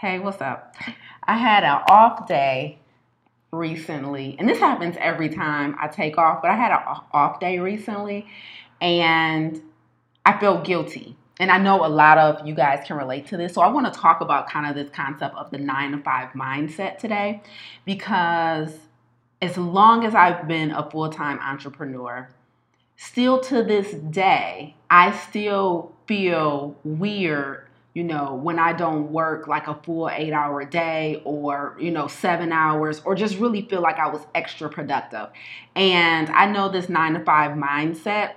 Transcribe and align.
Hey, 0.00 0.18
what's 0.18 0.40
up? 0.40 0.74
I 1.24 1.36
had 1.36 1.62
an 1.62 1.82
off 1.90 2.26
day 2.26 2.78
recently, 3.52 4.34
and 4.38 4.48
this 4.48 4.58
happens 4.58 4.96
every 4.98 5.28
time 5.28 5.76
I 5.78 5.88
take 5.88 6.16
off, 6.16 6.40
but 6.40 6.50
I 6.50 6.54
had 6.54 6.72
an 6.72 7.02
off 7.12 7.38
day 7.38 7.58
recently 7.58 8.26
and 8.80 9.60
I 10.24 10.40
feel 10.40 10.62
guilty. 10.62 11.18
And 11.38 11.50
I 11.50 11.58
know 11.58 11.84
a 11.84 11.88
lot 11.88 12.16
of 12.16 12.46
you 12.46 12.54
guys 12.54 12.82
can 12.86 12.96
relate 12.96 13.26
to 13.26 13.36
this. 13.36 13.52
So 13.52 13.60
I 13.60 13.68
want 13.68 13.92
to 13.92 14.00
talk 14.00 14.22
about 14.22 14.48
kind 14.48 14.66
of 14.66 14.74
this 14.74 14.90
concept 14.90 15.36
of 15.36 15.50
the 15.50 15.58
nine 15.58 15.92
to 15.92 15.98
five 15.98 16.30
mindset 16.30 16.96
today 16.96 17.42
because 17.84 18.72
as 19.42 19.58
long 19.58 20.06
as 20.06 20.14
I've 20.14 20.48
been 20.48 20.70
a 20.70 20.90
full 20.90 21.10
time 21.10 21.38
entrepreneur, 21.40 22.26
still 22.96 23.38
to 23.40 23.62
this 23.62 23.92
day, 23.92 24.76
I 24.88 25.14
still 25.14 25.92
feel 26.06 26.74
weird 26.84 27.66
you 27.94 28.04
know, 28.04 28.34
when 28.34 28.58
I 28.58 28.72
don't 28.72 29.10
work 29.10 29.48
like 29.48 29.66
a 29.66 29.74
full 29.74 30.08
eight 30.08 30.32
hour 30.32 30.64
day 30.64 31.22
or, 31.24 31.76
you 31.80 31.90
know, 31.90 32.06
seven 32.06 32.52
hours, 32.52 33.00
or 33.04 33.14
just 33.14 33.38
really 33.38 33.62
feel 33.62 33.80
like 33.80 33.98
I 33.98 34.08
was 34.08 34.22
extra 34.34 34.68
productive. 34.68 35.28
And 35.74 36.28
I 36.30 36.46
know 36.46 36.68
this 36.68 36.88
nine 36.88 37.14
to 37.14 37.24
five 37.24 37.56
mindset 37.56 38.34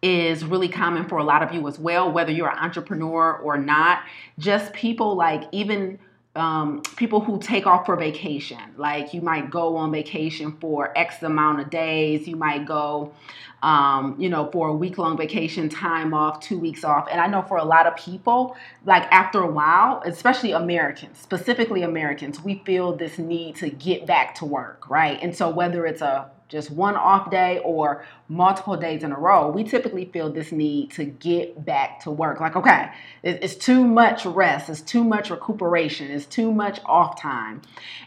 is 0.00 0.44
really 0.44 0.68
common 0.68 1.08
for 1.08 1.18
a 1.18 1.24
lot 1.24 1.42
of 1.42 1.52
you 1.52 1.66
as 1.68 1.78
well, 1.78 2.10
whether 2.10 2.30
you're 2.30 2.48
an 2.48 2.58
entrepreneur 2.58 3.36
or 3.36 3.58
not. 3.58 4.02
Just 4.38 4.72
people 4.72 5.16
like 5.16 5.44
even 5.52 5.98
um, 6.38 6.82
people 6.96 7.20
who 7.20 7.40
take 7.40 7.66
off 7.66 7.84
for 7.84 7.96
vacation. 7.96 8.60
Like 8.76 9.12
you 9.12 9.20
might 9.20 9.50
go 9.50 9.76
on 9.76 9.90
vacation 9.90 10.56
for 10.60 10.96
X 10.96 11.22
amount 11.22 11.60
of 11.60 11.70
days. 11.70 12.28
You 12.28 12.36
might 12.36 12.64
go, 12.64 13.12
um, 13.62 14.14
you 14.18 14.28
know, 14.28 14.50
for 14.50 14.68
a 14.68 14.74
week 14.74 14.98
long 14.98 15.16
vacation, 15.16 15.68
time 15.68 16.14
off, 16.14 16.40
two 16.40 16.58
weeks 16.58 16.84
off. 16.84 17.08
And 17.10 17.20
I 17.20 17.26
know 17.26 17.42
for 17.42 17.56
a 17.56 17.64
lot 17.64 17.86
of 17.86 17.96
people, 17.96 18.56
like 18.84 19.04
after 19.10 19.40
a 19.40 19.50
while, 19.50 20.02
especially 20.04 20.52
Americans, 20.52 21.18
specifically 21.18 21.82
Americans, 21.82 22.40
we 22.40 22.62
feel 22.64 22.96
this 22.96 23.18
need 23.18 23.56
to 23.56 23.70
get 23.70 24.06
back 24.06 24.34
to 24.36 24.44
work, 24.44 24.88
right? 24.88 25.18
And 25.20 25.36
so 25.36 25.50
whether 25.50 25.86
it's 25.86 26.02
a 26.02 26.30
just 26.48 26.70
one 26.70 26.96
off 26.96 27.30
day 27.30 27.60
or 27.64 28.04
multiple 28.28 28.76
days 28.76 29.02
in 29.02 29.12
a 29.12 29.18
row, 29.18 29.50
we 29.50 29.64
typically 29.64 30.06
feel 30.06 30.30
this 30.30 30.50
need 30.50 30.90
to 30.90 31.04
get 31.04 31.64
back 31.64 32.00
to 32.00 32.10
work. 32.10 32.40
Like, 32.40 32.56
okay, 32.56 32.90
it's 33.22 33.54
too 33.54 33.84
much 33.84 34.24
rest, 34.24 34.68
it's 34.68 34.80
too 34.80 35.04
much 35.04 35.30
recuperation, 35.30 36.10
it's 36.10 36.26
too 36.26 36.50
much 36.52 36.80
off 36.86 37.20
time. 37.20 37.62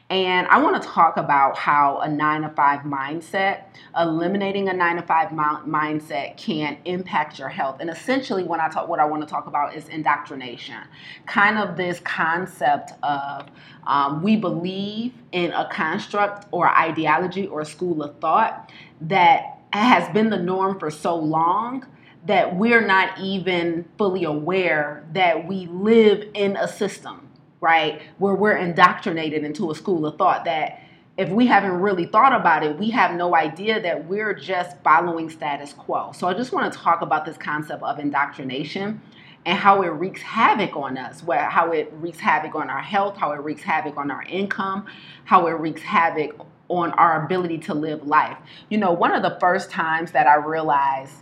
And 0.10 0.48
I 0.48 0.62
want 0.62 0.82
to 0.82 0.88
talk 0.88 1.18
about 1.18 1.58
how 1.58 2.00
a 2.00 2.10
nine 2.10 2.42
to 2.42 2.50
five 2.50 2.82
mindset, 2.82 3.64
eliminating 3.98 4.70
a 4.70 4.74
nine 4.74 4.98
to 4.98 5.04
five 5.04 5.30
mindset, 5.30 6.38
can 6.38 6.78
impact 6.86 7.40
your 7.40 7.50
health. 7.50 7.78
And 7.80 7.90
essentially, 7.90 8.44
when 8.44 8.60
I 8.60 8.70
talk, 8.70 8.88
what 8.88 9.00
I 9.00 9.06
want 9.06 9.22
to 9.24 9.30
talk 9.30 9.48
about 9.48 9.76
is 9.76 9.88
indoctrination, 9.88 10.82
kind 11.28 11.58
of 11.58 11.78
this 11.78 12.00
concept 12.02 12.92
of 13.04 13.48
um, 13.88 14.22
we 14.22 14.36
believe 14.36 15.14
in 15.32 15.52
a 15.52 15.68
construct 15.70 16.48
or 16.52 16.70
ideology 16.70 17.48
or 17.48 17.66
school 17.66 18.04
of 18.04 18.20
thought 18.20 18.72
that 19.02 19.60
has 19.74 20.12
been 20.14 20.30
the 20.30 20.38
norm 20.38 20.80
for 20.80 20.92
so 20.92 21.16
long 21.16 21.86
that 22.26 22.56
we're 22.56 22.86
not 22.86 23.18
even 23.20 23.86
fully 23.98 24.24
aware 24.24 25.04
that 25.14 25.48
we 25.48 25.66
live 25.68 26.28
in 26.34 26.56
a 26.58 26.68
system, 26.68 27.28
right? 27.62 28.02
Where 28.20 28.36
we're 28.36 28.58
indoctrinated 28.58 29.44
into 29.44 29.72
a 29.72 29.76
school 29.76 30.06
of 30.06 30.18
thought 30.18 30.46
that 30.46 30.82
if 31.18 31.30
we 31.30 31.48
haven't 31.48 31.74
really 31.74 32.06
thought 32.06 32.34
about 32.34 32.64
it, 32.64 32.78
we 32.78 32.90
have 32.92 33.16
no 33.16 33.36
idea 33.36 33.82
that 33.82 34.08
we're 34.08 34.34
just 34.34 34.78
following 34.84 35.30
status 35.30 35.74
quo. 35.74 36.12
So 36.14 36.28
I 36.28 36.34
just 36.34 36.52
want 36.52 36.72
to 36.72 36.80
talk 36.80 37.02
about 37.02 37.26
this 37.26 37.38
concept 37.38 37.84
of 37.84 38.00
indoctrination 38.00 39.02
and 39.46 39.58
how 39.58 39.82
it 39.82 39.88
wreaks 39.88 40.22
havoc 40.22 40.76
on 40.76 40.98
us, 40.98 41.24
how 41.28 41.72
it 41.72 41.92
wreaks 41.94 42.20
havoc 42.20 42.56
on 42.56 42.70
our 42.70 42.82
health, 42.82 43.18
how 43.18 43.32
it 43.32 43.42
wreaks 43.42 43.64
havoc 43.64 43.98
on 43.98 44.12
our 44.12 44.24
income, 44.24 44.86
how 45.24 45.48
it 45.48 45.52
wreaks 45.52 45.82
havoc 45.82 46.46
on 46.68 46.92
our 46.92 47.26
ability 47.26 47.58
to 47.58 47.74
live 47.74 48.06
life. 48.06 48.38
You 48.70 48.78
know, 48.78 48.92
one 48.92 49.14
of 49.14 49.24
the 49.24 49.38
first 49.40 49.72
times 49.72 50.12
that 50.12 50.28
I 50.28 50.36
realized 50.36 51.14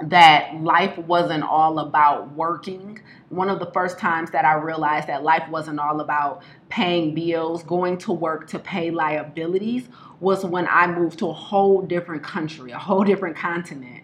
that 0.00 0.60
life 0.62 0.98
wasn't 0.98 1.44
all 1.44 1.78
about 1.78 2.32
working. 2.32 3.00
One 3.28 3.48
of 3.48 3.58
the 3.58 3.70
first 3.72 3.98
times 3.98 4.30
that 4.32 4.44
I 4.44 4.54
realized 4.54 5.08
that 5.08 5.22
life 5.22 5.48
wasn't 5.48 5.78
all 5.78 6.00
about 6.00 6.42
paying 6.68 7.14
bills, 7.14 7.62
going 7.62 7.98
to 7.98 8.12
work 8.12 8.48
to 8.48 8.58
pay 8.58 8.90
liabilities 8.90 9.88
was 10.20 10.44
when 10.44 10.66
I 10.68 10.86
moved 10.86 11.18
to 11.20 11.28
a 11.28 11.32
whole 11.32 11.82
different 11.82 12.22
country, 12.22 12.72
a 12.72 12.78
whole 12.78 13.04
different 13.04 13.36
continent. 13.36 14.03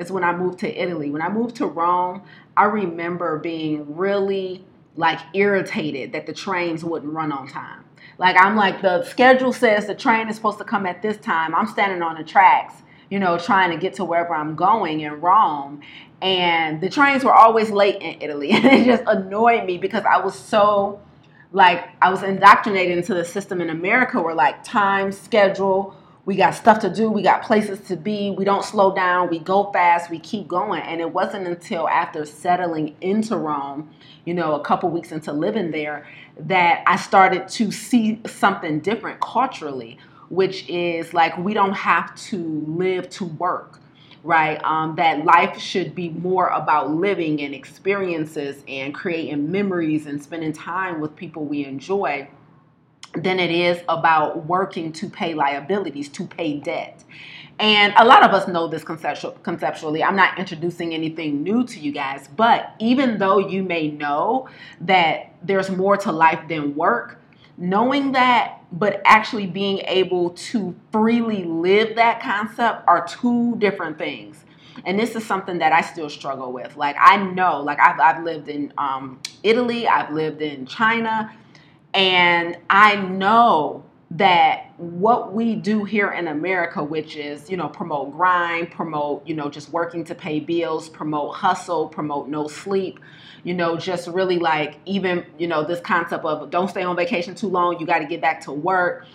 It's 0.00 0.10
when 0.10 0.24
I 0.24 0.34
moved 0.34 0.60
to 0.60 0.82
Italy. 0.82 1.10
When 1.10 1.20
I 1.20 1.28
moved 1.28 1.56
to 1.56 1.66
Rome, 1.66 2.22
I 2.56 2.64
remember 2.64 3.38
being 3.38 3.94
really 3.94 4.64
like 4.96 5.20
irritated 5.34 6.12
that 6.12 6.24
the 6.24 6.32
trains 6.32 6.82
wouldn't 6.82 7.12
run 7.12 7.30
on 7.30 7.46
time. 7.46 7.84
Like 8.16 8.34
I'm 8.38 8.56
like 8.56 8.80
the 8.80 9.04
schedule 9.04 9.52
says 9.52 9.86
the 9.86 9.94
train 9.94 10.28
is 10.28 10.36
supposed 10.36 10.56
to 10.58 10.64
come 10.64 10.86
at 10.86 11.02
this 11.02 11.18
time. 11.18 11.54
I'm 11.54 11.66
standing 11.66 12.00
on 12.00 12.16
the 12.16 12.24
tracks, 12.24 12.74
you 13.10 13.18
know, 13.18 13.38
trying 13.38 13.70
to 13.72 13.76
get 13.76 13.92
to 13.94 14.04
wherever 14.04 14.34
I'm 14.34 14.56
going 14.56 15.00
in 15.00 15.20
Rome. 15.20 15.82
And 16.22 16.80
the 16.80 16.88
trains 16.88 17.22
were 17.22 17.34
always 17.34 17.70
late 17.70 18.00
in 18.00 18.22
Italy. 18.22 18.50
And 18.54 18.64
it 18.64 18.86
just 18.86 19.04
annoyed 19.06 19.66
me 19.66 19.76
because 19.76 20.04
I 20.04 20.18
was 20.18 20.34
so 20.34 21.00
like 21.52 21.90
I 22.00 22.10
was 22.10 22.22
indoctrinated 22.22 22.96
into 22.96 23.12
the 23.12 23.24
system 23.24 23.60
in 23.60 23.68
America 23.68 24.18
where 24.20 24.34
like 24.34 24.64
time, 24.64 25.12
schedule, 25.12 25.94
we 26.26 26.36
got 26.36 26.54
stuff 26.54 26.80
to 26.80 26.92
do, 26.92 27.10
we 27.10 27.22
got 27.22 27.42
places 27.42 27.80
to 27.88 27.96
be, 27.96 28.30
we 28.30 28.44
don't 28.44 28.64
slow 28.64 28.94
down, 28.94 29.30
we 29.30 29.38
go 29.38 29.72
fast, 29.72 30.10
we 30.10 30.18
keep 30.18 30.46
going. 30.46 30.82
And 30.82 31.00
it 31.00 31.12
wasn't 31.12 31.46
until 31.46 31.88
after 31.88 32.24
settling 32.26 32.94
into 33.00 33.36
Rome, 33.36 33.90
you 34.26 34.34
know, 34.34 34.54
a 34.54 34.60
couple 34.62 34.90
weeks 34.90 35.12
into 35.12 35.32
living 35.32 35.70
there, 35.70 36.06
that 36.38 36.82
I 36.86 36.96
started 36.96 37.48
to 37.48 37.70
see 37.72 38.20
something 38.26 38.80
different 38.80 39.20
culturally, 39.20 39.98
which 40.28 40.68
is 40.68 41.14
like 41.14 41.36
we 41.38 41.54
don't 41.54 41.72
have 41.74 42.14
to 42.28 42.64
live 42.66 43.08
to 43.10 43.24
work. 43.24 43.78
Right, 44.22 44.62
um, 44.64 44.96
that 44.96 45.24
life 45.24 45.58
should 45.58 45.94
be 45.94 46.10
more 46.10 46.48
about 46.48 46.90
living 46.90 47.40
and 47.40 47.54
experiences 47.54 48.62
and 48.68 48.94
creating 48.94 49.50
memories 49.50 50.04
and 50.04 50.22
spending 50.22 50.52
time 50.52 51.00
with 51.00 51.16
people 51.16 51.46
we 51.46 51.64
enjoy 51.64 52.28
than 53.14 53.40
it 53.40 53.50
is 53.50 53.80
about 53.88 54.46
working 54.46 54.92
to 54.92 55.08
pay 55.08 55.34
liabilities, 55.34 56.08
to 56.10 56.26
pay 56.26 56.58
debt. 56.58 57.02
And 57.58 57.92
a 57.98 58.04
lot 58.04 58.22
of 58.22 58.32
us 58.32 58.48
know 58.48 58.68
this 58.68 58.84
conceptual, 58.84 59.32
conceptually. 59.42 60.02
I'm 60.02 60.16
not 60.16 60.38
introducing 60.38 60.94
anything 60.94 61.42
new 61.42 61.66
to 61.66 61.78
you 61.78 61.92
guys, 61.92 62.28
but 62.36 62.74
even 62.78 63.18
though 63.18 63.38
you 63.38 63.62
may 63.62 63.88
know 63.88 64.48
that 64.80 65.34
there's 65.42 65.70
more 65.70 65.96
to 65.98 66.12
life 66.12 66.48
than 66.48 66.74
work, 66.74 67.20
knowing 67.58 68.12
that 68.12 68.56
but 68.72 69.02
actually 69.04 69.46
being 69.46 69.78
able 69.86 70.30
to 70.30 70.74
freely 70.92 71.44
live 71.44 71.96
that 71.96 72.22
concept 72.22 72.84
are 72.86 73.06
two 73.06 73.56
different 73.56 73.98
things 73.98 74.44
and 74.84 74.98
this 74.98 75.14
is 75.16 75.26
something 75.26 75.58
that 75.58 75.72
I 75.72 75.80
still 75.80 76.08
struggle 76.08 76.52
with. 76.52 76.76
Like 76.76 76.96
I 76.98 77.16
know, 77.16 77.60
like 77.60 77.78
I've, 77.80 78.00
I've 78.00 78.24
lived 78.24 78.48
in 78.48 78.72
um, 78.78 79.20
Italy, 79.42 79.86
I've 79.86 80.12
lived 80.12 80.42
in 80.42 80.66
China, 80.66 81.32
and 81.94 82.56
I 82.68 82.96
know 82.96 83.84
that 84.12 84.72
what 84.76 85.32
we 85.32 85.54
do 85.54 85.84
here 85.84 86.10
in 86.10 86.26
America, 86.28 86.82
which 86.82 87.16
is, 87.16 87.48
you 87.48 87.56
know, 87.56 87.68
promote 87.68 88.12
grind, 88.12 88.70
promote, 88.70 89.26
you 89.26 89.34
know, 89.34 89.48
just 89.48 89.70
working 89.70 90.04
to 90.04 90.14
pay 90.14 90.40
bills, 90.40 90.88
promote 90.88 91.34
hustle, 91.36 91.88
promote 91.88 92.28
no 92.28 92.48
sleep, 92.48 92.98
you 93.44 93.54
know, 93.54 93.76
just 93.76 94.08
really 94.08 94.38
like 94.38 94.78
even, 94.84 95.24
you 95.38 95.46
know, 95.46 95.62
this 95.62 95.80
concept 95.80 96.24
of 96.24 96.50
don't 96.50 96.68
stay 96.68 96.82
on 96.82 96.96
vacation 96.96 97.34
too 97.34 97.48
long, 97.48 97.78
you 97.78 97.86
got 97.86 98.00
to 98.00 98.06
get 98.06 98.20
back 98.20 98.40
to 98.42 98.52
work. 98.52 99.06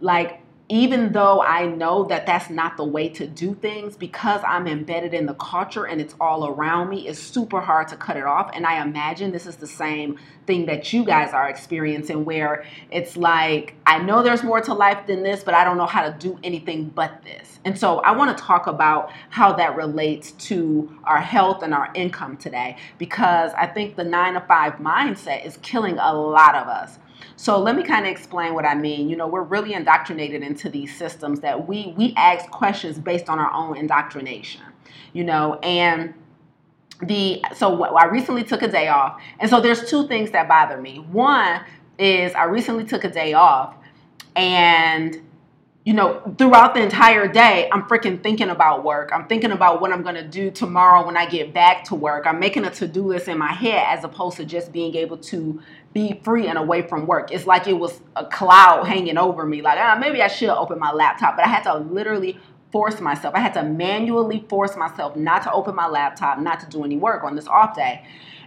Like 0.00 0.40
even 0.70 1.12
though 1.12 1.42
I 1.42 1.66
know 1.66 2.04
that 2.04 2.26
that's 2.26 2.48
not 2.48 2.76
the 2.76 2.84
way 2.84 3.08
to 3.08 3.26
do 3.26 3.54
things, 3.56 3.96
because 3.96 4.40
I'm 4.46 4.68
embedded 4.68 5.12
in 5.12 5.26
the 5.26 5.34
culture 5.34 5.84
and 5.84 6.00
it's 6.00 6.14
all 6.20 6.46
around 6.46 6.90
me, 6.90 7.08
it's 7.08 7.18
super 7.18 7.60
hard 7.60 7.88
to 7.88 7.96
cut 7.96 8.16
it 8.16 8.24
off. 8.24 8.52
And 8.54 8.64
I 8.64 8.80
imagine 8.80 9.32
this 9.32 9.46
is 9.46 9.56
the 9.56 9.66
same 9.66 10.16
thing 10.46 10.66
that 10.66 10.92
you 10.92 11.04
guys 11.04 11.32
are 11.32 11.48
experiencing, 11.48 12.24
where 12.24 12.64
it's 12.90 13.16
like, 13.16 13.74
I 13.84 13.98
know 13.98 14.22
there's 14.22 14.44
more 14.44 14.60
to 14.60 14.72
life 14.72 15.08
than 15.08 15.24
this, 15.24 15.42
but 15.42 15.54
I 15.54 15.64
don't 15.64 15.76
know 15.76 15.86
how 15.86 16.08
to 16.08 16.16
do 16.18 16.38
anything 16.44 16.84
but 16.88 17.22
this. 17.24 17.58
And 17.64 17.76
so 17.76 17.98
I 17.98 18.12
want 18.12 18.36
to 18.36 18.42
talk 18.42 18.68
about 18.68 19.10
how 19.28 19.52
that 19.54 19.74
relates 19.76 20.32
to 20.32 20.96
our 21.04 21.20
health 21.20 21.62
and 21.64 21.74
our 21.74 21.90
income 21.94 22.36
today, 22.36 22.76
because 22.96 23.50
I 23.56 23.66
think 23.66 23.96
the 23.96 24.04
nine 24.04 24.34
to 24.34 24.40
five 24.40 24.74
mindset 24.74 25.44
is 25.44 25.56
killing 25.58 25.98
a 25.98 26.14
lot 26.14 26.54
of 26.54 26.68
us. 26.68 26.98
So 27.36 27.58
let 27.58 27.76
me 27.76 27.82
kind 27.82 28.06
of 28.06 28.12
explain 28.12 28.54
what 28.54 28.64
I 28.64 28.74
mean. 28.74 29.08
You 29.08 29.16
know, 29.16 29.26
we're 29.26 29.42
really 29.42 29.74
indoctrinated 29.74 30.42
into 30.42 30.68
these 30.68 30.96
systems 30.96 31.40
that 31.40 31.66
we 31.68 31.94
we 31.96 32.14
ask 32.16 32.50
questions 32.50 32.98
based 32.98 33.28
on 33.28 33.38
our 33.38 33.52
own 33.52 33.76
indoctrination. 33.76 34.62
You 35.12 35.24
know, 35.24 35.54
and 35.62 36.14
the 37.02 37.42
so 37.54 37.82
I 37.84 38.06
recently 38.06 38.44
took 38.44 38.62
a 38.62 38.68
day 38.68 38.88
off, 38.88 39.20
and 39.38 39.48
so 39.50 39.60
there's 39.60 39.88
two 39.88 40.06
things 40.06 40.30
that 40.32 40.48
bother 40.48 40.80
me. 40.80 40.98
One 40.98 41.62
is 41.98 42.34
I 42.34 42.44
recently 42.44 42.84
took 42.84 43.04
a 43.04 43.10
day 43.10 43.32
off, 43.32 43.74
and 44.36 45.20
you 45.84 45.94
know, 45.94 46.34
throughout 46.36 46.74
the 46.74 46.82
entire 46.82 47.26
day, 47.26 47.68
I'm 47.72 47.84
freaking 47.84 48.22
thinking 48.22 48.50
about 48.50 48.84
work. 48.84 49.10
I'm 49.14 49.26
thinking 49.26 49.50
about 49.50 49.80
what 49.80 49.92
I'm 49.92 50.02
going 50.02 50.14
to 50.14 50.26
do 50.26 50.50
tomorrow 50.50 51.06
when 51.06 51.16
I 51.16 51.26
get 51.26 51.54
back 51.54 51.84
to 51.84 51.94
work. 51.94 52.26
I'm 52.26 52.38
making 52.38 52.66
a 52.66 52.70
to 52.70 52.86
do 52.86 53.06
list 53.06 53.28
in 53.28 53.38
my 53.38 53.52
head 53.52 53.86
as 53.88 54.04
opposed 54.04 54.36
to 54.36 54.44
just 54.44 54.72
being 54.72 54.94
able 54.94 55.16
to 55.16 55.60
be 55.92 56.20
free 56.22 56.46
and 56.46 56.56
away 56.56 56.82
from 56.82 57.06
work. 57.06 57.32
It's 57.32 57.46
like 57.46 57.66
it 57.66 57.72
was 57.72 58.00
a 58.16 58.24
cloud 58.24 58.86
hanging 58.86 59.18
over 59.18 59.44
me. 59.44 59.60
Like, 59.60 59.78
ah, 59.78 59.96
maybe 60.00 60.22
I 60.22 60.28
should 60.28 60.50
open 60.50 60.78
my 60.78 60.92
laptop, 60.92 61.36
but 61.36 61.44
I 61.44 61.48
had 61.48 61.64
to 61.64 61.78
literally 61.78 62.38
force 62.70 63.00
myself. 63.00 63.34
I 63.34 63.40
had 63.40 63.54
to 63.54 63.64
manually 63.64 64.44
force 64.48 64.76
myself 64.76 65.16
not 65.16 65.42
to 65.42 65.52
open 65.52 65.74
my 65.74 65.88
laptop, 65.88 66.38
not 66.38 66.60
to 66.60 66.66
do 66.66 66.84
any 66.84 66.96
work 66.96 67.24
on 67.24 67.34
this 67.34 67.48
off 67.48 67.74
day. 67.74 68.04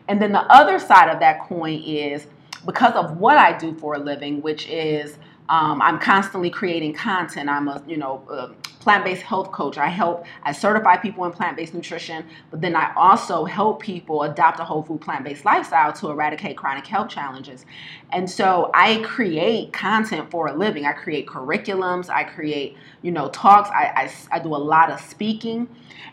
And 0.07 0.21
then 0.21 0.31
the 0.31 0.43
other 0.51 0.79
side 0.79 1.09
of 1.09 1.19
that 1.19 1.41
coin 1.41 1.81
is 1.81 2.27
because 2.65 2.93
of 2.93 3.17
what 3.17 3.37
I 3.37 3.57
do 3.57 3.73
for 3.75 3.95
a 3.95 3.99
living, 3.99 4.41
which 4.41 4.67
is 4.67 5.17
um, 5.49 5.81
I'm 5.81 5.99
constantly 5.99 6.49
creating 6.49 6.93
content. 6.93 7.49
I'm 7.49 7.67
a 7.67 7.83
you 7.87 7.97
know 7.97 8.23
a 8.29 8.49
plant-based 8.79 9.21
health 9.21 9.51
coach. 9.51 9.77
I 9.77 9.87
help 9.87 10.25
I 10.43 10.51
certify 10.51 10.97
people 10.97 11.25
in 11.25 11.31
plant-based 11.31 11.73
nutrition, 11.73 12.25
but 12.49 12.61
then 12.61 12.75
I 12.75 12.93
also 12.95 13.45
help 13.45 13.81
people 13.81 14.23
adopt 14.23 14.59
a 14.59 14.63
whole 14.63 14.83
food 14.83 15.01
plant-based 15.01 15.45
lifestyle 15.45 15.91
to 15.93 16.09
eradicate 16.09 16.57
chronic 16.57 16.87
health 16.87 17.09
challenges. 17.09 17.65
And 18.11 18.29
so 18.29 18.71
I 18.73 19.01
create 19.03 19.73
content 19.73 20.31
for 20.31 20.47
a 20.47 20.53
living. 20.53 20.85
I 20.85 20.93
create 20.93 21.27
curriculums. 21.27 22.09
I 22.09 22.23
create 22.23 22.77
you 23.01 23.11
know 23.11 23.29
talks. 23.29 23.69
I, 23.69 24.09
I, 24.31 24.37
I 24.37 24.39
do 24.39 24.55
a 24.55 24.57
lot 24.57 24.91
of 24.91 25.01
speaking, 25.01 25.67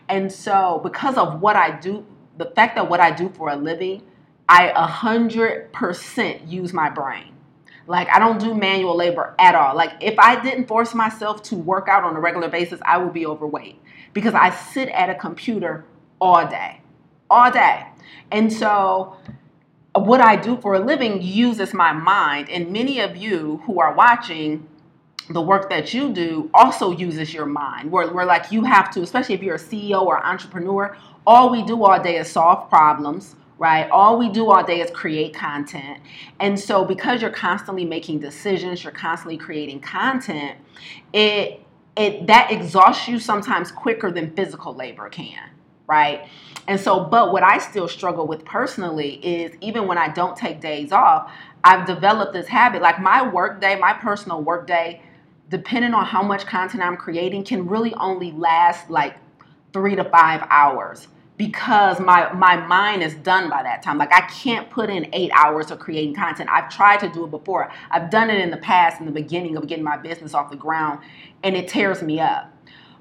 and 0.09 0.31
so 0.31 0.79
because 0.83 1.17
of 1.17 1.41
what 1.41 1.55
I 1.55 1.79
do, 1.79 2.05
the 2.37 2.45
fact 2.55 2.75
that 2.75 2.89
what 2.89 2.99
I 2.99 3.11
do 3.11 3.29
for 3.29 3.49
a 3.49 3.55
living, 3.55 4.03
I 4.49 4.69
a 4.75 4.85
hundred 4.87 5.71
percent 5.71 6.47
use 6.47 6.73
my 6.73 6.89
brain. 6.89 7.33
Like 7.87 8.07
I 8.09 8.19
don't 8.19 8.39
do 8.39 8.53
manual 8.53 8.95
labor 8.95 9.35
at 9.39 9.55
all. 9.55 9.75
Like 9.75 9.93
if 10.01 10.17
I 10.19 10.41
didn't 10.41 10.67
force 10.67 10.93
myself 10.93 11.41
to 11.43 11.55
work 11.55 11.87
out 11.87 12.03
on 12.03 12.15
a 12.15 12.19
regular 12.19 12.49
basis, 12.49 12.79
I 12.85 12.97
would 12.97 13.13
be 13.13 13.25
overweight 13.25 13.81
because 14.13 14.33
I 14.33 14.49
sit 14.49 14.89
at 14.89 15.09
a 15.09 15.15
computer 15.15 15.85
all 16.19 16.47
day. 16.47 16.81
All 17.29 17.51
day. 17.51 17.85
And 18.31 18.51
so 18.51 19.17
what 19.95 20.21
I 20.21 20.35
do 20.35 20.57
for 20.57 20.75
a 20.75 20.79
living 20.79 21.21
uses 21.21 21.73
my 21.73 21.91
mind 21.91 22.49
and 22.49 22.71
many 22.71 22.99
of 22.99 23.17
you 23.17 23.61
who 23.65 23.79
are 23.79 23.93
watching 23.93 24.67
the 25.29 25.41
work 25.41 25.69
that 25.69 25.93
you 25.93 26.11
do 26.11 26.49
also 26.53 26.91
uses 26.91 27.33
your 27.33 27.45
mind. 27.45 27.91
Where, 27.91 28.11
where 28.11 28.25
like 28.25 28.51
you 28.51 28.63
have 28.63 28.91
to, 28.91 29.01
especially 29.01 29.35
if 29.35 29.43
you're 29.43 29.55
a 29.55 29.59
CEO 29.59 30.01
or 30.01 30.23
entrepreneur, 30.25 30.97
all 31.25 31.49
we 31.51 31.63
do 31.63 31.83
all 31.83 32.01
day 32.01 32.17
is 32.17 32.29
solve 32.29 32.69
problems 32.69 33.35
right? 33.61 33.87
All 33.91 34.17
we 34.17 34.27
do 34.27 34.49
all 34.49 34.63
day 34.63 34.81
is 34.81 34.89
create 34.89 35.35
content. 35.35 35.99
And 36.39 36.59
so 36.59 36.83
because 36.83 37.21
you're 37.21 37.29
constantly 37.29 37.85
making 37.85 38.17
decisions, 38.17 38.83
you're 38.83 38.91
constantly 38.91 39.37
creating 39.37 39.81
content, 39.81 40.57
it 41.13 41.63
it 41.95 42.25
that 42.25 42.51
exhausts 42.51 43.07
you 43.07 43.19
sometimes 43.19 43.71
quicker 43.71 44.09
than 44.09 44.31
physical 44.31 44.73
labor 44.73 45.09
can, 45.09 45.51
right? 45.85 46.27
And 46.67 46.79
so 46.79 47.01
but 47.01 47.31
what 47.31 47.43
I 47.43 47.59
still 47.59 47.87
struggle 47.87 48.25
with 48.25 48.43
personally 48.45 49.23
is 49.23 49.55
even 49.61 49.85
when 49.87 49.99
I 49.99 50.07
don't 50.07 50.35
take 50.35 50.59
days 50.59 50.91
off, 50.91 51.31
I've 51.63 51.85
developed 51.85 52.33
this 52.33 52.47
habit 52.47 52.81
like 52.81 52.99
my 52.99 53.21
work 53.27 53.61
day, 53.61 53.75
my 53.75 53.93
personal 53.93 54.41
work 54.41 54.65
day, 54.65 55.03
depending 55.49 55.93
on 55.93 56.05
how 56.05 56.23
much 56.23 56.47
content 56.47 56.81
I'm 56.81 56.97
creating 56.97 57.43
can 57.43 57.67
really 57.67 57.93
only 57.93 58.31
last 58.31 58.89
like 58.89 59.17
3 59.71 59.97
to 59.97 60.03
5 60.03 60.47
hours 60.49 61.07
because 61.37 61.99
my 61.99 62.31
my 62.33 62.57
mind 62.57 63.03
is 63.03 63.15
done 63.15 63.49
by 63.49 63.63
that 63.63 63.83
time. 63.83 63.97
Like 63.97 64.13
I 64.13 64.21
can't 64.27 64.69
put 64.69 64.89
in 64.89 65.09
eight 65.13 65.31
hours 65.35 65.71
of 65.71 65.79
creating 65.79 66.15
content. 66.15 66.49
I've 66.51 66.69
tried 66.69 66.99
to 67.01 67.09
do 67.09 67.25
it 67.25 67.31
before. 67.31 67.71
I've 67.91 68.09
done 68.11 68.29
it 68.29 68.39
in 68.39 68.51
the 68.51 68.57
past 68.57 68.99
in 68.99 69.07
the 69.07 69.11
beginning 69.11 69.57
of 69.57 69.67
getting 69.67 69.83
my 69.85 69.97
business 69.97 70.33
off 70.33 70.51
the 70.51 70.57
ground, 70.57 71.01
and 71.43 71.55
it 71.55 71.67
tears 71.67 72.03
me 72.03 72.19
up. 72.19 72.51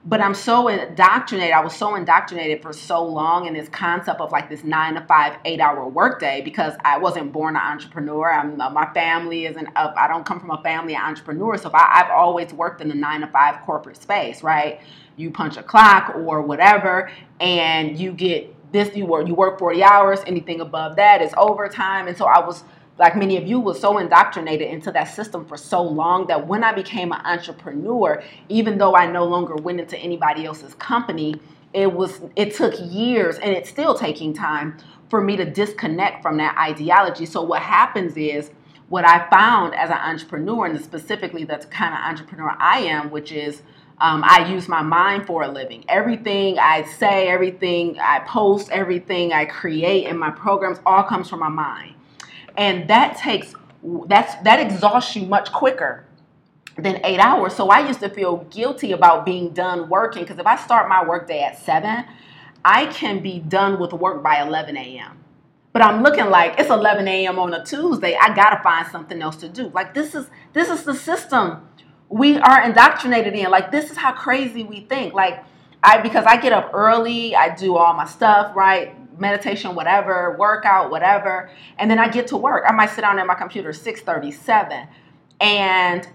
But 0.06 0.20
I'm 0.20 0.34
so 0.34 0.68
indoctrinated. 0.68 1.54
I 1.54 1.60
was 1.60 1.74
so 1.76 1.94
indoctrinated 1.94 2.62
for 2.62 2.72
so 2.72 3.04
long 3.04 3.46
in 3.46 3.54
this 3.54 3.68
concept 3.70 4.20
of 4.20 4.32
like 4.32 4.50
this 4.50 4.64
nine 4.64 4.94
to 4.94 5.02
five, 5.02 5.38
eight 5.44 5.60
hour 5.60 5.88
workday 5.88 6.42
because 6.42 6.74
I 6.84 6.98
wasn't 6.98 7.32
born 7.32 7.56
an 7.56 7.62
entrepreneur. 7.62 8.32
I'm, 8.32 8.60
uh, 8.60 8.70
my 8.70 8.92
family 8.94 9.46
isn't 9.46 9.68
up. 9.76 9.94
I 9.96 10.08
don't 10.08 10.26
come 10.26 10.40
from 10.40 10.50
a 10.50 10.62
family 10.62 10.96
of 10.96 11.02
entrepreneurs. 11.02 11.62
So 11.62 11.70
I, 11.74 12.02
I've 12.02 12.10
always 12.10 12.52
worked 12.52 12.80
in 12.82 12.88
the 12.88 12.96
nine 12.96 13.22
to 13.22 13.28
five 13.28 13.62
corporate 13.62 13.96
space, 14.02 14.42
right? 14.42 14.80
You 15.20 15.30
punch 15.30 15.56
a 15.56 15.62
clock 15.62 16.14
or 16.16 16.42
whatever, 16.42 17.10
and 17.40 17.98
you 17.98 18.12
get 18.12 18.54
this. 18.72 18.94
You 18.96 19.06
work 19.06 19.28
you 19.28 19.34
work 19.34 19.58
forty 19.58 19.82
hours. 19.82 20.20
Anything 20.26 20.60
above 20.60 20.96
that 20.96 21.22
is 21.22 21.32
overtime. 21.36 22.08
And 22.08 22.16
so 22.16 22.24
I 22.24 22.44
was 22.44 22.64
like 22.98 23.16
many 23.16 23.36
of 23.36 23.46
you 23.46 23.58
was 23.60 23.80
so 23.80 23.98
indoctrinated 23.98 24.68
into 24.68 24.92
that 24.92 25.04
system 25.04 25.46
for 25.46 25.56
so 25.56 25.82
long 25.82 26.26
that 26.26 26.46
when 26.46 26.62
I 26.62 26.72
became 26.72 27.12
an 27.12 27.20
entrepreneur, 27.24 28.22
even 28.48 28.78
though 28.78 28.94
I 28.94 29.10
no 29.10 29.24
longer 29.24 29.56
went 29.56 29.80
into 29.80 29.96
anybody 29.98 30.44
else's 30.44 30.74
company, 30.74 31.34
it 31.72 31.92
was 31.92 32.20
it 32.36 32.54
took 32.54 32.74
years 32.78 33.38
and 33.38 33.52
it's 33.52 33.70
still 33.70 33.94
taking 33.94 34.34
time 34.34 34.76
for 35.08 35.20
me 35.20 35.36
to 35.36 35.44
disconnect 35.44 36.22
from 36.22 36.36
that 36.36 36.56
ideology. 36.58 37.26
So 37.26 37.42
what 37.42 37.62
happens 37.62 38.16
is 38.16 38.50
what 38.90 39.04
I 39.06 39.28
found 39.30 39.74
as 39.74 39.88
an 39.88 39.96
entrepreneur, 39.96 40.66
and 40.66 40.80
specifically 40.80 41.44
that's 41.44 41.64
kind 41.66 41.94
of 41.94 42.00
entrepreneur 42.00 42.54
I 42.58 42.80
am, 42.80 43.10
which 43.10 43.32
is 43.32 43.62
um, 44.00 44.22
I 44.24 44.50
use 44.50 44.66
my 44.66 44.82
mind 44.82 45.26
for 45.26 45.42
a 45.42 45.48
living. 45.48 45.84
Everything 45.88 46.58
I 46.58 46.84
say, 46.84 47.28
everything 47.28 47.98
I 48.00 48.20
post, 48.20 48.70
everything 48.70 49.32
I 49.32 49.44
create 49.44 50.06
in 50.06 50.16
my 50.18 50.30
programs 50.30 50.78
all 50.86 51.02
comes 51.02 51.28
from 51.28 51.40
my 51.40 51.50
mind. 51.50 51.94
And 52.56 52.88
that 52.88 53.18
takes 53.18 53.54
that's 54.06 54.34
that 54.42 54.60
exhausts 54.60 55.16
you 55.16 55.26
much 55.26 55.52
quicker 55.52 56.04
than 56.76 57.04
eight 57.04 57.20
hours. 57.20 57.54
So 57.54 57.68
I 57.68 57.86
used 57.86 58.00
to 58.00 58.08
feel 58.08 58.38
guilty 58.50 58.92
about 58.92 59.26
being 59.26 59.52
done 59.52 59.88
working 59.88 60.22
because 60.22 60.38
if 60.38 60.46
I 60.46 60.56
start 60.56 60.88
my 60.88 61.06
workday 61.06 61.42
at 61.42 61.58
seven, 61.58 62.04
I 62.64 62.86
can 62.86 63.20
be 63.20 63.38
done 63.38 63.78
with 63.78 63.92
work 63.92 64.22
by 64.22 64.42
11 64.42 64.76
a.m. 64.76 65.18
But 65.72 65.82
I'm 65.82 66.02
looking 66.02 66.26
like 66.26 66.58
it's 66.58 66.70
11 66.70 67.06
a.m. 67.06 67.38
on 67.38 67.52
a 67.54 67.64
Tuesday. 67.64 68.16
I 68.20 68.34
gotta 68.34 68.62
find 68.62 68.86
something 68.88 69.20
else 69.20 69.36
to 69.36 69.48
do. 69.48 69.68
Like 69.68 69.92
this 69.92 70.14
is 70.14 70.28
this 70.54 70.68
is 70.68 70.84
the 70.84 70.94
system 70.94 71.68
we 72.10 72.36
are 72.38 72.62
indoctrinated 72.62 73.34
in. 73.34 73.50
Like 73.50 73.70
this 73.70 73.90
is 73.90 73.96
how 73.96 74.12
crazy 74.12 74.64
we 74.64 74.80
think. 74.80 75.14
Like 75.14 75.44
I 75.82 76.00
because 76.02 76.26
I 76.26 76.36
get 76.36 76.52
up 76.52 76.70
early, 76.74 77.34
I 77.34 77.54
do 77.54 77.76
all 77.76 77.94
my 77.94 78.04
stuff, 78.04 78.54
right? 78.54 78.94
Meditation, 79.18 79.74
whatever, 79.74 80.36
workout, 80.38 80.90
whatever. 80.90 81.50
And 81.78 81.90
then 81.90 81.98
I 81.98 82.08
get 82.08 82.26
to 82.28 82.36
work. 82.36 82.64
I 82.68 82.72
might 82.72 82.90
sit 82.90 83.02
down 83.02 83.18
at 83.18 83.26
my 83.26 83.34
computer 83.34 83.72
637. 83.72 84.88
And 85.40 86.08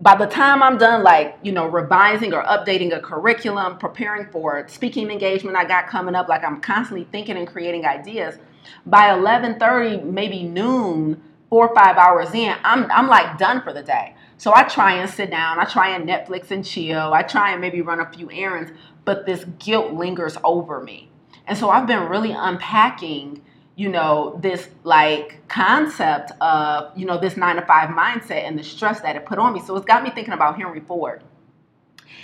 by 0.00 0.16
the 0.16 0.26
time 0.26 0.62
I'm 0.62 0.76
done, 0.76 1.02
like, 1.02 1.38
you 1.42 1.52
know, 1.52 1.66
revising 1.66 2.34
or 2.34 2.42
updating 2.42 2.94
a 2.94 3.00
curriculum, 3.00 3.78
preparing 3.78 4.30
for 4.30 4.66
speaking 4.68 5.10
engagement 5.10 5.56
I 5.56 5.64
got 5.64 5.86
coming 5.86 6.14
up, 6.14 6.28
like 6.28 6.44
I'm 6.44 6.60
constantly 6.60 7.06
thinking 7.10 7.36
and 7.36 7.46
creating 7.46 7.86
ideas. 7.86 8.36
By 8.84 9.08
11:30, 9.10 10.04
maybe 10.04 10.42
noon, 10.42 11.22
four 11.48 11.68
or 11.68 11.74
five 11.74 11.96
hours 11.96 12.34
in, 12.34 12.54
I'm 12.62 12.90
I'm 12.90 13.08
like 13.08 13.38
done 13.38 13.62
for 13.62 13.72
the 13.72 13.82
day. 13.82 14.14
So 14.36 14.52
I 14.54 14.64
try 14.64 14.94
and 14.94 15.08
sit 15.08 15.30
down, 15.30 15.58
I 15.58 15.64
try 15.64 15.90
and 15.94 16.08
Netflix 16.08 16.50
and 16.50 16.64
chill, 16.64 17.12
I 17.12 17.22
try 17.22 17.52
and 17.52 17.60
maybe 17.60 17.80
run 17.80 18.00
a 18.00 18.10
few 18.12 18.30
errands, 18.30 18.72
but 19.04 19.26
this 19.26 19.44
guilt 19.58 19.92
lingers 19.92 20.36
over 20.44 20.80
me. 20.82 21.08
And 21.46 21.56
so 21.56 21.70
I've 21.70 21.86
been 21.86 22.08
really 22.08 22.32
unpacking, 22.32 23.42
you 23.76 23.88
know, 23.88 24.38
this 24.42 24.68
like 24.82 25.46
concept 25.48 26.32
of, 26.40 26.96
you 26.98 27.06
know, 27.06 27.18
this 27.18 27.36
nine 27.36 27.56
to 27.56 27.62
five 27.62 27.90
mindset 27.90 28.44
and 28.44 28.58
the 28.58 28.64
stress 28.64 29.00
that 29.00 29.16
it 29.16 29.24
put 29.26 29.38
on 29.38 29.52
me. 29.52 29.62
So 29.64 29.76
it's 29.76 29.86
got 29.86 30.02
me 30.02 30.10
thinking 30.10 30.34
about 30.34 30.56
Henry 30.56 30.80
Ford. 30.80 31.22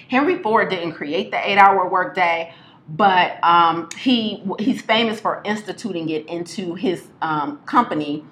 Henry 0.08 0.42
Ford 0.42 0.68
didn't 0.68 0.92
create 0.92 1.30
the 1.30 1.48
eight 1.48 1.58
hour 1.58 1.88
workday, 1.88 2.52
but 2.88 3.42
um, 3.44 3.88
he 3.96 4.42
he's 4.58 4.82
famous 4.82 5.20
for 5.20 5.40
instituting 5.44 6.08
it 6.08 6.26
into 6.26 6.74
his 6.74 7.06
um, 7.22 7.58
company 7.66 8.24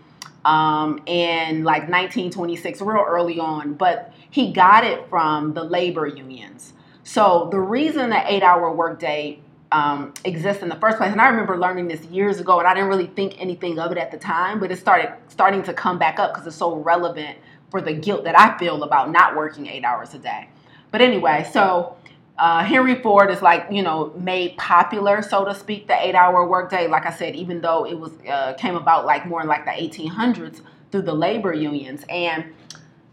um, 0.44 1.00
in 1.06 1.64
like 1.64 1.82
1926, 1.82 2.80
real 2.80 3.04
early 3.06 3.38
on, 3.38 3.74
but 3.74 4.12
he 4.30 4.52
got 4.52 4.84
it 4.84 5.08
from 5.08 5.54
the 5.54 5.64
labor 5.64 6.06
unions. 6.06 6.72
So 7.04 7.48
the 7.50 7.60
reason 7.60 8.10
the 8.10 8.32
eight-hour 8.32 8.72
workday 8.74 9.40
um, 9.72 10.14
exists 10.24 10.62
in 10.62 10.68
the 10.68 10.76
first 10.76 10.98
place, 10.98 11.12
and 11.12 11.20
I 11.20 11.28
remember 11.28 11.58
learning 11.58 11.88
this 11.88 12.04
years 12.06 12.40
ago, 12.40 12.58
and 12.58 12.68
I 12.68 12.74
didn't 12.74 12.88
really 12.88 13.06
think 13.06 13.40
anything 13.40 13.78
of 13.78 13.92
it 13.92 13.98
at 13.98 14.10
the 14.10 14.18
time, 14.18 14.60
but 14.60 14.70
it 14.70 14.78
started 14.78 15.12
starting 15.28 15.62
to 15.64 15.74
come 15.74 15.98
back 15.98 16.18
up 16.18 16.32
because 16.32 16.46
it's 16.46 16.56
so 16.56 16.76
relevant 16.76 17.38
for 17.70 17.80
the 17.80 17.92
guilt 17.92 18.24
that 18.24 18.38
I 18.38 18.56
feel 18.58 18.82
about 18.82 19.10
not 19.10 19.36
working 19.36 19.66
eight 19.66 19.84
hours 19.84 20.14
a 20.14 20.18
day. 20.18 20.48
But 20.90 21.02
anyway, 21.02 21.46
so 21.52 21.96
uh, 22.38 22.64
Henry 22.64 22.96
Ford 23.02 23.30
is 23.30 23.42
like 23.42 23.66
you 23.70 23.82
know 23.82 24.12
made 24.16 24.56
popular, 24.56 25.22
so 25.22 25.44
to 25.44 25.54
speak, 25.54 25.86
the 25.86 26.06
eight-hour 26.06 26.46
workday. 26.46 26.88
Like 26.88 27.06
I 27.06 27.12
said, 27.12 27.36
even 27.36 27.60
though 27.60 27.84
it 27.84 27.98
was 27.98 28.12
uh, 28.28 28.54
came 28.54 28.76
about 28.76 29.06
like 29.06 29.26
more 29.26 29.40
in 29.42 29.48
like 29.48 29.64
the 29.64 29.70
1800s 29.72 30.60
through 30.90 31.02
the 31.02 31.14
labor 31.14 31.52
unions, 31.52 32.04
and 32.08 32.52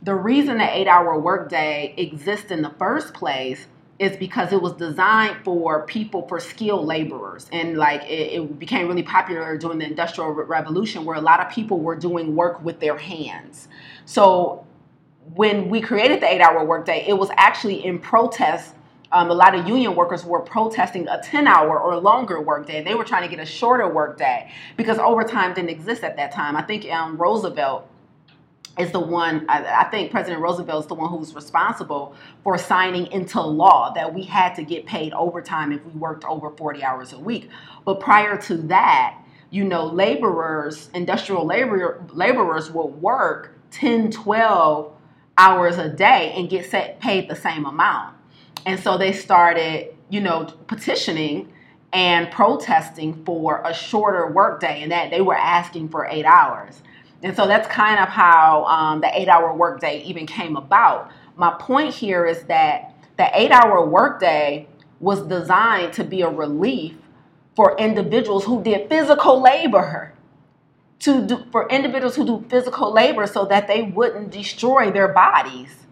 the 0.01 0.15
reason 0.15 0.57
the 0.57 0.77
eight-hour 0.77 1.19
workday 1.19 1.93
exists 1.97 2.51
in 2.51 2.61
the 2.61 2.71
first 2.71 3.13
place 3.13 3.67
is 3.97 4.17
because 4.17 4.51
it 4.51 4.61
was 4.61 4.73
designed 4.73 5.37
for 5.45 5.85
people 5.85 6.27
for 6.27 6.37
skilled 6.37 6.85
laborers 6.85 7.47
and 7.53 7.77
like 7.77 8.03
it, 8.03 8.33
it, 8.33 8.59
became 8.59 8.89
really 8.89 9.01
popular 9.01 9.57
during 9.57 9.79
the 9.79 9.85
industrial 9.85 10.31
revolution 10.31 11.05
where 11.05 11.15
a 11.15 11.21
lot 11.21 11.39
of 11.39 11.49
people 11.49 11.79
were 11.79 11.95
doing 11.95 12.35
work 12.35 12.61
with 12.61 12.81
their 12.81 12.97
hands 12.97 13.69
so 14.03 14.65
when 15.33 15.69
we 15.69 15.81
created 15.81 16.21
the 16.21 16.31
eight 16.31 16.41
hour 16.41 16.63
workday, 16.63 17.03
it 17.07 17.17
was 17.17 17.29
actually 17.37 17.83
in 17.83 17.99
protest. 17.99 18.73
Um, 19.11 19.29
a 19.29 19.33
lot 19.33 19.55
of 19.55 19.67
union 19.67 19.95
workers 19.95 20.25
were 20.25 20.39
protesting 20.39 21.07
a 21.07 21.21
10 21.21 21.47
hour 21.47 21.79
or 21.79 21.97
longer 21.97 22.41
workday. 22.41 22.83
They 22.83 22.95
were 22.95 23.03
trying 23.03 23.23
to 23.23 23.33
get 23.33 23.41
a 23.41 23.45
shorter 23.45 23.87
workday 23.87 24.51
because 24.77 24.97
overtime 24.97 25.53
didn't 25.53 25.69
exist 25.69 26.03
at 26.03 26.17
that 26.17 26.31
time. 26.31 26.55
I 26.55 26.63
think 26.63 26.91
um, 26.91 27.17
Roosevelt 27.17 27.87
is 28.77 28.91
the 28.91 28.99
one, 28.99 29.45
I, 29.47 29.83
I, 29.83 29.83
think 29.85 30.11
President 30.11 30.41
Roosevelt 30.41 30.83
is 30.83 30.87
the 30.87 30.95
one 30.95 31.09
who's 31.09 31.33
responsible 31.33 32.13
for 32.43 32.57
signing 32.57 33.07
into 33.07 33.41
law 33.41 33.93
that 33.93 34.13
we 34.13 34.23
had 34.23 34.53
to 34.55 34.63
get 34.63 34.85
paid 34.85 35.13
overtime 35.13 35.71
if 35.71 35.85
we 35.85 35.91
worked 35.93 36.25
over 36.25 36.49
40 36.49 36.83
hours 36.83 37.13
a 37.13 37.19
week. 37.19 37.49
But 37.85 37.99
prior 37.99 38.37
to 38.43 38.57
that, 38.63 39.17
you 39.49 39.63
know, 39.63 39.85
laborers, 39.85 40.89
industrial 40.93 41.45
labor, 41.45 42.03
laborers 42.13 42.69
would 42.71 43.01
work 43.01 43.57
10, 43.71 44.11
12 44.11 44.91
hours 45.37 45.77
a 45.77 45.89
day 45.89 46.33
and 46.35 46.49
get 46.49 46.69
set, 46.69 46.99
paid 46.99 47.29
the 47.29 47.35
same 47.35 47.65
amount. 47.65 48.14
And 48.65 48.79
so 48.79 48.97
they 48.97 49.13
started, 49.13 49.95
you 50.09 50.21
know, 50.21 50.45
petitioning 50.67 51.51
and 51.93 52.29
protesting 52.31 53.23
for 53.23 53.61
a 53.63 53.73
shorter 53.73 54.31
workday, 54.31 54.81
and 54.83 54.91
that 54.91 55.11
they 55.11 55.21
were 55.21 55.35
asking 55.35 55.89
for 55.89 56.07
eight 56.07 56.25
hours. 56.25 56.81
And 57.23 57.35
so 57.35 57.47
that's 57.47 57.67
kind 57.67 57.99
of 57.99 58.09
how 58.09 58.65
um, 58.65 59.01
the 59.01 59.09
eight 59.19 59.29
hour 59.29 59.53
workday 59.53 60.01
even 60.03 60.27
came 60.27 60.57
about. 60.57 61.11
My 61.37 61.55
point 61.59 61.93
here 61.93 62.25
is 62.25 62.43
that 62.43 62.93
the 63.17 63.29
eight 63.33 63.51
hour 63.51 63.85
workday 63.85 64.67
was 64.99 65.21
designed 65.21 65.93
to 65.93 66.03
be 66.03 66.21
a 66.21 66.29
relief 66.29 66.95
for 67.55 67.77
individuals 67.77 68.45
who 68.45 68.61
did 68.61 68.89
physical 68.89 69.41
labor 69.41 70.13
to 70.99 71.25
do 71.25 71.45
for 71.51 71.67
individuals 71.69 72.15
who 72.15 72.25
do 72.25 72.45
physical 72.49 72.91
labor 72.91 73.27
so 73.27 73.45
that 73.45 73.67
they 73.67 73.83
wouldn't 73.83 74.31
destroy 74.31 74.91
their 74.91 75.07
bodies. 75.07 75.84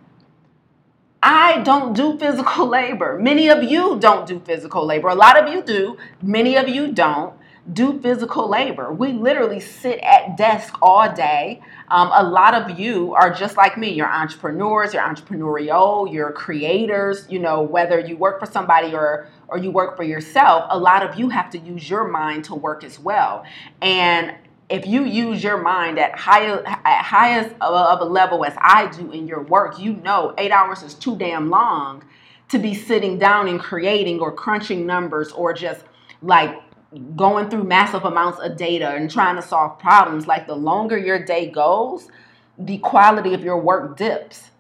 I 1.24 1.62
don't 1.62 1.94
do 1.94 2.18
physical 2.20 2.68
labor. 2.80 3.18
Many 3.18 3.48
of 3.48 3.63
you 3.63 3.98
don't 3.98 4.27
do 4.27 4.42
physical 4.42 4.86
labor. 4.86 5.08
A 5.08 5.15
lot 5.15 5.42
of 5.42 5.51
you 5.51 5.63
do, 5.63 5.98
many 6.22 6.58
of 6.58 6.68
you 6.68 6.92
don't 6.92 7.34
do 7.72 7.98
physical 8.01 8.50
labor. 8.50 8.92
We 8.92 9.13
literally 9.13 9.62
sit 9.62 10.00
at 10.01 10.36
desk 10.36 10.75
all 10.82 11.10
day. 11.13 11.62
Um, 11.88 12.12
a 12.13 12.22
lot 12.22 12.53
of 12.53 12.77
you 12.77 13.13
are 13.13 13.34
just 13.34 13.56
like 13.56 13.77
me. 13.77 13.94
You're 13.94 14.12
entrepreneurs, 14.12 14.94
you're 14.94 15.01
entrepreneurial, 15.01 16.12
you're 16.12 16.34
creators. 16.34 17.25
You 17.30 17.39
know, 17.39 17.62
whether 17.62 18.00
you 18.01 18.18
work 18.18 18.42
for 18.42 18.46
somebody 18.46 18.94
or 18.94 19.30
or 19.48 19.58
you 19.58 19.72
work 19.72 19.96
for 19.96 20.03
yourself, 20.03 20.65
a 20.70 20.77
lot 20.77 21.08
of 21.08 21.18
you 21.18 21.30
have 21.30 21.50
to 21.51 21.58
use 21.60 21.89
your 21.89 22.06
mind 22.08 22.44
to 22.46 22.56
work 22.56 22.84
as 22.84 23.00
well. 23.00 23.46
And 23.82 24.36
if 24.70 24.86
you 24.86 25.03
use 25.03 25.43
your 25.43 25.58
mind 25.62 26.00
at 26.00 26.17
high 26.17 26.46
at 26.46 27.03
highest 27.03 27.55
of 27.62 28.01
a 28.01 28.05
level 28.05 28.46
as 28.46 28.53
I 28.58 28.88
do 28.88 29.12
in 29.12 29.27
your 29.27 29.41
work, 29.43 29.79
you 29.79 29.93
know 29.93 30.34
eight 30.38 30.51
hours 30.51 30.84
is 30.84 30.93
too 30.93 31.15
damn 31.17 31.50
long 31.50 32.03
to 32.50 32.60
be 32.60 32.74
sitting 32.74 33.17
down 33.17 33.48
and 33.48 33.60
creating 33.60 34.20
or 34.20 34.32
crunching 34.32 34.86
numbers 34.86 35.32
or 35.32 35.53
just 35.53 35.84
like 36.22 36.55
going 37.15 37.50
through 37.50 37.63
massive 37.63 38.05
amounts 38.05 38.39
of 38.39 38.55
data 38.58 38.89
and 38.89 39.10
trying 39.10 39.36
to 39.36 39.41
solve 39.41 39.79
problems. 39.79 40.27
Like 40.27 40.48
the 40.48 40.55
longer 40.55 40.98
your 40.98 41.24
day 41.24 41.50
goes, 41.50 42.08
the 42.58 42.77
quality 42.79 43.34
of 43.34 43.43
your 43.43 43.60
work 43.60 43.98
dips. 43.98 44.51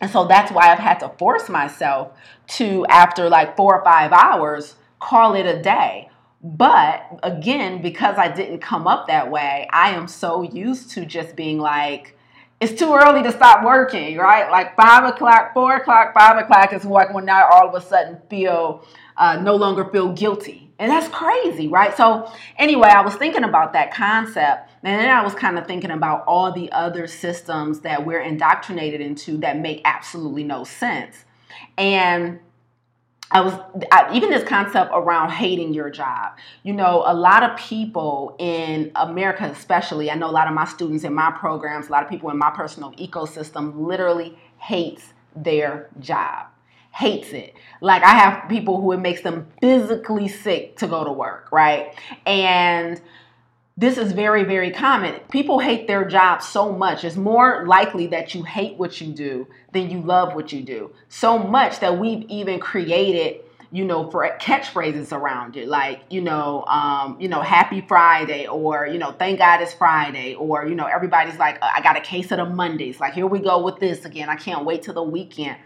And 0.00 0.10
so 0.10 0.26
that's 0.26 0.52
why 0.52 0.70
I've 0.70 0.78
had 0.78 1.00
to 1.00 1.08
force 1.18 1.48
myself 1.48 2.12
to, 2.48 2.84
after 2.86 3.30
like 3.30 3.56
four 3.56 3.78
or 3.78 3.84
five 3.84 4.12
hours, 4.12 4.74
call 5.00 5.34
it 5.34 5.46
a 5.46 5.62
day. 5.62 6.10
But 6.46 7.18
again, 7.24 7.82
because 7.82 8.18
I 8.18 8.28
didn't 8.28 8.60
come 8.60 8.86
up 8.86 9.08
that 9.08 9.32
way, 9.32 9.66
I 9.72 9.90
am 9.90 10.06
so 10.06 10.42
used 10.42 10.90
to 10.92 11.04
just 11.04 11.34
being 11.34 11.58
like, 11.58 12.16
it's 12.60 12.78
too 12.78 12.94
early 12.94 13.24
to 13.24 13.32
stop 13.32 13.64
working, 13.64 14.16
right? 14.16 14.48
Like 14.48 14.76
five 14.76 15.12
o'clock, 15.12 15.52
four 15.54 15.74
o'clock, 15.74 16.14
five 16.14 16.38
o'clock 16.38 16.72
is 16.72 16.84
like 16.84 17.12
when 17.12 17.28
I 17.28 17.42
all 17.50 17.68
of 17.68 17.74
a 17.74 17.84
sudden 17.84 18.20
feel 18.30 18.86
uh, 19.16 19.40
no 19.42 19.56
longer 19.56 19.86
feel 19.86 20.12
guilty. 20.12 20.70
And 20.78 20.88
that's 20.88 21.08
crazy, 21.08 21.66
right? 21.66 21.96
So, 21.96 22.30
anyway, 22.58 22.90
I 22.90 23.00
was 23.00 23.16
thinking 23.16 23.42
about 23.42 23.72
that 23.72 23.92
concept, 23.92 24.70
and 24.84 25.00
then 25.00 25.08
I 25.08 25.24
was 25.24 25.34
kind 25.34 25.58
of 25.58 25.66
thinking 25.66 25.90
about 25.90 26.22
all 26.28 26.52
the 26.52 26.70
other 26.70 27.08
systems 27.08 27.80
that 27.80 28.06
we're 28.06 28.20
indoctrinated 28.20 29.00
into 29.00 29.38
that 29.38 29.58
make 29.58 29.80
absolutely 29.84 30.44
no 30.44 30.62
sense. 30.62 31.24
And 31.76 32.38
I 33.30 33.40
was 33.40 33.54
I, 33.90 34.10
even 34.14 34.30
this 34.30 34.44
concept 34.44 34.90
around 34.94 35.30
hating 35.30 35.74
your 35.74 35.90
job. 35.90 36.36
You 36.62 36.72
know, 36.72 37.02
a 37.06 37.14
lot 37.14 37.42
of 37.42 37.56
people 37.58 38.36
in 38.38 38.92
America, 38.94 39.44
especially, 39.44 40.10
I 40.10 40.14
know 40.14 40.30
a 40.30 40.32
lot 40.32 40.46
of 40.46 40.54
my 40.54 40.64
students 40.64 41.04
in 41.04 41.12
my 41.12 41.32
programs, 41.32 41.88
a 41.88 41.92
lot 41.92 42.04
of 42.04 42.08
people 42.08 42.30
in 42.30 42.38
my 42.38 42.50
personal 42.50 42.92
ecosystem 42.92 43.86
literally 43.86 44.38
hates 44.58 45.12
their 45.34 45.90
job 46.00 46.46
hates 46.96 47.34
it. 47.34 47.54
Like 47.82 48.02
I 48.02 48.14
have 48.14 48.48
people 48.48 48.80
who 48.80 48.92
it 48.92 49.00
makes 49.00 49.20
them 49.20 49.46
physically 49.60 50.28
sick 50.28 50.78
to 50.78 50.86
go 50.86 51.04
to 51.04 51.12
work, 51.12 51.52
right? 51.52 51.94
And 52.24 52.98
this 53.78 53.98
is 53.98 54.12
very, 54.12 54.42
very 54.44 54.70
common. 54.70 55.20
People 55.30 55.58
hate 55.58 55.86
their 55.86 56.04
job 56.04 56.42
so 56.42 56.72
much. 56.72 57.04
It's 57.04 57.16
more 57.16 57.66
likely 57.66 58.06
that 58.08 58.34
you 58.34 58.42
hate 58.42 58.78
what 58.78 59.00
you 59.00 59.12
do 59.12 59.46
than 59.72 59.90
you 59.90 60.00
love 60.00 60.34
what 60.34 60.50
you 60.50 60.62
do. 60.62 60.92
So 61.10 61.38
much 61.38 61.80
that 61.80 61.98
we've 61.98 62.24
even 62.28 62.58
created 62.58 63.42
you 63.72 63.84
know, 63.84 64.08
for 64.10 64.24
catchphrases 64.40 65.12
around 65.12 65.56
it, 65.56 65.66
like 65.68 66.00
you 66.08 66.20
know, 66.20 66.64
um, 66.66 67.20
you 67.20 67.28
know, 67.28 67.42
Happy 67.42 67.80
Friday, 67.80 68.46
or 68.46 68.86
you 68.86 68.96
know, 68.96 69.10
Thank 69.10 69.40
God 69.40 69.60
it's 69.60 69.74
Friday, 69.74 70.34
or 70.34 70.66
you 70.66 70.76
know, 70.76 70.86
everybody's 70.86 71.36
like, 71.36 71.58
I 71.60 71.80
got 71.82 71.96
a 71.96 72.00
case 72.00 72.30
of 72.30 72.38
the 72.38 72.46
Mondays. 72.46 73.00
Like 73.00 73.12
here 73.12 73.26
we 73.26 73.40
go 73.40 73.62
with 73.62 73.78
this 73.80 74.04
again. 74.04 74.28
I 74.28 74.36
can't 74.36 74.64
wait 74.64 74.82
till 74.82 74.94
the 74.94 75.02
weekend. 75.02 75.58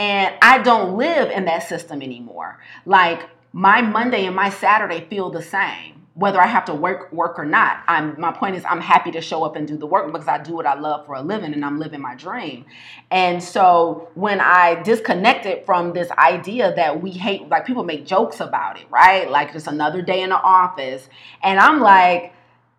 And 0.00 0.34
I 0.42 0.58
don't 0.58 0.96
live 0.96 1.30
in 1.30 1.44
that 1.46 1.68
system 1.68 2.02
anymore. 2.02 2.58
Like 2.84 3.28
my 3.52 3.82
Monday 3.82 4.26
and 4.26 4.34
my 4.34 4.50
Saturday 4.50 5.06
feel 5.08 5.30
the 5.30 5.42
same 5.42 5.97
whether 6.18 6.40
I 6.40 6.48
have 6.48 6.64
to 6.64 6.74
work 6.74 7.12
work 7.12 7.38
or 7.38 7.44
not. 7.44 7.84
I'm 7.86 8.20
my 8.20 8.32
point 8.32 8.56
is 8.56 8.64
I'm 8.64 8.80
happy 8.80 9.12
to 9.12 9.20
show 9.20 9.44
up 9.44 9.54
and 9.54 9.68
do 9.68 9.76
the 9.76 9.86
work 9.86 10.12
because 10.12 10.26
I 10.26 10.38
do 10.38 10.56
what 10.56 10.66
I 10.66 10.74
love 10.74 11.06
for 11.06 11.14
a 11.14 11.22
living 11.22 11.54
and 11.54 11.64
I'm 11.64 11.78
living 11.78 12.00
my 12.00 12.16
dream. 12.16 12.64
And 13.08 13.40
so 13.40 14.08
when 14.14 14.40
I 14.40 14.82
disconnected 14.82 15.64
from 15.64 15.92
this 15.92 16.10
idea 16.10 16.74
that 16.74 17.00
we 17.00 17.12
hate 17.12 17.48
like 17.48 17.66
people 17.66 17.84
make 17.84 18.04
jokes 18.04 18.40
about 18.40 18.80
it, 18.80 18.86
right? 18.90 19.30
Like 19.30 19.52
just 19.52 19.68
another 19.68 20.02
day 20.02 20.22
in 20.22 20.30
the 20.30 20.40
office. 20.40 21.08
And 21.40 21.60
I'm 21.60 21.78
like 21.80 22.32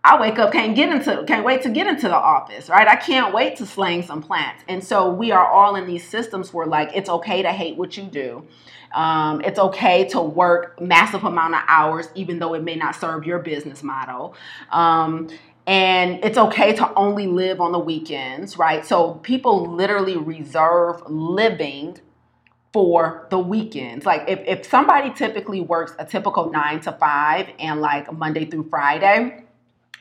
I 0.03 0.19
wake 0.19 0.39
up, 0.39 0.53
can't 0.53 0.75
get 0.75 0.89
into, 0.89 1.23
can't 1.25 1.45
wait 1.45 1.61
to 1.63 1.69
get 1.69 1.85
into 1.87 2.07
the 2.07 2.15
office, 2.15 2.69
right? 2.69 2.87
I 2.87 2.95
can't 2.95 3.33
wait 3.33 3.57
to 3.57 3.65
slang 3.65 4.01
some 4.03 4.21
plants. 4.21 4.63
And 4.67 4.81
so 4.83 5.09
we 5.09 5.31
are 5.31 5.45
all 5.45 5.75
in 5.75 5.87
these 5.87 6.07
systems 6.07 6.53
where 6.53 6.65
like 6.65 6.91
it's 6.93 7.09
okay 7.09 7.41
to 7.41 7.51
hate 7.51 7.77
what 7.77 7.95
you 7.95 8.03
do. 8.03 8.45
Um, 8.93 9.41
it's 9.41 9.59
okay 9.59 10.07
to 10.09 10.21
work 10.21 10.79
massive 10.81 11.23
amount 11.23 11.55
of 11.55 11.61
hours, 11.67 12.09
even 12.15 12.39
though 12.39 12.53
it 12.53 12.63
may 12.63 12.75
not 12.75 12.95
serve 12.95 13.25
your 13.25 13.39
business 13.39 13.83
model. 13.83 14.35
Um, 14.71 15.29
and 15.67 16.23
it's 16.23 16.37
okay 16.37 16.75
to 16.75 16.93
only 16.95 17.27
live 17.27 17.61
on 17.61 17.71
the 17.71 17.79
weekends, 17.79 18.57
right? 18.57 18.85
So 18.85 19.15
people 19.15 19.75
literally 19.75 20.17
reserve 20.17 21.03
living 21.07 21.99
for 22.73 23.27
the 23.29 23.39
weekends. 23.39 24.05
Like 24.05 24.23
if, 24.27 24.39
if 24.45 24.65
somebody 24.65 25.11
typically 25.13 25.61
works 25.61 25.93
a 25.99 26.05
typical 26.05 26.51
nine 26.51 26.79
to 26.81 26.91
five 26.93 27.49
and 27.59 27.81
like 27.81 28.11
Monday 28.11 28.45
through 28.45 28.69
Friday, 28.69 29.43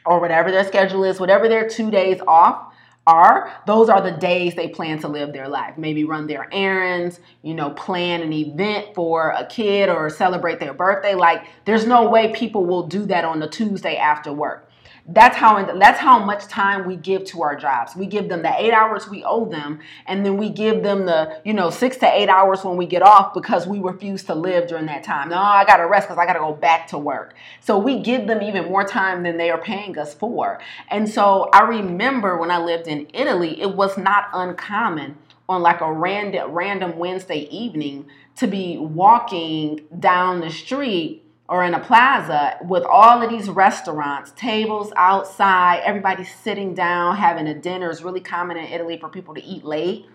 or 0.09 0.21
whatever 0.21 0.50
their 0.50 0.64
schedule 0.64 1.04
is, 1.04 1.21
whatever 1.21 1.49
their 1.49 1.68
two 1.68 1.90
days 1.90 2.21
off 2.26 2.67
are, 3.08 3.50
those 3.66 3.88
are 3.88 4.02
the 4.02 4.12
days 4.12 4.54
they 4.54 4.68
plan 4.68 4.98
to 5.00 5.08
live 5.08 5.32
their 5.32 5.48
life. 5.48 5.78
Maybe 5.78 6.04
run 6.04 6.26
their 6.26 6.46
errands, 6.52 7.20
you 7.42 7.54
know, 7.54 7.70
plan 7.70 8.20
an 8.20 8.32
event 8.32 8.94
for 8.94 9.30
a 9.30 9.46
kid 9.46 9.88
or 9.88 10.10
celebrate 10.10 10.60
their 10.60 10.74
birthday. 10.74 11.14
Like, 11.14 11.46
there's 11.64 11.86
no 11.86 12.08
way 12.10 12.32
people 12.32 12.66
will 12.66 12.86
do 12.86 13.06
that 13.06 13.24
on 13.24 13.40
the 13.40 13.48
Tuesday 13.48 13.96
after 13.96 14.32
work 14.32 14.67
that's 15.08 15.36
how 15.36 15.64
that's 15.78 15.98
how 15.98 16.18
much 16.18 16.46
time 16.48 16.86
we 16.86 16.94
give 16.96 17.24
to 17.26 17.42
our 17.42 17.56
jobs. 17.56 17.96
We 17.96 18.04
give 18.04 18.28
them 18.28 18.42
the 18.42 18.52
eight 18.60 18.72
hours 18.72 19.08
we 19.08 19.24
owe 19.24 19.46
them 19.46 19.80
and 20.06 20.24
then 20.24 20.36
we 20.36 20.50
give 20.50 20.82
them 20.82 21.06
the 21.06 21.40
you 21.44 21.54
know 21.54 21.70
six 21.70 21.96
to 21.98 22.06
eight 22.06 22.28
hours 22.28 22.62
when 22.62 22.76
we 22.76 22.84
get 22.84 23.00
off 23.00 23.32
because 23.32 23.66
we 23.66 23.78
refuse 23.78 24.22
to 24.24 24.34
live 24.34 24.68
during 24.68 24.86
that 24.86 25.04
time. 25.04 25.30
No 25.30 25.38
i 25.38 25.64
gotta 25.64 25.86
rest 25.86 26.08
because 26.08 26.18
i 26.18 26.26
gotta 26.26 26.40
go 26.40 26.52
back 26.52 26.88
to 26.88 26.98
work. 26.98 27.34
So 27.60 27.78
we 27.78 28.00
give 28.00 28.26
them 28.26 28.42
even 28.42 28.66
more 28.66 28.84
time 28.84 29.22
than 29.22 29.38
they 29.38 29.50
are 29.50 29.60
paying 29.60 29.98
us 29.98 30.12
for. 30.12 30.60
And 30.90 31.08
so 31.08 31.48
i 31.54 31.62
remember 31.62 32.36
when 32.38 32.50
i 32.50 32.58
lived 32.58 32.86
in 32.86 33.06
italy 33.14 33.60
it 33.60 33.74
was 33.74 33.96
not 33.96 34.24
uncommon 34.32 35.16
on 35.48 35.62
like 35.62 35.80
a 35.80 35.90
random 35.90 36.50
random 36.50 36.98
wednesday 36.98 37.48
evening 37.50 38.06
to 38.36 38.46
be 38.46 38.76
walking 38.76 39.80
down 39.98 40.40
the 40.40 40.50
street 40.50 41.24
or 41.48 41.64
in 41.64 41.74
a 41.74 41.80
plaza 41.80 42.58
with 42.62 42.84
all 42.84 43.22
of 43.22 43.30
these 43.30 43.48
restaurants, 43.48 44.32
tables 44.36 44.92
outside, 44.96 45.80
everybody 45.84 46.24
sitting 46.24 46.74
down, 46.74 47.16
having 47.16 47.46
a 47.46 47.54
dinner 47.54 47.90
is 47.90 48.04
really 48.04 48.20
common 48.20 48.58
in 48.58 48.66
Italy 48.66 48.98
for 48.98 49.08
people 49.08 49.34
to 49.34 49.42
eat 49.42 49.64
late, 49.64 50.06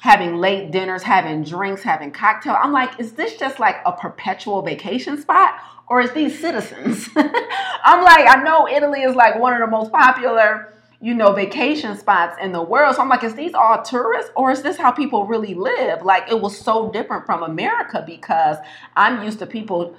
having 0.00 0.36
late 0.36 0.70
dinners, 0.70 1.02
having 1.02 1.42
drinks, 1.42 1.82
having 1.82 2.10
cocktails. 2.10 2.58
I'm 2.62 2.72
like, 2.72 3.00
is 3.00 3.12
this 3.12 3.36
just 3.38 3.58
like 3.58 3.76
a 3.86 3.92
perpetual 3.92 4.60
vacation 4.60 5.20
spot? 5.20 5.54
Or 5.88 6.00
is 6.00 6.12
these 6.12 6.38
citizens? 6.38 7.08
I'm 7.16 8.04
like, 8.04 8.26
I 8.28 8.42
know 8.44 8.68
Italy 8.68 9.02
is 9.02 9.14
like 9.14 9.38
one 9.38 9.54
of 9.54 9.60
the 9.60 9.68
most 9.68 9.92
popular 9.92 10.72
you 11.00 11.12
know, 11.14 11.32
vacation 11.32 11.96
spots 11.96 12.36
in 12.40 12.52
the 12.52 12.62
world. 12.62 12.96
So 12.96 13.02
I'm 13.02 13.08
like, 13.08 13.22
is 13.22 13.34
these 13.34 13.52
all 13.54 13.82
tourists 13.82 14.30
or 14.34 14.50
is 14.50 14.62
this 14.62 14.78
how 14.78 14.90
people 14.90 15.26
really 15.26 15.54
live? 15.54 16.02
Like 16.02 16.30
it 16.30 16.40
was 16.40 16.58
so 16.58 16.90
different 16.90 17.26
from 17.26 17.42
America 17.42 18.02
because 18.06 18.56
I'm 18.96 19.22
used 19.22 19.38
to 19.40 19.46
people 19.46 19.94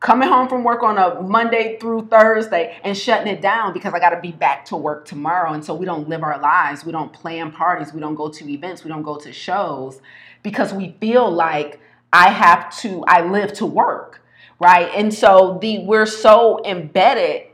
coming 0.00 0.28
home 0.28 0.48
from 0.48 0.64
work 0.64 0.82
on 0.82 0.96
a 0.96 1.20
Monday 1.20 1.78
through 1.78 2.08
Thursday 2.08 2.78
and 2.82 2.96
shutting 2.96 3.32
it 3.32 3.42
down 3.42 3.74
because 3.74 3.92
I 3.92 3.98
got 3.98 4.10
to 4.10 4.20
be 4.20 4.32
back 4.32 4.64
to 4.66 4.76
work 4.76 5.04
tomorrow. 5.04 5.52
And 5.52 5.62
so 5.62 5.74
we 5.74 5.84
don't 5.84 6.08
live 6.08 6.22
our 6.22 6.40
lives. 6.40 6.84
We 6.84 6.92
don't 6.92 7.12
plan 7.12 7.52
parties. 7.52 7.92
We 7.92 8.00
don't 8.00 8.14
go 8.14 8.30
to 8.30 8.50
events. 8.50 8.82
We 8.82 8.88
don't 8.88 9.02
go 9.02 9.16
to 9.18 9.32
shows 9.32 10.00
because 10.42 10.72
we 10.72 10.96
feel 11.00 11.30
like 11.30 11.80
I 12.12 12.30
have 12.30 12.74
to, 12.78 13.04
I 13.06 13.20
live 13.20 13.52
to 13.54 13.66
work, 13.66 14.22
right? 14.58 14.90
And 14.94 15.12
so 15.12 15.58
the 15.60 15.80
we're 15.80 16.06
so 16.06 16.64
embedded 16.64 17.48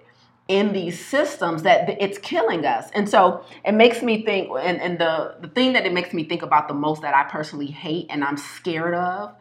in 0.47 0.73
these 0.73 1.05
systems 1.05 1.65
that 1.65 2.01
it's 2.01 2.19
killing 2.19 2.65
us. 2.65 2.89
And 2.95 3.09
so 3.09 3.45
it 3.65 3.73
makes 3.73 4.01
me 4.03 4.25
think, 4.25 4.49
and, 4.61 4.81
and 4.81 4.97
the, 5.01 5.35
the 5.41 5.49
thing 5.49 5.73
that 5.73 5.85
it 5.85 5.93
makes 5.93 6.15
me 6.15 6.23
think 6.23 6.43
about 6.43 6.69
the 6.69 6.75
most 6.75 7.03
that 7.03 7.13
I 7.13 7.25
personally 7.25 7.67
hate 7.67 8.07
and 8.09 8.23
I'm 8.23 8.37
scared 8.37 8.95
of 8.95 9.35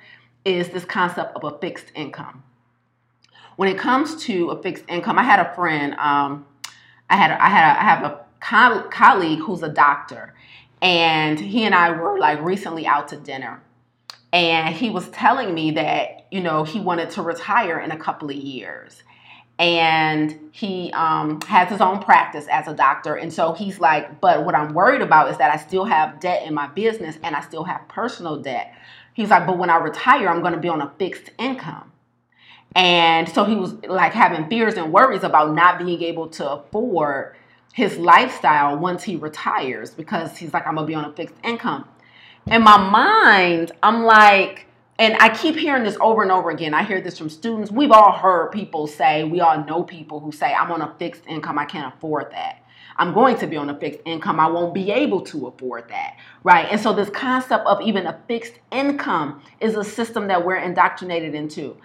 is 0.44 0.70
this 0.70 0.86
concept 0.86 1.36
of 1.36 1.44
a 1.44 1.60
fixed 1.60 1.92
income. 1.94 2.45
When 3.56 3.70
it 3.70 3.78
comes 3.78 4.16
to 4.26 4.50
a 4.50 4.62
fixed 4.62 4.84
income, 4.88 5.18
I 5.18 5.24
had 5.24 5.40
a 5.40 5.54
friend, 5.56 5.94
um, 5.96 6.46
I 7.10 7.16
had, 7.16 7.32
I 7.32 7.50
had, 7.50 7.76
a, 7.76 7.80
I 7.80 7.84
have 7.84 8.04
a 8.04 8.26
co- 8.42 8.90
colleague 8.90 9.40
who's 9.40 9.64
a 9.64 9.70
doctor, 9.70 10.34
and 10.82 11.40
he 11.40 11.64
and 11.64 11.74
I 11.74 11.92
were 11.92 12.20
like 12.20 12.42
recently 12.42 12.86
out 12.86 13.08
to 13.10 13.18
dinner, 13.18 13.62
and 14.34 14.76
he 14.76 14.90
was 14.90 15.08
telling 15.10 15.54
me 15.54 15.72
that 15.72 16.28
you 16.32 16.42
know 16.42 16.64
he 16.64 16.80
wanted 16.80 17.12
to 17.12 17.22
retire 17.22 17.80
in 17.80 17.92
a 17.92 17.98
couple 17.98 18.30
of 18.30 18.36
years 18.36 19.04
and 19.58 20.50
he 20.52 20.92
um, 20.92 21.40
has 21.42 21.70
his 21.70 21.80
own 21.80 22.00
practice 22.00 22.48
as 22.48 22.68
a 22.68 22.74
doctor. 22.74 23.16
And 23.16 23.32
so 23.32 23.54
he's 23.54 23.80
like, 23.80 24.20
but 24.20 24.44
what 24.44 24.54
I'm 24.54 24.74
worried 24.74 25.02
about 25.02 25.30
is 25.32 25.38
that 25.38 25.54
I 25.54 25.58
still 25.58 25.86
have 25.86 26.20
debt 26.20 26.46
in 26.46 26.54
my 26.54 26.68
business 26.68 27.18
and 27.24 27.36
I 27.36 27.42
still 27.42 27.64
have 27.64 27.88
personal 27.88 28.38
debt. 28.38 28.74
He's 29.14 29.30
like, 29.30 29.48
but 29.48 29.58
when 29.58 29.70
I 29.70 29.78
retire, 29.78 30.28
I'm 30.28 30.42
going 30.42 30.54
to 30.54 30.60
be 30.60 30.68
on 30.68 30.82
a 30.82 30.92
fixed 31.00 31.30
income. 31.40 31.92
And 32.76 33.30
so 33.30 33.46
he 33.46 33.56
was 33.56 33.74
like 33.88 34.12
having 34.12 34.50
fears 34.50 34.76
and 34.76 34.92
worries 34.92 35.24
about 35.24 35.56
not 35.56 35.80
being 35.80 36.02
able 36.04 36.28
to 36.30 36.52
afford 36.52 37.36
his 37.74 37.98
lifestyle 37.98 38.78
once 38.78 39.04
he 39.04 39.16
retires 39.16 39.92
because 39.92 40.38
he's 40.38 40.54
like, 40.54 40.68
I'm 40.68 40.76
to 40.76 40.84
be 40.84 40.94
on 40.94 41.06
a 41.06 41.14
fixed 41.14 41.36
income. 41.44 41.88
In 42.48 42.62
my 42.62 42.78
mind, 42.78 43.72
I'm 43.82 44.04
like, 44.04 44.68
and 44.98 45.16
I 45.20 45.36
keep 45.36 45.56
hearing 45.56 45.84
this 45.84 45.98
over 46.00 46.22
and 46.22 46.32
over 46.32 46.52
again. 46.52 46.74
I 46.74 46.84
hear 46.84 47.02
this 47.02 47.18
from 47.18 47.30
students. 47.30 47.72
We've 47.72 47.92
all 47.92 48.14
heard 48.14 48.52
people 48.52 48.88
say, 48.88 49.24
we 49.24 49.42
all 49.42 49.66
know 49.66 49.84
people 49.84 50.20
who 50.20 50.32
say, 50.32 50.54
I'm 50.54 50.72
on 50.72 50.82
a 50.82 50.94
fixed 50.98 51.24
income, 51.28 51.58
I 51.58 51.66
can't 51.66 51.94
afford 51.94 52.32
that. 52.32 52.62
I'm 52.98 53.14
going 53.14 53.38
to 53.40 53.48
be 53.48 53.58
on 53.58 53.70
a 53.70 53.78
fixed 53.78 54.00
income, 54.06 54.40
I 54.40 54.48
won't 54.48 54.74
be 54.74 54.92
able 54.92 55.22
to 55.22 55.48
afford 55.48 55.90
that, 55.90 56.18
right? 56.44 56.68
And 56.72 56.80
so, 56.80 56.94
this 56.94 57.10
concept 57.10 57.66
of 57.66 57.82
even 57.82 58.06
a 58.06 58.22
fixed 58.28 58.54
income 58.72 59.42
is 59.60 59.76
a 59.76 59.84
system 59.84 60.28
that 60.28 60.46
we're 60.46 60.56
indoctrinated 60.56 61.36
into. 61.36 61.76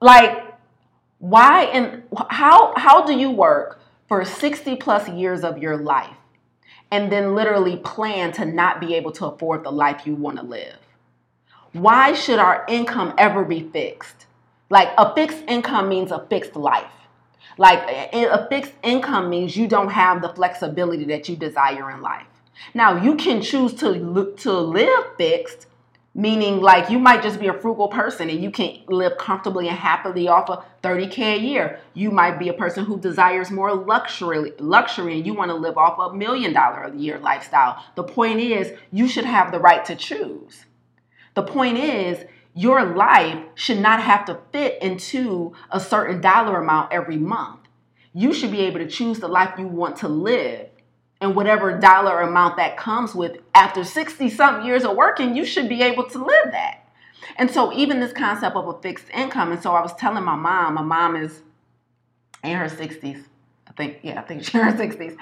Like, 0.00 0.54
why 1.18 1.64
and 1.64 2.02
how, 2.30 2.74
how 2.76 3.04
do 3.04 3.18
you 3.18 3.30
work 3.30 3.80
for 4.08 4.24
60 4.24 4.76
plus 4.76 5.08
years 5.08 5.42
of 5.42 5.58
your 5.58 5.76
life 5.76 6.16
and 6.90 7.10
then 7.10 7.34
literally 7.34 7.76
plan 7.78 8.32
to 8.32 8.44
not 8.44 8.80
be 8.80 8.94
able 8.94 9.12
to 9.12 9.26
afford 9.26 9.64
the 9.64 9.72
life 9.72 10.06
you 10.06 10.14
want 10.14 10.38
to 10.38 10.44
live? 10.44 10.76
why 11.80 12.12
should 12.12 12.38
our 12.38 12.64
income 12.68 13.14
ever 13.18 13.44
be 13.44 13.60
fixed? 13.60 14.26
Like 14.70 14.88
a 14.98 15.14
fixed 15.14 15.42
income 15.46 15.88
means 15.88 16.10
a 16.10 16.26
fixed 16.28 16.56
life. 16.56 16.90
Like 17.58 17.78
a 18.12 18.46
fixed 18.48 18.72
income 18.82 19.30
means 19.30 19.56
you 19.56 19.68
don't 19.68 19.90
have 19.90 20.20
the 20.20 20.28
flexibility 20.30 21.04
that 21.04 21.28
you 21.28 21.36
desire 21.36 21.90
in 21.90 22.02
life. 22.02 22.26
Now 22.74 23.02
you 23.02 23.16
can 23.16 23.40
choose 23.40 23.74
to 23.74 24.34
to 24.38 24.52
live 24.52 25.04
fixed, 25.16 25.66
meaning 26.16 26.62
like 26.62 26.88
you 26.88 26.98
might 26.98 27.22
just 27.22 27.38
be 27.38 27.46
a 27.46 27.52
frugal 27.52 27.88
person 27.88 28.30
and 28.30 28.42
you 28.42 28.50
can 28.50 28.80
live 28.88 29.18
comfortably 29.18 29.68
and 29.68 29.76
happily 29.76 30.26
off 30.26 30.48
of 30.48 30.64
30k 30.82 31.36
a 31.36 31.38
year. 31.38 31.78
You 31.92 32.10
might 32.10 32.38
be 32.38 32.48
a 32.48 32.54
person 32.54 32.86
who 32.86 32.98
desires 32.98 33.50
more 33.50 33.74
luxury 33.74 34.52
luxury 34.58 35.18
and 35.18 35.26
you 35.26 35.34
want 35.34 35.50
to 35.50 35.54
live 35.54 35.76
off 35.76 35.98
a 35.98 36.16
million 36.16 36.54
dollar 36.54 36.84
a 36.84 36.96
year 36.96 37.18
lifestyle. 37.18 37.84
The 37.96 38.02
point 38.02 38.40
is 38.40 38.72
you 38.90 39.06
should 39.06 39.26
have 39.26 39.52
the 39.52 39.60
right 39.60 39.84
to 39.84 39.94
choose. 39.94 40.64
The 41.34 41.42
point 41.42 41.76
is, 41.76 42.24
your 42.54 42.82
life 42.96 43.38
should 43.54 43.78
not 43.78 44.00
have 44.00 44.24
to 44.24 44.38
fit 44.50 44.80
into 44.80 45.52
a 45.70 45.78
certain 45.78 46.22
dollar 46.22 46.62
amount 46.62 46.94
every 46.94 47.18
month. 47.18 47.60
You 48.14 48.32
should 48.32 48.50
be 48.50 48.62
able 48.62 48.78
to 48.78 48.88
choose 48.88 49.18
the 49.18 49.28
life 49.28 49.58
you 49.58 49.66
want 49.66 49.96
to 49.96 50.08
live. 50.08 50.70
And 51.20 51.34
whatever 51.34 51.78
dollar 51.78 52.20
amount 52.20 52.58
that 52.58 52.76
comes 52.76 53.14
with 53.14 53.38
after 53.54 53.84
60 53.84 54.28
something 54.30 54.66
years 54.66 54.84
of 54.84 54.96
working, 54.96 55.34
you 55.34 55.44
should 55.46 55.68
be 55.68 55.82
able 55.82 56.04
to 56.10 56.18
live 56.18 56.50
that. 56.50 56.86
And 57.36 57.50
so, 57.50 57.72
even 57.72 58.00
this 58.00 58.12
concept 58.12 58.54
of 58.54 58.68
a 58.68 58.80
fixed 58.80 59.06
income, 59.12 59.50
and 59.50 59.62
so 59.62 59.72
I 59.72 59.80
was 59.80 59.94
telling 59.94 60.24
my 60.24 60.36
mom, 60.36 60.74
my 60.74 60.82
mom 60.82 61.16
is 61.16 61.42
in 62.44 62.52
her 62.52 62.66
60s. 62.66 63.24
I 63.66 63.72
think, 63.72 63.98
yeah, 64.02 64.20
I 64.20 64.22
think 64.22 64.44
she's 64.44 64.54
in 64.54 64.60
her 64.60 64.72
60s. 64.72 65.16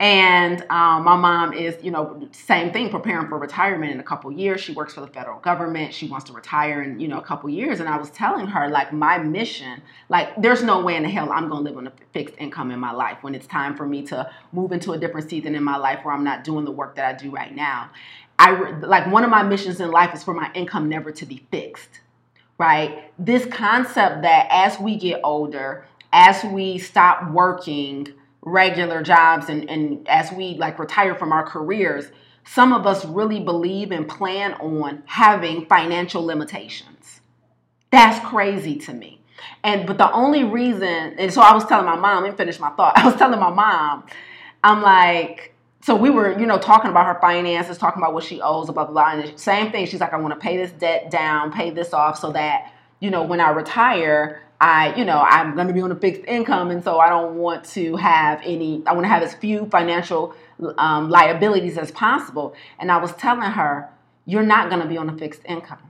And 0.00 0.60
um, 0.70 1.04
my 1.04 1.14
mom 1.14 1.52
is, 1.52 1.76
you 1.82 1.92
know, 1.92 2.28
same 2.32 2.72
thing, 2.72 2.90
preparing 2.90 3.28
for 3.28 3.38
retirement 3.38 3.92
in 3.92 4.00
a 4.00 4.02
couple 4.02 4.32
years. 4.32 4.60
She 4.60 4.72
works 4.72 4.94
for 4.94 5.00
the 5.00 5.06
federal 5.06 5.38
government. 5.38 5.94
She 5.94 6.08
wants 6.08 6.26
to 6.26 6.32
retire 6.32 6.82
in, 6.82 6.98
you 6.98 7.06
know, 7.06 7.18
a 7.18 7.22
couple 7.22 7.48
years. 7.48 7.78
And 7.78 7.88
I 7.88 7.96
was 7.96 8.10
telling 8.10 8.48
her, 8.48 8.68
like, 8.68 8.92
my 8.92 9.18
mission, 9.18 9.80
like, 10.08 10.30
there's 10.42 10.64
no 10.64 10.82
way 10.82 10.96
in 10.96 11.04
the 11.04 11.08
hell 11.08 11.30
I'm 11.30 11.48
going 11.48 11.64
to 11.64 11.70
live 11.70 11.78
on 11.78 11.86
a 11.86 11.92
fixed 12.12 12.34
income 12.38 12.72
in 12.72 12.80
my 12.80 12.90
life 12.90 13.18
when 13.22 13.36
it's 13.36 13.46
time 13.46 13.76
for 13.76 13.86
me 13.86 14.02
to 14.06 14.28
move 14.52 14.72
into 14.72 14.92
a 14.92 14.98
different 14.98 15.30
season 15.30 15.54
in 15.54 15.62
my 15.62 15.76
life 15.76 16.00
where 16.02 16.12
I'm 16.12 16.24
not 16.24 16.42
doing 16.42 16.64
the 16.64 16.72
work 16.72 16.96
that 16.96 17.04
I 17.04 17.16
do 17.16 17.30
right 17.30 17.54
now. 17.54 17.90
I 18.36 18.72
like 18.80 19.06
one 19.12 19.22
of 19.22 19.30
my 19.30 19.44
missions 19.44 19.80
in 19.80 19.92
life 19.92 20.12
is 20.12 20.24
for 20.24 20.34
my 20.34 20.50
income 20.54 20.88
never 20.88 21.12
to 21.12 21.24
be 21.24 21.46
fixed, 21.52 22.00
right? 22.58 23.12
This 23.16 23.46
concept 23.46 24.22
that 24.22 24.48
as 24.50 24.80
we 24.80 24.96
get 24.96 25.20
older, 25.22 25.86
as 26.12 26.42
we 26.44 26.78
stop 26.78 27.30
working, 27.30 28.08
regular 28.44 29.02
jobs 29.02 29.48
and, 29.48 29.68
and 29.70 30.06
as 30.08 30.30
we 30.32 30.54
like 30.54 30.78
retire 30.78 31.14
from 31.14 31.32
our 31.32 31.44
careers, 31.44 32.06
some 32.44 32.72
of 32.72 32.86
us 32.86 33.04
really 33.04 33.40
believe 33.40 33.90
and 33.90 34.06
plan 34.06 34.52
on 34.54 35.02
having 35.06 35.66
financial 35.66 36.24
limitations. 36.24 37.20
That's 37.90 38.24
crazy 38.26 38.76
to 38.76 38.92
me. 38.92 39.20
And 39.62 39.86
but 39.86 39.98
the 39.98 40.10
only 40.12 40.44
reason, 40.44 41.14
and 41.18 41.32
so 41.32 41.40
I 41.40 41.54
was 41.54 41.64
telling 41.64 41.86
my 41.86 41.96
mom, 41.96 42.24
and 42.24 42.36
finish 42.36 42.58
my 42.58 42.70
thought. 42.70 42.94
I 42.98 43.06
was 43.06 43.16
telling 43.16 43.40
my 43.40 43.50
mom, 43.50 44.04
I'm 44.62 44.82
like, 44.82 45.54
so 45.82 45.94
we 45.94 46.10
were, 46.10 46.38
you 46.38 46.46
know, 46.46 46.58
talking 46.58 46.90
about 46.90 47.06
her 47.06 47.20
finances, 47.20 47.78
talking 47.78 48.02
about 48.02 48.14
what 48.14 48.24
she 48.24 48.40
owes, 48.40 48.66
blah 48.66 48.84
blah 48.84 48.92
blah. 48.92 49.12
And 49.12 49.34
the 49.34 49.38
same 49.38 49.70
thing. 49.72 49.86
She's 49.86 50.00
like, 50.00 50.12
I 50.12 50.16
want 50.16 50.34
to 50.34 50.40
pay 50.40 50.56
this 50.56 50.72
debt 50.72 51.10
down, 51.10 51.52
pay 51.52 51.70
this 51.70 51.92
off, 51.92 52.18
so 52.18 52.32
that 52.32 52.72
you 53.04 53.10
know 53.10 53.22
when 53.22 53.38
I 53.38 53.50
retire, 53.50 54.40
I, 54.62 54.96
you 54.96 55.04
know, 55.04 55.18
I'm 55.18 55.54
going 55.54 55.66
to 55.66 55.74
be 55.74 55.82
on 55.82 55.92
a 55.92 55.94
fixed 55.94 56.22
income, 56.26 56.70
and 56.70 56.82
so 56.82 56.98
I 56.98 57.10
don't 57.10 57.34
want 57.34 57.66
to 57.76 57.96
have 57.96 58.40
any. 58.42 58.82
I 58.86 58.94
want 58.94 59.04
to 59.04 59.08
have 59.08 59.22
as 59.22 59.34
few 59.34 59.66
financial 59.66 60.34
um, 60.78 61.10
liabilities 61.10 61.76
as 61.76 61.90
possible. 61.90 62.54
And 62.78 62.90
I 62.90 62.96
was 62.96 63.12
telling 63.16 63.50
her, 63.50 63.90
you're 64.24 64.42
not 64.42 64.70
going 64.70 64.80
to 64.80 64.88
be 64.88 64.96
on 64.96 65.10
a 65.10 65.18
fixed 65.18 65.42
income. 65.44 65.82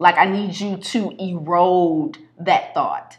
Like 0.00 0.18
I 0.18 0.24
need 0.24 0.58
you 0.58 0.78
to 0.78 1.14
erode 1.20 2.18
that 2.40 2.74
thought, 2.74 3.16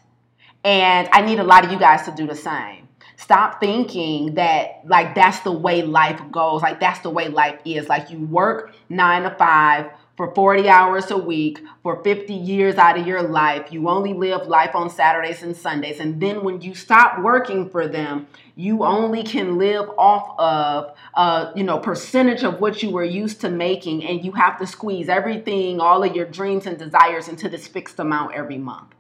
and 0.66 1.08
I 1.14 1.22
need 1.22 1.40
a 1.40 1.46
lot 1.46 1.64
of 1.64 1.72
you 1.72 1.80
guys 1.80 2.04
to 2.04 2.12
do 2.12 2.28
the 2.28 2.36
same. 2.36 2.90
Stop 3.16 3.62
thinking 3.62 4.34
that 4.34 4.82
like 4.86 5.16
that's 5.16 5.40
the 5.42 5.52
way 5.54 5.82
life 5.82 6.20
goes. 6.30 6.62
Like 6.62 6.82
that's 6.82 7.00
the 7.00 7.10
way 7.10 7.30
life 7.30 7.60
is. 7.64 7.88
Like 7.88 8.10
you 8.10 8.20
work 8.20 8.76
nine 8.90 9.24
to 9.24 9.32
five 9.32 9.92
for 10.20 10.36
40 10.36 10.68
hours 10.68 11.12
a 11.12 11.18
week 11.18 11.64
for 11.82 12.04
50 12.04 12.34
years 12.34 12.76
out 12.76 13.00
of 13.00 13.08
your 13.08 13.24
life. 13.24 13.72
You 13.72 13.88
only 13.88 14.14
live 14.14 14.48
life 14.48 14.76
on 14.76 14.90
Saturdays 14.90 15.44
and 15.44 15.56
Sundays. 15.56 16.02
And 16.02 16.20
then 16.20 16.44
when 16.44 16.60
you 16.60 16.76
stop 16.76 17.22
working 17.22 17.70
for 17.70 17.88
them, 17.88 18.28
you 18.58 18.84
only 18.84 19.24
can 19.24 19.58
live 19.58 19.90
off 19.98 20.38
of 20.38 20.94
a 21.14 21.54
you 21.56 21.64
know 21.64 21.80
percentage 21.80 22.44
of 22.44 22.60
what 22.60 22.84
you 22.84 22.90
were 22.90 23.06
used 23.06 23.40
to 23.40 23.50
making 23.50 24.04
and 24.04 24.26
you 24.26 24.34
have 24.34 24.60
to 24.60 24.68
squeeze 24.68 25.08
everything, 25.08 25.80
all 25.80 26.04
of 26.04 26.14
your 26.14 26.26
dreams 26.26 26.66
and 26.66 26.78
desires 26.78 27.30
into 27.30 27.48
this 27.48 27.66
fixed 27.66 27.98
amount 27.98 28.36
every 28.36 28.58
month. 28.58 28.94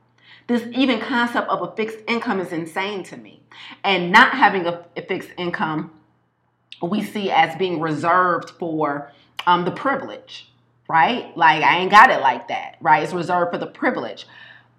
This 0.48 0.64
even 0.72 1.02
concept 1.02 1.50
of 1.50 1.62
a 1.62 1.76
fixed 1.76 2.00
income 2.08 2.40
is 2.40 2.54
insane 2.54 3.04
to 3.04 3.18
me. 3.18 3.44
And 3.84 4.14
not 4.14 4.32
having 4.36 4.66
a, 4.66 4.86
a 4.96 5.02
fixed 5.02 5.32
income 5.38 5.92
we 6.82 7.04
see 7.04 7.30
as 7.30 7.58
being 7.58 7.82
reserved 7.82 8.52
for 8.52 9.12
um, 9.46 9.66
the 9.66 9.72
privilege 9.72 10.50
right? 10.89 11.38
Like 11.38 11.63
I 11.63 11.78
ain't 11.78 11.91
got 11.91 12.10
it 12.10 12.19
like 12.19 12.49
that, 12.49 12.75
right? 12.82 13.04
It's 13.04 13.13
reserved 13.13 13.52
for 13.52 13.58
the 13.58 13.67
privilege. 13.67 14.28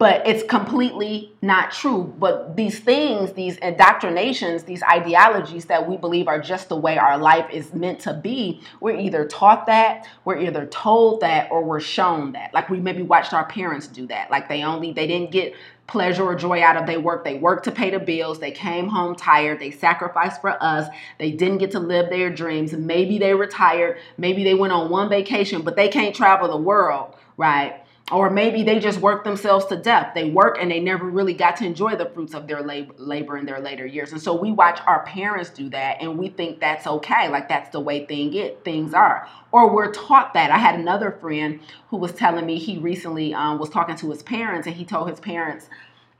But 0.01 0.27
it's 0.27 0.43
completely 0.45 1.31
not 1.43 1.71
true. 1.71 2.15
But 2.19 2.57
these 2.57 2.79
things, 2.79 3.35
these 3.35 3.59
indoctrinations, 3.59 4.63
these 4.63 4.83
ideologies 4.83 5.67
that 5.67 5.87
we 5.87 5.99
believe 5.99 6.27
are 6.27 6.41
just 6.41 6.71
the 6.71 6.77
way 6.77 6.97
our 6.97 7.19
life 7.19 7.51
is 7.53 7.75
meant 7.75 8.01
to 8.01 8.15
be, 8.15 8.63
we're 8.81 8.99
either 8.99 9.27
taught 9.27 9.67
that, 9.67 10.09
we're 10.25 10.39
either 10.39 10.65
told 10.65 11.21
that, 11.21 11.53
or 11.53 11.63
we're 11.63 11.81
shown 11.81 12.33
that. 12.33 12.55
Like 12.55 12.71
we 12.71 12.81
maybe 12.81 13.03
watched 13.03 13.35
our 13.35 13.45
parents 13.45 13.89
do 13.89 14.07
that. 14.07 14.31
Like 14.31 14.49
they 14.49 14.63
only, 14.63 14.95
they 14.95 15.07
didn't 15.07 15.33
get 15.33 15.53
pleasure 15.87 16.25
or 16.25 16.35
joy 16.35 16.63
out 16.63 16.79
of 16.79 16.87
their 16.87 16.99
work. 16.99 17.23
They 17.23 17.35
worked 17.35 17.65
to 17.65 17.71
pay 17.71 17.91
the 17.91 18.01
bills. 18.01 18.39
They 18.39 18.53
came 18.53 18.89
home 18.89 19.15
tired. 19.15 19.61
They 19.61 19.71
sacrificed 19.71 20.41
for 20.41 20.57
us. 20.63 20.89
They 21.19 21.31
didn't 21.31 21.59
get 21.59 21.73
to 21.73 21.79
live 21.79 22.09
their 22.09 22.31
dreams. 22.31 22.73
Maybe 22.73 23.19
they 23.19 23.35
retired. 23.35 23.99
Maybe 24.17 24.45
they 24.45 24.55
went 24.55 24.73
on 24.73 24.89
one 24.89 25.11
vacation, 25.11 25.61
but 25.61 25.77
they 25.77 25.89
can't 25.89 26.17
travel 26.17 26.49
the 26.49 26.57
world, 26.57 27.17
right? 27.37 27.80
Or 28.11 28.31
maybe 28.31 28.63
they 28.63 28.79
just 28.79 29.01
work 29.01 29.25
themselves 29.25 29.67
to 29.67 29.77
death. 29.77 30.13
They 30.15 30.31
work 30.31 30.59
and 30.61 30.71
they 30.71 30.81
never 30.81 31.05
really 31.05 31.35
got 31.35 31.57
to 31.57 31.65
enjoy 31.65 31.97
the 31.97 32.07
fruits 32.07 32.35
of 32.35 32.47
their 32.47 32.63
labor, 32.63 32.95
labor 32.97 33.37
in 33.37 33.47
their 33.47 33.61
later 33.61 33.87
years. 33.87 34.13
And 34.13 34.21
so 34.21 34.35
we 34.35 34.51
watch 34.51 34.81
our 34.87 35.05
parents 35.05 35.51
do 35.51 35.69
that 35.71 35.99
and 36.01 36.19
we 36.19 36.29
think 36.29 36.61
that's 36.61 36.87
okay, 36.87 37.29
like 37.29 37.49
that's 37.49 37.71
the 37.71 37.81
way 37.81 38.07
thing 38.07 38.35
it, 38.35 38.65
things 38.65 38.95
are. 38.95 39.29
Or 39.53 39.73
we're 39.73 39.93
taught 39.93 40.35
that. 40.35 40.51
I 40.51 40.59
had 40.59 40.79
another 40.79 41.13
friend 41.21 41.61
who 41.89 41.99
was 41.99 42.13
telling 42.13 42.47
me 42.47 42.59
he 42.59 42.79
recently 42.79 43.33
um, 43.35 43.59
was 43.59 43.71
talking 43.71 43.97
to 43.97 44.11
his 44.11 44.23
parents 44.23 44.67
and 44.67 44.75
he 44.75 44.85
told 44.85 45.09
his 45.09 45.21
parents, 45.21 45.69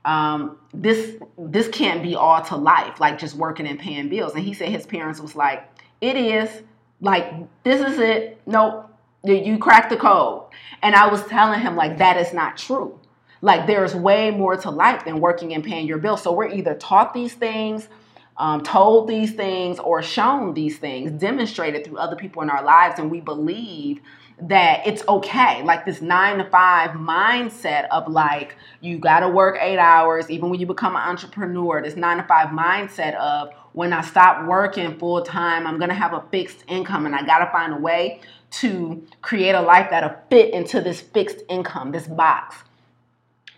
um, 0.05 0.57
this 0.73 1.17
this 1.37 1.67
can't 1.67 2.01
be 2.01 2.15
all 2.15 2.41
to 2.41 2.55
life, 2.55 2.99
like 2.99 3.19
just 3.19 3.35
working 3.35 3.67
and 3.67 3.79
paying 3.79 4.09
bills. 4.09 4.33
And 4.33 4.43
he 4.43 4.53
said 4.53 4.69
his 4.69 4.85
parents 4.85 5.19
was 5.19 5.35
like, 5.35 5.69
it 5.99 6.15
is, 6.15 6.49
like 7.01 7.31
this 7.63 7.81
is 7.81 7.99
it. 7.99 8.41
Nope, 8.45 8.90
you 9.23 9.57
cracked 9.57 9.89
the 9.89 9.97
code. 9.97 10.43
And 10.81 10.95
I 10.95 11.07
was 11.07 11.23
telling 11.27 11.59
him, 11.59 11.75
like, 11.75 11.97
that 11.99 12.17
is 12.17 12.33
not 12.33 12.57
true. 12.57 12.99
Like, 13.41 13.67
there's 13.67 13.95
way 13.95 14.31
more 14.31 14.55
to 14.55 14.69
life 14.69 15.05
than 15.05 15.19
working 15.19 15.53
and 15.53 15.63
paying 15.63 15.87
your 15.87 15.97
bills. 15.97 16.21
So 16.21 16.31
we're 16.31 16.49
either 16.49 16.75
taught 16.75 17.13
these 17.13 17.33
things, 17.33 17.87
um, 18.37 18.61
told 18.61 19.07
these 19.07 19.33
things, 19.33 19.79
or 19.79 20.01
shown 20.01 20.53
these 20.53 20.77
things, 20.77 21.11
demonstrated 21.11 21.85
through 21.85 21.97
other 21.97 22.15
people 22.15 22.41
in 22.41 22.49
our 22.49 22.63
lives, 22.63 22.99
and 22.99 23.11
we 23.11 23.21
believe 23.21 24.01
that 24.43 24.85
it's 24.87 25.07
okay. 25.07 25.61
Like 25.63 25.85
this 25.85 26.01
nine 26.01 26.39
to 26.39 26.45
five 26.45 26.91
mindset 26.91 27.87
of 27.89 28.07
like, 28.07 28.55
you 28.79 28.97
gotta 28.97 29.29
work 29.29 29.57
eight 29.59 29.77
hours, 29.77 30.29
even 30.31 30.49
when 30.49 30.59
you 30.59 30.65
become 30.65 30.95
an 30.95 31.01
entrepreneur, 31.03 31.81
this 31.81 31.95
nine 31.95 32.17
to 32.17 32.23
five 32.23 32.47
mindset 32.47 33.13
of 33.15 33.53
when 33.73 33.93
I 33.93 34.01
stop 34.01 34.47
working 34.47 34.97
full 34.97 35.21
time, 35.21 35.67
I'm 35.67 35.79
gonna 35.79 35.93
have 35.93 36.13
a 36.13 36.23
fixed 36.31 36.63
income 36.67 37.05
and 37.05 37.15
I 37.15 37.23
gotta 37.23 37.51
find 37.51 37.71
a 37.73 37.77
way 37.77 38.21
to 38.51 39.05
create 39.21 39.53
a 39.53 39.61
life 39.61 39.89
that'll 39.89 40.15
fit 40.29 40.53
into 40.53 40.81
this 40.81 41.01
fixed 41.01 41.37
income, 41.49 41.91
this 41.91 42.07
box. 42.07 42.57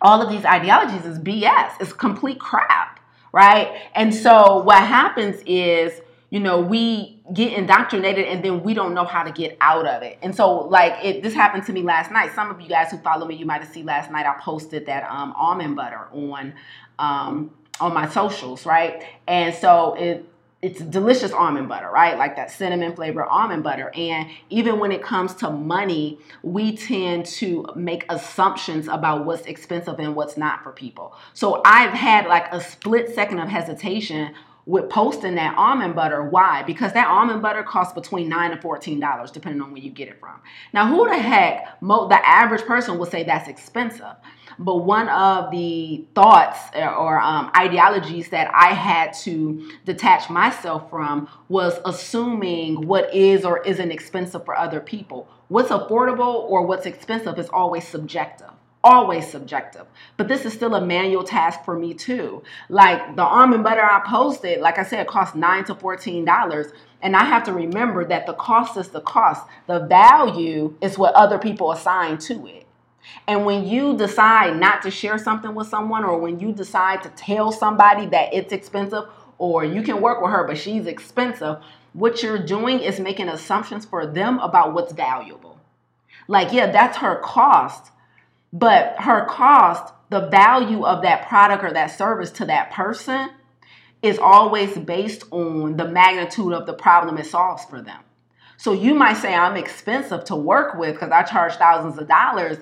All 0.02 0.22
of 0.22 0.30
these 0.30 0.46
ideologies 0.46 1.06
is 1.06 1.18
BS. 1.20 1.74
It's 1.80 1.94
complete 1.94 2.40
crap, 2.40 3.00
right? 3.32 3.82
And 3.96 4.14
so 4.14 4.62
what 4.64 4.84
happens 4.84 5.42
is, 5.46 6.02
you 6.30 6.40
know, 6.40 6.60
we 6.60 7.22
get 7.34 7.54
indoctrinated 7.54 8.26
and 8.26 8.44
then 8.44 8.64
we 8.64 8.74
don't 8.74 8.94
know 8.94 9.06
how 9.06 9.24
to 9.24 9.32
get 9.32 9.58
out 9.62 9.88
of 9.88 10.04
it. 10.04 10.20
And 10.22 10.36
so, 10.36 10.68
like, 10.68 10.94
it, 11.04 11.24
this 11.24 11.34
happened 11.34 11.66
to 11.66 11.74
me 11.74 11.82
last 11.82 12.12
night. 12.12 12.34
Some 12.36 12.52
of 12.52 12.60
you 12.60 12.68
guys 12.68 12.92
who 12.92 12.98
follow 12.98 13.26
me, 13.26 13.36
you 13.36 13.46
might 13.46 13.62
have 13.62 13.72
seen 13.72 13.86
last 13.86 14.12
night. 14.12 14.26
I 14.26 14.40
posted 14.42 14.86
that 14.88 15.10
um, 15.10 15.34
almond 15.36 15.76
butter 15.76 16.08
on 16.12 16.54
um, 17.00 17.52
on 17.80 17.94
my 17.94 18.08
socials, 18.08 18.66
right? 18.66 19.04
And 19.28 19.56
so 19.56 19.96
it 19.96 20.26
it's 20.64 20.80
delicious 20.80 21.34
almond 21.34 21.68
butter, 21.68 21.90
right? 21.92 22.18
Like 22.18 22.38
that 22.38 22.50
cinnamon 22.50 22.96
flavor 22.96 23.26
almond 23.26 23.64
butter. 23.64 23.92
And 23.94 24.30
even 24.50 24.80
when 24.80 24.94
it 24.94 25.04
comes 25.04 25.34
to 25.36 25.50
money, 25.52 26.20
we 26.42 26.78
tend 26.78 27.26
to 27.26 27.66
make 27.76 28.06
assumptions 28.08 28.88
about 28.88 29.26
what's 29.26 29.46
expensive 29.46 30.00
and 30.00 30.16
what's 30.16 30.38
not 30.38 30.64
for 30.64 30.72
people. 30.72 31.16
So 31.34 31.62
I've 31.66 31.92
had 31.94 32.28
like 32.28 32.52
a 32.54 32.62
split 32.62 33.14
second 33.14 33.40
of 33.40 33.50
hesitation 33.50 34.34
with 34.66 34.90
posting 34.90 35.36
that 35.36 35.58
almond 35.58 35.96
butter. 35.96 36.24
Why? 36.24 36.64
Because 36.64 36.94
that 36.94 37.08
almond 37.08 37.42
butter 37.42 37.64
costs 37.64 37.94
between 37.94 38.30
nine 38.30 38.54
and 38.54 38.62
fourteen 38.62 39.02
dollars, 39.02 39.30
depending 39.32 39.62
on 39.62 39.74
where 39.74 39.82
you 39.82 39.92
get 39.92 40.08
it 40.08 40.18
from. 40.22 40.40
Now, 40.72 40.88
who 40.88 41.06
the 41.10 41.18
heck? 41.18 41.78
The 41.82 42.22
average 42.24 42.62
person 42.62 42.98
will 42.98 43.06
say 43.06 43.24
that's 43.24 43.50
expensive. 43.50 44.16
But 44.60 44.78
one 44.78 45.10
of 45.10 45.52
the 45.52 46.06
thoughts 46.16 46.60
or 46.76 47.20
um, 47.20 47.52
ideologies 47.56 48.30
that 48.30 48.52
I 48.54 48.74
had 48.74 49.14
to 49.24 49.72
detach 49.86 50.30
myself 50.30 50.90
from 50.90 51.28
was 51.50 51.80
assuming 51.86 52.88
what 52.88 53.14
is 53.14 53.46
or 53.46 53.62
isn't 53.64 53.92
expensive 53.92 54.46
for 54.46 54.58
other 54.58 54.80
people. 54.80 55.28
What's 55.48 55.70
affordable 55.70 56.36
or 56.36 56.66
what's 56.66 56.86
expensive 56.86 57.38
is 57.38 57.50
always 57.50 57.88
subjective 57.88 58.50
always 58.84 59.26
subjective. 59.30 59.86
But 60.18 60.28
this 60.28 60.46
is 60.46 60.54
still 60.54 60.76
a 60.76 60.86
manual 60.86 61.24
task 61.24 61.64
for 61.64 61.78
me 61.78 61.94
too. 61.94 62.44
Like 62.70 63.16
the 63.16 63.24
almond 63.24 63.64
butter 63.64 63.82
I 63.82 64.02
posted, 64.06 64.60
like 64.60 64.78
I 64.78 64.84
said, 64.84 65.00
it 65.00 65.08
costs 65.08 65.36
nine 65.36 65.64
to 65.66 65.76
fourteen 65.76 66.26
dollars. 66.26 66.68
And 67.02 67.16
I 67.16 67.26
have 67.26 67.44
to 67.46 67.54
remember 67.54 68.06
that 68.06 68.26
the 68.26 68.34
cost 68.34 68.78
is 68.78 68.90
the 68.90 69.02
cost. 69.02 69.46
The 69.68 69.80
value 69.80 70.76
is 70.82 70.98
what 70.98 71.14
other 71.16 71.38
people 71.38 71.72
assign 71.72 72.18
to 72.20 72.48
it. 72.48 72.63
And 73.28 73.46
when 73.46 73.68
you 73.68 73.98
decide 73.98 74.58
not 74.58 74.82
to 74.84 74.92
share 74.92 75.18
something 75.18 75.56
with 75.56 75.68
someone, 75.68 76.04
or 76.04 76.20
when 76.20 76.40
you 76.40 76.52
decide 76.52 77.04
to 77.04 77.10
tell 77.10 77.52
somebody 77.52 78.06
that 78.08 78.34
it's 78.34 78.54
expensive, 78.54 79.04
or 79.38 79.64
you 79.66 79.82
can 79.82 80.02
work 80.02 80.22
with 80.22 80.32
her, 80.32 80.46
but 80.46 80.58
she's 80.58 80.88
expensive, 80.88 81.58
what 81.94 82.24
you're 82.24 82.44
doing 82.44 82.80
is 82.80 83.00
making 83.00 83.30
assumptions 83.30 83.86
for 83.86 84.06
them 84.06 84.40
about 84.40 84.74
what's 84.74 84.94
valuable. 84.94 85.60
Like, 86.28 86.54
yeah, 86.54 86.72
that's 86.72 86.98
her 86.98 87.18
cost, 87.18 87.92
but 88.52 88.96
her 89.00 89.26
cost, 89.26 89.94
the 90.10 90.28
value 90.28 90.86
of 90.86 91.02
that 91.04 91.28
product 91.28 91.64
or 91.64 91.74
that 91.74 91.88
service 91.88 92.32
to 92.32 92.46
that 92.46 92.72
person 92.72 93.30
is 94.02 94.20
always 94.20 94.78
based 94.78 95.24
on 95.32 95.78
the 95.78 95.88
magnitude 95.88 96.54
of 96.54 96.66
the 96.66 96.74
problem 96.74 97.18
it 97.18 97.26
solves 97.26 97.66
for 97.66 97.82
them. 97.82 98.00
So 98.58 98.74
you 98.74 98.94
might 98.94 99.18
say, 99.18 99.34
I'm 99.34 99.58
expensive 99.58 100.24
to 100.26 100.36
work 100.36 100.76
with 100.76 100.94
because 100.94 101.12
I 101.12 101.24
charge 101.24 101.54
thousands 101.56 101.98
of 101.98 102.08
dollars. 102.08 102.58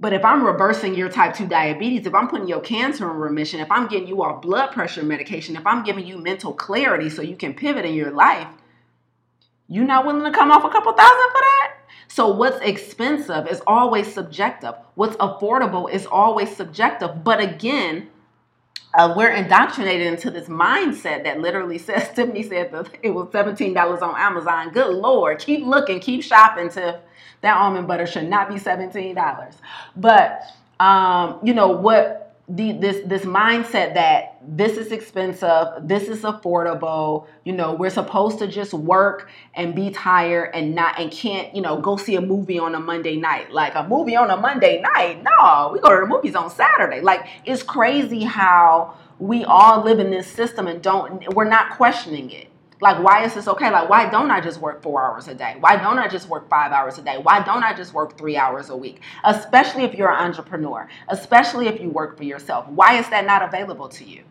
But 0.00 0.14
if 0.14 0.24
I'm 0.24 0.42
reversing 0.42 0.94
your 0.94 1.10
type 1.10 1.34
2 1.34 1.46
diabetes, 1.46 2.06
if 2.06 2.14
I'm 2.14 2.26
putting 2.26 2.48
your 2.48 2.60
cancer 2.60 3.10
in 3.10 3.18
remission, 3.18 3.60
if 3.60 3.70
I'm 3.70 3.86
getting 3.86 4.08
you 4.08 4.22
off 4.22 4.40
blood 4.40 4.72
pressure 4.72 5.02
medication, 5.02 5.56
if 5.56 5.66
I'm 5.66 5.84
giving 5.84 6.06
you 6.06 6.16
mental 6.16 6.54
clarity 6.54 7.10
so 7.10 7.20
you 7.20 7.36
can 7.36 7.52
pivot 7.52 7.84
in 7.84 7.92
your 7.92 8.10
life, 8.10 8.48
you 9.68 9.84
not 9.84 10.06
willing 10.06 10.24
to 10.24 10.36
come 10.36 10.50
off 10.50 10.64
a 10.64 10.70
couple 10.70 10.92
thousand 10.92 11.30
for 11.32 11.40
that? 11.40 11.74
So 12.08 12.28
what's 12.28 12.58
expensive 12.62 13.46
is 13.46 13.60
always 13.66 14.12
subjective. 14.12 14.74
What's 14.94 15.16
affordable 15.16 15.92
is 15.92 16.06
always 16.06 16.56
subjective. 16.56 17.22
But 17.22 17.40
again, 17.40 18.08
uh, 18.94 19.12
we're 19.14 19.32
indoctrinated 19.32 20.06
into 20.06 20.30
this 20.30 20.48
mindset 20.48 21.24
that 21.24 21.40
literally 21.40 21.78
says 21.86 22.08
Tiffany 22.14 22.42
said 22.42 22.74
it 23.02 23.10
was 23.10 23.28
$17 23.28 24.02
on 24.02 24.14
Amazon. 24.18 24.70
Good 24.70 24.94
Lord, 24.94 25.38
keep 25.40 25.64
looking, 25.64 26.00
keep 26.00 26.24
shopping 26.24 26.70
to 26.70 27.00
that 27.42 27.56
almond 27.56 27.88
butter 27.88 28.06
should 28.06 28.28
not 28.28 28.48
be 28.48 28.56
$17. 28.56 29.54
But 29.96 30.42
um, 30.78 31.40
you 31.42 31.54
know 31.54 31.68
what 31.68 32.20
the, 32.48 32.72
this 32.72 33.06
this 33.06 33.22
mindset 33.22 33.94
that 33.94 34.38
this 34.42 34.76
is 34.76 34.90
expensive, 34.90 35.68
this 35.82 36.08
is 36.08 36.22
affordable, 36.22 37.26
you 37.44 37.52
know, 37.52 37.74
we're 37.74 37.90
supposed 37.90 38.38
to 38.40 38.48
just 38.48 38.74
work 38.74 39.30
and 39.54 39.74
be 39.74 39.90
tired 39.90 40.50
and 40.54 40.74
not 40.74 40.98
and 40.98 41.12
can't, 41.12 41.54
you 41.54 41.62
know, 41.62 41.80
go 41.80 41.96
see 41.96 42.16
a 42.16 42.20
movie 42.20 42.58
on 42.58 42.74
a 42.74 42.80
Monday 42.80 43.16
night. 43.16 43.52
Like 43.52 43.74
a 43.76 43.86
movie 43.86 44.16
on 44.16 44.30
a 44.30 44.36
Monday 44.36 44.80
night. 44.80 45.22
No, 45.22 45.70
we 45.72 45.78
go 45.80 45.94
to 45.94 46.00
the 46.00 46.06
movies 46.06 46.34
on 46.34 46.50
Saturday. 46.50 47.00
Like 47.00 47.26
it's 47.44 47.62
crazy 47.62 48.24
how 48.24 48.94
we 49.20 49.44
all 49.44 49.84
live 49.84 50.00
in 50.00 50.10
this 50.10 50.26
system 50.26 50.66
and 50.66 50.82
don't 50.82 51.34
we're 51.34 51.44
not 51.48 51.76
questioning 51.76 52.30
it. 52.30 52.49
Like, 52.80 53.02
why 53.02 53.24
is 53.24 53.34
this 53.34 53.46
okay? 53.46 53.70
Like, 53.70 53.90
why 53.90 54.08
don't 54.08 54.30
I 54.30 54.40
just 54.40 54.60
work 54.60 54.82
four 54.82 55.02
hours 55.02 55.28
a 55.28 55.34
day? 55.34 55.56
Why 55.60 55.76
don't 55.76 55.98
I 55.98 56.08
just 56.08 56.28
work 56.28 56.48
five 56.48 56.72
hours 56.72 56.98
a 56.98 57.02
day? 57.02 57.18
Why 57.22 57.42
don't 57.42 57.62
I 57.62 57.74
just 57.74 57.92
work 57.92 58.16
three 58.16 58.36
hours 58.36 58.70
a 58.70 58.76
week? 58.76 59.02
Especially 59.24 59.84
if 59.84 59.94
you're 59.94 60.10
an 60.10 60.24
entrepreneur, 60.24 60.88
especially 61.08 61.68
if 61.68 61.80
you 61.80 61.90
work 61.90 62.16
for 62.16 62.24
yourself. 62.24 62.66
Why 62.68 62.98
is 62.98 63.08
that 63.10 63.26
not 63.26 63.42
available 63.42 63.88
to 63.90 64.04
you? 64.04 64.24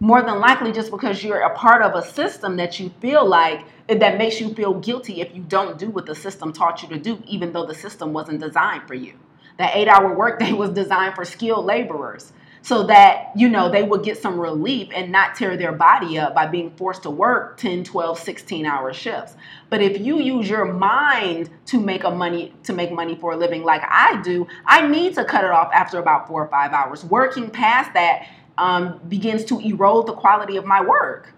More 0.00 0.22
than 0.22 0.38
likely, 0.38 0.70
just 0.70 0.92
because 0.92 1.24
you're 1.24 1.40
a 1.40 1.54
part 1.56 1.82
of 1.82 1.96
a 1.96 2.06
system 2.06 2.56
that 2.56 2.78
you 2.78 2.90
feel 3.00 3.26
like 3.26 3.64
that 3.88 4.16
makes 4.16 4.40
you 4.40 4.54
feel 4.54 4.74
guilty 4.74 5.20
if 5.20 5.34
you 5.34 5.42
don't 5.42 5.76
do 5.76 5.90
what 5.90 6.06
the 6.06 6.14
system 6.14 6.52
taught 6.52 6.82
you 6.82 6.88
to 6.90 6.98
do, 6.98 7.20
even 7.26 7.52
though 7.52 7.66
the 7.66 7.74
system 7.74 8.12
wasn't 8.12 8.40
designed 8.40 8.86
for 8.86 8.94
you. 8.94 9.14
The 9.58 9.76
eight 9.76 9.88
hour 9.88 10.14
workday 10.14 10.52
was 10.62 10.70
designed 10.70 11.16
for 11.16 11.24
skilled 11.24 11.66
laborers 11.66 12.32
so 12.62 12.82
that 12.84 13.30
you 13.36 13.48
know 13.48 13.70
they 13.70 13.82
would 13.82 14.02
get 14.02 14.20
some 14.20 14.38
relief 14.38 14.88
and 14.94 15.10
not 15.12 15.34
tear 15.34 15.56
their 15.56 15.72
body 15.72 16.18
up 16.18 16.34
by 16.34 16.46
being 16.46 16.70
forced 16.72 17.02
to 17.04 17.10
work 17.10 17.56
10 17.56 17.84
12 17.84 18.18
16 18.18 18.66
hour 18.66 18.92
shifts. 18.92 19.34
But 19.70 19.82
if 19.82 20.00
you 20.00 20.20
use 20.20 20.48
your 20.48 20.64
mind 20.64 21.50
to 21.66 21.80
make 21.80 22.04
a 22.04 22.10
money 22.10 22.54
to 22.64 22.72
make 22.72 22.92
money 22.92 23.16
for 23.16 23.32
a 23.32 23.36
living 23.36 23.62
like 23.62 23.82
i 23.88 24.20
do 24.22 24.46
i 24.66 24.86
need 24.86 25.14
to 25.14 25.24
cut 25.24 25.44
it 25.44 25.50
off 25.50 25.70
after 25.72 25.98
about 25.98 26.26
four 26.26 26.44
or 26.44 26.48
five 26.48 26.72
hours. 26.72 27.04
Working 27.04 27.50
past 27.50 27.92
that 27.94 28.26
um, 28.56 29.00
begins 29.08 29.44
to 29.46 29.60
erode 29.60 30.06
the 30.06 30.14
quality 30.14 30.56
of 30.56 30.64
my 30.64 30.84
work. 30.84 31.32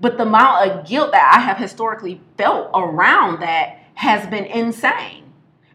But 0.00 0.16
the 0.16 0.22
amount 0.22 0.70
of 0.70 0.86
guilt 0.86 1.12
that 1.12 1.34
i 1.36 1.40
have 1.40 1.58
historically 1.58 2.20
felt 2.36 2.70
around 2.74 3.40
that 3.40 3.78
has 3.94 4.26
been 4.28 4.44
insane. 4.44 5.24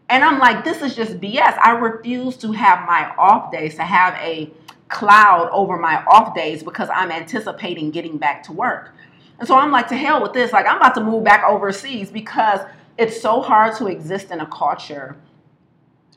And 0.08 0.22
I'm 0.22 0.38
like, 0.38 0.64
this 0.64 0.82
is 0.82 0.94
just 0.94 1.20
BS. 1.20 1.58
I 1.62 1.72
refuse 1.72 2.36
to 2.38 2.52
have 2.52 2.86
my 2.86 3.14
off 3.16 3.50
days, 3.50 3.74
to 3.76 3.82
have 3.82 4.14
a 4.14 4.50
cloud 4.88 5.48
over 5.50 5.78
my 5.78 6.04
off 6.04 6.34
days 6.34 6.62
because 6.62 6.88
I'm 6.94 7.10
anticipating 7.10 7.90
getting 7.90 8.18
back 8.18 8.42
to 8.44 8.52
work. 8.52 8.94
And 9.38 9.48
so 9.48 9.56
I'm 9.56 9.72
like, 9.72 9.88
to 9.88 9.96
hell 9.96 10.22
with 10.22 10.32
this. 10.32 10.52
Like, 10.52 10.66
I'm 10.66 10.76
about 10.76 10.94
to 10.94 11.00
move 11.02 11.24
back 11.24 11.44
overseas 11.44 12.10
because 12.10 12.60
it's 12.96 13.20
so 13.20 13.42
hard 13.42 13.76
to 13.78 13.86
exist 13.86 14.30
in 14.30 14.40
a 14.40 14.46
culture 14.46 15.16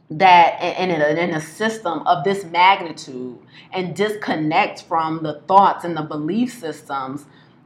that 0.10 0.62
in 0.62 0.90
a, 0.90 1.08
in 1.22 1.32
a 1.32 1.42
system 1.42 2.06
of 2.08 2.24
this 2.24 2.46
magnitude 2.46 3.38
and 3.74 3.96
disconnect 3.96 4.84
from 4.84 5.22
the 5.24 5.42
thoughts 5.48 5.84
and 5.84 5.98
the 5.98 6.02
belief 6.02 6.54
systems 6.54 7.26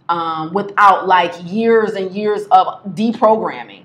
um, 0.09 0.51
without 0.53 1.07
like 1.07 1.33
years 1.43 1.93
and 1.93 2.11
years 2.11 2.43
of 2.51 2.83
deprogramming. 2.95 3.83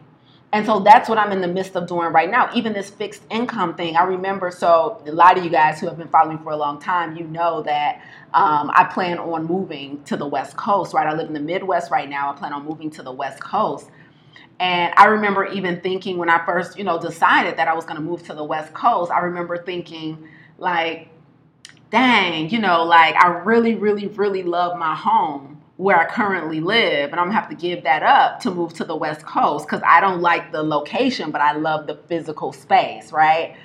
And 0.53 0.65
so 0.65 0.81
that's 0.81 1.09
what 1.09 1.19
I'm 1.19 1.33
in 1.33 1.41
the 1.41 1.49
midst 1.49 1.75
of 1.77 1.87
doing 1.87 2.13
right 2.13 2.31
now. 2.31 2.51
Even 2.55 2.73
this 2.73 2.89
fixed 2.89 3.23
income 3.31 3.75
thing, 3.75 3.97
I 3.97 4.05
remember. 4.05 4.51
So, 4.51 5.03
a 5.05 5.13
lot 5.13 5.37
of 5.37 5.45
you 5.45 5.51
guys 5.51 5.81
who 5.81 5.87
have 5.87 5.99
been 5.99 6.09
following 6.09 6.39
for 6.39 6.53
a 6.53 6.57
long 6.57 6.81
time, 6.81 7.17
you 7.17 7.25
know 7.25 7.63
that 7.63 8.01
um, 8.33 8.71
I 8.75 8.85
plan 8.85 9.19
on 9.19 9.45
moving 9.47 10.03
to 10.05 10.17
the 10.17 10.27
West 10.27 10.57
Coast, 10.57 10.95
right? 10.95 11.07
I 11.07 11.15
live 11.15 11.27
in 11.27 11.35
the 11.35 11.41
Midwest 11.41 11.91
right 11.91 12.09
now. 12.09 12.33
I 12.33 12.37
plan 12.37 12.53
on 12.53 12.65
moving 12.65 12.91
to 12.93 13.03
the 13.03 13.13
West 13.13 13.41
Coast. 13.41 13.91
And 14.61 14.95
I 14.97 15.07
remember 15.07 15.45
even 15.47 15.81
thinking 15.81 16.17
when 16.17 16.31
I 16.31 16.45
first, 16.47 16.79
you 16.79 16.85
know, 16.85 16.99
decided 16.99 17.59
that 17.59 17.69
I 17.69 17.75
was 17.75 17.85
going 17.85 17.97
to 17.97 18.03
move 18.03 18.23
to 18.25 18.35
the 18.35 18.45
West 18.45 18.73
Coast, 18.73 19.11
I 19.11 19.19
remember 19.21 19.63
thinking, 19.63 20.29
like, 20.59 21.09
dang, 21.91 22.49
you 22.51 22.61
know, 22.61 22.85
like 22.85 23.15
I 23.17 23.29
really, 23.29 23.75
really, 23.75 24.07
really 24.07 24.43
love 24.43 24.79
my 24.79 24.95
home 24.95 25.56
where 25.77 25.99
I 25.99 26.07
currently 26.07 26.61
live, 26.61 27.11
and 27.11 27.21
I'm 27.21 27.27
gonna 27.27 27.39
have 27.39 27.51
to 27.51 27.55
give 27.55 27.85
that 27.85 28.03
up 28.03 28.41
to 28.41 28.51
move 28.51 28.73
to 28.75 28.85
the 28.85 28.97
West 28.97 29.27
Coast 29.27 29.67
because 29.67 29.83
I 29.87 30.01
don't 30.01 30.23
like 30.23 30.51
the 30.53 30.63
location, 30.63 31.31
but 31.31 31.41
I 31.41 31.53
love 31.53 31.87
the 31.87 31.97
physical 32.09 32.53
space, 32.53 33.13
right? 33.13 33.57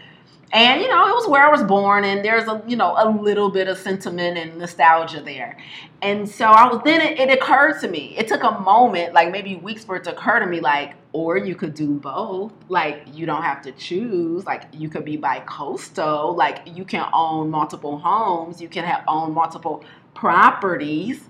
And 0.54 0.82
you 0.82 0.90
know, 0.90 1.08
it 1.08 1.14
was 1.14 1.30
where 1.30 1.42
I 1.48 1.50
was 1.50 1.64
born, 1.64 2.04
and 2.04 2.26
there's 2.26 2.50
a 2.50 2.62
you 2.68 2.76
know 2.76 2.96
a 2.98 3.10
little 3.10 3.50
bit 3.50 3.70
of 3.70 3.78
sentiment 3.78 4.38
and 4.38 4.58
nostalgia 4.58 5.22
there. 5.22 5.58
And 6.02 6.28
so 6.28 6.46
I 6.46 6.68
was 6.68 6.82
then 6.84 7.00
it, 7.00 7.18
it 7.18 7.32
occurred 7.32 7.80
to 7.82 7.88
me. 7.88 8.14
It 8.18 8.28
took 8.28 8.44
a 8.44 8.60
moment, 8.60 9.14
like 9.14 9.32
maybe 9.32 9.56
weeks 9.56 9.86
for 9.86 9.96
it 9.96 10.04
to 10.04 10.12
occur 10.12 10.42
to 10.42 10.48
me, 10.48 10.60
like, 10.60 10.96
or 11.14 11.38
you 11.38 11.56
could 11.56 11.74
do 11.74 11.94
both. 11.94 12.52
Like 12.68 13.04
you 13.14 13.26
don't 13.26 13.44
have 13.44 13.62
to 13.62 13.72
choose. 13.72 14.46
Like 14.46 14.64
you 14.74 14.90
could 14.90 15.06
be 15.06 15.16
bi-coastal. 15.16 16.36
Like 16.36 16.64
you 16.66 16.84
can 16.84 17.10
own 17.14 17.50
multiple 17.50 17.98
homes. 17.98 18.62
You 18.62 18.68
can 18.68 18.84
have 18.84 19.06
own 19.08 19.34
multiple 19.34 19.86
properties 20.14 21.30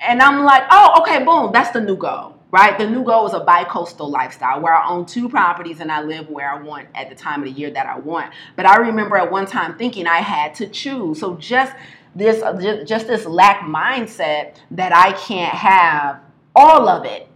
and 0.00 0.22
I'm 0.22 0.44
like, 0.44 0.64
oh, 0.70 1.00
okay, 1.00 1.24
boom, 1.24 1.50
that's 1.52 1.70
the 1.70 1.80
new 1.80 1.96
goal, 1.96 2.36
right? 2.50 2.78
The 2.78 2.88
new 2.88 3.04
goal 3.04 3.26
is 3.26 3.32
a 3.32 3.40
bi-coastal 3.40 4.10
lifestyle 4.10 4.60
where 4.60 4.74
I 4.74 4.88
own 4.88 5.06
two 5.06 5.28
properties 5.28 5.80
and 5.80 5.90
I 5.90 6.02
live 6.02 6.28
where 6.28 6.50
I 6.50 6.60
want 6.60 6.88
at 6.94 7.08
the 7.08 7.14
time 7.14 7.42
of 7.42 7.46
the 7.46 7.52
year 7.52 7.70
that 7.70 7.86
I 7.86 7.98
want. 7.98 8.32
But 8.56 8.66
I 8.66 8.76
remember 8.76 9.16
at 9.16 9.30
one 9.30 9.46
time 9.46 9.76
thinking 9.78 10.06
I 10.06 10.18
had 10.18 10.54
to 10.56 10.68
choose. 10.68 11.20
So 11.20 11.36
just 11.36 11.72
this, 12.14 12.42
just 12.88 13.06
this 13.06 13.26
lack 13.26 13.60
mindset 13.60 14.56
that 14.70 14.94
I 14.94 15.12
can't 15.12 15.54
have 15.54 16.20
all 16.54 16.88
of 16.88 17.04
it. 17.04 17.28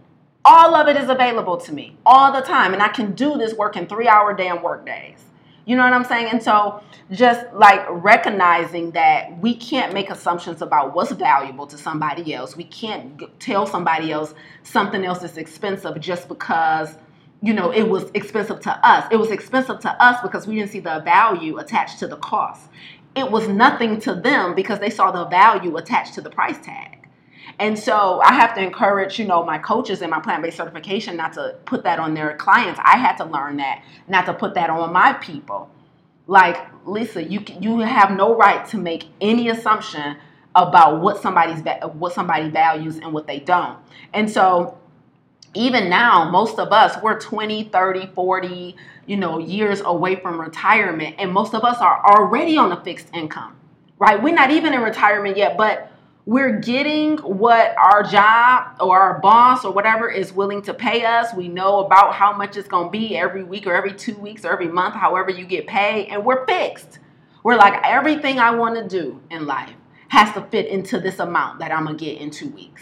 All 0.43 0.73
of 0.73 0.87
it 0.87 0.97
is 0.97 1.07
available 1.07 1.57
to 1.57 1.71
me 1.71 1.97
all 2.03 2.31
the 2.31 2.41
time, 2.41 2.73
and 2.73 2.81
I 2.81 2.87
can 2.87 3.11
do 3.11 3.37
this 3.37 3.53
work 3.53 3.77
in 3.77 3.85
three-hour 3.85 4.33
damn 4.33 4.63
work 4.63 4.87
days. 4.87 5.19
You 5.65 5.75
know 5.75 5.83
what 5.83 5.93
I'm 5.93 6.05
saying? 6.05 6.29
And 6.31 6.41
so 6.41 6.81
just 7.11 7.53
like 7.53 7.85
recognizing 7.89 8.91
that 8.91 9.37
we 9.39 9.55
can't 9.55 9.93
make 9.93 10.09
assumptions 10.09 10.61
about 10.61 10.95
what's 10.95 11.11
valuable 11.11 11.67
to 11.67 11.77
somebody 11.77 12.33
else. 12.33 12.57
We 12.57 12.63
can't 12.63 13.21
tell 13.39 13.67
somebody 13.67 14.11
else 14.11 14.33
something 14.63 15.05
else 15.05 15.23
is 15.23 15.37
expensive 15.37 15.99
just 15.99 16.27
because 16.27 16.95
you 17.43 17.53
know 17.53 17.71
it 17.71 17.83
was 17.83 18.09
expensive 18.13 18.59
to 18.61 18.87
us. 18.87 19.07
It 19.11 19.17
was 19.17 19.31
expensive 19.31 19.79
to 19.81 20.03
us 20.03 20.21
because 20.21 20.47
we 20.47 20.55
didn't 20.55 20.71
see 20.71 20.79
the 20.79 21.01
value 21.05 21.57
attached 21.57 21.99
to 21.99 22.07
the 22.07 22.17
cost. 22.17 22.69
It 23.15 23.29
was 23.29 23.47
nothing 23.47 23.99
to 24.01 24.15
them 24.15 24.55
because 24.55 24.79
they 24.79 24.89
saw 24.89 25.11
the 25.11 25.25
value 25.25 25.77
attached 25.77 26.15
to 26.15 26.21
the 26.21 26.29
price 26.29 26.57
tag. 26.63 27.00
And 27.61 27.77
so 27.77 28.19
I 28.21 28.33
have 28.33 28.55
to 28.55 28.61
encourage, 28.61 29.19
you 29.19 29.25
know, 29.25 29.45
my 29.45 29.59
coaches 29.59 30.01
in 30.01 30.09
my 30.09 30.19
plant-based 30.19 30.57
certification 30.57 31.15
not 31.15 31.33
to 31.33 31.55
put 31.65 31.83
that 31.83 31.99
on 31.99 32.15
their 32.15 32.35
clients. 32.35 32.79
I 32.83 32.97
had 32.97 33.17
to 33.17 33.23
learn 33.23 33.57
that, 33.57 33.83
not 34.07 34.25
to 34.25 34.33
put 34.33 34.55
that 34.55 34.71
on 34.71 34.91
my 34.91 35.13
people. 35.13 35.69
Like 36.25 36.57
Lisa, 36.87 37.23
you 37.23 37.43
you 37.59 37.77
have 37.81 38.17
no 38.17 38.35
right 38.35 38.67
to 38.69 38.77
make 38.79 39.05
any 39.21 39.49
assumption 39.49 40.17
about 40.55 41.01
what 41.01 41.21
somebody's 41.21 41.61
what 41.93 42.13
somebody 42.13 42.49
values 42.49 42.97
and 42.97 43.13
what 43.13 43.27
they 43.27 43.39
don't. 43.39 43.77
And 44.11 44.27
so 44.27 44.79
even 45.53 45.87
now, 45.87 46.31
most 46.31 46.57
of 46.57 46.71
us 46.71 46.99
we're 47.03 47.19
20, 47.19 47.65
30, 47.65 48.07
40, 48.07 48.75
you 49.05 49.17
know, 49.17 49.37
years 49.37 49.81
away 49.81 50.15
from 50.15 50.41
retirement 50.41 51.15
and 51.19 51.31
most 51.31 51.53
of 51.53 51.63
us 51.63 51.77
are 51.77 52.03
already 52.03 52.57
on 52.57 52.71
a 52.71 52.83
fixed 52.83 53.09
income. 53.13 53.55
Right? 53.99 54.19
We're 54.21 54.33
not 54.33 54.49
even 54.49 54.73
in 54.73 54.81
retirement 54.81 55.37
yet, 55.37 55.57
but 55.57 55.90
we're 56.31 56.61
getting 56.61 57.17
what 57.17 57.75
our 57.77 58.03
job 58.03 58.77
or 58.79 58.97
our 58.97 59.19
boss 59.19 59.65
or 59.65 59.73
whatever 59.73 60.09
is 60.09 60.31
willing 60.31 60.61
to 60.61 60.73
pay 60.73 61.03
us. 61.03 61.33
We 61.35 61.49
know 61.49 61.79
about 61.85 62.13
how 62.13 62.31
much 62.31 62.55
it's 62.55 62.69
going 62.69 62.85
to 62.85 62.89
be 62.89 63.17
every 63.17 63.43
week 63.43 63.67
or 63.67 63.75
every 63.75 63.93
two 63.93 64.15
weeks 64.15 64.45
or 64.45 64.53
every 64.53 64.69
month, 64.69 64.95
however 64.95 65.29
you 65.29 65.43
get 65.43 65.67
paid, 65.67 66.07
and 66.07 66.23
we're 66.23 66.45
fixed. 66.45 66.99
We're 67.43 67.57
like, 67.57 67.81
everything 67.83 68.39
I 68.39 68.51
want 68.51 68.75
to 68.75 68.87
do 68.87 69.21
in 69.29 69.45
life 69.45 69.73
has 70.07 70.33
to 70.35 70.41
fit 70.43 70.67
into 70.67 71.01
this 71.01 71.19
amount 71.19 71.59
that 71.59 71.69
I'm 71.69 71.83
going 71.83 71.97
to 71.97 72.05
get 72.05 72.21
in 72.21 72.31
two 72.31 72.47
weeks. 72.51 72.81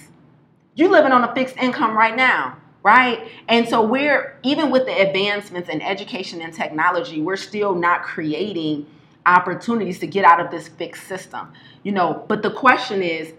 You're 0.75 0.91
living 0.91 1.11
on 1.11 1.23
a 1.23 1.33
fixed 1.33 1.57
income 1.57 1.97
right 1.97 2.15
now, 2.15 2.55
right? 2.83 3.31
And 3.47 3.67
so 3.67 3.81
we're, 3.81 4.37
even 4.43 4.69
with 4.69 4.85
the 4.85 4.95
advancements 4.95 5.69
in 5.69 5.81
education 5.81 6.41
and 6.41 6.53
technology, 6.53 7.19
we're 7.19 7.35
still 7.35 7.73
not 7.73 8.03
creating 8.03 8.85
opportunities 9.25 9.99
to 9.99 10.07
get 10.07 10.25
out 10.25 10.39
of 10.39 10.51
this 10.51 10.67
fixed 10.67 11.07
system. 11.07 11.51
You 11.83 11.93
know, 11.93 12.25
but 12.27 12.41
the 12.41 12.51
question 12.51 13.01
is, 13.01 13.33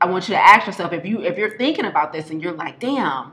I 0.00 0.06
want 0.06 0.28
you 0.28 0.34
to 0.34 0.40
ask 0.40 0.66
yourself 0.66 0.92
if 0.92 1.04
you 1.04 1.22
if 1.22 1.36
you're 1.36 1.56
thinking 1.58 1.84
about 1.84 2.12
this 2.12 2.30
and 2.30 2.42
you're 2.42 2.52
like, 2.52 2.80
damn, 2.80 3.32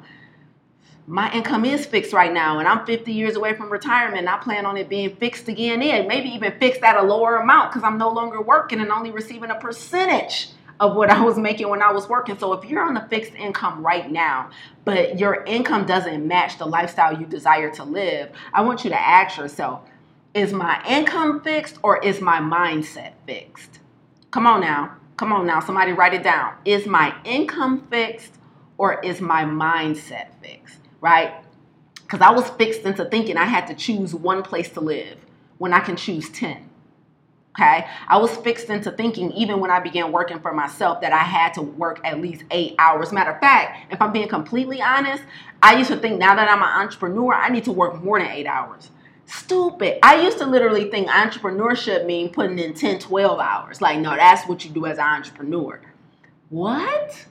my 1.08 1.32
income 1.32 1.64
is 1.64 1.86
fixed 1.86 2.12
right 2.12 2.34
now 2.34 2.60
and 2.60 2.68
I'm 2.68 2.86
50 2.86 3.14
years 3.14 3.38
away 3.38 3.56
from 3.56 3.70
retirement 3.70 4.20
and 4.20 4.30
I 4.30 4.38
plan 4.38 4.66
on 4.66 4.76
it 4.76 4.90
being 4.90 5.16
fixed 5.16 5.48
again 5.48 5.82
in, 5.82 6.08
maybe 6.08 6.28
even 6.30 6.60
fixed 6.60 6.84
at 6.84 6.98
a 6.98 7.02
lower 7.02 7.38
amount 7.38 7.72
because 7.72 7.84
I'm 7.84 7.98
no 7.98 8.10
longer 8.10 8.42
working 8.42 8.82
and 8.82 8.92
only 8.92 9.12
receiving 9.12 9.50
a 9.50 9.56
percentage 9.56 10.50
of 10.82 10.96
what 10.96 11.10
I 11.18 11.24
was 11.24 11.38
making 11.38 11.70
when 11.70 11.82
I 11.82 11.94
was 11.94 12.10
working. 12.10 12.38
So 12.38 12.52
if 12.52 12.70
you're 12.70 12.84
on 12.84 12.98
a 12.98 13.08
fixed 13.08 13.34
income 13.36 13.86
right 13.86 14.12
now, 14.12 14.50
but 14.84 15.18
your 15.18 15.46
income 15.46 15.86
doesn't 15.86 16.28
match 16.28 16.58
the 16.58 16.66
lifestyle 16.66 17.18
you 17.18 17.26
desire 17.26 17.72
to 17.76 17.86
live, 17.86 18.32
I 18.54 18.62
want 18.62 18.84
you 18.84 18.90
to 18.90 19.00
ask 19.00 19.38
yourself, 19.38 19.88
is 20.34 20.52
my 20.52 20.84
income 20.86 21.42
fixed 21.42 21.78
or 21.82 22.04
is 22.04 22.20
my 22.20 22.40
mindset 22.40 23.14
fixed? 23.26 23.80
Come 24.32 24.46
on 24.46 24.60
now. 24.60 24.98
Come 25.18 25.34
on 25.34 25.48
now. 25.48 25.60
Somebody 25.60 25.94
write 25.94 26.14
it 26.14 26.24
down. 26.24 26.54
Is 26.64 26.86
my 26.86 27.16
income 27.26 27.88
fixed 27.90 28.34
or 28.78 29.02
is 29.02 29.20
my 29.20 29.44
mindset 29.44 30.28
fixed? 30.42 30.80
Right? 31.02 31.34
Because 31.96 32.22
I 32.22 32.32
was 32.32 32.48
fixed 32.52 32.82
into 32.82 33.04
thinking 33.06 33.36
I 33.36 33.46
had 33.46 33.68
to 33.68 33.74
choose 33.74 34.14
one 34.14 34.44
place 34.44 34.70
to 34.70 34.80
live 34.80 35.18
when 35.58 35.74
I 35.74 35.80
can 35.80 35.96
choose 35.96 36.30
10. 36.30 36.70
Okay. 37.60 37.88
I 38.08 38.18
was 38.18 38.38
fixed 38.38 38.70
into 38.70 38.92
thinking, 38.92 39.32
even 39.32 39.60
when 39.60 39.72
I 39.72 39.80
began 39.80 40.12
working 40.12 40.40
for 40.40 40.54
myself, 40.54 41.02
that 41.02 41.12
I 41.12 41.24
had 41.24 41.56
to 41.56 41.64
work 41.64 42.00
at 42.04 42.22
least 42.22 42.44
eight 42.52 42.76
hours. 42.78 43.12
Matter 43.12 43.32
of 43.32 43.40
fact, 43.40 43.92
if 43.92 44.00
I'm 44.00 44.14
being 44.14 44.28
completely 44.28 44.80
honest, 44.80 45.24
I 45.64 45.76
used 45.76 45.90
to 45.90 45.98
think 45.98 46.20
now 46.20 46.36
that 46.36 46.48
I'm 46.48 46.62
an 46.62 46.86
entrepreneur, 46.86 47.34
I 47.34 47.50
need 47.50 47.64
to 47.64 47.72
work 47.72 48.04
more 48.04 48.20
than 48.20 48.30
eight 48.30 48.46
hours. 48.46 48.92
Stupid. 49.28 50.00
I 50.04 50.22
used 50.22 50.38
to 50.38 50.46
literally 50.46 50.90
think 50.90 51.10
entrepreneurship 51.10 52.06
mean 52.06 52.30
putting 52.30 52.58
in 52.60 52.74
10, 52.74 53.00
12 53.00 53.40
hours. 53.40 53.82
Like, 53.82 54.00
no, 54.00 54.16
that's 54.16 54.48
what 54.48 54.64
you 54.64 54.72
do 54.72 54.86
as 54.86 54.98
an 55.00 55.04
entrepreneur. 55.04 55.82
What? 56.48 57.26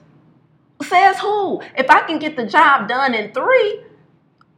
Says 0.83 1.17
who? 1.19 1.59
If 1.75 1.89
I 1.89 2.01
can 2.03 2.19
get 2.19 2.37
the 2.37 2.45
job 2.45 2.87
done 2.87 3.15
in 3.15 3.33
three, 3.33 3.81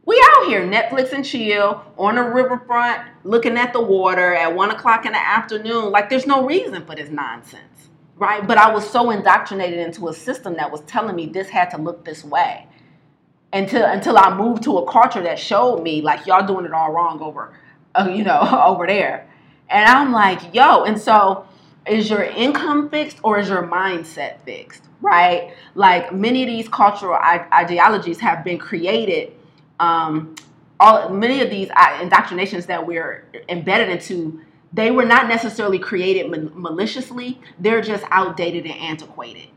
we 0.04 0.22
out 0.34 0.48
here 0.48 0.60
Netflix 0.62 1.12
and 1.12 1.24
chill 1.24 1.82
on 1.96 2.16
the 2.16 2.22
riverfront, 2.22 3.08
looking 3.24 3.56
at 3.56 3.72
the 3.72 3.80
water 3.80 4.34
at 4.34 4.54
one 4.54 4.70
o'clock 4.70 5.06
in 5.06 5.12
the 5.12 5.18
afternoon. 5.18 5.90
Like, 5.90 6.10
there's 6.10 6.26
no 6.26 6.44
reason 6.44 6.84
for 6.84 6.94
this 6.94 7.08
nonsense, 7.08 7.88
right? 8.16 8.46
But 8.46 8.58
I 8.58 8.70
was 8.70 8.88
so 8.88 9.10
indoctrinated 9.10 9.78
into 9.78 10.08
a 10.08 10.12
system 10.12 10.56
that 10.56 10.70
was 10.70 10.82
telling 10.82 11.16
me 11.16 11.24
this 11.24 11.48
had 11.48 11.70
to 11.70 11.78
look 11.78 12.04
this 12.04 12.22
way 12.22 12.66
until 13.52 13.84
until 13.84 14.16
I 14.18 14.34
moved 14.36 14.62
to 14.64 14.78
a 14.78 14.90
culture 14.90 15.22
that 15.22 15.38
showed 15.38 15.82
me 15.82 16.02
like 16.02 16.26
y'all 16.26 16.46
doing 16.46 16.64
it 16.64 16.72
all 16.72 16.92
wrong 16.92 17.20
over, 17.20 17.52
uh, 17.94 18.08
you 18.12 18.24
know, 18.24 18.40
over 18.66 18.86
there. 18.86 19.26
And 19.68 19.88
I'm 19.88 20.12
like, 20.12 20.54
yo, 20.54 20.84
and 20.84 21.00
so 21.00 21.46
is 21.86 22.10
your 22.10 22.22
income 22.22 22.90
fixed 22.90 23.18
or 23.22 23.38
is 23.38 23.48
your 23.48 23.66
mindset 23.66 24.40
fixed, 24.42 24.84
right? 25.00 25.54
Like 25.74 26.12
many 26.12 26.42
of 26.42 26.48
these 26.48 26.68
cultural 26.68 27.14
ideologies 27.14 28.20
have 28.20 28.44
been 28.44 28.58
created. 28.58 29.32
Um, 29.78 30.34
all 30.78 31.08
many 31.10 31.40
of 31.42 31.50
these 31.50 31.68
indoctrinations 32.00 32.66
that 32.66 32.86
we're 32.86 33.24
embedded 33.48 33.90
into, 33.90 34.40
they 34.72 34.90
were 34.90 35.04
not 35.04 35.28
necessarily 35.28 35.78
created 35.78 36.30
maliciously. 36.54 37.40
They're 37.58 37.82
just 37.82 38.04
outdated 38.10 38.64
and 38.64 38.74
antiquated 38.74 39.48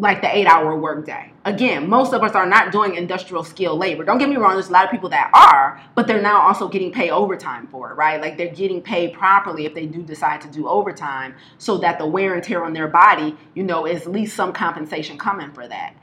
like 0.00 0.22
the 0.22 0.36
eight 0.36 0.46
hour 0.46 0.76
workday. 0.76 1.30
Again, 1.44 1.88
most 1.88 2.12
of 2.14 2.22
us 2.22 2.32
are 2.32 2.46
not 2.46 2.72
doing 2.72 2.94
industrial 2.94 3.44
skill 3.44 3.76
labor. 3.76 4.04
Don't 4.04 4.18
get 4.18 4.28
me 4.28 4.36
wrong, 4.36 4.54
there's 4.54 4.68
a 4.68 4.72
lot 4.72 4.84
of 4.84 4.90
people 4.90 5.10
that 5.10 5.30
are, 5.34 5.80
but 5.94 6.06
they're 6.06 6.22
now 6.22 6.40
also 6.40 6.68
getting 6.68 6.90
paid 6.90 7.10
overtime 7.10 7.66
for 7.66 7.90
it, 7.90 7.94
right? 7.94 8.20
Like 8.20 8.36
they're 8.36 8.54
getting 8.54 8.80
paid 8.80 9.12
properly 9.12 9.66
if 9.66 9.74
they 9.74 9.86
do 9.86 10.02
decide 10.02 10.40
to 10.42 10.48
do 10.48 10.68
overtime 10.68 11.34
so 11.58 11.78
that 11.78 11.98
the 11.98 12.06
wear 12.06 12.34
and 12.34 12.42
tear 12.42 12.64
on 12.64 12.72
their 12.72 12.88
body, 12.88 13.36
you 13.54 13.62
know, 13.62 13.86
is 13.86 14.02
at 14.02 14.12
least 14.12 14.34
some 14.34 14.52
compensation 14.52 15.18
coming 15.18 15.52
for 15.52 15.68
that. 15.68 15.94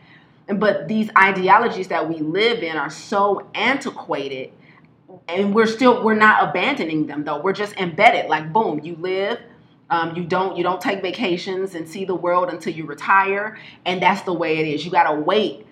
But 0.47 0.87
these 0.87 1.09
ideologies 1.17 1.87
that 1.89 2.07
we 2.07 2.19
live 2.19 2.63
in 2.63 2.77
are 2.77 2.89
so 2.89 3.49
antiquated 3.53 4.51
and 5.27 5.53
we're 5.53 5.67
still 5.67 6.03
we're 6.03 6.15
not 6.15 6.49
abandoning 6.49 7.07
them 7.07 7.23
though. 7.23 7.41
We're 7.41 7.53
just 7.53 7.75
embedded. 7.77 8.29
Like 8.29 8.53
boom, 8.53 8.79
you 8.83 8.95
live, 8.95 9.39
um, 9.89 10.15
you 10.15 10.23
don't 10.23 10.57
you 10.57 10.63
don't 10.63 10.81
take 10.81 11.01
vacations 11.01 11.75
and 11.75 11.87
see 11.87 12.05
the 12.05 12.15
world 12.15 12.49
until 12.49 12.73
you 12.73 12.85
retire, 12.85 13.57
and 13.85 14.01
that's 14.01 14.21
the 14.23 14.33
way 14.33 14.57
it 14.57 14.67
is. 14.67 14.85
You 14.85 14.91
gotta 14.91 15.19
wait. 15.19 15.65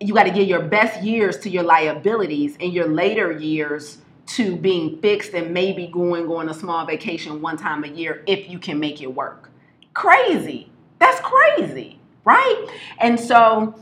You 0.00 0.14
got 0.14 0.24
to 0.24 0.30
give 0.30 0.46
your 0.46 0.62
best 0.62 1.02
years 1.02 1.38
to 1.38 1.50
your 1.50 1.64
liabilities, 1.64 2.56
and 2.60 2.72
your 2.72 2.86
later 2.86 3.32
years 3.32 3.98
to 4.26 4.56
being 4.56 5.00
fixed 5.00 5.32
and 5.32 5.52
maybe 5.52 5.86
going 5.86 6.28
on 6.28 6.48
a 6.48 6.54
small 6.54 6.84
vacation 6.86 7.40
one 7.40 7.56
time 7.56 7.82
a 7.82 7.88
year 7.88 8.22
if 8.26 8.48
you 8.48 8.58
can 8.58 8.78
make 8.78 9.00
it 9.00 9.12
work. 9.12 9.50
Crazy. 9.94 10.70
That's 10.98 11.18
crazy, 11.20 11.98
right? 12.24 12.66
And 12.98 13.18
so, 13.18 13.74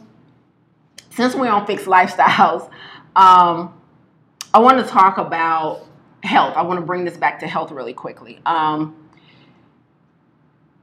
since 1.10 1.34
we're 1.34 1.50
on 1.50 1.66
fixed 1.66 1.86
lifestyles, 1.86 2.70
um, 3.16 3.74
I 4.54 4.58
want 4.58 4.78
to 4.78 4.90
talk 4.90 5.18
about 5.18 5.86
health. 6.22 6.54
I 6.56 6.62
want 6.62 6.80
to 6.80 6.86
bring 6.86 7.04
this 7.04 7.16
back 7.16 7.40
to 7.40 7.46
health 7.46 7.70
really 7.70 7.94
quickly. 7.94 8.40
Um, 8.46 8.96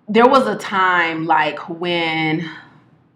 there 0.07 0.27
was 0.27 0.47
a 0.47 0.55
time 0.55 1.25
like 1.25 1.69
when 1.69 2.49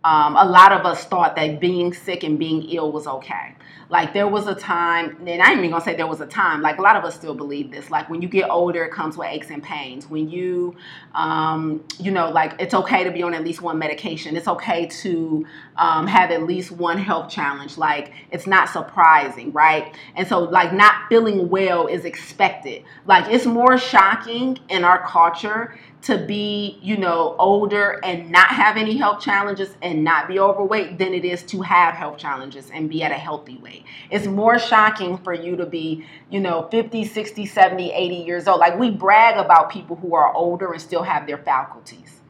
um, 0.03 0.37
a 0.37 0.45
lot 0.45 0.71
of 0.71 0.85
us 0.85 1.03
thought 1.05 1.35
that 1.35 1.59
being 1.59 1.93
sick 1.93 2.23
and 2.23 2.39
being 2.39 2.63
ill 2.69 2.91
was 2.91 3.07
okay. 3.07 3.55
Like 3.89 4.13
there 4.13 4.27
was 4.27 4.47
a 4.47 4.55
time, 4.55 5.17
and 5.25 5.41
I 5.41 5.49
ain't 5.49 5.59
even 5.59 5.71
gonna 5.71 5.83
say 5.83 5.95
there 5.95 6.07
was 6.07 6.19
a 6.19 6.25
time. 6.25 6.61
Like 6.61 6.77
a 6.77 6.81
lot 6.81 6.97
of 6.97 7.05
us 7.05 7.15
still 7.15 7.33
believe 7.33 7.71
this. 7.71 7.89
Like 7.89 8.09
when 8.09 8.21
you 8.21 8.27
get 8.27 8.49
older, 8.49 8.83
it 8.83 8.91
comes 8.91 9.17
with 9.17 9.27
aches 9.29 9.49
and 9.49 9.63
pains. 9.63 10.09
When 10.09 10.29
you, 10.29 10.75
um, 11.13 11.83
you 11.99 12.11
know, 12.11 12.29
like 12.29 12.53
it's 12.59 12.73
okay 12.73 13.05
to 13.05 13.11
be 13.11 13.23
on 13.23 13.33
at 13.33 13.43
least 13.43 13.61
one 13.61 13.79
medication. 13.79 14.35
It's 14.35 14.47
okay 14.47 14.87
to 14.87 15.45
um, 15.77 16.05
have 16.07 16.31
at 16.31 16.43
least 16.43 16.71
one 16.71 16.97
health 16.97 17.29
challenge. 17.29 17.77
Like 17.77 18.13
it's 18.31 18.45
not 18.45 18.67
surprising, 18.69 19.53
right? 19.53 19.95
And 20.15 20.27
so 20.27 20.39
like 20.39 20.73
not 20.73 21.07
feeling 21.07 21.49
well 21.49 21.87
is 21.87 22.03
expected. 22.03 22.83
Like 23.05 23.33
it's 23.33 23.45
more 23.45 23.77
shocking 23.77 24.57
in 24.69 24.83
our 24.83 25.05
culture 25.07 25.77
to 26.03 26.17
be, 26.17 26.79
you 26.81 26.95
know, 26.95 27.35
older 27.39 27.99
and 28.03 28.29
not 28.31 28.49
have 28.49 28.77
any 28.77 28.97
health 28.97 29.21
challenges 29.21 29.75
and 29.81 30.03
not 30.03 30.27
be 30.27 30.39
overweight 30.39 30.97
than 30.97 31.13
it 31.13 31.25
is 31.25 31.43
to 31.43 31.61
have 31.61 31.95
health 31.95 32.17
challenges 32.17 32.69
and 32.71 32.89
be 32.89 33.03
at 33.03 33.11
a 33.11 33.15
healthy 33.15 33.57
weight. 33.57 33.83
It's 34.11 34.27
more 34.27 34.59
shocking 34.59 35.17
for 35.17 35.33
you 35.33 35.55
to 35.55 35.65
be, 35.65 36.05
you 36.29 36.39
know, 36.39 36.67
50, 36.69 37.03
60, 37.03 37.45
70, 37.45 37.91
80 37.91 38.15
years 38.15 38.47
old. 38.47 38.59
Like 38.59 38.77
we 38.77 38.91
brag 38.91 39.37
about 39.37 39.69
people 39.69 39.95
who 39.95 40.13
are 40.15 40.33
older 40.33 40.71
and 40.71 40.81
still 40.81 41.03
have 41.03 41.25
their 41.25 41.39
faculties. 41.39 42.21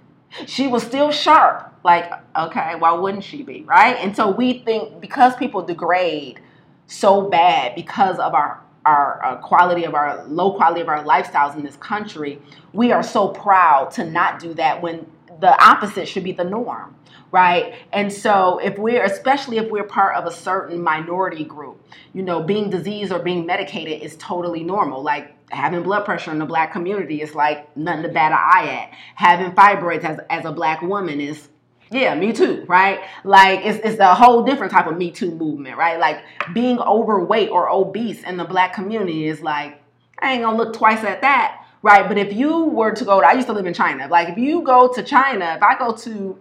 She 0.46 0.68
was 0.68 0.84
still 0.84 1.12
sharp. 1.12 1.74
Like, 1.84 2.12
okay, 2.36 2.76
why 2.76 2.92
wouldn't 2.94 3.24
she 3.24 3.44
be, 3.44 3.64
right? 3.64 3.96
And 3.98 4.16
so 4.16 4.30
we 4.30 4.60
think 4.60 5.00
because 5.00 5.36
people 5.36 5.62
degrade 5.62 6.40
so 6.88 7.30
bad 7.30 7.76
because 7.76 8.18
of 8.18 8.34
our 8.34 8.62
our 8.88 9.24
uh, 9.24 9.36
quality 9.38 9.84
of 9.84 9.94
our 9.94 10.24
low 10.26 10.54
quality 10.54 10.82
of 10.82 10.88
our 10.88 11.04
lifestyles 11.04 11.56
in 11.56 11.64
this 11.64 11.76
country, 11.78 12.42
we 12.74 12.92
are 12.92 13.04
so 13.04 13.28
proud 13.30 13.92
to 13.92 14.04
not 14.04 14.40
do 14.40 14.54
that 14.54 14.82
when 14.82 15.06
the 15.42 15.64
opposite 15.64 16.08
should 16.08 16.24
be 16.24 16.32
the 16.32 16.44
norm 16.44 16.94
right? 17.32 17.76
And 17.92 18.12
so 18.12 18.58
if 18.60 18.78
we're 18.78 19.04
especially 19.04 19.58
if 19.58 19.70
we're 19.70 19.84
part 19.84 20.16
of 20.16 20.26
a 20.26 20.32
certain 20.32 20.82
minority 20.82 21.44
group 21.44 21.86
you 22.14 22.24
know 22.24 22.42
being 22.42 22.70
diseased 22.70 23.12
or 23.12 23.20
being 23.20 23.46
medicated 23.46 24.02
is 24.02 24.16
totally 24.18 24.64
normal. 24.64 25.04
Like 25.04 25.34
having 25.50 25.84
blood 25.84 26.06
pressure 26.06 26.32
in 26.32 26.40
the 26.40 26.46
black 26.46 26.72
community 26.72 27.22
is 27.22 27.36
like 27.36 27.76
nothing 27.78 28.04
to 28.04 28.10
bat 28.10 28.32
an 28.32 28.38
eye 28.40 28.84
at. 28.84 28.98
Having 29.16 29.52
fibroids 29.52 30.04
as, 30.04 30.20
as 30.30 30.46
a 30.46 30.52
black 30.52 30.82
woman 30.82 31.22
is 31.22 31.50
yeah, 31.92 32.16
me 32.16 32.34
too, 32.34 32.66
right? 32.68 33.00
Like 33.24 33.62
it's 33.64 33.80
it's 33.86 34.00
a 34.00 34.14
whole 34.14 34.44
different 34.44 34.72
type 34.72 34.88
of 34.88 34.98
Me 34.98 35.12
Too 35.12 35.32
movement, 35.32 35.78
right? 35.78 36.00
Like 36.00 36.24
being 36.54 36.80
overweight 36.80 37.50
or 37.50 37.70
obese 37.70 38.24
in 38.24 38.38
the 38.38 38.46
black 38.46 38.74
community 38.74 39.28
is 39.28 39.42
like, 39.42 39.82
I 40.20 40.34
ain't 40.34 40.44
gonna 40.44 40.58
look 40.58 40.74
twice 40.74 41.04
at 41.04 41.22
that, 41.22 41.66
right? 41.82 42.08
But 42.08 42.18
if 42.18 42.34
you 42.34 42.66
were 42.66 42.94
to 42.94 43.06
go 43.06 43.22
to, 43.22 43.28
I 43.28 43.34
used 43.34 43.48
to 43.48 43.54
live 43.54 43.66
in 43.66 43.74
China. 43.74 44.08
Like 44.08 44.30
if 44.30 44.38
you 44.38 44.62
go 44.64 44.92
to 44.94 45.04
China, 45.04 45.54
if 45.56 45.64
I 45.64 45.78
go 45.78 45.94
to, 45.96 46.38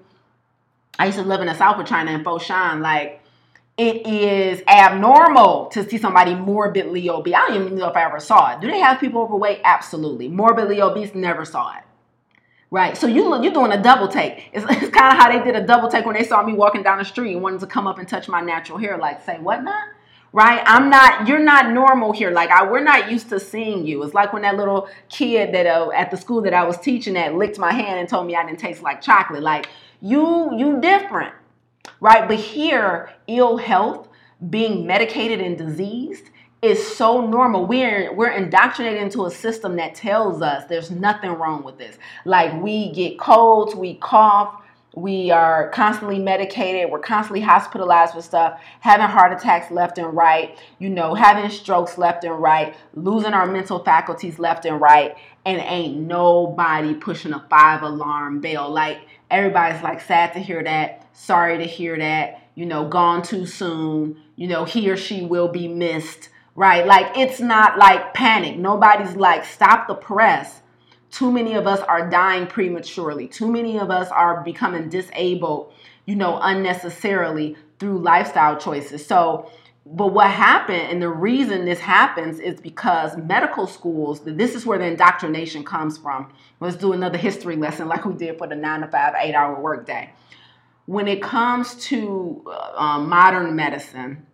I 0.99 1.07
used 1.07 1.19
to 1.19 1.25
live 1.25 1.41
in 1.41 1.47
the 1.47 1.55
south 1.55 1.79
of 1.79 1.87
China 1.87 2.11
in 2.13 2.25
Foshan, 2.25 2.81
like 2.81 3.23
it 3.77 4.07
is 4.07 4.63
abnormal 4.67 5.67
to 5.67 5.89
see 5.89 5.99
somebody 5.99 6.35
morbidly 6.35 7.11
obese. 7.11 7.35
I 7.35 7.49
don't 7.49 7.67
even 7.67 7.79
know 7.79 7.89
if 7.89 7.97
I 7.97 8.05
ever 8.05 8.21
saw 8.21 8.55
it. 8.55 8.61
Do 8.61 8.71
they 8.71 8.81
have 8.81 8.99
people 8.99 9.21
overweight? 9.21 9.61
Absolutely. 9.65 10.29
Morbidly 10.29 10.81
obese, 10.81 11.15
never 11.15 11.45
saw 11.45 11.77
it. 11.77 11.83
Right. 12.70 12.96
So 12.96 13.07
you 13.07 13.42
you're 13.42 13.52
doing 13.52 13.72
a 13.72 13.81
double 13.81 14.09
take. 14.09 14.50
It's, 14.52 14.66
it's 14.70 14.90
kind 14.90 15.12
of 15.12 15.18
how 15.18 15.31
they 15.31 15.42
did 15.44 15.55
a 15.55 15.66
double 15.66 15.88
take 15.88 16.05
when 16.05 16.16
they 16.16 16.24
saw 16.24 16.42
me 16.42 16.52
walking 16.52 16.83
down 16.83 16.98
the 16.98 17.05
street 17.05 17.33
and 17.33 17.42
wanted 17.42 17.61
to 17.61 17.66
come 17.66 17.87
up 17.87 17.98
and 17.98 18.09
touch 18.09 18.29
my 18.29 18.40
natural 18.40 18.79
hair. 18.79 18.98
Like, 18.98 19.24
say 19.24 19.38
what 19.38 19.62
now? 19.62 19.81
Right. 20.33 20.62
I'm 20.66 20.90
not. 20.90 21.29
You're 21.29 21.38
not 21.38 21.70
normal 21.70 22.12
here. 22.12 22.31
Like, 22.31 22.50
I 22.50 22.68
we're 22.68 22.83
not 22.83 23.11
used 23.11 23.29
to 23.31 23.38
seeing 23.38 23.87
you. 23.87 24.02
It's 24.02 24.14
like 24.14 24.33
when 24.33 24.42
that 24.42 24.57
little 24.57 24.88
kid 25.09 25.55
that 25.55 25.66
uh, 25.66 25.90
at 25.92 26.11
the 26.11 26.16
school 26.16 26.42
that 26.42 26.52
I 26.55 26.64
was 26.64 26.76
teaching 26.79 27.16
at 27.16 27.35
licked 27.35 27.59
my 27.59 27.72
hand 27.72 28.00
and 28.00 28.09
told 28.09 28.26
me 28.26 28.35
I 28.35 28.44
didn't 28.44 28.59
taste 28.59 28.83
like 28.83 29.00
chocolate. 29.00 29.42
Like, 29.42 29.68
you 30.00 30.50
you 30.57 30.81
different. 30.81 31.35
Right. 32.00 32.26
But 32.26 32.38
here, 32.38 33.11
ill 33.29 33.57
health, 33.57 34.09
being 34.50 34.87
medicated 34.87 35.40
and 35.40 35.57
diseased 35.57 36.31
is 36.66 36.96
so 36.96 37.26
normal. 37.26 37.66
We're 37.66 38.12
we're 38.12 38.31
indoctrinated 38.31 39.02
into 39.02 39.24
a 39.24 39.31
system 39.31 39.76
that 39.76 39.94
tells 39.94 40.42
us 40.42 40.64
there's 40.68 40.90
nothing 40.90 41.31
wrong 41.31 41.62
with 41.62 41.79
this. 41.79 41.96
Like 42.24 42.61
we 42.62 42.92
get 42.92 43.18
colds, 43.18 43.74
we 43.74 43.94
cough, 43.94 44.62
we 44.96 45.31
are 45.31 45.68
constantly 45.70 46.18
medicated, 46.18 46.90
we're 46.90 46.98
constantly 46.98 47.42
hospitalized 47.42 48.14
for 48.14 48.22
stuff, 48.22 48.61
having 48.81 49.07
heart 49.07 49.33
attacks 49.33 49.70
left 49.70 49.98
and 49.98 50.16
right, 50.16 50.59
you 50.79 50.88
know, 50.88 51.14
having 51.14 51.50
strokes 51.50 51.98
left 51.98 52.24
and 52.24 52.40
right, 52.40 52.74
losing 52.94 53.35
our 53.35 53.46
mental 53.46 53.85
faculties 53.85 54.38
left 54.38 54.64
and 54.64 54.81
right, 54.81 55.14
and 55.44 55.61
ain't 55.61 55.98
nobody 55.98 56.94
pushing 56.94 57.35
a 57.35 57.46
five 57.50 57.83
alarm 57.83 58.40
bell. 58.40 58.70
Like 58.70 59.00
everybody's 59.31 59.83
like 59.83 60.00
sad 60.00 60.33
to 60.33 60.40
hear 60.40 60.64
that, 60.64 61.07
sorry 61.12 61.59
to 61.59 61.64
hear 61.64 61.98
that, 61.98 62.48
you 62.55 62.64
know, 62.64 62.88
gone 62.88 63.22
too 63.22 63.44
soon, 63.44 64.16
you 64.35 64.48
know, 64.48 64.64
he 64.64 64.90
or 64.90 64.96
she 64.96 65.22
will 65.22 65.48
be 65.48 65.68
missed 65.68 66.31
right? 66.57 66.87
Like 66.87 67.16
it's 67.16 67.38
not 67.38 67.79
like 67.79 68.14
panic. 68.14 68.59
Nobody's 68.59 69.14
like, 69.14 69.45
stop 69.45 69.87
the 69.87 69.95
press. 69.95 70.62
Too 71.11 71.31
many 71.31 71.55
of 71.55 71.66
us 71.66 71.81
are 71.81 72.11
dying 72.11 72.47
prematurely. 72.47 73.29
Too 73.29 73.51
many 73.51 73.79
of 73.79 73.90
us 73.90 74.09
are 74.11 74.42
becoming 74.42 74.88
disabled, 74.88 75.73
you 76.07 76.16
know, 76.16 76.38
unnecessarily 76.42 77.57
through 77.79 77.99
lifestyle 78.01 78.59
choices. 78.59 79.07
So, 79.07 79.51
but 79.85 80.09
what 80.09 80.31
happened, 80.31 80.83
and 80.90 81.01
the 81.01 81.09
reason 81.09 81.64
this 81.64 81.79
happens 81.79 82.40
is 82.40 82.61
because 82.61 83.16
medical 83.16 83.69
schools, 83.69 84.21
this 84.25 84.57
is 84.57 84.66
where 84.66 84.79
the 84.79 84.87
indoctrination 84.87 85.62
comes 85.62 85.97
from. 85.97 86.33
Let's 86.59 86.77
do 86.77 86.92
another 86.92 87.19
history 87.19 87.55
lesson 87.55 87.87
like 87.87 88.05
we 88.05 88.14
did 88.14 88.37
for 88.37 88.49
the 88.49 88.57
nine 88.57 88.81
to 88.81 88.88
five, 88.88 89.14
eight 89.21 89.35
hour 89.35 89.61
workday. 89.61 90.11
When 90.87 91.07
it 91.07 91.23
comes 91.23 91.77
to 91.87 92.45
uh, 92.47 92.73
um, 92.77 93.09
modern 93.09 93.55
medicine, 93.55 94.27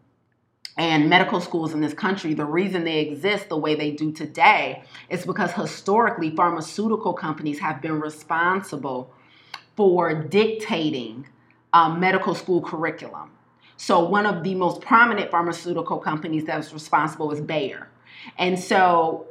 and 0.76 1.08
medical 1.08 1.40
schools 1.40 1.74
in 1.74 1.80
this 1.80 1.92
country, 1.92 2.32
the 2.34 2.46
reason 2.46 2.84
they 2.84 3.00
exist 3.00 3.48
the 3.48 3.56
way 3.56 3.74
they 3.74 3.90
do 3.90 4.10
today 4.10 4.82
is 5.10 5.26
because 5.26 5.52
historically 5.52 6.34
pharmaceutical 6.34 7.12
companies 7.12 7.58
have 7.58 7.82
been 7.82 8.00
responsible 8.00 9.12
for 9.76 10.14
dictating 10.14 11.26
um, 11.72 12.00
medical 12.00 12.34
school 12.34 12.62
curriculum. 12.62 13.30
So, 13.76 14.04
one 14.04 14.26
of 14.26 14.44
the 14.44 14.54
most 14.54 14.80
prominent 14.80 15.30
pharmaceutical 15.30 15.98
companies 15.98 16.44
that 16.44 16.56
was 16.56 16.72
responsible 16.72 17.32
is 17.32 17.40
Bayer. 17.40 17.88
And 18.38 18.58
so, 18.58 19.26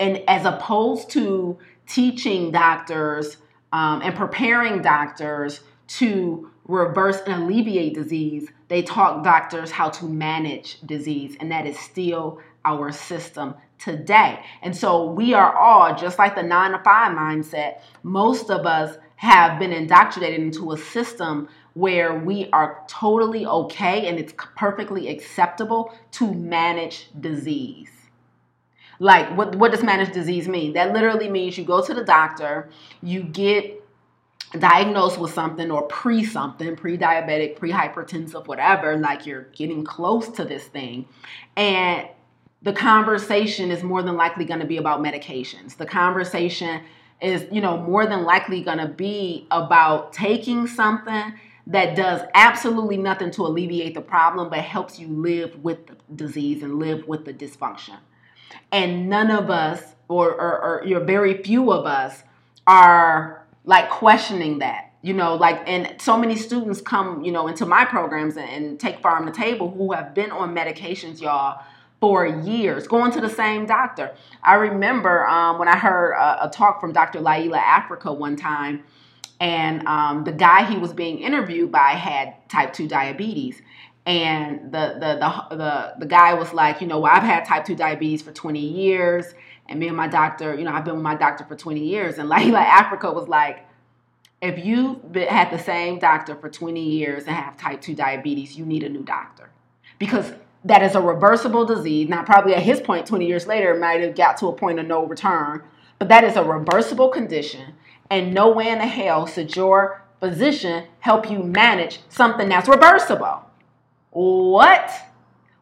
and 0.00 0.22
as 0.28 0.46
opposed 0.46 1.10
to 1.10 1.58
teaching 1.86 2.50
doctors 2.50 3.36
um, 3.72 4.02
and 4.02 4.14
preparing 4.14 4.82
doctors 4.82 5.60
to 5.88 6.50
reverse 6.66 7.20
and 7.26 7.42
alleviate 7.42 7.94
disease, 7.94 8.48
they 8.72 8.80
taught 8.80 9.22
doctors 9.22 9.70
how 9.70 9.90
to 9.90 10.06
manage 10.06 10.80
disease, 10.86 11.36
and 11.40 11.52
that 11.52 11.66
is 11.66 11.78
still 11.78 12.40
our 12.64 12.90
system 12.90 13.54
today. 13.78 14.42
And 14.62 14.74
so 14.74 15.10
we 15.10 15.34
are 15.34 15.54
all, 15.54 15.94
just 15.94 16.18
like 16.18 16.34
the 16.34 16.42
nine 16.42 16.70
to 16.70 16.78
five 16.78 17.14
mindset, 17.14 17.82
most 18.02 18.50
of 18.50 18.64
us 18.64 18.96
have 19.16 19.58
been 19.58 19.74
indoctrinated 19.74 20.40
into 20.40 20.72
a 20.72 20.78
system 20.78 21.50
where 21.74 22.18
we 22.18 22.48
are 22.54 22.82
totally 22.88 23.44
okay 23.44 24.08
and 24.08 24.18
it's 24.18 24.32
perfectly 24.56 25.08
acceptable 25.08 25.92
to 26.12 26.32
manage 26.32 27.08
disease. 27.20 27.90
Like, 28.98 29.36
what, 29.36 29.54
what 29.56 29.72
does 29.72 29.82
manage 29.82 30.14
disease 30.14 30.48
mean? 30.48 30.72
That 30.72 30.94
literally 30.94 31.28
means 31.28 31.58
you 31.58 31.64
go 31.64 31.84
to 31.84 31.92
the 31.92 32.04
doctor, 32.04 32.70
you 33.02 33.22
get 33.22 33.81
diagnosed 34.58 35.18
with 35.18 35.32
something 35.32 35.70
or 35.70 35.82
pre 35.82 36.24
something, 36.24 36.76
pre 36.76 36.98
diabetic, 36.98 37.56
pre 37.56 37.70
hypertensive, 37.70 38.46
whatever, 38.46 38.96
like 38.96 39.26
you're 39.26 39.48
getting 39.54 39.84
close 39.84 40.28
to 40.28 40.44
this 40.44 40.64
thing. 40.64 41.06
And 41.56 42.08
the 42.62 42.72
conversation 42.72 43.70
is 43.70 43.82
more 43.82 44.02
than 44.02 44.16
likely 44.16 44.44
going 44.44 44.60
to 44.60 44.66
be 44.66 44.76
about 44.76 45.00
medications. 45.00 45.76
The 45.76 45.86
conversation 45.86 46.82
is, 47.20 47.46
you 47.50 47.60
know, 47.60 47.76
more 47.78 48.06
than 48.06 48.24
likely 48.24 48.62
going 48.62 48.78
to 48.78 48.88
be 48.88 49.46
about 49.50 50.12
taking 50.12 50.66
something 50.66 51.34
that 51.68 51.96
does 51.96 52.22
absolutely 52.34 52.96
nothing 52.96 53.30
to 53.30 53.42
alleviate 53.42 53.94
the 53.94 54.00
problem, 54.00 54.50
but 54.50 54.58
helps 54.58 54.98
you 54.98 55.06
live 55.08 55.62
with 55.62 55.86
the 55.86 55.96
disease 56.14 56.62
and 56.62 56.78
live 56.78 57.06
with 57.06 57.24
the 57.24 57.32
dysfunction. 57.32 57.98
And 58.72 59.08
none 59.08 59.30
of 59.30 59.50
us, 59.50 59.94
or, 60.08 60.30
or, 60.30 60.84
or 60.84 61.00
very 61.00 61.42
few 61.42 61.70
of 61.72 61.86
us, 61.86 62.22
are 62.66 63.41
like 63.64 63.90
questioning 63.90 64.58
that 64.58 64.92
you 65.02 65.14
know 65.14 65.34
like 65.34 65.62
and 65.68 66.00
so 66.00 66.16
many 66.16 66.36
students 66.36 66.80
come 66.80 67.22
you 67.22 67.32
know 67.32 67.46
into 67.48 67.66
my 67.66 67.84
programs 67.84 68.36
and, 68.36 68.48
and 68.48 68.80
take 68.80 69.00
farm 69.00 69.26
to 69.26 69.32
table 69.32 69.70
who 69.70 69.92
have 69.92 70.14
been 70.14 70.30
on 70.30 70.54
medications 70.54 71.20
y'all 71.20 71.62
for 72.00 72.26
years 72.26 72.88
going 72.88 73.12
to 73.12 73.20
the 73.20 73.28
same 73.30 73.64
doctor. 73.64 74.12
I 74.42 74.54
remember 74.54 75.24
um, 75.26 75.60
when 75.60 75.68
i 75.68 75.76
heard 75.76 76.14
a, 76.14 76.46
a, 76.46 76.50
talk 76.50 76.80
from 76.80 76.92
dr 76.92 77.18
Llaila 77.18 77.62
Afrika 77.62 78.16
one 78.16 78.34
time 78.34 78.82
and 79.42 79.86
um, 79.88 80.22
the 80.22 80.32
guy 80.32 80.64
he 80.64 80.78
was 80.78 80.92
being 80.92 81.18
interviewed 81.18 81.72
by 81.72 81.90
had 81.90 82.48
type 82.48 82.72
2 82.72 82.86
diabetes. 82.86 83.60
And 84.06 84.72
the, 84.72 84.96
the 85.00 85.16
the 85.50 85.56
the 85.56 85.94
the 86.00 86.06
guy 86.06 86.34
was 86.34 86.52
like 86.52 86.80
you 86.80 86.88
know 86.88 86.98
well, 86.98 87.12
i've 87.14 87.22
had 87.22 87.44
type 87.44 87.64
2 87.64 87.76
diabetes 87.76 88.20
for 88.20 88.32
20 88.32 88.58
years 88.58 89.26
and 89.72 89.80
me 89.80 89.88
and 89.88 89.96
my 89.96 90.06
doctor, 90.06 90.54
you 90.54 90.64
know, 90.64 90.72
I've 90.72 90.84
been 90.84 90.94
with 90.94 91.02
my 91.02 91.14
doctor 91.14 91.44
for 91.44 91.56
20 91.56 91.80
years. 91.80 92.18
And 92.18 92.30
Llaila 92.30 92.64
Afrika 92.66 93.12
was 93.12 93.26
like, 93.26 93.66
if 94.42 94.64
you've 94.64 95.14
had 95.14 95.50
the 95.50 95.58
same 95.58 95.98
doctor 95.98 96.34
for 96.34 96.50
20 96.50 96.80
years 96.80 97.24
and 97.24 97.34
have 97.34 97.56
type 97.56 97.80
2 97.80 97.94
diabetes, 97.94 98.56
you 98.56 98.66
need 98.66 98.82
a 98.82 98.88
new 98.88 99.02
doctor. 99.02 99.50
Because 99.98 100.32
that 100.64 100.82
is 100.82 100.94
a 100.94 101.00
reversible 101.00 101.64
disease. 101.64 102.08
Now, 102.08 102.22
probably 102.22 102.54
at 102.54 102.62
his 102.62 102.80
point, 102.80 103.06
20 103.06 103.26
years 103.26 103.46
later, 103.46 103.74
might 103.74 104.00
have 104.02 104.14
got 104.14 104.36
to 104.38 104.48
a 104.48 104.52
point 104.52 104.78
of 104.78 104.86
no 104.86 105.06
return. 105.06 105.62
But 105.98 106.08
that 106.08 106.22
is 106.22 106.36
a 106.36 106.44
reversible 106.44 107.08
condition. 107.08 107.74
And 108.10 108.34
no 108.34 108.50
way 108.50 108.68
in 108.68 108.78
the 108.78 108.86
hell 108.86 109.26
should 109.26 109.56
your 109.56 110.02
physician 110.20 110.84
help 111.00 111.30
you 111.30 111.42
manage 111.42 112.00
something 112.10 112.48
that's 112.48 112.68
reversible. 112.68 113.42
What? 114.10 114.92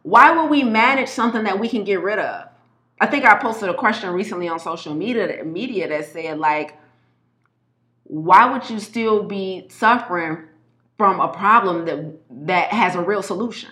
Why 0.03 0.37
would 0.37 0.51
we 0.51 0.65
manage 0.65 1.09
something 1.09 1.45
that 1.45 1.61
we 1.61 1.69
can 1.69 1.85
get 1.85 2.03
rid 2.03 2.19
of? 2.19 2.50
I 3.01 3.07
think 3.07 3.25
I 3.25 3.35
posted 3.37 3.71
a 3.71 3.75
question 3.75 4.11
recently 4.11 4.47
on 4.47 4.61
social 4.61 4.95
media 4.95 5.43
media 5.43 5.89
that 5.89 6.13
said 6.13 6.39
like 6.39 6.79
why 8.05 8.51
would 8.51 8.69
you 8.69 8.79
still 8.79 9.23
be 9.23 9.67
suffering 9.71 10.39
from 10.99 11.21
a 11.21 11.29
problem 11.29 11.87
that 11.87 12.47
that 12.47 12.69
has 12.73 12.95
a 12.95 13.01
real 13.01 13.23
solution? 13.23 13.71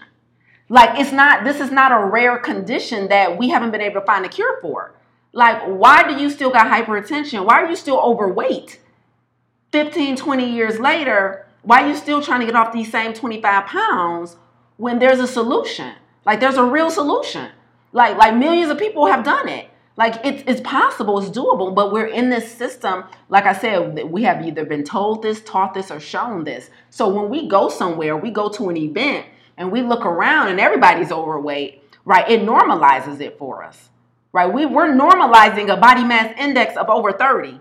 Like 0.70 0.99
it's 0.99 1.12
not 1.12 1.45
this 1.45 1.61
is 1.61 1.70
not 1.70 1.93
a 1.93 2.07
rare 2.07 2.39
condition 2.39 3.09
that 3.09 3.37
we 3.37 3.51
haven't 3.51 3.70
been 3.70 3.83
able 3.83 4.01
to 4.01 4.07
find 4.07 4.24
a 4.24 4.29
cure 4.29 4.59
for. 4.62 4.95
Like 5.33 5.62
why 5.64 6.09
do 6.09 6.20
you 6.20 6.31
still 6.31 6.51
got 6.51 6.66
hypertension? 6.66 7.45
Why 7.45 7.62
are 7.62 7.68
you 7.68 7.76
still 7.76 8.01
overweight? 8.01 8.81
15, 9.72 10.16
20 10.16 10.51
years 10.51 10.81
later, 10.81 11.47
why 11.61 11.83
are 11.83 11.89
you 11.89 11.95
still 11.95 12.22
trying 12.22 12.41
to 12.41 12.47
get 12.47 12.57
off 12.57 12.72
these 12.72 12.91
same 12.91 13.12
25 13.12 13.66
pounds 13.66 14.37
when 14.79 14.99
there's 14.99 15.20
a 15.20 15.26
solution? 15.26 15.93
Like 16.24 16.41
there's 16.41 16.57
a 16.57 16.64
real 16.64 16.91
solution. 16.91 17.51
Like 17.93 18.16
like 18.16 18.36
millions 18.36 18.70
of 18.70 18.78
people 18.78 19.07
have 19.07 19.24
done 19.24 19.49
it. 19.49 19.68
Like 19.97 20.24
it's 20.24 20.45
it's 20.47 20.61
possible, 20.61 21.18
it's 21.18 21.36
doable, 21.36 21.74
but 21.74 21.93
we're 21.93 22.07
in 22.07 22.30
this 22.30 22.51
system. 22.53 23.05
Like 23.28 23.47
I 23.47 23.53
said, 23.53 24.05
we 24.05 24.22
have 24.22 24.47
either 24.47 24.64
been 24.64 24.84
told 24.84 25.22
this, 25.22 25.41
taught 25.41 25.74
this, 25.74 25.91
or 25.91 25.99
shown 25.99 26.45
this. 26.45 26.70
So 26.91 27.09
when 27.09 27.28
we 27.28 27.49
go 27.49 27.68
somewhere, 27.68 28.16
we 28.16 28.30
go 28.30 28.49
to 28.51 28.68
an 28.68 28.76
event 28.76 29.26
and 29.57 29.72
we 29.72 29.82
look 29.82 30.07
around 30.07 30.49
and 30.49 30.61
everybody's 30.61 31.11
overweight, 31.11 31.82
right? 32.05 32.30
It 32.30 32.43
normalizes 32.43 33.20
it 33.20 33.39
for 33.39 33.64
us. 33.64 33.89
Right? 34.32 34.53
We, 34.53 34.66
we're 34.66 34.93
normalizing 34.93 35.72
a 35.72 35.76
body 35.76 36.05
mass 36.05 36.32
index 36.39 36.76
of 36.76 36.89
over 36.89 37.12
30, 37.12 37.61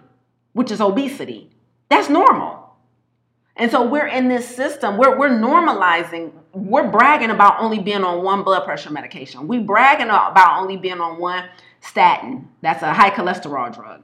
which 0.53 0.69
is 0.69 0.81
obesity. 0.81 1.49
That's 1.89 2.09
normal. 2.09 2.75
And 3.55 3.71
so 3.71 3.87
we're 3.87 4.07
in 4.07 4.27
this 4.27 4.47
system, 4.47 4.97
we're, 4.97 5.17
we're 5.17 5.29
normalizing, 5.29 6.31
we're 6.57 6.89
bragging 6.89 7.29
about 7.29 7.59
only 7.59 7.79
being 7.79 8.03
on 8.03 8.23
one 8.23 8.43
blood 8.43 8.65
pressure 8.65 8.89
medication. 8.89 9.47
We 9.47 9.59
bragging 9.59 10.07
about 10.07 10.59
only 10.59 10.77
being 10.77 10.99
on 10.99 11.19
one 11.19 11.45
statin. 11.81 12.49
That's 12.61 12.81
a 12.81 12.93
high 12.93 13.11
cholesterol 13.11 13.73
drug. 13.73 14.03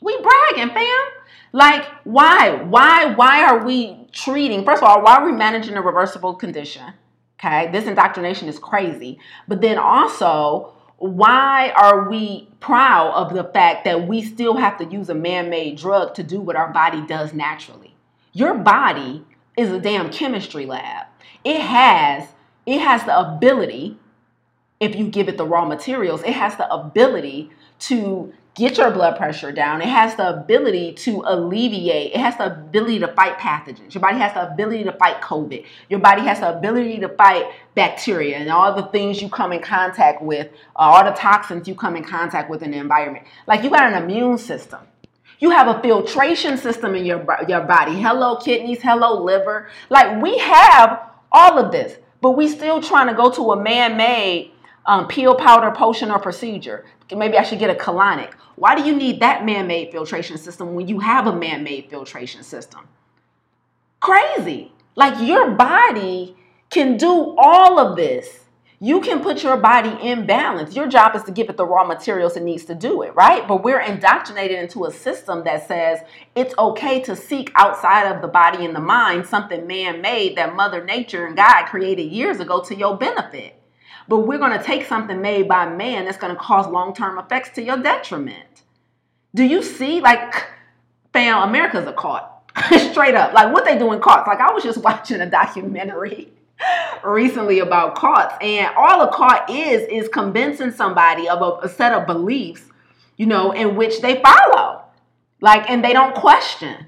We 0.00 0.16
bragging, 0.20 0.72
fam. 0.72 1.04
Like, 1.52 1.84
why? 2.04 2.62
Why? 2.62 3.06
Why 3.14 3.44
are 3.44 3.64
we 3.64 4.08
treating? 4.12 4.64
First 4.64 4.82
of 4.82 4.88
all, 4.88 5.02
why 5.02 5.16
are 5.16 5.26
we 5.26 5.32
managing 5.32 5.74
a 5.74 5.82
reversible 5.82 6.34
condition? 6.34 6.94
Okay, 7.38 7.70
this 7.72 7.86
indoctrination 7.86 8.48
is 8.48 8.58
crazy. 8.58 9.18
But 9.48 9.60
then 9.60 9.78
also, 9.78 10.72
why 10.98 11.70
are 11.76 12.08
we 12.08 12.48
proud 12.60 13.12
of 13.12 13.34
the 13.34 13.44
fact 13.44 13.84
that 13.84 14.06
we 14.06 14.22
still 14.22 14.56
have 14.56 14.78
to 14.78 14.84
use 14.84 15.08
a 15.08 15.14
man-made 15.14 15.78
drug 15.78 16.14
to 16.14 16.22
do 16.22 16.40
what 16.40 16.56
our 16.56 16.72
body 16.72 17.04
does 17.06 17.34
naturally? 17.34 17.96
Your 18.32 18.54
body 18.54 19.24
is 19.56 19.70
a 19.70 19.80
damn 19.80 20.10
chemistry 20.10 20.66
lab. 20.66 21.05
It 21.46 21.60
has 21.60 22.26
it 22.66 22.80
has 22.80 23.04
the 23.04 23.16
ability 23.16 23.96
if 24.80 24.96
you 24.96 25.06
give 25.06 25.28
it 25.28 25.36
the 25.36 25.46
raw 25.46 25.64
materials, 25.64 26.22
it 26.22 26.32
has 26.32 26.56
the 26.56 26.68
ability 26.72 27.50
to 27.78 28.32
get 28.56 28.78
your 28.78 28.90
blood 28.90 29.16
pressure 29.16 29.52
down. 29.52 29.80
It 29.80 29.88
has 29.88 30.16
the 30.16 30.28
ability 30.28 30.94
to 30.94 31.22
alleviate. 31.24 32.12
It 32.12 32.18
has 32.18 32.36
the 32.36 32.46
ability 32.46 32.98
to 32.98 33.08
fight 33.08 33.38
pathogens. 33.38 33.94
Your 33.94 34.00
body 34.00 34.18
has 34.18 34.34
the 34.34 34.50
ability 34.50 34.84
to 34.84 34.92
fight 34.92 35.20
COVID. 35.20 35.64
Your 35.88 36.00
body 36.00 36.22
has 36.22 36.40
the 36.40 36.56
ability 36.56 36.98
to 36.98 37.10
fight 37.10 37.44
bacteria 37.76 38.38
and 38.38 38.50
all 38.50 38.74
the 38.74 38.88
things 38.88 39.22
you 39.22 39.28
come 39.28 39.52
in 39.52 39.62
contact 39.62 40.22
with, 40.22 40.48
uh, 40.74 40.80
all 40.80 41.04
the 41.04 41.12
toxins 41.12 41.68
you 41.68 41.76
come 41.76 41.94
in 41.94 42.02
contact 42.02 42.50
with 42.50 42.62
in 42.62 42.72
the 42.72 42.78
environment. 42.78 43.24
Like 43.46 43.62
you 43.62 43.70
got 43.70 43.92
an 43.92 44.02
immune 44.02 44.38
system. 44.38 44.80
You 45.38 45.50
have 45.50 45.68
a 45.68 45.80
filtration 45.80 46.58
system 46.58 46.96
in 46.96 47.04
your, 47.04 47.24
your 47.46 47.60
body. 47.60 47.92
Hello, 48.00 48.36
kidneys. 48.36 48.82
Hello, 48.82 49.22
liver. 49.22 49.68
Like 49.90 50.20
we 50.20 50.38
have 50.38 51.15
all 51.32 51.58
of 51.58 51.72
this, 51.72 51.98
but 52.20 52.32
we 52.32 52.48
still 52.48 52.80
trying 52.80 53.08
to 53.08 53.14
go 53.14 53.30
to 53.30 53.52
a 53.52 53.62
man-made 53.62 54.52
um, 54.86 55.06
peel, 55.08 55.34
powder, 55.34 55.70
potion, 55.70 56.10
or 56.10 56.18
procedure. 56.18 56.84
Maybe 57.14 57.36
I 57.36 57.42
should 57.42 57.58
get 57.58 57.70
a 57.70 57.74
colonic. 57.74 58.32
Why 58.56 58.74
do 58.74 58.84
you 58.84 58.96
need 58.96 59.20
that 59.20 59.44
man-made 59.44 59.92
filtration 59.92 60.38
system 60.38 60.74
when 60.74 60.88
you 60.88 61.00
have 61.00 61.26
a 61.26 61.34
man-made 61.34 61.90
filtration 61.90 62.42
system? 62.42 62.88
Crazy. 64.00 64.72
Like 64.94 65.20
your 65.20 65.50
body 65.50 66.36
can 66.70 66.96
do 66.96 67.34
all 67.38 67.78
of 67.78 67.96
this 67.96 68.45
you 68.78 69.00
can 69.00 69.22
put 69.22 69.42
your 69.42 69.56
body 69.56 69.96
in 70.06 70.26
balance. 70.26 70.76
Your 70.76 70.86
job 70.86 71.16
is 71.16 71.22
to 71.24 71.32
give 71.32 71.48
it 71.48 71.56
the 71.56 71.64
raw 71.64 71.84
materials 71.84 72.36
it 72.36 72.42
needs 72.42 72.66
to 72.66 72.74
do 72.74 73.02
it, 73.02 73.14
right? 73.14 73.46
But 73.48 73.64
we're 73.64 73.80
indoctrinated 73.80 74.58
into 74.58 74.84
a 74.84 74.92
system 74.92 75.44
that 75.44 75.66
says 75.66 76.00
it's 76.34 76.54
okay 76.58 77.00
to 77.02 77.16
seek 77.16 77.50
outside 77.54 78.14
of 78.14 78.20
the 78.20 78.28
body 78.28 78.66
and 78.66 78.76
the 78.76 78.80
mind 78.80 79.26
something 79.26 79.66
man 79.66 80.02
made 80.02 80.36
that 80.36 80.54
Mother 80.54 80.84
Nature 80.84 81.26
and 81.26 81.36
God 81.36 81.66
created 81.66 82.12
years 82.12 82.38
ago 82.38 82.60
to 82.64 82.74
your 82.74 82.98
benefit. 82.98 83.54
But 84.08 84.20
we're 84.20 84.38
going 84.38 84.56
to 84.56 84.62
take 84.64 84.86
something 84.86 85.22
made 85.22 85.48
by 85.48 85.68
man 85.68 86.04
that's 86.04 86.18
going 86.18 86.34
to 86.34 86.40
cause 86.40 86.66
long 86.66 86.94
term 86.94 87.18
effects 87.18 87.50
to 87.54 87.62
your 87.62 87.78
detriment. 87.78 88.62
Do 89.34 89.42
you 89.42 89.62
see, 89.62 90.00
like, 90.00 90.46
fam, 91.12 91.48
America's 91.48 91.86
a 91.86 91.92
cult. 91.92 92.24
Straight 92.90 93.14
up. 93.14 93.32
Like, 93.32 93.52
what 93.52 93.64
they 93.64 93.78
do 93.78 93.92
in 93.92 94.00
cults. 94.00 94.26
Like, 94.26 94.40
I 94.40 94.52
was 94.52 94.62
just 94.62 94.78
watching 94.82 95.20
a 95.22 95.28
documentary 95.28 96.30
recently 97.04 97.58
about 97.58 97.94
cults, 97.94 98.34
and 98.40 98.74
all 98.76 99.02
a 99.02 99.12
cult 99.12 99.50
is 99.50 99.82
is 99.88 100.08
convincing 100.08 100.70
somebody 100.70 101.28
of 101.28 101.42
a, 101.42 101.66
a 101.66 101.68
set 101.68 101.92
of 101.92 102.06
beliefs, 102.06 102.62
you 103.16 103.26
know, 103.26 103.52
in 103.52 103.76
which 103.76 104.00
they 104.00 104.20
follow, 104.22 104.82
like, 105.40 105.68
and 105.70 105.84
they 105.84 105.92
don't 105.92 106.14
question. 106.14 106.86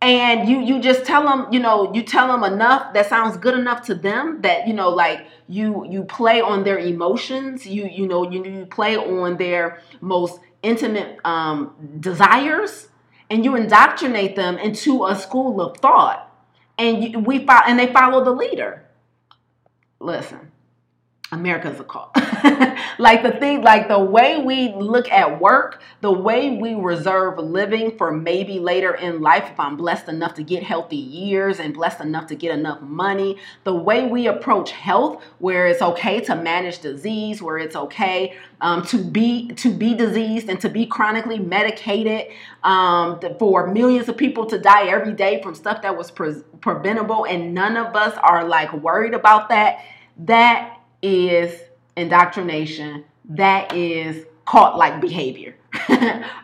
And 0.00 0.48
you 0.48 0.60
you 0.60 0.80
just 0.80 1.04
tell 1.04 1.22
them, 1.24 1.46
you 1.52 1.60
know, 1.60 1.94
you 1.94 2.02
tell 2.02 2.26
them 2.26 2.42
enough 2.42 2.92
that 2.94 3.08
sounds 3.08 3.36
good 3.36 3.56
enough 3.56 3.82
to 3.86 3.94
them 3.94 4.40
that 4.42 4.66
you 4.66 4.74
know, 4.74 4.88
like 4.88 5.26
you 5.48 5.86
you 5.88 6.04
play 6.04 6.40
on 6.40 6.64
their 6.64 6.78
emotions, 6.78 7.66
you 7.66 7.86
you 7.86 8.08
know, 8.08 8.28
you, 8.28 8.44
you 8.44 8.66
play 8.66 8.96
on 8.96 9.36
their 9.36 9.80
most 10.00 10.40
intimate 10.62 11.18
um, 11.24 11.74
desires, 12.00 12.88
and 13.30 13.44
you 13.44 13.54
indoctrinate 13.54 14.34
them 14.34 14.58
into 14.58 15.06
a 15.06 15.14
school 15.14 15.60
of 15.60 15.76
thought 15.76 16.31
and 16.82 17.26
we 17.26 17.46
follow, 17.46 17.62
and 17.66 17.78
they 17.78 17.92
follow 17.92 18.24
the 18.24 18.32
leader. 18.32 18.84
Listen, 20.00 20.50
America's 21.32 21.80
a 21.80 21.84
cult. 21.84 22.14
like 22.98 23.22
the 23.22 23.34
thing, 23.40 23.62
like 23.62 23.88
the 23.88 23.98
way 23.98 24.42
we 24.42 24.74
look 24.74 25.10
at 25.10 25.40
work, 25.40 25.80
the 26.02 26.12
way 26.12 26.58
we 26.58 26.74
reserve 26.74 27.38
living 27.38 27.96
for 27.96 28.12
maybe 28.12 28.58
later 28.58 28.94
in 28.94 29.22
life, 29.22 29.48
if 29.50 29.58
I'm 29.58 29.78
blessed 29.78 30.08
enough 30.08 30.34
to 30.34 30.42
get 30.42 30.62
healthy 30.62 30.96
years 30.96 31.58
and 31.58 31.72
blessed 31.72 32.02
enough 32.02 32.26
to 32.26 32.34
get 32.34 32.52
enough 32.52 32.82
money, 32.82 33.38
the 33.64 33.74
way 33.74 34.06
we 34.06 34.26
approach 34.26 34.72
health, 34.72 35.24
where 35.38 35.66
it's 35.66 35.80
okay 35.80 36.20
to 36.20 36.36
manage 36.36 36.80
disease, 36.80 37.40
where 37.40 37.56
it's 37.56 37.76
okay 37.76 38.36
um, 38.60 38.84
to 38.86 39.02
be 39.02 39.48
to 39.54 39.72
be 39.72 39.94
diseased 39.94 40.50
and 40.50 40.60
to 40.60 40.68
be 40.68 40.84
chronically 40.84 41.38
medicated, 41.38 42.30
um, 42.62 43.18
for 43.38 43.68
millions 43.68 44.06
of 44.10 44.18
people 44.18 44.44
to 44.46 44.58
die 44.58 44.88
every 44.88 45.14
day 45.14 45.40
from 45.42 45.54
stuff 45.54 45.80
that 45.80 45.96
was 45.96 46.10
pre- 46.10 46.42
preventable, 46.60 47.24
and 47.24 47.54
none 47.54 47.78
of 47.78 47.96
us 47.96 48.16
are 48.22 48.44
like 48.44 48.70
worried 48.74 49.14
about 49.14 49.48
that. 49.48 49.78
That 50.18 50.81
is 51.02 51.60
indoctrination. 51.96 53.04
That 53.30 53.74
is 53.74 54.26
cult 54.46 54.76
like 54.76 55.00
behavior. 55.00 55.56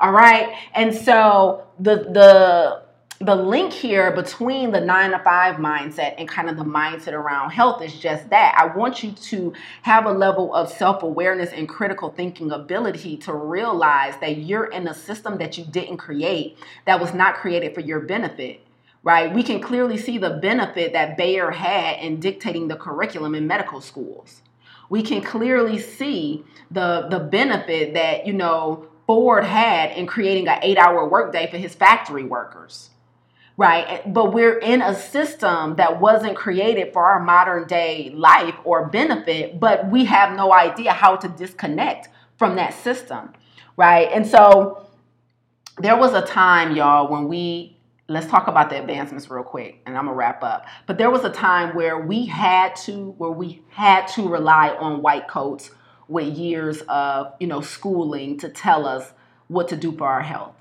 All 0.00 0.12
right. 0.12 0.54
And 0.74 0.94
so 0.94 1.66
the 1.78 1.96
the 1.96 2.82
the 3.20 3.34
link 3.34 3.72
here 3.72 4.12
between 4.12 4.70
the 4.70 4.80
nine 4.80 5.10
to 5.10 5.18
five 5.18 5.56
mindset 5.56 6.14
and 6.18 6.28
kind 6.28 6.48
of 6.48 6.56
the 6.56 6.64
mindset 6.64 7.14
around 7.14 7.50
health 7.50 7.82
is 7.82 7.98
just 7.98 8.30
that. 8.30 8.54
I 8.56 8.76
want 8.76 9.02
you 9.02 9.10
to 9.10 9.52
have 9.82 10.06
a 10.06 10.12
level 10.12 10.54
of 10.54 10.70
self 10.70 11.02
awareness 11.02 11.50
and 11.50 11.68
critical 11.68 12.10
thinking 12.10 12.52
ability 12.52 13.16
to 13.18 13.34
realize 13.34 14.14
that 14.20 14.38
you're 14.38 14.66
in 14.66 14.86
a 14.86 14.94
system 14.94 15.38
that 15.38 15.58
you 15.58 15.64
didn't 15.64 15.96
create, 15.96 16.58
that 16.86 17.00
was 17.00 17.12
not 17.12 17.34
created 17.34 17.74
for 17.74 17.80
your 17.80 18.00
benefit. 18.00 18.60
Right? 19.02 19.32
We 19.32 19.42
can 19.42 19.60
clearly 19.60 19.96
see 19.96 20.18
the 20.18 20.30
benefit 20.30 20.92
that 20.92 21.16
Bayer 21.16 21.50
had 21.50 22.00
in 22.00 22.20
dictating 22.20 22.68
the 22.68 22.76
curriculum 22.76 23.34
in 23.34 23.46
medical 23.46 23.80
schools 23.80 24.42
we 24.88 25.02
can 25.02 25.22
clearly 25.22 25.78
see 25.78 26.44
the 26.70 27.06
the 27.10 27.18
benefit 27.18 27.94
that 27.94 28.26
you 28.26 28.32
know 28.32 28.88
Ford 29.06 29.44
had 29.44 29.92
in 29.92 30.06
creating 30.06 30.48
an 30.48 30.58
eight 30.62 30.78
hour 30.78 31.08
workday 31.08 31.50
for 31.50 31.56
his 31.56 31.74
factory 31.74 32.24
workers. 32.24 32.90
Right. 33.56 34.02
But 34.12 34.32
we're 34.32 34.58
in 34.58 34.82
a 34.82 34.94
system 34.94 35.76
that 35.76 36.00
wasn't 36.00 36.36
created 36.36 36.92
for 36.92 37.04
our 37.04 37.18
modern 37.18 37.66
day 37.66 38.12
life 38.14 38.54
or 38.62 38.86
benefit, 38.86 39.58
but 39.58 39.90
we 39.90 40.04
have 40.04 40.36
no 40.36 40.52
idea 40.52 40.92
how 40.92 41.16
to 41.16 41.28
disconnect 41.28 42.08
from 42.36 42.54
that 42.54 42.72
system. 42.72 43.32
Right. 43.76 44.08
And 44.12 44.24
so 44.24 44.86
there 45.78 45.96
was 45.96 46.12
a 46.12 46.22
time, 46.22 46.76
y'all, 46.76 47.10
when 47.10 47.26
we 47.26 47.77
let's 48.08 48.26
talk 48.26 48.48
about 48.48 48.70
the 48.70 48.80
advancements 48.80 49.30
real 49.30 49.42
quick 49.42 49.80
and 49.84 49.96
i'm 49.96 50.06
gonna 50.06 50.16
wrap 50.16 50.42
up. 50.42 50.66
But 50.86 50.98
there 50.98 51.10
was 51.10 51.24
a 51.24 51.30
time 51.30 51.74
where 51.74 51.98
we 51.98 52.24
had 52.26 52.74
to 52.76 53.10
where 53.18 53.30
we 53.30 53.62
had 53.68 54.06
to 54.08 54.28
rely 54.28 54.70
on 54.70 55.02
white 55.02 55.28
coats 55.28 55.70
with 56.08 56.34
years 56.36 56.80
of 56.88 57.34
you 57.38 57.46
know 57.46 57.60
schooling 57.60 58.38
to 58.38 58.48
tell 58.48 58.86
us 58.86 59.12
what 59.48 59.68
to 59.68 59.76
do 59.76 59.92
for 59.92 60.06
our 60.06 60.22
health. 60.22 60.54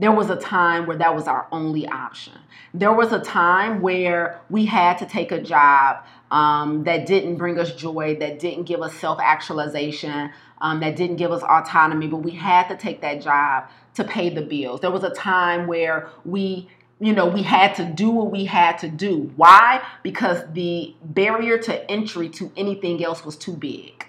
There 0.00 0.12
was 0.12 0.30
a 0.30 0.36
time 0.36 0.86
where 0.86 0.96
that 0.96 1.14
was 1.14 1.26
our 1.26 1.48
only 1.50 1.86
option. 1.88 2.34
There 2.72 2.92
was 2.92 3.12
a 3.12 3.18
time 3.18 3.80
where 3.80 4.40
we 4.48 4.66
had 4.66 4.98
to 4.98 5.06
take 5.06 5.32
a 5.32 5.42
job 5.42 6.04
um, 6.30 6.84
that 6.84 7.06
didn't 7.06 7.36
bring 7.36 7.58
us 7.58 7.74
joy 7.74 8.16
that 8.20 8.38
didn't 8.38 8.64
give 8.64 8.82
us 8.82 8.94
self-actualization 8.94 10.30
um, 10.60 10.80
that 10.80 10.94
didn't 10.94 11.16
give 11.16 11.32
us 11.32 11.42
autonomy 11.42 12.06
but 12.06 12.18
we 12.18 12.32
had 12.32 12.68
to 12.68 12.76
take 12.76 13.00
that 13.00 13.22
job 13.22 13.64
to 13.94 14.04
pay 14.04 14.28
the 14.28 14.42
bills. 14.42 14.80
There 14.80 14.90
was 14.90 15.02
a 15.02 15.10
time 15.10 15.66
where 15.66 16.08
we 16.24 16.68
you 17.00 17.12
know, 17.12 17.26
we 17.26 17.42
had 17.42 17.74
to 17.76 17.84
do 17.84 18.10
what 18.10 18.30
we 18.30 18.44
had 18.44 18.78
to 18.78 18.88
do. 18.88 19.30
Why? 19.36 19.82
Because 20.02 20.42
the 20.52 20.94
barrier 21.02 21.58
to 21.58 21.90
entry 21.90 22.28
to 22.30 22.50
anything 22.56 23.04
else 23.04 23.24
was 23.24 23.36
too 23.36 23.52
big. 23.52 24.04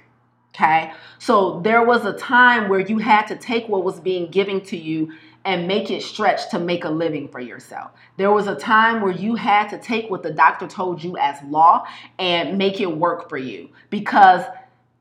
Okay. 0.56 0.92
So 1.20 1.62
there 1.62 1.84
was 1.86 2.06
a 2.06 2.14
time 2.14 2.68
where 2.68 2.80
you 2.80 2.98
had 2.98 3.28
to 3.28 3.36
take 3.36 3.70
what 3.70 3.84
was 3.84 4.00
being 4.00 4.30
given 4.30 4.62
to 4.66 4.78
you 4.78 5.14
and 5.46 5.68
make 5.68 5.90
it 5.90 6.04
stretch 6.04 6.50
to 6.52 6.60
make 6.60 6.84
a 6.84 6.90
living 6.90 7.30
for 7.30 7.40
yourself. 7.40 7.92
There 8.18 8.32
was 8.32 8.48
a 8.48 8.56
time 8.56 9.02
where 9.02 9.14
you 9.14 9.36
had 9.36 9.70
to 9.70 9.78
take 9.78 10.10
what 10.10 10.22
the 10.22 10.32
doctor 10.32 10.68
told 10.68 11.02
you 11.02 11.18
as 11.18 11.42
law 11.44 11.86
and 12.18 12.58
make 12.58 12.82
it 12.82 12.92
work 12.92 13.30
for 13.30 13.38
you 13.38 13.70
because 13.90 14.44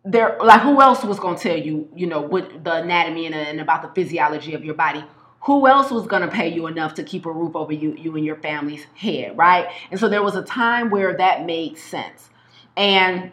there 0.04 0.38
like 0.42 0.60
who 0.60 0.80
else 0.80 1.02
was 1.02 1.18
going 1.18 1.36
to 1.36 1.42
tell 1.42 1.58
you, 1.58 1.88
you 1.94 2.06
know, 2.06 2.20
what 2.20 2.62
the 2.62 2.74
anatomy 2.74 3.26
and, 3.26 3.34
and 3.34 3.60
about 3.60 3.82
the 3.82 3.88
physiology 4.00 4.54
of 4.54 4.64
your 4.64 4.74
body? 4.74 5.04
Who 5.40 5.66
else 5.66 5.90
was 5.90 6.06
going 6.06 6.22
to 6.22 6.28
pay 6.28 6.48
you 6.48 6.66
enough 6.66 6.94
to 6.94 7.02
keep 7.02 7.24
a 7.26 7.32
roof 7.32 7.54
over 7.54 7.72
you, 7.72 7.94
you 7.94 8.16
and 8.16 8.24
your 8.24 8.36
family's 8.36 8.84
head, 8.94 9.36
right? 9.36 9.68
And 9.90 9.98
so 9.98 10.08
there 10.08 10.22
was 10.22 10.36
a 10.36 10.42
time 10.42 10.90
where 10.90 11.16
that 11.16 11.46
made 11.46 11.78
sense. 11.78 12.28
And 12.76 13.32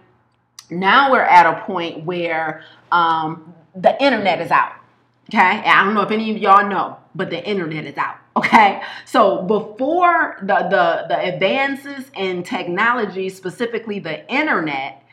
now 0.70 1.12
we're 1.12 1.22
at 1.22 1.46
a 1.46 1.66
point 1.66 2.06
where 2.06 2.64
um, 2.92 3.54
the 3.76 4.02
internet 4.02 4.40
is 4.42 4.52
out. 4.52 4.74
Okay. 5.30 5.40
And 5.40 5.68
I 5.68 5.84
don't 5.84 5.96
know 5.96 6.02
if 6.02 6.12
any 6.12 6.30
of 6.32 6.38
y'all 6.38 6.68
know, 6.68 6.98
but 7.16 7.30
the 7.32 7.44
internet 7.44 7.86
is 7.86 7.98
out. 7.98 8.18
Okay. 8.38 8.82
So 9.06 9.42
before 9.42 10.38
the, 10.42 10.68
the, 10.70 11.06
the 11.08 11.34
advances 11.34 12.12
in 12.16 12.44
technology, 12.44 13.30
specifically 13.30 14.00
the 14.00 14.30
internet, 14.32 15.04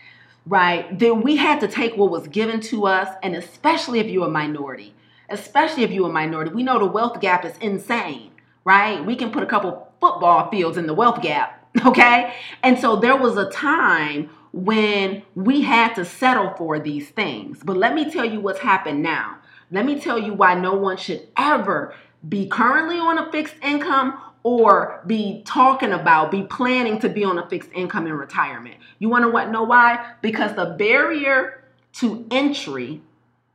right, 0.47 0.99
then 0.99 1.22
we 1.22 1.36
had 1.36 1.61
to 1.61 1.68
take 1.68 1.97
what 1.97 2.11
was 2.11 2.28
given 2.28 2.61
to 2.61 2.86
us, 2.86 3.14
and 3.22 3.34
especially 3.34 4.01
if 4.01 4.09
you're 4.09 4.26
a 4.26 4.30
minority 4.30 4.95
especially 5.33 5.83
if 5.83 5.91
you're 5.91 6.09
a 6.09 6.12
minority. 6.12 6.53
We 6.53 6.62
know 6.62 6.78
the 6.78 6.87
wealth 6.87 7.20
gap 7.20 7.45
is 7.45 7.57
insane, 7.59 8.30
right? 8.64 9.05
We 9.05 9.16
can 9.16 9.30
put 9.30 9.43
a 9.43 9.47
couple 9.47 9.93
football 10.01 10.51
fields 10.51 10.76
in 10.76 10.87
the 10.87 10.95
wealth 10.95 11.22
gap, 11.22 11.66
okay? 11.87 12.35
And 12.62 12.78
so 12.78 12.97
there 12.97 13.16
was 13.16 13.37
a 13.37 13.51
time 13.51 14.30
when 14.53 15.22
we 15.35 15.62
had 15.62 15.95
to 15.95 16.05
settle 16.05 16.55
for 16.57 16.78
these 16.78 17.09
things. 17.09 17.61
But 17.64 17.76
let 17.76 17.95
me 17.95 18.11
tell 18.11 18.24
you 18.24 18.41
what's 18.41 18.61
happened 18.61 19.03
now. 19.03 19.39
Let 19.70 19.87
me 19.87 19.99
tell 19.99 20.18
you 20.18 20.35
why 20.35 20.55
no 20.55 20.74
one 20.74 20.99
should 20.99 21.26
ever 21.37 21.95
be 22.28 22.47
currently 22.47 22.99
on 22.99 23.18
a 23.18 23.33
fixed 23.33 23.55
income 23.62 24.20
or 24.43 25.03
be 25.07 25.43
talking 25.47 25.93
about, 25.93 26.30
be 26.30 26.43
planning 26.43 26.99
to 27.01 27.09
be 27.09 27.24
on 27.24 27.39
a 27.39 27.49
fixed 27.49 27.70
income 27.72 28.07
in 28.07 28.12
retirement. 28.12 28.76
You 28.99 29.09
want 29.09 29.24
to 29.24 29.51
know 29.51 29.62
why? 29.62 30.14
Because 30.20 30.55
the 30.55 30.66
barrier 30.78 31.64
to 31.95 32.26
entry 32.30 33.01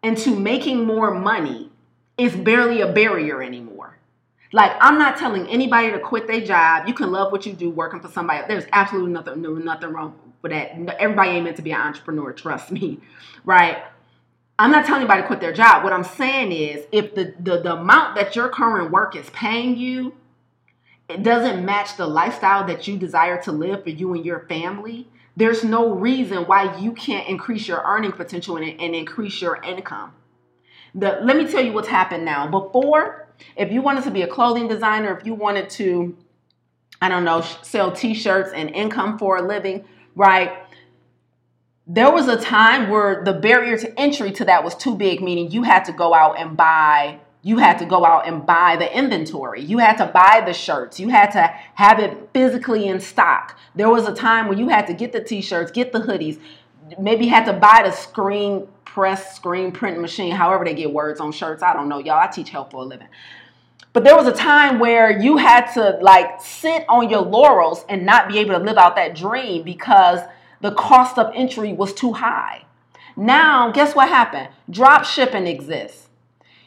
into 0.02 0.36
making 0.36 0.86
more 0.86 1.14
money 1.14 1.66
is 2.18 2.36
barely 2.36 2.82
a 2.82 2.91
barrier 2.91 3.41
anymore. 3.41 3.97
Like 4.53 4.72
I'm 4.80 4.97
not 4.97 5.18
telling 5.18 5.47
anybody 5.47 5.91
to 5.91 5.99
quit 5.99 6.28
their 6.28 6.41
job. 6.41 6.88
You 6.88 6.93
can 6.93 7.11
love 7.11 7.32
what 7.32 7.45
you 7.45 7.53
do 7.53 7.70
working 7.70 7.99
for 7.99 8.07
somebody. 8.07 8.43
There's 8.47 8.65
absolutely 8.72 9.11
nothing 9.11 9.41
nothing 9.63 9.91
wrong 9.91 10.18
with 10.41 10.51
that. 10.51 10.72
Everybody 10.99 11.32
ain't 11.32 11.43
meant 11.43 11.57
to 11.57 11.61
be 11.61 11.72
an 11.72 11.82
entrepreneur, 11.82 12.34
trust 12.34 12.72
me. 12.72 12.99
Right? 13.45 13.78
I'm 14.59 14.72
not 14.72 14.86
telling 14.86 15.03
anybody 15.03 15.22
to 15.22 15.28
quit 15.28 15.39
their 15.39 15.53
job. 15.53 15.86
What 15.86 15.93
I'm 15.93 16.03
saying 16.03 16.51
is 16.51 16.86
if 16.91 17.15
the, 17.15 17.34
the, 17.39 17.61
the 17.61 17.78
amount 17.78 18.15
that 18.15 18.36
your 18.36 18.49
current 18.49 18.91
work 18.91 19.15
is 19.15 19.30
paying 19.30 19.78
you, 19.78 20.13
it 21.07 21.24
doesn't 21.24 21.63
match 21.63 21.95
the 21.95 22.07
lifestyle 22.07 22.68
that 22.68 22.88
you 22.88 22.97
desire 22.97 23.41
to 23.43 23.53
live 23.53 23.84
for 23.84 23.89
you 23.91 24.13
and 24.13 24.26
your 24.26 24.41
family, 24.49 25.07
there's 25.38 25.63
no 25.63 25.93
reason 25.93 26.39
why 26.43 26.78
you 26.78 26.91
can't 26.91 27.30
increase 27.30 27.68
your 27.68 27.82
earning 27.86 28.11
potential 28.11 28.57
and, 28.57 28.82
and 28.82 28.95
increase 28.95 29.41
your 29.41 29.61
income. 29.63 30.13
The, 30.98 31.20
let 31.22 31.38
me 31.38 31.50
tell 31.50 31.64
you 31.64 31.74
what's 31.74 31.88
happened 31.88 32.26
now. 32.26 32.48
Before, 32.48 33.28
if 33.56 33.72
you 33.72 33.82
wanted 33.82 34.04
to 34.06 34.12
be 34.12 34.24
a 34.24 34.28
clothing 34.28 34.68
designer, 34.68 35.16
if 35.16 35.26
you 35.26 35.36
wanted 35.36 35.70
to, 35.72 36.18
I 37.02 37.08
don't 37.08 37.24
know, 37.24 37.41
sell 37.62 37.91
t 37.91 38.16
shirts 38.16 38.52
and 38.54 38.72
income 38.72 39.20
for 39.20 39.38
a 39.38 39.41
living, 39.41 39.86
right? 40.16 40.52
There 41.86 42.12
was 42.12 42.28
a 42.28 42.36
time 42.36 42.89
where 42.89 43.24
the 43.24 43.34
barrier 43.34 43.78
to 43.78 44.00
entry 44.00 44.32
to 44.34 44.45
that 44.45 44.64
was 44.64 44.76
too 44.76 44.95
big, 44.95 45.22
meaning 45.22 45.52
you 45.52 45.64
had 45.64 45.86
to 45.86 45.93
go 45.93 46.14
out 46.14 46.39
and 46.39 46.58
buy 46.58 47.20
you 47.43 47.60
had 47.60 47.80
to 47.80 47.86
go 47.86 48.04
out 48.04 48.28
and 48.28 48.45
buy 48.45 48.76
the 48.76 48.93
inventory. 48.93 49.62
You 49.62 49.78
had 49.78 49.98
to 50.00 50.08
buy 50.08 50.43
the 50.45 50.52
shirts. 50.52 51.00
You 51.00 51.08
had 51.08 51.32
to 51.32 51.48
have 51.76 51.98
it 51.98 52.30
physically 52.34 52.88
in 52.88 53.00
stock. 53.00 53.58
There 53.74 53.89
was 53.89 54.06
a 54.06 54.14
time 54.14 54.50
when 54.50 54.58
you 54.58 54.68
had 54.68 54.86
to 54.88 54.93
get 54.93 55.14
the 55.14 55.24
t-shirts, 55.24 55.72
get 55.72 55.93
the 55.93 56.00
hoodies, 56.00 56.41
maybe 57.00 57.28
had 57.28 57.45
to 57.45 57.54
buy 57.54 57.84
the 57.86 57.91
screen 57.91 58.68
press, 58.98 59.36
screen 59.36 59.72
print 59.72 60.00
machine, 60.00 60.32
however 60.32 60.66
they 60.66 60.74
get 60.74 60.91
words 60.91 61.20
on 61.20 61.32
shirts. 61.32 61.62
I 61.62 61.74
don't 61.74 61.88
know, 61.88 62.00
y'all. 62.00 62.20
I 62.20 62.28
teach 62.28 62.50
health 62.50 62.72
for 62.72 62.78
a 62.78 62.86
living. 62.86 63.08
But 63.93 64.04
there 64.04 64.16
was 64.16 64.26
a 64.28 64.34
time 64.34 64.80
where 64.80 65.12
you 65.12 65.38
had 65.38 65.72
to 65.74 66.00
like 66.02 66.41
sit 66.41 66.84
on 66.89 67.10
your 67.10 67.22
laurels 67.22 67.86
and 67.89 68.06
not 68.06 68.28
be 68.28 68.39
able 68.39 68.58
to 68.58 68.64
live 68.64 68.78
out 68.78 68.95
that 68.95 69.16
dream 69.16 69.64
because 69.64 70.22
the 70.62 70.72
cost 70.72 71.18
of 71.18 71.32
entry 71.36 71.74
was 71.74 71.93
too 71.93 72.14
high. 72.14 72.66
Now, 73.16 73.72
guess 73.72 73.95
what 73.95 74.10
happened? 74.10 74.50
Drop 74.70 75.06
shipping 75.06 75.45
exists 75.45 76.08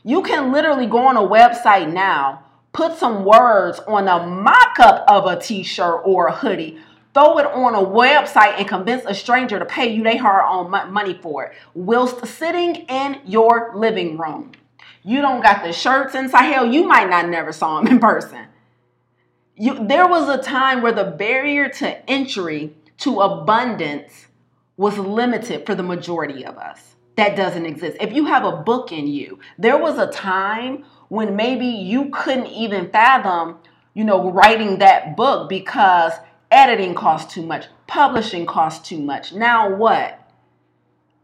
you 0.03 0.23
can 0.23 0.53
literally 0.53 0.87
go 0.87 0.99
on 0.99 1.17
a 1.17 1.21
website 1.21 1.93
now, 1.93 2.45
put 2.73 2.97
some 2.97 3.25
words 3.25 3.81
on 3.81 4.09
a 4.09 4.27
mock 4.27 4.79
up 4.79 5.05
of 5.09 5.27
a 5.27 5.41
t 5.41 5.63
shirt 5.63 6.03
or 6.05 6.29
a 6.29 6.33
hoodie, 6.33 6.79
throw 7.15 7.39
it 7.39 7.47
on 7.47 7.75
a 7.75 7.87
website, 7.87 8.59
and 8.59 8.69
convince 8.69 9.05
a 9.07 9.15
stranger 9.15 9.59
to 9.59 9.65
pay 9.65 9.93
you 9.93 10.03
their 10.03 10.19
hard 10.19 10.45
earned 10.75 10.93
money 10.93 11.15
for 11.15 11.45
it, 11.45 11.53
whilst 11.75 12.27
sitting 12.27 12.77
in 12.77 13.21
your 13.27 13.73
living 13.75 14.17
room. 14.17 14.53
You 15.03 15.23
don't 15.23 15.43
got 15.43 15.63
the 15.63 15.73
shirts 15.73 16.15
inside. 16.15 16.53
Hell, 16.53 16.67
you 16.67 16.85
might 16.87 17.09
not 17.09 17.29
never 17.29 17.53
saw 17.53 17.81
them 17.81 17.93
in 17.93 17.99
person. 17.99 18.47
You, 19.57 19.87
there 19.87 20.07
was 20.07 20.29
a 20.29 20.43
time 20.43 20.83
where 20.83 20.93
the 20.93 21.05
barrier 21.05 21.69
to 21.69 22.11
entry 22.11 22.75
to 22.99 23.21
abundance 23.21 24.27
was 24.77 24.99
limited 24.99 25.67
for 25.67 25.75
the 25.75 25.83
majority 25.83 26.45
of 26.45 26.57
us. 26.57 26.95
That 27.17 27.37
doesn't 27.37 27.67
exist. 27.67 27.99
If 28.01 28.13
you 28.13 28.27
have 28.27 28.45
a 28.45 28.57
book 28.57 28.93
in 28.93 29.07
you, 29.07 29.39
there 29.59 29.77
was 29.77 29.99
a 29.99 30.07
time 30.07 30.85
when 31.09 31.37
maybe 31.37 31.67
you 31.67 32.09
couldn't 32.11 32.47
even 32.47 32.91
fathom, 32.91 33.59
you 33.93 34.05
know, 34.05 34.31
writing 34.31 34.79
that 34.79 35.17
book 35.17 35.49
because 35.49 36.13
editing 36.51 36.95
costs 36.95 37.33
too 37.33 37.43
much, 37.43 37.67
publishing 37.87 38.47
costs 38.47 38.89
too 38.89 39.01
much. 39.01 39.33
Now 39.33 39.75
what? 39.75 40.21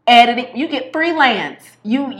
editing 0.07 0.55
you 0.55 0.67
get 0.67 0.93
freelance. 0.93 1.63
You 1.83 2.13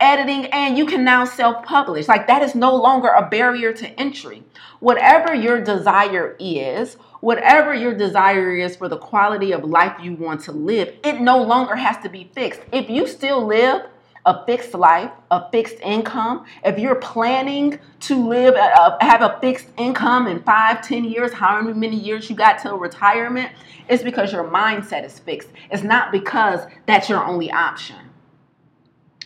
editing 0.00 0.46
and 0.46 0.78
you 0.78 0.86
can 0.86 1.04
now 1.04 1.24
self-publish. 1.24 2.08
Like 2.08 2.28
that 2.28 2.42
is 2.42 2.54
no 2.54 2.74
longer 2.74 3.08
a 3.08 3.28
barrier 3.28 3.72
to 3.72 4.00
entry. 4.00 4.44
Whatever 4.80 5.34
your 5.34 5.60
desire 5.60 6.36
is 6.38 6.96
whatever 7.20 7.72
your 7.72 7.94
desire 7.94 8.50
is 8.52 8.74
for 8.74 8.88
the 8.88 8.96
quality 8.96 9.52
of 9.52 9.62
life 9.62 9.96
you 10.02 10.12
want 10.12 10.40
to 10.40 10.50
live 10.50 10.92
it 11.04 11.20
no 11.20 11.40
longer 11.40 11.76
has 11.76 11.96
to 11.98 12.08
be 12.08 12.28
fixed. 12.34 12.60
If 12.72 12.90
you 12.90 13.06
still 13.06 13.46
live 13.46 13.82
a 14.24 14.44
fixed 14.46 14.74
life, 14.74 15.10
a 15.30 15.50
fixed 15.50 15.80
income, 15.80 16.44
if 16.64 16.78
you're 16.78 16.94
planning 16.94 17.78
to 18.00 18.28
live, 18.28 18.54
a, 18.54 18.96
have 19.00 19.20
a 19.20 19.38
fixed 19.40 19.66
income 19.76 20.28
in 20.28 20.42
five, 20.42 20.86
ten 20.86 21.04
years, 21.04 21.32
however 21.32 21.74
many 21.74 21.96
years 21.96 22.30
you 22.30 22.36
got 22.36 22.60
till 22.60 22.78
retirement, 22.78 23.50
it's 23.88 24.02
because 24.02 24.32
your 24.32 24.44
mindset 24.44 25.04
is 25.04 25.18
fixed. 25.18 25.48
It's 25.70 25.82
not 25.82 26.12
because 26.12 26.60
that's 26.86 27.08
your 27.08 27.24
only 27.24 27.50
option. 27.50 27.96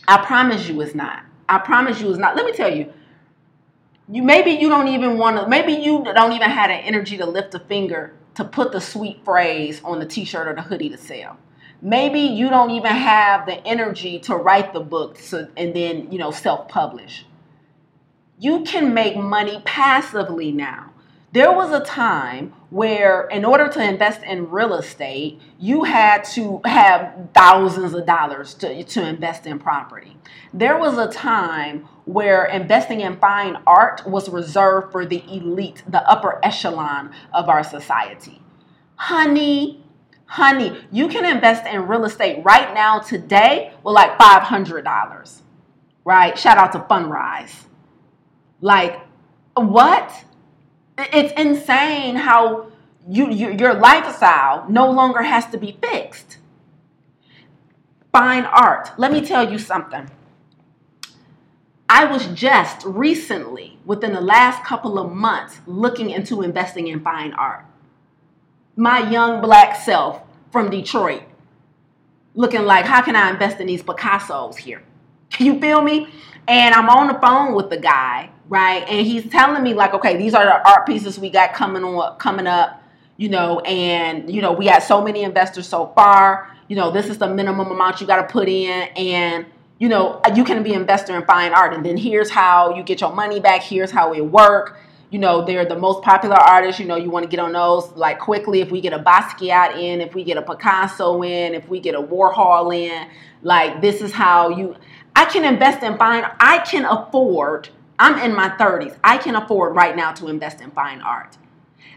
I 0.07 0.25
promise 0.25 0.67
you 0.67 0.81
it's 0.81 0.95
not. 0.95 1.23
I 1.47 1.59
promise 1.59 2.01
you 2.01 2.09
it's 2.09 2.19
not. 2.19 2.35
Let 2.35 2.45
me 2.45 2.53
tell 2.53 2.73
you, 2.73 2.91
you 4.09 4.23
maybe 4.23 4.51
you 4.51 4.69
don't 4.69 4.87
even 4.87 5.17
want 5.17 5.37
to, 5.37 5.47
maybe 5.47 5.73
you 5.73 6.03
don't 6.03 6.31
even 6.31 6.49
have 6.49 6.69
the 6.69 6.75
energy 6.75 7.17
to 7.17 7.25
lift 7.25 7.53
a 7.53 7.59
finger 7.59 8.13
to 8.35 8.43
put 8.45 8.71
the 8.71 8.81
sweet 8.81 9.23
phrase 9.23 9.81
on 9.83 9.99
the 9.99 10.05
t-shirt 10.05 10.47
or 10.47 10.55
the 10.55 10.61
hoodie 10.61 10.89
to 10.89 10.97
sell 10.97 11.37
maybe 11.81 12.19
you 12.19 12.49
don't 12.49 12.71
even 12.71 12.91
have 12.91 13.45
the 13.45 13.65
energy 13.65 14.19
to 14.19 14.35
write 14.35 14.73
the 14.73 14.79
book 14.79 15.19
so, 15.19 15.47
and 15.55 15.75
then 15.75 16.11
you 16.11 16.17
know 16.17 16.31
self-publish. 16.31 17.25
You 18.39 18.63
can 18.63 18.93
make 18.93 19.17
money 19.17 19.61
passively 19.65 20.51
now. 20.51 20.93
There 21.33 21.51
was 21.51 21.71
a 21.71 21.83
time 21.83 22.53
where 22.69 23.27
in 23.27 23.43
order 23.45 23.67
to 23.67 23.83
invest 23.83 24.23
in 24.23 24.49
real 24.49 24.73
estate 24.75 25.39
you 25.59 25.83
had 25.83 26.23
to 26.23 26.61
have 26.65 27.29
thousands 27.33 27.93
of 27.93 28.05
dollars 28.05 28.53
to, 28.55 28.83
to 28.83 29.05
invest 29.05 29.45
in 29.45 29.59
property. 29.59 30.17
There 30.53 30.77
was 30.77 30.97
a 30.97 31.11
time 31.11 31.87
where 32.05 32.45
investing 32.45 33.01
in 33.01 33.17
fine 33.17 33.57
art 33.67 34.07
was 34.07 34.29
reserved 34.29 34.91
for 34.91 35.05
the 35.05 35.23
elite 35.27 35.83
the 35.87 36.01
upper 36.09 36.39
echelon 36.43 37.11
of 37.33 37.49
our 37.49 37.63
society. 37.63 38.41
Honey 38.95 39.83
honey, 40.27 40.77
you 40.91 41.07
can 41.07 41.25
invest 41.25 41.65
in 41.65 41.87
real 41.87 42.05
estate 42.05 42.43
right 42.43 42.73
now 42.73 42.99
today 42.99 43.73
with 43.83 43.95
like 43.95 44.17
$500, 44.19 45.41
right? 46.05 46.37
Shout 46.37 46.57
out 46.57 46.73
to 46.73 46.79
Fundrise. 46.79 47.65
Like, 48.61 48.99
what? 49.55 50.11
It's 50.97 51.33
insane 51.39 52.15
how 52.15 52.67
you, 53.07 53.31
you, 53.31 53.51
your 53.53 53.73
lifestyle 53.73 54.69
no 54.69 54.91
longer 54.91 55.21
has 55.21 55.45
to 55.47 55.57
be 55.57 55.77
fixed. 55.81 56.37
Fine 58.11 58.45
art. 58.45 58.91
Let 58.97 59.11
me 59.11 59.21
tell 59.21 59.51
you 59.51 59.57
something. 59.57 60.09
I 61.89 62.03
was 62.03 62.27
just 62.27 62.85
recently, 62.85 63.79
within 63.85 64.11
the 64.11 64.21
last 64.21 64.65
couple 64.65 64.99
of 64.99 65.13
months, 65.13 65.59
looking 65.65 66.09
into 66.09 66.41
investing 66.41 66.87
in 66.87 66.99
fine 66.99 67.31
art 67.33 67.66
my 68.77 69.09
young 69.09 69.41
black 69.41 69.75
self 69.75 70.21
from 70.51 70.69
Detroit 70.69 71.23
looking 72.35 72.61
like, 72.61 72.85
how 72.85 73.01
can 73.01 73.15
I 73.15 73.31
invest 73.31 73.59
in 73.59 73.67
these 73.67 73.83
Picassos 73.83 74.55
here? 74.55 74.81
You 75.39 75.59
feel 75.59 75.81
me? 75.81 76.07
And 76.47 76.73
I'm 76.73 76.87
on 76.87 77.07
the 77.07 77.19
phone 77.19 77.53
with 77.53 77.69
the 77.69 77.77
guy, 77.77 78.29
right? 78.47 78.87
And 78.87 79.05
he's 79.05 79.29
telling 79.29 79.61
me 79.61 79.73
like, 79.73 79.93
okay, 79.93 80.15
these 80.15 80.33
are 80.33 80.45
the 80.45 80.67
art 80.67 80.85
pieces 80.87 81.19
we 81.19 81.29
got 81.29 81.53
coming 81.53 81.83
on 81.83 82.17
coming 82.17 82.47
up, 82.47 82.81
you 83.17 83.27
know, 83.27 83.59
and 83.59 84.33
you 84.33 84.41
know, 84.41 84.53
we 84.53 84.65
got 84.65 84.83
so 84.83 85.03
many 85.03 85.23
investors 85.23 85.67
so 85.67 85.91
far. 85.95 86.55
You 86.69 86.77
know, 86.77 86.91
this 86.91 87.07
is 87.07 87.17
the 87.17 87.27
minimum 87.27 87.69
amount 87.69 87.99
you 87.99 88.07
got 88.07 88.25
to 88.25 88.31
put 88.31 88.47
in 88.47 88.87
and 88.95 89.45
you 89.79 89.89
know, 89.89 90.21
you 90.33 90.43
can 90.43 90.63
be 90.63 90.73
an 90.73 90.81
investor 90.81 91.15
in 91.15 91.25
fine 91.25 91.53
art 91.53 91.73
and 91.73 91.85
then 91.85 91.97
here's 91.97 92.29
how 92.29 92.73
you 92.73 92.83
get 92.83 93.01
your 93.01 93.13
money 93.13 93.39
back, 93.39 93.61
here's 93.61 93.91
how 93.91 94.13
it 94.13 94.21
work 94.21 94.79
you 95.09 95.19
know, 95.19 95.45
they're 95.45 95.65
the 95.65 95.77
most 95.77 96.03
popular 96.03 96.35
artists. 96.35 96.79
You 96.79 96.85
know, 96.85 96.97
you 96.97 97.09
want 97.09 97.23
to 97.23 97.29
get 97.29 97.39
on 97.39 97.53
those 97.53 97.91
like 97.93 98.19
quickly. 98.19 98.61
If 98.61 98.71
we 98.71 98.81
get 98.81 98.93
a 98.93 98.99
Basquiat 98.99 99.77
in, 99.77 100.01
if 100.01 100.13
we 100.13 100.23
get 100.23 100.37
a 100.37 100.41
Picasso 100.41 101.23
in, 101.23 101.53
if 101.53 101.67
we 101.69 101.79
get 101.79 101.95
a 101.95 102.01
Warhol 102.01 102.75
in, 102.75 103.07
like 103.41 103.81
this 103.81 104.01
is 104.01 104.11
how 104.11 104.49
you. 104.49 104.75
I 105.15 105.25
can 105.25 105.45
invest 105.45 105.81
in 105.83 105.97
fine. 105.97 106.25
I 106.39 106.59
can 106.59 106.85
afford. 106.85 107.69
I'm 107.99 108.19
in 108.19 108.35
my 108.35 108.49
30s. 108.49 108.95
I 109.03 109.17
can 109.17 109.35
afford 109.35 109.75
right 109.75 109.95
now 109.95 110.11
to 110.13 110.27
invest 110.27 110.61
in 110.61 110.69
fine 110.71 111.01
art. 111.01 111.37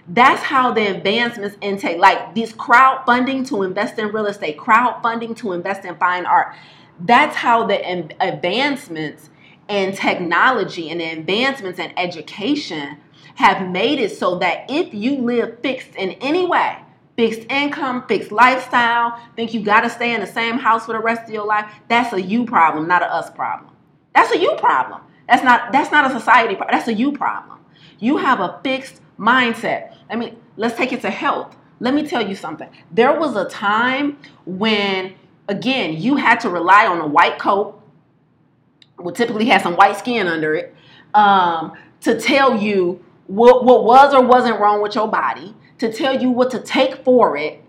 That's 0.08 0.42
how 0.42 0.72
the 0.72 0.96
advancements 0.96 1.56
intake, 1.60 1.98
like 1.98 2.34
these 2.34 2.52
crowdfunding 2.52 3.46
to 3.48 3.62
invest 3.62 3.98
in 3.98 4.08
real 4.08 4.26
estate, 4.26 4.56
crowdfunding 4.56 5.36
to 5.38 5.52
invest 5.52 5.84
in 5.84 5.96
fine 5.96 6.26
art. 6.26 6.54
That's 6.98 7.36
how 7.36 7.66
the 7.66 8.08
advancements 8.20 9.29
and 9.70 9.94
technology 9.94 10.90
and 10.90 11.00
the 11.00 11.04
advancements 11.04 11.78
in 11.78 11.92
education 11.96 12.98
have 13.36 13.70
made 13.70 14.00
it 14.00 14.10
so 14.10 14.38
that 14.38 14.66
if 14.68 14.92
you 14.92 15.16
live 15.18 15.60
fixed 15.62 15.94
in 15.94 16.10
any 16.20 16.44
way, 16.46 16.76
fixed 17.16 17.48
income, 17.48 18.04
fixed 18.08 18.32
lifestyle, 18.32 19.18
think 19.36 19.54
you 19.54 19.62
got 19.62 19.82
to 19.82 19.88
stay 19.88 20.12
in 20.12 20.20
the 20.20 20.26
same 20.26 20.58
house 20.58 20.86
for 20.86 20.92
the 20.92 20.98
rest 20.98 21.22
of 21.22 21.30
your 21.30 21.46
life, 21.46 21.72
that's 21.88 22.12
a 22.12 22.20
you 22.20 22.44
problem, 22.44 22.88
not 22.88 23.02
a 23.02 23.12
us 23.12 23.30
problem. 23.30 23.70
That's 24.14 24.34
a 24.34 24.38
you 24.38 24.56
problem. 24.56 25.00
That's 25.28 25.44
not 25.44 25.70
that's 25.70 25.92
not 25.92 26.10
a 26.10 26.18
society 26.18 26.56
problem. 26.56 26.76
That's 26.76 26.88
a 26.88 26.94
you 26.94 27.12
problem. 27.12 27.60
You 28.00 28.16
have 28.16 28.40
a 28.40 28.60
fixed 28.64 29.00
mindset. 29.18 29.94
I 30.10 30.16
mean, 30.16 30.36
let's 30.56 30.76
take 30.76 30.92
it 30.92 31.00
to 31.02 31.10
health. 31.10 31.56
Let 31.78 31.94
me 31.94 32.06
tell 32.06 32.26
you 32.26 32.34
something. 32.34 32.68
There 32.90 33.18
was 33.18 33.36
a 33.36 33.48
time 33.48 34.18
when 34.44 35.14
again, 35.50 36.00
you 36.00 36.16
had 36.16 36.40
to 36.40 36.48
rely 36.48 36.86
on 36.86 37.00
a 37.00 37.06
white 37.06 37.38
coat 37.38 37.79
will 39.02 39.12
typically 39.12 39.46
have 39.46 39.62
some 39.62 39.76
white 39.76 39.96
skin 39.96 40.26
under 40.26 40.54
it, 40.54 40.74
um, 41.14 41.72
to 42.02 42.20
tell 42.20 42.56
you 42.56 43.04
what, 43.26 43.64
what 43.64 43.84
was 43.84 44.14
or 44.14 44.24
wasn't 44.24 44.58
wrong 44.60 44.82
with 44.82 44.94
your 44.94 45.08
body, 45.08 45.54
to 45.78 45.92
tell 45.92 46.20
you 46.20 46.30
what 46.30 46.50
to 46.50 46.60
take 46.60 47.04
for 47.04 47.36
it. 47.36 47.62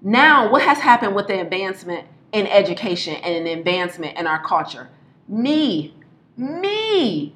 Now, 0.00 0.50
what 0.50 0.62
has 0.62 0.78
happened 0.78 1.14
with 1.14 1.26
the 1.26 1.40
advancement 1.40 2.06
in 2.32 2.46
education 2.46 3.14
and 3.16 3.46
an 3.46 3.58
advancement 3.58 4.16
in 4.18 4.26
our 4.26 4.42
culture? 4.44 4.88
Me, 5.26 5.94
me, 6.36 7.34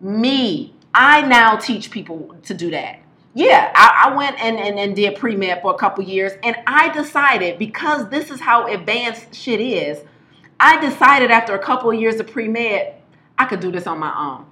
me. 0.00 0.74
I 0.94 1.22
now 1.22 1.56
teach 1.56 1.90
people 1.90 2.34
to 2.44 2.54
do 2.54 2.70
that. 2.70 3.00
Yeah, 3.34 3.70
I, 3.74 4.06
I 4.08 4.16
went 4.16 4.40
and, 4.40 4.58
and, 4.58 4.78
and 4.78 4.96
did 4.96 5.16
pre 5.16 5.36
med 5.36 5.60
for 5.62 5.72
a 5.72 5.78
couple 5.78 6.02
years, 6.02 6.32
and 6.42 6.56
I 6.66 6.88
decided 6.88 7.58
because 7.58 8.08
this 8.08 8.30
is 8.30 8.40
how 8.40 8.66
advanced 8.66 9.34
shit 9.34 9.60
is 9.60 10.00
I 10.60 10.80
decided 10.80 11.30
after 11.30 11.54
a 11.54 11.58
couple 11.58 11.90
of 11.90 12.00
years 12.00 12.18
of 12.20 12.26
pre 12.26 12.48
med, 12.48 12.94
I 13.38 13.44
could 13.44 13.60
do 13.60 13.70
this 13.70 13.86
on 13.86 13.98
my 13.98 14.12
own. 14.16 14.46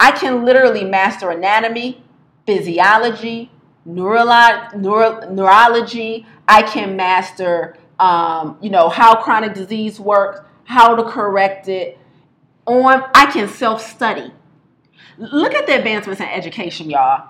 I 0.00 0.12
can 0.12 0.44
literally 0.44 0.84
master 0.84 1.30
anatomy, 1.30 2.02
physiology, 2.46 3.50
neurolo- 3.86 4.74
neuro- 4.74 5.30
neurology. 5.30 6.26
I 6.48 6.62
can 6.62 6.96
master, 6.96 7.76
um, 7.98 8.58
you 8.60 8.70
know, 8.70 8.88
how 8.88 9.22
chronic 9.22 9.54
disease 9.54 10.00
works, 10.00 10.40
how 10.64 10.94
to 10.96 11.04
correct 11.04 11.68
it. 11.68 11.98
On, 12.66 13.04
I 13.14 13.26
can 13.26 13.48
self 13.48 13.82
study. 13.84 14.32
Look 15.18 15.54
at 15.54 15.66
the 15.66 15.76
advancements 15.76 16.20
in 16.20 16.28
education, 16.28 16.88
y'all. 16.88 17.28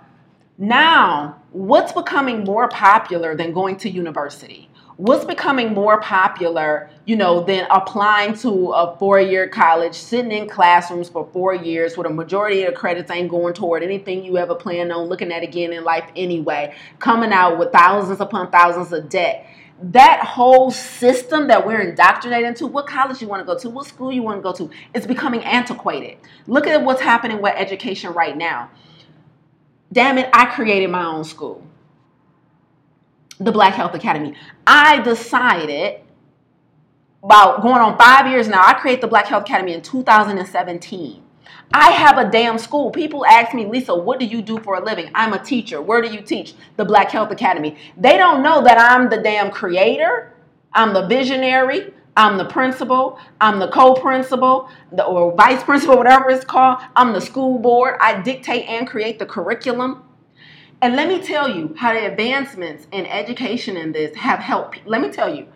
Now, 0.59 1.43
what's 1.51 1.93
becoming 1.93 2.45
more 2.45 2.69
popular 2.69 3.35
than 3.35 3.53
going 3.53 3.77
to 3.79 3.91
university? 3.91 4.71
What's 5.03 5.25
becoming 5.25 5.75
more 5.75 6.01
popular, 6.01 6.89
you 7.07 7.17
know, 7.17 7.43
than 7.43 7.67
applying 7.71 8.35
to 8.35 8.71
a 8.71 8.97
four-year 8.99 9.49
college, 9.49 9.97
sitting 9.97 10.31
in 10.31 10.49
classrooms 10.49 11.09
for 11.09 11.29
four 11.33 11.53
years 11.53 11.97
where 11.97 12.07
the 12.07 12.15
majority 12.15 12.63
of 12.63 12.73
the 12.73 12.79
credits 12.79 13.11
ain't 13.11 13.29
going 13.29 13.53
toward 13.53 13.83
anything 13.83 14.25
you 14.25 14.39
ever 14.39 14.55
planned 14.55 14.93
on 14.93 15.09
looking 15.09 15.33
at 15.33 15.43
again 15.43 15.73
in 15.73 15.83
life 15.83 16.09
anyway, 16.15 16.73
coming 17.01 17.33
out 17.33 17.59
with 17.59 17.73
thousands 17.73 18.21
upon 18.21 18.49
thousands 18.53 18.93
of 18.93 19.09
debt. 19.09 19.45
That 19.83 20.21
whole 20.21 20.71
system 20.71 21.49
that 21.49 21.67
we're 21.67 21.81
indoctrinated 21.81 22.47
into, 22.47 22.69
what 22.69 22.87
college 22.87 23.21
you 23.21 23.27
want 23.27 23.41
to 23.41 23.45
go 23.45 23.59
to, 23.59 23.71
what 23.71 23.89
school 23.89 24.13
you 24.13 24.23
want 24.23 24.39
to 24.39 24.43
go 24.43 24.53
to, 24.53 24.71
is 24.95 25.05
becoming 25.05 25.43
antiquated. 25.43 26.19
Look 26.47 26.69
at 26.69 26.81
what's 26.81 27.01
happening 27.01 27.43
with 27.43 27.55
education 27.57 28.13
right 28.13 28.37
now. 28.37 28.71
Damn 29.93 30.19
it, 30.19 30.31
I 30.33 30.47
created 30.47 30.91
my 30.91 31.05
own 31.05 31.25
school 31.25 31.67
the 33.45 33.53
Black 33.53 33.75
Health 33.75 33.95
Academy. 33.95 34.35
I 34.67 35.01
decided 35.01 36.01
about 37.23 37.63
going 37.63 37.81
on 37.81 37.97
five 37.99 38.27
years 38.27 38.49
now. 38.49 38.63
I 38.65 38.75
created 38.75 39.03
the 39.03 39.09
Black 39.09 39.27
Health 39.27 39.45
Academy 39.45 39.75
in 39.75 39.83
2017. 39.83 41.23
I 41.75 41.91
have 41.91 42.19
a 42.19 42.31
damn 42.31 42.59
school. 42.59 42.91
People 42.91 43.25
ask 43.25 43.55
me, 43.55 43.65
Lisa, 43.67 43.95
what 43.95 44.21
do 44.21 44.27
you 44.27 44.43
do 44.43 44.59
for 44.59 44.77
a 44.77 44.85
living? 44.85 45.11
I'm 45.15 45.33
a 45.33 45.43
teacher. 45.43 45.81
Where 45.81 46.03
do 46.03 46.13
you 46.13 46.21
teach? 46.21 46.55
The 46.77 46.85
Black 46.85 47.11
Health 47.11 47.31
Academy. 47.31 47.77
They 47.97 48.17
don't 48.19 48.43
know 48.43 48.63
that 48.63 48.79
I'm 48.79 49.09
the 49.09 49.19
damn 49.19 49.51
creator. 49.51 50.35
I'm 50.75 50.93
the 50.93 51.07
visionary. 51.07 51.95
I'm 52.15 52.37
the 52.37 52.45
principal. 52.45 53.19
I'm 53.41 53.59
the 53.59 53.69
co-principal, 53.69 54.69
the, 54.93 55.05
or 55.05 55.35
vice 55.35 55.63
principal, 55.63 55.97
whatever 55.97 56.29
it's 56.29 56.45
called. 56.45 56.81
I'm 56.95 57.15
the 57.15 57.21
school 57.21 57.59
board. 57.59 57.97
I 58.01 58.21
dictate 58.21 58.69
and 58.69 58.87
create 58.87 59.19
the 59.19 59.27
curriculum. 59.27 60.03
And 60.83 60.97
let 60.97 61.07
me 61.07 61.21
tell 61.23 61.49
you 61.49 61.77
how 61.79 61.93
the 61.93 62.11
advancements 62.11 62.89
in 62.91 63.07
education 63.07 63.77
in 63.77 63.93
this 63.93 64.17
have 64.17 64.41
helped. 64.41 64.81
Let 64.85 65.01
me 65.01 65.13
tell 65.13 65.33
you, 65.33 65.47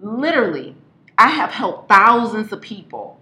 literally, 0.00 0.76
I 1.16 1.28
have 1.28 1.50
helped 1.50 1.88
thousands 1.88 2.52
of 2.52 2.60
people 2.60 3.18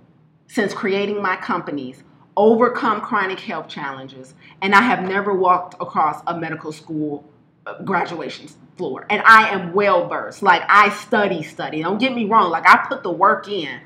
since 0.48 0.74
creating 0.74 1.22
my 1.22 1.36
companies 1.36 2.02
overcome 2.36 3.00
chronic 3.00 3.38
health 3.38 3.68
challenges. 3.68 4.34
And 4.62 4.74
I 4.74 4.80
have 4.82 5.08
never 5.08 5.32
walked 5.32 5.74
across 5.74 6.20
a 6.26 6.36
medical 6.36 6.72
school 6.72 7.24
uh, 7.66 7.80
graduation 7.82 8.48
floor. 8.76 9.06
And 9.08 9.22
I 9.24 9.50
am 9.50 9.72
well 9.72 10.08
versed. 10.08 10.42
Like 10.42 10.62
I 10.68 10.88
study, 10.88 11.44
study. 11.44 11.82
Don't 11.82 11.98
get 11.98 12.16
me 12.16 12.24
wrong. 12.24 12.50
Like 12.50 12.66
I 12.66 12.84
put 12.88 13.04
the 13.04 13.12
work 13.12 13.46
in. 13.46 13.80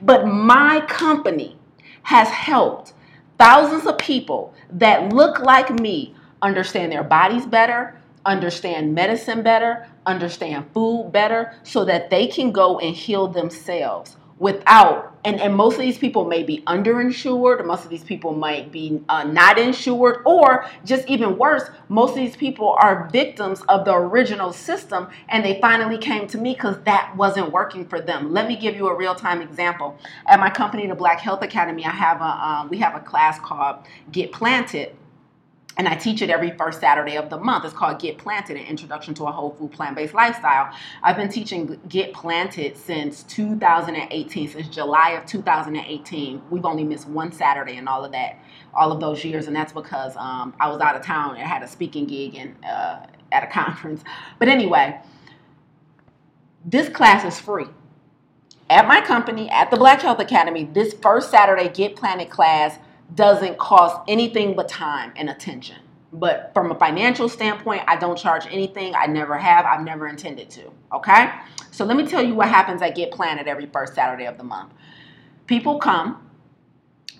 But 0.00 0.26
my 0.26 0.80
company 0.88 1.58
has 2.04 2.28
helped 2.28 2.94
thousands 3.38 3.86
of 3.86 3.98
people 3.98 4.54
that 4.70 5.12
look 5.12 5.40
like 5.40 5.68
me 5.78 6.14
understand 6.42 6.92
their 6.92 7.04
bodies 7.04 7.46
better, 7.46 7.98
understand 8.26 8.94
medicine 8.94 9.42
better, 9.42 9.86
understand 10.06 10.66
food 10.74 11.10
better, 11.12 11.54
so 11.62 11.84
that 11.84 12.10
they 12.10 12.26
can 12.26 12.52
go 12.52 12.78
and 12.78 12.94
heal 12.94 13.28
themselves 13.28 14.16
without 14.42 15.16
and, 15.24 15.40
and 15.40 15.54
most 15.54 15.74
of 15.74 15.82
these 15.82 15.98
people 15.98 16.24
may 16.24 16.42
be 16.42 16.62
underinsured 16.66 17.64
most 17.64 17.84
of 17.84 17.90
these 17.90 18.02
people 18.02 18.34
might 18.34 18.72
be 18.72 19.00
uh, 19.08 19.22
not 19.22 19.56
insured 19.56 20.20
or 20.26 20.66
just 20.84 21.06
even 21.08 21.38
worse 21.38 21.70
most 21.88 22.10
of 22.10 22.16
these 22.16 22.34
people 22.34 22.76
are 22.80 23.08
victims 23.12 23.62
of 23.68 23.84
the 23.84 23.94
original 23.94 24.52
system 24.52 25.08
and 25.28 25.44
they 25.44 25.60
finally 25.60 25.96
came 25.96 26.26
to 26.26 26.38
me 26.38 26.54
because 26.54 26.76
that 26.82 27.14
wasn't 27.16 27.52
working 27.52 27.86
for 27.86 28.00
them. 28.00 28.32
Let 28.32 28.48
me 28.48 28.56
give 28.56 28.74
you 28.74 28.88
a 28.88 28.96
real-time 28.96 29.42
example. 29.42 29.96
At 30.26 30.40
my 30.40 30.50
company 30.50 30.88
the 30.88 30.96
black 30.96 31.20
health 31.20 31.42
academy 31.42 31.84
i 31.84 31.90
have 31.90 32.20
a 32.20 32.24
um, 32.24 32.68
we 32.68 32.78
have 32.78 32.96
a 32.96 33.00
class 33.00 33.38
called 33.38 33.76
get 34.10 34.32
planted 34.32 34.96
and 35.76 35.88
I 35.88 35.94
teach 35.94 36.20
it 36.20 36.28
every 36.28 36.50
first 36.50 36.80
Saturday 36.80 37.16
of 37.16 37.30
the 37.30 37.38
month. 37.38 37.64
It's 37.64 37.72
called 37.72 37.98
Get 37.98 38.18
Planted, 38.18 38.56
an 38.56 38.66
introduction 38.66 39.14
to 39.14 39.24
a 39.24 39.32
whole 39.32 39.50
food 39.50 39.72
plant 39.72 39.96
based 39.96 40.14
lifestyle. 40.14 40.72
I've 41.02 41.16
been 41.16 41.30
teaching 41.30 41.80
Get 41.88 42.12
Planted 42.12 42.76
since 42.76 43.22
2018, 43.24 44.48
since 44.48 44.68
July 44.68 45.10
of 45.10 45.24
2018. 45.26 46.42
We've 46.50 46.64
only 46.64 46.84
missed 46.84 47.08
one 47.08 47.32
Saturday 47.32 47.76
in 47.76 47.88
all 47.88 48.04
of 48.04 48.12
that, 48.12 48.38
all 48.74 48.92
of 48.92 49.00
those 49.00 49.24
years, 49.24 49.46
and 49.46 49.56
that's 49.56 49.72
because 49.72 50.14
um, 50.16 50.54
I 50.60 50.68
was 50.68 50.80
out 50.80 50.94
of 50.94 51.02
town 51.02 51.36
and 51.36 51.46
had 51.46 51.62
a 51.62 51.68
speaking 51.68 52.06
gig 52.06 52.34
and 52.34 52.54
uh, 52.64 53.06
at 53.30 53.42
a 53.42 53.46
conference. 53.50 54.04
But 54.38 54.48
anyway, 54.48 55.00
this 56.64 56.88
class 56.88 57.24
is 57.24 57.40
free. 57.40 57.66
At 58.68 58.86
my 58.86 59.00
company, 59.00 59.50
at 59.50 59.70
the 59.70 59.76
Black 59.76 60.00
Health 60.00 60.18
Academy, 60.18 60.64
this 60.64 60.94
first 60.94 61.30
Saturday 61.30 61.68
Get 61.68 61.96
Planted 61.96 62.30
class 62.30 62.78
doesn't 63.14 63.58
cost 63.58 64.00
anything 64.08 64.54
but 64.54 64.68
time 64.68 65.12
and 65.16 65.30
attention. 65.30 65.76
But 66.12 66.50
from 66.52 66.70
a 66.70 66.74
financial 66.74 67.28
standpoint, 67.28 67.82
I 67.86 67.96
don't 67.96 68.18
charge 68.18 68.46
anything. 68.46 68.94
I 68.94 69.06
never 69.06 69.38
have. 69.38 69.64
I've 69.64 69.82
never 69.82 70.08
intended 70.08 70.50
to. 70.50 70.70
Okay? 70.92 71.30
So 71.70 71.84
let 71.84 71.96
me 71.96 72.06
tell 72.06 72.22
you 72.22 72.34
what 72.34 72.48
happens 72.48 72.82
at 72.82 72.94
Get 72.94 73.12
Planted 73.12 73.48
every 73.48 73.66
first 73.66 73.94
Saturday 73.94 74.26
of 74.26 74.36
the 74.36 74.44
month. 74.44 74.72
People 75.46 75.78
come. 75.78 76.28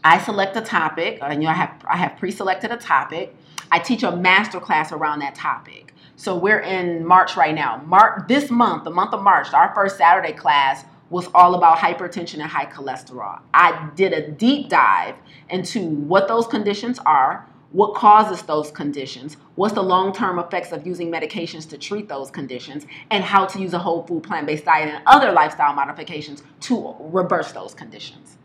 I 0.04 0.18
select 0.18 0.56
a 0.56 0.60
topic, 0.60 1.18
and 1.22 1.42
you 1.42 1.48
know 1.48 1.52
I 1.52 1.54
have 1.54 1.84
I 1.88 1.96
have 1.96 2.16
pre-selected 2.16 2.72
a 2.72 2.76
topic. 2.76 3.34
I 3.70 3.78
teach 3.78 4.02
a 4.02 4.14
master 4.14 4.58
class 4.58 4.90
around 4.90 5.20
that 5.20 5.34
topic. 5.34 5.94
So 6.16 6.36
we're 6.36 6.60
in 6.60 7.06
March 7.06 7.36
right 7.36 7.54
now. 7.54 7.80
March 7.86 8.26
this 8.28 8.50
month, 8.50 8.84
the 8.84 8.90
month 8.90 9.14
of 9.14 9.22
March, 9.22 9.52
our 9.54 9.72
first 9.74 9.96
Saturday 9.96 10.32
class 10.32 10.84
was 11.08 11.28
all 11.34 11.54
about 11.54 11.78
hypertension 11.78 12.34
and 12.34 12.44
high 12.44 12.66
cholesterol. 12.66 13.40
I 13.54 13.90
did 13.94 14.12
a 14.12 14.30
deep 14.30 14.68
dive 14.68 15.14
into 15.52 15.86
what 15.86 16.28
those 16.28 16.46
conditions 16.46 16.98
are, 17.06 17.46
what 17.72 17.94
causes 17.94 18.42
those 18.42 18.70
conditions, 18.70 19.36
what's 19.54 19.74
the 19.74 19.82
long 19.82 20.12
term 20.12 20.38
effects 20.38 20.72
of 20.72 20.86
using 20.86 21.10
medications 21.10 21.68
to 21.70 21.78
treat 21.78 22.08
those 22.08 22.30
conditions, 22.30 22.86
and 23.10 23.24
how 23.24 23.46
to 23.46 23.60
use 23.60 23.72
a 23.72 23.78
whole 23.78 24.02
food 24.06 24.22
plant 24.22 24.46
based 24.46 24.64
diet 24.64 24.88
and 24.94 25.02
other 25.06 25.32
lifestyle 25.32 25.72
modifications 25.72 26.42
to 26.60 26.94
reverse 27.00 27.52
those 27.52 27.74
conditions. 27.74 28.36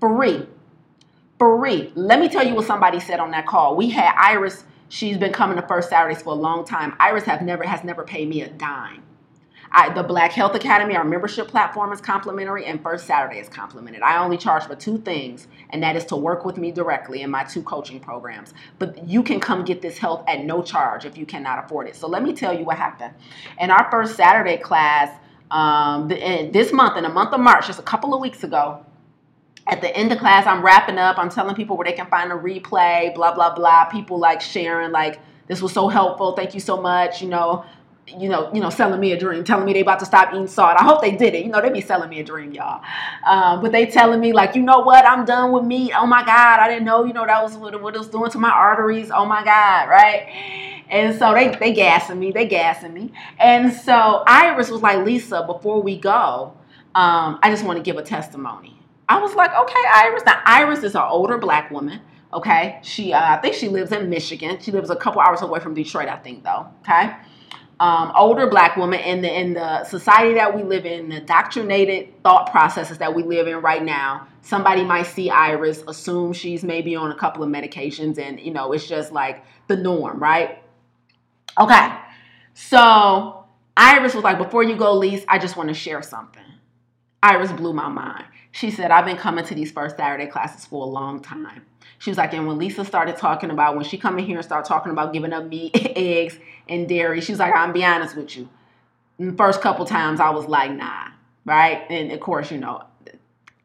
Free. 0.00 0.46
Free. 1.38 1.92
Let 1.94 2.20
me 2.20 2.28
tell 2.28 2.46
you 2.46 2.54
what 2.54 2.66
somebody 2.66 3.00
said 3.00 3.20
on 3.20 3.30
that 3.32 3.46
call. 3.46 3.74
We 3.74 3.90
had 3.90 4.14
Iris, 4.16 4.64
she's 4.88 5.16
been 5.16 5.32
coming 5.32 5.56
to 5.56 5.66
First 5.66 5.88
Saturdays 5.88 6.22
for 6.22 6.30
a 6.30 6.36
long 6.36 6.64
time. 6.64 6.94
Iris 7.00 7.24
have 7.24 7.42
never 7.42 7.64
has 7.64 7.82
never 7.84 8.04
paid 8.04 8.28
me 8.28 8.42
a 8.42 8.48
dime. 8.48 9.02
I, 9.74 9.88
the 9.88 10.02
Black 10.02 10.32
Health 10.32 10.54
Academy, 10.54 10.96
our 10.96 11.04
membership 11.04 11.48
platform 11.48 11.92
is 11.92 12.00
complimentary, 12.00 12.66
and 12.66 12.82
First 12.82 13.06
Saturday 13.06 13.38
is 13.38 13.48
complimented. 13.48 14.02
I 14.02 14.22
only 14.22 14.36
charge 14.36 14.64
for 14.64 14.76
two 14.76 14.98
things, 14.98 15.48
and 15.70 15.82
that 15.82 15.96
is 15.96 16.04
to 16.06 16.16
work 16.16 16.44
with 16.44 16.58
me 16.58 16.70
directly 16.70 17.22
in 17.22 17.30
my 17.30 17.42
two 17.42 17.62
coaching 17.62 17.98
programs. 17.98 18.52
But 18.78 19.08
you 19.08 19.22
can 19.22 19.40
come 19.40 19.64
get 19.64 19.80
this 19.80 19.96
help 19.96 20.28
at 20.28 20.44
no 20.44 20.62
charge 20.62 21.06
if 21.06 21.16
you 21.16 21.24
cannot 21.24 21.64
afford 21.64 21.88
it. 21.88 21.96
So 21.96 22.06
let 22.06 22.22
me 22.22 22.34
tell 22.34 22.56
you 22.56 22.64
what 22.64 22.76
happened. 22.76 23.14
In 23.58 23.70
our 23.70 23.90
first 23.90 24.14
Saturday 24.14 24.58
class, 24.58 25.18
um, 25.50 26.08
this 26.08 26.72
month, 26.72 26.98
in 26.98 27.04
the 27.04 27.08
month 27.08 27.32
of 27.32 27.40
March, 27.40 27.66
just 27.66 27.78
a 27.78 27.82
couple 27.82 28.14
of 28.14 28.20
weeks 28.20 28.44
ago, 28.44 28.84
at 29.66 29.80
the 29.80 29.96
end 29.96 30.12
of 30.12 30.18
class, 30.18 30.46
I'm 30.46 30.62
wrapping 30.62 30.98
up. 30.98 31.18
I'm 31.18 31.30
telling 31.30 31.54
people 31.54 31.76
where 31.78 31.84
they 31.84 31.92
can 31.92 32.06
find 32.08 32.30
a 32.30 32.34
replay, 32.34 33.14
blah, 33.14 33.32
blah, 33.34 33.54
blah. 33.54 33.86
People 33.86 34.18
like 34.18 34.40
sharing, 34.40 34.90
like, 34.90 35.20
this 35.46 35.62
was 35.62 35.72
so 35.72 35.88
helpful. 35.88 36.34
Thank 36.34 36.54
you 36.54 36.60
so 36.60 36.80
much. 36.80 37.22
You 37.22 37.28
know, 37.28 37.64
you 38.06 38.28
know, 38.28 38.52
you 38.52 38.60
know, 38.60 38.70
selling 38.70 39.00
me 39.00 39.12
a 39.12 39.18
dream, 39.18 39.44
telling 39.44 39.64
me 39.64 39.72
they 39.72 39.80
about 39.80 40.00
to 40.00 40.06
stop 40.06 40.32
eating 40.32 40.46
salt. 40.46 40.76
I 40.78 40.84
hope 40.84 41.00
they 41.00 41.12
did 41.12 41.34
it. 41.34 41.44
You 41.44 41.50
know, 41.50 41.60
they 41.60 41.70
be 41.70 41.80
selling 41.80 42.10
me 42.10 42.20
a 42.20 42.24
dream, 42.24 42.52
y'all. 42.52 42.82
Um, 43.24 43.62
but 43.62 43.72
they 43.72 43.86
telling 43.86 44.20
me 44.20 44.32
like, 44.32 44.54
you 44.56 44.62
know 44.62 44.80
what? 44.80 45.06
I'm 45.06 45.24
done 45.24 45.52
with 45.52 45.64
meat. 45.64 45.92
Oh 45.96 46.06
my 46.06 46.24
God, 46.24 46.60
I 46.60 46.68
didn't 46.68 46.84
know. 46.84 47.04
You 47.04 47.12
know, 47.12 47.24
that 47.24 47.42
was 47.42 47.56
what, 47.56 47.80
what 47.80 47.94
it 47.94 47.98
was 47.98 48.08
doing 48.08 48.30
to 48.32 48.38
my 48.38 48.50
arteries. 48.50 49.10
Oh 49.14 49.24
my 49.24 49.44
God, 49.44 49.88
right? 49.88 50.84
And 50.90 51.16
so 51.16 51.32
they 51.32 51.54
they 51.56 51.72
gassing 51.72 52.18
me. 52.18 52.32
They 52.32 52.46
gassing 52.46 52.92
me. 52.92 53.12
And 53.38 53.72
so 53.72 54.24
Iris 54.26 54.68
was 54.70 54.82
like, 54.82 55.04
Lisa, 55.04 55.44
before 55.46 55.80
we 55.80 55.96
go, 55.96 56.54
um, 56.94 57.38
I 57.42 57.50
just 57.50 57.64
want 57.64 57.78
to 57.78 57.82
give 57.82 57.96
a 57.96 58.02
testimony. 58.02 58.78
I 59.08 59.20
was 59.20 59.34
like, 59.34 59.54
okay, 59.54 59.84
Iris. 59.94 60.24
Now 60.26 60.42
Iris 60.44 60.82
is 60.82 60.94
an 60.96 61.02
older 61.02 61.38
black 61.38 61.70
woman. 61.70 62.00
Okay, 62.34 62.80
she 62.82 63.12
uh, 63.12 63.36
I 63.36 63.40
think 63.40 63.54
she 63.54 63.68
lives 63.68 63.92
in 63.92 64.10
Michigan. 64.10 64.58
She 64.60 64.72
lives 64.72 64.90
a 64.90 64.96
couple 64.96 65.20
hours 65.20 65.42
away 65.42 65.60
from 65.60 65.74
Detroit, 65.74 66.08
I 66.08 66.16
think, 66.16 66.42
though. 66.42 66.66
Okay 66.80 67.12
um, 67.82 68.12
older 68.14 68.46
black 68.46 68.76
woman 68.76 69.00
in 69.00 69.22
the 69.22 69.40
in 69.40 69.54
the 69.54 69.82
society 69.82 70.34
that 70.34 70.54
we 70.54 70.62
live 70.62 70.86
in, 70.86 71.08
the 71.08 71.18
doctrinated 71.20 72.22
thought 72.22 72.48
processes 72.52 72.98
that 72.98 73.12
we 73.12 73.24
live 73.24 73.48
in 73.48 73.56
right 73.56 73.82
now. 73.82 74.28
Somebody 74.40 74.84
might 74.84 75.06
see 75.06 75.30
Iris, 75.30 75.82
assume 75.88 76.32
she's 76.32 76.62
maybe 76.62 76.94
on 76.94 77.10
a 77.10 77.16
couple 77.16 77.42
of 77.42 77.50
medications, 77.50 78.18
and 78.18 78.38
you 78.38 78.52
know 78.52 78.72
it's 78.72 78.86
just 78.86 79.10
like 79.10 79.44
the 79.66 79.76
norm, 79.76 80.20
right? 80.20 80.62
Okay, 81.58 81.88
so 82.54 83.46
Iris 83.76 84.14
was 84.14 84.22
like, 84.22 84.38
"Before 84.38 84.62
you 84.62 84.76
go, 84.76 84.92
Lise, 84.94 85.24
I 85.26 85.40
just 85.40 85.56
want 85.56 85.68
to 85.68 85.74
share 85.74 86.02
something." 86.02 86.44
Iris 87.20 87.50
blew 87.50 87.72
my 87.72 87.88
mind. 87.88 88.26
She 88.52 88.70
said, 88.70 88.92
"I've 88.92 89.06
been 89.06 89.16
coming 89.16 89.44
to 89.44 89.56
these 89.56 89.72
first 89.72 89.96
Saturday 89.96 90.26
classes 90.26 90.64
for 90.64 90.84
a 90.84 90.88
long 90.88 91.20
time." 91.20 91.62
She 92.02 92.10
was 92.10 92.18
like, 92.18 92.32
and 92.34 92.48
when 92.48 92.58
Lisa 92.58 92.84
started 92.84 93.16
talking 93.16 93.50
about 93.50 93.76
when 93.76 93.84
she 93.84 93.96
come 93.96 94.18
in 94.18 94.24
here 94.24 94.36
and 94.36 94.44
start 94.44 94.64
talking 94.64 94.90
about 94.90 95.12
giving 95.12 95.32
up 95.32 95.44
meat, 95.44 95.70
eggs, 95.96 96.36
and 96.68 96.88
dairy, 96.88 97.20
she 97.20 97.32
was 97.32 97.38
like, 97.38 97.54
I'm 97.54 97.72
be 97.72 97.84
honest 97.84 98.16
with 98.16 98.36
you. 98.36 98.48
the 99.18 99.32
first 99.32 99.60
couple 99.60 99.84
times 99.84 100.20
I 100.20 100.30
was 100.30 100.46
like, 100.46 100.72
nah, 100.72 101.08
right? 101.44 101.84
And 101.90 102.12
of 102.12 102.20
course, 102.20 102.50
you 102.50 102.58
know, 102.58 102.84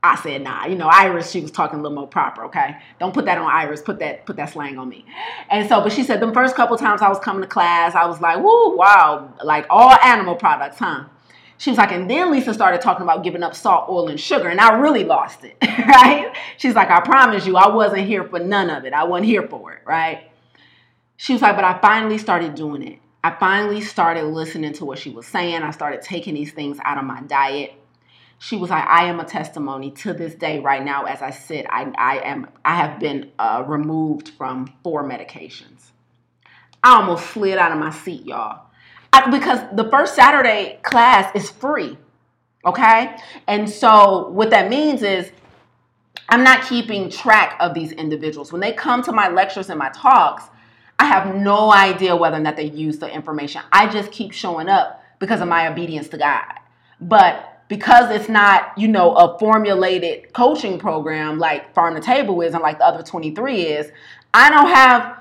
I 0.04 0.16
said 0.16 0.44
nah. 0.44 0.66
You 0.66 0.76
know, 0.76 0.88
Iris, 0.88 1.32
she 1.32 1.42
was 1.42 1.52
talking 1.52 1.80
a 1.80 1.82
little 1.82 1.98
more 1.98 2.08
proper, 2.08 2.46
okay? 2.46 2.78
Don't 3.00 3.14
put 3.14 3.26
that 3.26 3.38
on 3.38 3.50
Iris, 3.50 3.82
put 3.82 4.00
that 4.00 4.26
put 4.26 4.36
that 4.38 4.52
slang 4.52 4.78
on 4.78 4.88
me. 4.88 5.06
And 5.50 5.68
so, 5.68 5.82
but 5.82 5.92
she 5.92 6.04
said 6.04 6.20
the 6.20 6.32
first 6.34 6.56
couple 6.56 6.78
times 6.78 7.02
I 7.02 7.10
was 7.10 7.20
coming 7.20 7.42
to 7.42 7.48
class, 7.48 7.96
I 7.96 8.06
was 8.06 8.22
like, 8.22 8.38
woo, 8.38 8.76
wow, 8.76 9.34
like 9.44 9.66
all 9.70 9.94
animal 10.04 10.36
products, 10.36 10.78
huh? 10.78 11.06
She 11.60 11.72
was 11.72 11.78
like, 11.78 11.92
and 11.92 12.08
then 12.08 12.32
Lisa 12.32 12.54
started 12.54 12.82
talking 12.82 13.02
about 13.02 13.24
giving 13.24 13.42
up 13.42 13.56
salt, 13.56 13.90
oil, 13.90 14.10
and 14.10 14.20
sugar, 14.20 14.48
and 14.48 14.62
I 14.62 14.78
really 14.78 15.04
lost 15.04 15.44
it, 15.44 15.58
right? 15.64 16.32
She's 16.58 16.76
like, 16.76 16.92
I 16.92 17.02
promise 17.02 17.48
you, 17.48 17.58
I 17.58 17.68
wasn't 17.68 18.06
here 18.06 18.24
for 18.24 18.38
none 18.40 18.70
of 18.70 18.86
it. 18.86 18.94
I 18.94 19.04
wasn't 19.06 19.26
here 19.26 19.48
for 19.48 19.74
it, 19.74 19.82
right? 19.84 20.30
She 21.18 21.34
was 21.34 21.42
like, 21.42 21.56
but 21.56 21.66
I 21.66 21.80
finally 21.80 22.18
started 22.18 22.56
doing 22.56 22.84
it. 22.84 23.00
I 23.24 23.32
finally 23.32 23.82
started 23.82 24.24
listening 24.26 24.74
to 24.74 24.86
what 24.86 25.00
she 25.00 25.10
was 25.10 25.28
saying. 25.28 25.64
I 25.64 25.72
started 25.72 26.02
taking 26.02 26.36
these 26.36 26.54
things 26.54 26.78
out 26.84 26.98
of 26.98 27.04
my 27.04 27.22
diet. 27.22 27.74
She 28.40 28.56
was 28.56 28.70
like, 28.70 28.86
I 28.86 29.06
am 29.06 29.20
a 29.20 29.26
testimony 29.26 29.92
to 29.92 30.14
this 30.14 30.36
day 30.36 30.60
right 30.60 30.84
now. 30.84 31.06
As 31.06 31.22
I 31.22 31.32
sit, 31.32 31.66
I, 31.70 31.92
I 31.98 32.20
am, 32.20 32.48
I 32.64 32.76
have 32.76 33.00
been 33.00 33.32
uh, 33.40 33.64
removed 33.68 34.30
from 34.30 34.72
four 34.84 35.04
medications. 35.04 35.90
I 36.84 36.98
almost 36.98 37.32
slid 37.32 37.58
out 37.58 37.72
of 37.72 37.80
my 37.80 37.90
seat, 37.90 38.26
y'all 38.26 38.68
I, 39.14 39.30
because 39.30 39.60
the 39.74 39.90
first 39.90 40.16
Saturday 40.16 40.80
class 40.84 41.34
is 41.36 41.50
free. 41.50 41.98
Okay. 42.66 43.16
And 43.48 43.70
so 43.70 44.30
what 44.30 44.50
that 44.52 44.70
means 44.70 45.02
is 45.02 45.32
I'm 46.30 46.44
not 46.44 46.68
keeping 46.68 47.10
track 47.10 47.56
of 47.60 47.74
these 47.74 47.92
individuals. 47.94 48.52
When 48.52 48.62
they 48.62 48.74
come 48.74 49.02
to 49.04 49.12
my 49.12 49.30
lectures 49.30 49.70
and 49.70 49.80
my 49.80 49.90
talks, 49.90 50.44
I 51.00 51.06
have 51.06 51.36
no 51.36 51.72
idea 51.72 52.16
whether 52.16 52.38
or 52.38 52.40
not 52.40 52.56
they 52.56 52.70
use 52.70 53.00
the 53.00 53.14
information. 53.14 53.62
I 53.72 53.88
just 53.88 54.12
keep 54.12 54.32
showing 54.32 54.68
up 54.68 55.04
because 55.20 55.42
of 55.42 55.48
my 55.48 55.68
obedience 55.68 56.08
to 56.10 56.18
God. 56.18 56.54
But 57.00 57.64
because 57.68 58.10
it's 58.12 58.30
not, 58.30 58.78
you 58.78 58.88
know, 58.88 59.14
a 59.14 59.38
formulated 59.38 60.34
coaching 60.34 60.80
program 60.80 61.38
like 61.38 61.74
Farm 61.74 61.96
to 61.96 62.02
Table 62.02 62.42
is 62.42 62.54
and 62.54 62.64
like 62.64 62.80
the 62.80 62.86
other 62.86 63.04
23 63.04 63.62
is, 63.62 63.92
I 64.34 64.50
don't 64.50 64.68
have 64.68 65.18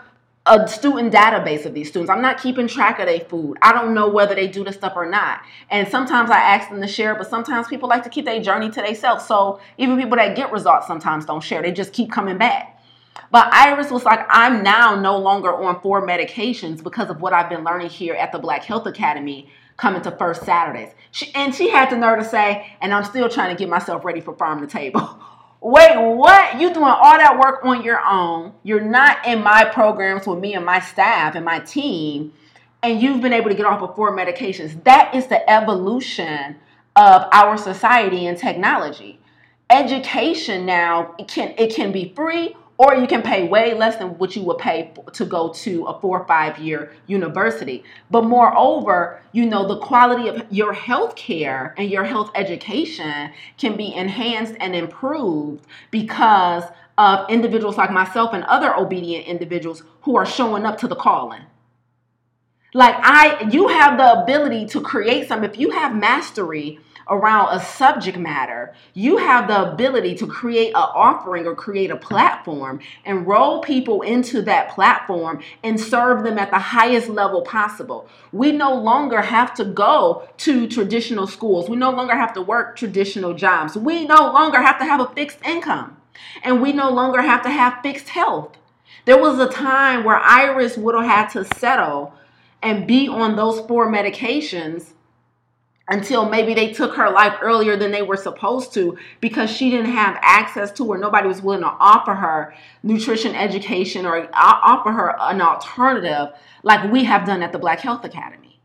a 0.47 0.67
student 0.69 1.13
database 1.13 1.67
of 1.67 1.75
these 1.75 1.89
students. 1.89 2.09
I'm 2.09 2.23
not 2.23 2.41
keeping 2.41 2.69
track 2.69 3.01
of 3.01 3.07
their 3.07 3.21
food. 3.21 3.57
I 3.63 3.73
don't 3.73 3.95
know 3.95 4.09
whether 4.09 4.35
they 4.35 4.47
do 4.47 4.63
the 4.63 4.73
stuff 4.73 4.93
or 4.95 5.07
not. 5.11 5.41
And 5.71 5.89
sometimes 5.89 6.31
I 6.31 6.39
ask 6.39 6.71
them 6.71 6.81
to 6.81 6.87
share, 6.87 7.17
but 7.17 7.29
sometimes 7.29 7.67
people 7.67 7.89
like 7.89 8.05
to 8.05 8.09
keep 8.09 8.25
their 8.25 8.41
journey 8.41 8.71
to 8.71 8.81
themselves. 8.81 9.27
So 9.27 9.61
even 9.77 9.99
people 9.99 10.17
that 10.17 10.37
get 10.37 10.53
results 10.53 10.87
sometimes 10.87 11.25
don't 11.25 11.43
share. 11.43 11.63
They 11.63 11.73
just 11.73 11.93
keep 11.93 12.13
coming 12.13 12.39
back. 12.39 12.76
But 13.31 13.53
Iris 13.53 13.91
was 13.91 14.05
like, 14.05 14.27
I'm 14.29 14.63
now 14.63 14.95
no 14.95 15.19
longer 15.19 15.55
on 15.55 15.81
four 15.81 16.07
medications 16.07 16.83
because 16.83 17.11
of 17.11 17.21
what 17.21 17.33
I've 17.33 17.51
been 17.51 17.65
learning 17.65 17.91
here 17.91 18.15
at 18.15 18.33
the 18.33 18.39
Black 18.39 18.65
Health 18.65 18.87
Academy 18.87 19.51
coming 19.77 20.03
to 20.03 20.11
first 20.13 20.45
Saturdays. 20.45 20.93
She, 21.11 21.35
and 21.35 21.55
she 21.55 21.69
had 21.69 21.91
the 21.91 21.97
nerve 21.97 22.19
to 22.21 22.25
say, 22.25 22.73
and 22.81 22.95
I'm 22.95 23.05
still 23.05 23.29
trying 23.29 23.55
to 23.55 23.59
get 23.59 23.69
myself 23.69 24.05
ready 24.05 24.21
for 24.21 24.35
farm 24.35 24.61
to 24.61 24.67
table. 24.67 25.21
Wait, 25.61 25.97
what? 25.97 26.61
You 26.61 26.73
doing 26.73 26.85
all 26.87 27.17
that 27.17 27.39
work 27.39 27.65
on 27.65 27.83
your 27.83 28.01
own. 28.01 28.53
You're 28.63 28.81
not 28.81 29.27
in 29.27 29.43
my 29.43 29.65
programs 29.65 30.27
with 30.27 30.39
me 30.39 30.55
and 30.55 30.65
my 30.65 30.81
staff 30.81 31.35
and 31.35 31.45
my 31.45 31.61
team, 31.61 32.33
and 32.83 33.01
you've 33.01 33.21
been 33.21 33.33
able 33.33 33.49
to 33.49 33.57
get 33.57 33.67
off 33.67 33.83
of 33.83 33.97
four 33.97 34.15
medications. 34.17 34.83
That 34.85 35.15
is 35.15 35.27
the 35.27 35.49
evolution 35.51 36.57
of 36.95 37.23
our 37.33 37.57
society 37.57 38.27
and 38.27 38.39
technology. 38.39 39.19
Education 39.69 40.67
now 40.67 41.15
it 41.19 41.27
can 41.27 41.53
it 41.59 41.75
can 41.75 41.91
be 41.91 42.13
free 42.15 42.55
or 42.79 42.95
you 42.95 43.07
can 43.07 43.23
pay 43.23 43.49
way 43.49 43.75
less 43.75 43.97
than 43.97 44.19
what 44.19 44.37
you 44.37 44.43
would 44.43 44.59
pay 44.59 44.93
to 45.13 45.25
go 45.25 45.53
to 45.53 45.85
a 45.85 46.01
four 46.01 46.21
or 46.21 46.27
five 46.27 46.59
year 46.59 46.93
university. 47.07 47.83
But 48.11 48.25
moreover, 48.25 49.23
you 49.33 49.47
know, 49.47 49.67
the 49.67 49.79
quality 49.79 50.29
of 50.29 50.45
your 50.51 50.73
health 50.73 51.17
care 51.17 51.75
and 51.79 51.91
your 51.91 52.05
health 52.05 52.31
education 52.35 53.33
can 53.57 53.77
be 53.77 53.95
enhanced 53.95 54.55
and 54.61 54.75
improved 54.75 55.67
because 55.91 56.65
of 56.99 57.29
individuals 57.31 57.77
like 57.77 57.91
myself 57.91 58.33
and 58.33 58.45
other 58.45 58.75
obedient 58.75 59.27
individuals 59.27 59.83
who 60.03 60.17
are 60.17 60.27
showing 60.27 60.65
up 60.65 60.79
to 60.79 60.89
the 60.89 60.97
calling. 60.97 61.43
Like 62.75 62.95
I 62.99 63.49
you 63.51 63.69
have 63.69 63.97
the 63.97 64.23
ability 64.23 64.67
to 64.67 64.81
create 64.83 65.29
some 65.29 65.45
if 65.45 65.59
you 65.59 65.71
have 65.71 65.95
mastery 65.95 66.79
around 67.09 67.57
a 67.57 67.61
subject 67.61 68.19
matter, 68.19 68.75
you 68.95 69.17
have 69.17 69.47
the 69.49 69.73
ability 69.73 70.15
to 70.17 70.27
create 70.27 70.71
an 70.71 70.75
offering 70.95 71.47
or 71.47 71.55
create 71.55 71.91
a 71.91 71.97
platform, 71.97 72.81
enroll 73.05 73.61
people 73.61 74.03
into 74.03 74.43
that 74.43 74.69
platform, 74.71 75.41
and 75.63 75.81
serve 75.81 76.25
them 76.25 76.39
at 76.39 76.51
the 76.51 76.59
highest 76.59 77.09
level 77.09 77.43
possible. 77.43 78.09
We 78.33 78.53
no 78.53 78.75
longer 78.75 79.21
have 79.21 79.55
to 79.55 79.65
go 79.65 80.29
to 80.39 80.67
traditional 80.69 81.27
schools. 81.27 81.69
We 81.69 81.77
no 81.77 81.91
longer 81.91 82.17
have 82.17 82.33
to 82.35 82.43
work 82.43 82.77
traditional 82.77 83.35
jobs. 83.35 83.77
We 83.77 84.05
no 84.05 84.33
longer 84.33 84.61
have 84.61 84.79
to 84.79 84.85
have 84.85 85.01
a 85.01 85.09
fixed 85.15 85.39
income. 85.45 85.97
And 86.43 86.61
we 86.61 86.73
no 86.73 86.91
longer 86.91 87.23
have 87.23 87.43
to 87.43 87.51
have 87.51 87.83
fixed 87.83 88.09
health. 88.09 88.57
There 89.05 89.21
was 89.21 89.39
a 89.39 89.49
time 89.49 90.03
where 90.03 90.17
Iris 90.17 90.77
would 90.77 90.95
have 90.95 91.05
had 91.05 91.29
to 91.31 91.45
settle 91.59 92.15
and 92.63 92.87
be 92.87 93.07
on 93.07 93.37
those 93.37 93.61
four 93.61 93.87
medications 93.87 94.95
until 95.89 96.29
maybe 96.29 96.53
they 96.53 96.73
took 96.73 96.95
her 96.97 97.11
life 97.11 97.35
earlier 97.41 97.77
than 97.77 97.93
they 97.93 98.03
were 98.03 98.17
supposed 98.17 98.75
to 98.75 98.99
because 99.21 99.51
she 99.51 99.71
didn't 99.71 99.93
have 99.93 100.19
access 100.21 100.73
to 100.73 100.85
or 100.85 100.99
nobody 100.99 101.29
was 101.29 101.41
willing 101.41 101.61
to 101.61 101.77
offer 101.79 102.15
her 102.15 102.55
nutrition 102.83 103.35
education 103.35 104.05
or 104.05 104.29
offer 104.35 104.91
her 104.91 105.17
an 105.21 105.41
alternative 105.41 106.35
like 106.63 106.91
we 106.91 107.05
have 107.05 107.25
done 107.25 107.43
at 107.43 107.53
the 107.53 107.59
Black 107.59 107.81
Health 107.81 108.05
Academy. 108.05 108.61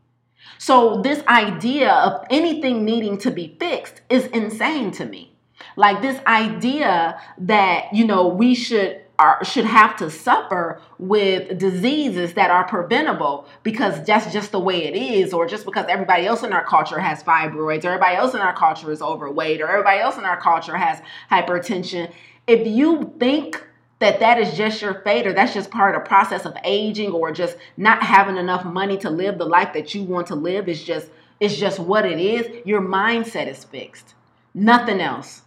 So 0.58 1.00
this 1.02 1.24
idea 1.26 1.92
of 1.92 2.26
anything 2.30 2.84
needing 2.84 3.18
to 3.18 3.30
be 3.30 3.56
fixed 3.58 4.00
is 4.08 4.26
insane 4.26 4.90
to 4.92 5.04
me. 5.04 5.32
Like 5.76 6.02
this 6.02 6.20
idea 6.26 7.20
that, 7.38 7.92
you 7.92 8.04
know, 8.04 8.26
we 8.26 8.54
should 8.54 9.01
are 9.22 9.44
should 9.44 9.64
have 9.64 9.96
to 9.96 10.10
suffer 10.10 10.80
with 10.98 11.56
diseases 11.56 12.34
that 12.34 12.50
are 12.50 12.66
preventable 12.66 13.46
because 13.62 14.04
that's 14.04 14.32
just 14.32 14.50
the 14.50 14.58
way 14.58 14.84
it 14.84 14.96
is, 14.96 15.32
or 15.32 15.46
just 15.46 15.64
because 15.64 15.86
everybody 15.88 16.26
else 16.26 16.42
in 16.42 16.52
our 16.52 16.64
culture 16.64 16.98
has 16.98 17.22
fibroids, 17.22 17.84
or 17.84 17.88
everybody 17.88 18.16
else 18.16 18.34
in 18.34 18.40
our 18.40 18.54
culture 18.54 18.90
is 18.90 19.00
overweight, 19.00 19.60
or 19.60 19.68
everybody 19.68 20.00
else 20.00 20.18
in 20.18 20.24
our 20.24 20.40
culture 20.40 20.76
has 20.76 21.00
hypertension. 21.30 22.12
If 22.48 22.66
you 22.66 23.14
think 23.20 23.64
that 24.00 24.18
that 24.18 24.40
is 24.40 24.56
just 24.56 24.82
your 24.82 24.94
fate 25.02 25.28
or 25.28 25.32
that's 25.32 25.54
just 25.54 25.70
part 25.70 25.94
of 25.94 26.02
the 26.02 26.08
process 26.08 26.44
of 26.44 26.56
aging 26.64 27.12
or 27.12 27.30
just 27.30 27.56
not 27.76 28.02
having 28.02 28.36
enough 28.36 28.64
money 28.64 28.98
to 28.98 29.08
live 29.08 29.38
the 29.38 29.44
life 29.44 29.72
that 29.74 29.94
you 29.94 30.02
want 30.02 30.26
to 30.26 30.34
live 30.34 30.68
is 30.68 30.82
just 30.82 31.08
it's 31.38 31.56
just 31.56 31.78
what 31.78 32.04
it 32.04 32.18
is 32.18 32.66
your 32.66 32.80
mindset 32.80 33.46
is 33.46 33.62
fixed. 33.62 34.14
Nothing 34.54 35.00
else. 35.00 35.42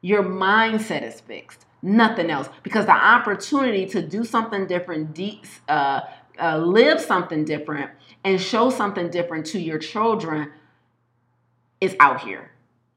Your 0.00 0.22
mindset 0.22 1.02
is 1.02 1.20
fixed 1.20 1.66
nothing 1.82 2.30
else. 2.30 2.48
Because 2.62 2.86
the 2.86 2.92
opportunity 2.92 3.86
to 3.86 4.02
do 4.02 4.24
something 4.24 4.66
different 4.66 5.18
uh, 5.68 6.00
uh, 6.40 6.58
live 6.58 7.00
something 7.00 7.44
different 7.44 7.90
and 8.24 8.40
show 8.40 8.70
something 8.70 9.10
different 9.10 9.46
to 9.46 9.60
your 9.60 9.78
children 9.78 10.50
is 11.80 11.94
out 12.00 12.20
here. 12.20 12.52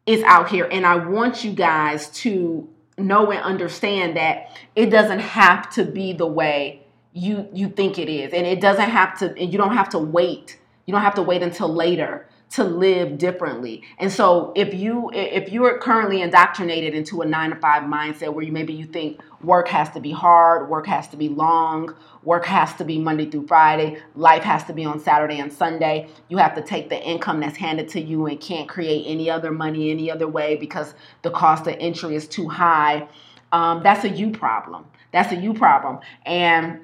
Is 0.05 0.21
out 0.23 0.49
here. 0.49 0.67
And 0.71 0.85
i 0.85 0.95
want 0.95 1.43
you 1.43 1.51
guys 1.51 2.09
to 2.09 2.69
know 2.97 3.31
and 3.31 3.41
understand 3.41 4.15
that 4.15 4.57
it 4.75 4.87
doesn't 4.87 5.19
have 5.19 5.69
to 5.73 5.83
be 5.83 6.13
the 6.13 6.27
way 6.27 6.85
you 7.11 7.47
you 7.51 7.69
think 7.69 7.97
it 7.97 8.09
is. 8.09 8.31
And 8.33 8.45
it 8.45 8.61
doesn't 8.61 8.89
have 8.89 9.17
to 9.19 9.35
and 9.35 9.51
you 9.51 9.57
don't 9.57 9.73
have 9.73 9.89
to 9.89 9.99
wait. 9.99 10.59
You 10.85 10.91
don't 10.91 11.01
have 11.01 11.15
to 11.15 11.23
wait 11.23 11.41
until 11.41 11.73
later 11.73 12.27
to 12.51 12.63
live 12.63 13.17
differently. 13.17 13.83
And 13.97 14.11
so 14.11 14.53
if 14.55 14.73
you 14.73 15.09
if 15.13 15.51
you're 15.51 15.77
currently 15.79 16.21
indoctrinated 16.21 16.93
into 16.93 17.21
a 17.21 17.25
9 17.25 17.49
to 17.49 17.55
5 17.57 17.83
mindset 17.83 18.33
where 18.33 18.45
you 18.45 18.51
maybe 18.51 18.73
you 18.73 18.85
think 18.85 19.19
work 19.41 19.67
has 19.67 19.89
to 19.91 19.99
be 19.99 20.11
hard, 20.11 20.69
work 20.69 20.87
has 20.87 21.07
to 21.09 21.17
be 21.17 21.27
long, 21.27 21.95
work 22.23 22.45
has 22.45 22.73
to 22.75 22.85
be 22.85 22.99
Monday 22.99 23.29
through 23.29 23.47
Friday, 23.47 23.97
life 24.15 24.43
has 24.43 24.63
to 24.65 24.73
be 24.73 24.85
on 24.85 24.99
Saturday 24.99 25.39
and 25.39 25.51
Sunday, 25.51 26.07
you 26.29 26.37
have 26.37 26.55
to 26.55 26.61
take 26.61 26.89
the 26.89 27.01
income 27.01 27.39
that's 27.39 27.57
handed 27.57 27.89
to 27.89 28.01
you 28.01 28.27
and 28.27 28.39
can't 28.39 28.69
create 28.69 29.05
any 29.05 29.29
other 29.29 29.51
money 29.51 29.91
any 29.91 30.09
other 30.09 30.27
way 30.27 30.55
because 30.55 30.93
the 31.23 31.31
cost 31.31 31.67
of 31.67 31.75
entry 31.79 32.15
is 32.15 32.27
too 32.27 32.47
high. 32.47 33.07
Um, 33.51 33.81
that's 33.83 34.03
a 34.03 34.09
you 34.09 34.31
problem. 34.31 34.85
That's 35.11 35.31
a 35.31 35.35
you 35.35 35.53
problem. 35.53 35.99
And 36.25 36.81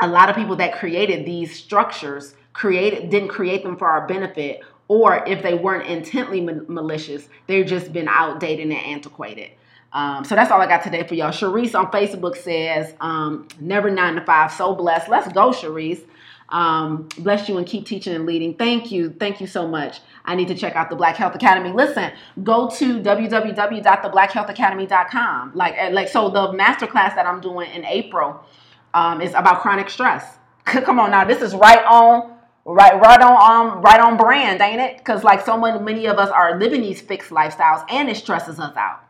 a 0.00 0.08
lot 0.08 0.30
of 0.30 0.36
people 0.36 0.56
that 0.56 0.74
created 0.74 1.26
these 1.26 1.54
structures 1.54 2.34
created 2.52 3.10
didn't 3.10 3.28
create 3.28 3.62
them 3.62 3.76
for 3.76 3.88
our 3.88 4.06
benefit 4.06 4.60
or 4.90 5.24
if 5.24 5.40
they 5.40 5.54
weren't 5.54 5.86
intently 5.86 6.40
ma- 6.40 6.64
malicious, 6.66 7.28
they've 7.46 7.64
just 7.64 7.92
been 7.92 8.08
outdated 8.08 8.66
and 8.66 8.74
antiquated. 8.74 9.52
Um, 9.92 10.24
so 10.24 10.34
that's 10.34 10.50
all 10.50 10.60
I 10.60 10.66
got 10.66 10.82
today 10.82 11.06
for 11.06 11.14
y'all. 11.14 11.30
Sharice 11.30 11.78
on 11.78 11.92
Facebook 11.92 12.36
says, 12.36 12.92
um, 13.00 13.46
never 13.60 13.88
nine 13.88 14.16
to 14.16 14.24
five, 14.24 14.52
so 14.52 14.74
blessed. 14.74 15.08
Let's 15.08 15.32
go, 15.32 15.50
Sharice. 15.50 16.00
Um, 16.48 17.08
bless 17.18 17.48
you 17.48 17.56
and 17.56 17.68
keep 17.68 17.86
teaching 17.86 18.16
and 18.16 18.26
leading. 18.26 18.54
Thank 18.54 18.90
you. 18.90 19.10
Thank 19.10 19.40
you 19.40 19.46
so 19.46 19.68
much. 19.68 20.00
I 20.24 20.34
need 20.34 20.48
to 20.48 20.56
check 20.56 20.74
out 20.74 20.90
the 20.90 20.96
Black 20.96 21.14
Health 21.14 21.36
Academy. 21.36 21.70
Listen, 21.70 22.10
go 22.42 22.68
to 22.70 23.00
www.theblackhealthacademy.com. 23.00 25.52
Like, 25.54 25.74
eh, 25.76 25.90
like 25.90 26.08
so 26.08 26.30
the 26.30 26.48
masterclass 26.48 27.14
that 27.14 27.26
I'm 27.26 27.40
doing 27.40 27.70
in 27.70 27.84
April 27.84 28.44
um, 28.92 29.20
is 29.20 29.34
about 29.34 29.60
chronic 29.60 29.88
stress. 29.88 30.38
Come 30.64 30.98
on 30.98 31.12
now, 31.12 31.24
this 31.24 31.42
is 31.42 31.54
right 31.54 31.84
on 31.84 32.39
right 32.64 33.00
right 33.00 33.20
on 33.20 33.50
um 33.50 33.82
right 33.82 34.00
on 34.00 34.16
brand 34.16 34.60
ain't 34.60 34.80
it? 34.80 34.98
Because 34.98 35.24
like 35.24 35.44
so 35.44 35.58
many, 35.58 35.78
many 35.78 36.06
of 36.06 36.18
us 36.18 36.30
are 36.30 36.58
living 36.58 36.82
these 36.82 37.00
fixed 37.00 37.30
lifestyles 37.30 37.84
and 37.90 38.08
it 38.08 38.16
stresses 38.16 38.60
us 38.60 38.76
out. 38.76 39.04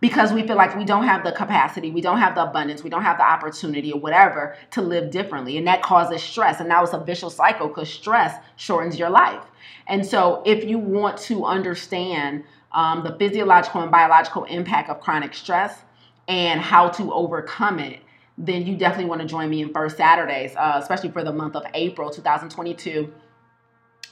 Because 0.00 0.32
we 0.32 0.44
feel 0.44 0.56
like 0.56 0.76
we 0.76 0.84
don't 0.84 1.04
have 1.04 1.24
the 1.24 1.32
capacity 1.32 1.90
we 1.90 2.00
don't 2.00 2.18
have 2.18 2.34
the 2.34 2.42
abundance 2.42 2.82
we 2.82 2.90
don't 2.90 3.02
have 3.02 3.18
the 3.18 3.24
opportunity 3.24 3.92
or 3.92 4.00
whatever 4.00 4.56
to 4.72 4.82
live 4.82 5.10
differently. 5.10 5.56
And 5.58 5.66
that 5.66 5.82
causes 5.82 6.22
stress. 6.22 6.60
And 6.60 6.68
now 6.68 6.82
it's 6.82 6.92
a 6.92 6.98
vicious 6.98 7.34
cycle 7.36 7.68
because 7.68 7.88
stress 7.88 8.36
shortens 8.56 8.98
your 8.98 9.10
life. 9.10 9.42
And 9.86 10.04
so 10.04 10.42
if 10.46 10.64
you 10.64 10.78
want 10.78 11.18
to 11.18 11.44
understand 11.44 12.44
um, 12.72 13.02
the 13.04 13.14
physiological 13.18 13.82
and 13.82 13.90
biological 13.90 14.44
impact 14.44 14.88
of 14.88 15.00
chronic 15.00 15.34
stress 15.34 15.78
and 16.28 16.60
how 16.60 16.88
to 16.88 17.12
overcome 17.12 17.78
it 17.78 18.00
then 18.38 18.66
you 18.66 18.76
definitely 18.76 19.06
want 19.06 19.20
to 19.20 19.26
join 19.26 19.50
me 19.50 19.62
in 19.62 19.72
First 19.72 19.96
Saturdays, 19.96 20.54
uh, 20.56 20.78
especially 20.80 21.10
for 21.10 21.22
the 21.22 21.32
month 21.32 21.54
of 21.56 21.64
April 21.74 22.10
2022. 22.10 23.12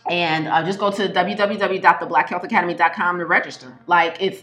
And 0.09 0.49
uh, 0.49 0.64
just 0.64 0.79
go 0.79 0.91
to 0.91 1.09
www.theblackhealthacademy.com 1.09 3.18
to 3.18 3.27
register. 3.27 3.79
Like 3.87 4.16
it's, 4.21 4.43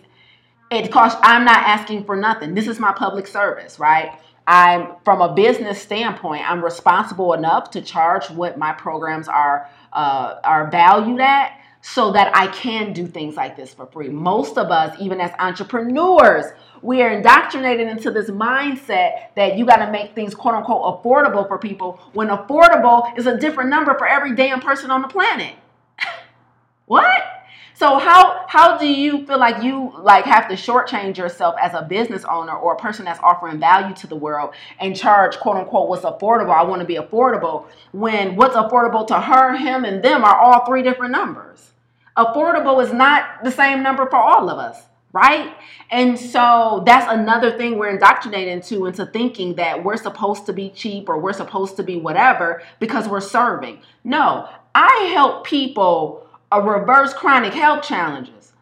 it 0.69 0.91
costs. 0.91 1.19
I'm 1.23 1.45
not 1.45 1.57
asking 1.57 2.05
for 2.05 2.15
nothing. 2.15 2.53
This 2.53 2.67
is 2.67 2.79
my 2.79 2.93
public 2.93 3.25
service, 3.27 3.79
right? 3.79 4.19
I'm 4.47 4.95
from 5.03 5.21
a 5.21 5.33
business 5.33 5.81
standpoint. 5.81 6.49
I'm 6.49 6.63
responsible 6.63 7.33
enough 7.33 7.71
to 7.71 7.81
charge 7.81 8.29
what 8.29 8.57
my 8.57 8.71
programs 8.71 9.27
are 9.27 9.69
uh, 9.93 10.35
are 10.43 10.69
valued 10.71 11.19
at 11.19 11.59
so 11.81 12.11
that 12.11 12.35
I 12.35 12.47
can 12.47 12.93
do 12.93 13.07
things 13.07 13.35
like 13.35 13.55
this 13.55 13.73
for 13.73 13.85
free. 13.87 14.09
Most 14.09 14.57
of 14.57 14.71
us, 14.71 14.95
even 14.99 15.21
as 15.21 15.31
entrepreneurs, 15.39 16.45
we 16.81 17.01
are 17.01 17.09
indoctrinated 17.09 17.87
into 17.87 18.11
this 18.11 18.29
mindset 18.29 19.33
that 19.35 19.57
you 19.57 19.65
got 19.65 19.77
to 19.77 19.91
make 19.91 20.13
things 20.13 20.35
quote 20.35 20.55
unquote 20.55 21.03
affordable 21.03 21.47
for 21.47 21.57
people 21.57 21.99
when 22.13 22.29
affordable 22.29 23.17
is 23.17 23.27
a 23.27 23.37
different 23.37 23.69
number 23.69 23.97
for 23.97 24.07
every 24.07 24.35
damn 24.35 24.59
person 24.59 24.91
on 24.91 25.01
the 25.01 25.07
planet. 25.07 25.55
what? 26.85 27.37
So 27.77 27.99
how 27.99 28.45
how 28.47 28.79
do 28.79 28.87
you 28.87 29.23
feel 29.27 29.37
like 29.37 29.63
you 29.63 29.93
like 29.99 30.25
have 30.25 30.47
to 30.47 30.55
shortchange 30.55 31.17
yourself 31.17 31.53
as 31.61 31.75
a 31.75 31.83
business 31.83 32.25
owner 32.25 32.53
or 32.57 32.73
a 32.73 32.75
person 32.75 33.05
that's 33.05 33.19
offering 33.19 33.59
value 33.59 33.93
to 33.97 34.07
the 34.07 34.15
world 34.15 34.55
and 34.79 34.95
charge 34.95 35.37
quote 35.37 35.57
unquote 35.57 35.87
what's 35.87 36.03
affordable? 36.03 36.55
I 36.55 36.63
want 36.63 36.79
to 36.81 36.87
be 36.87 36.95
affordable 36.95 37.67
when 37.91 38.35
what's 38.35 38.55
affordable 38.55 39.05
to 39.07 39.21
her, 39.21 39.55
him, 39.55 39.85
and 39.85 40.03
them 40.03 40.23
are 40.23 40.39
all 40.39 40.65
three 40.65 40.81
different 40.81 41.11
numbers. 41.11 41.71
Affordable 42.17 42.83
is 42.83 42.91
not 42.91 43.43
the 43.43 43.51
same 43.51 43.83
number 43.83 44.09
for 44.09 44.15
all 44.15 44.49
of 44.49 44.57
us 44.57 44.86
right? 45.13 45.55
And 45.89 46.19
so 46.19 46.83
that's 46.85 47.11
another 47.11 47.57
thing 47.57 47.77
we're 47.77 47.89
indoctrinated 47.89 48.53
into 48.53 48.85
into 48.85 49.05
thinking 49.05 49.55
that 49.55 49.83
we're 49.83 49.97
supposed 49.97 50.45
to 50.47 50.53
be 50.53 50.69
cheap 50.69 51.09
or 51.09 51.17
we're 51.17 51.33
supposed 51.33 51.75
to 51.77 51.83
be 51.83 51.97
whatever 51.97 52.61
because 52.79 53.07
we're 53.07 53.21
serving. 53.21 53.79
No, 54.03 54.49
I 54.75 55.09
help 55.13 55.45
people 55.45 56.27
uh, 56.51 56.61
reverse 56.61 57.13
chronic 57.13 57.53
health 57.53 57.83
challenges. 57.83 58.53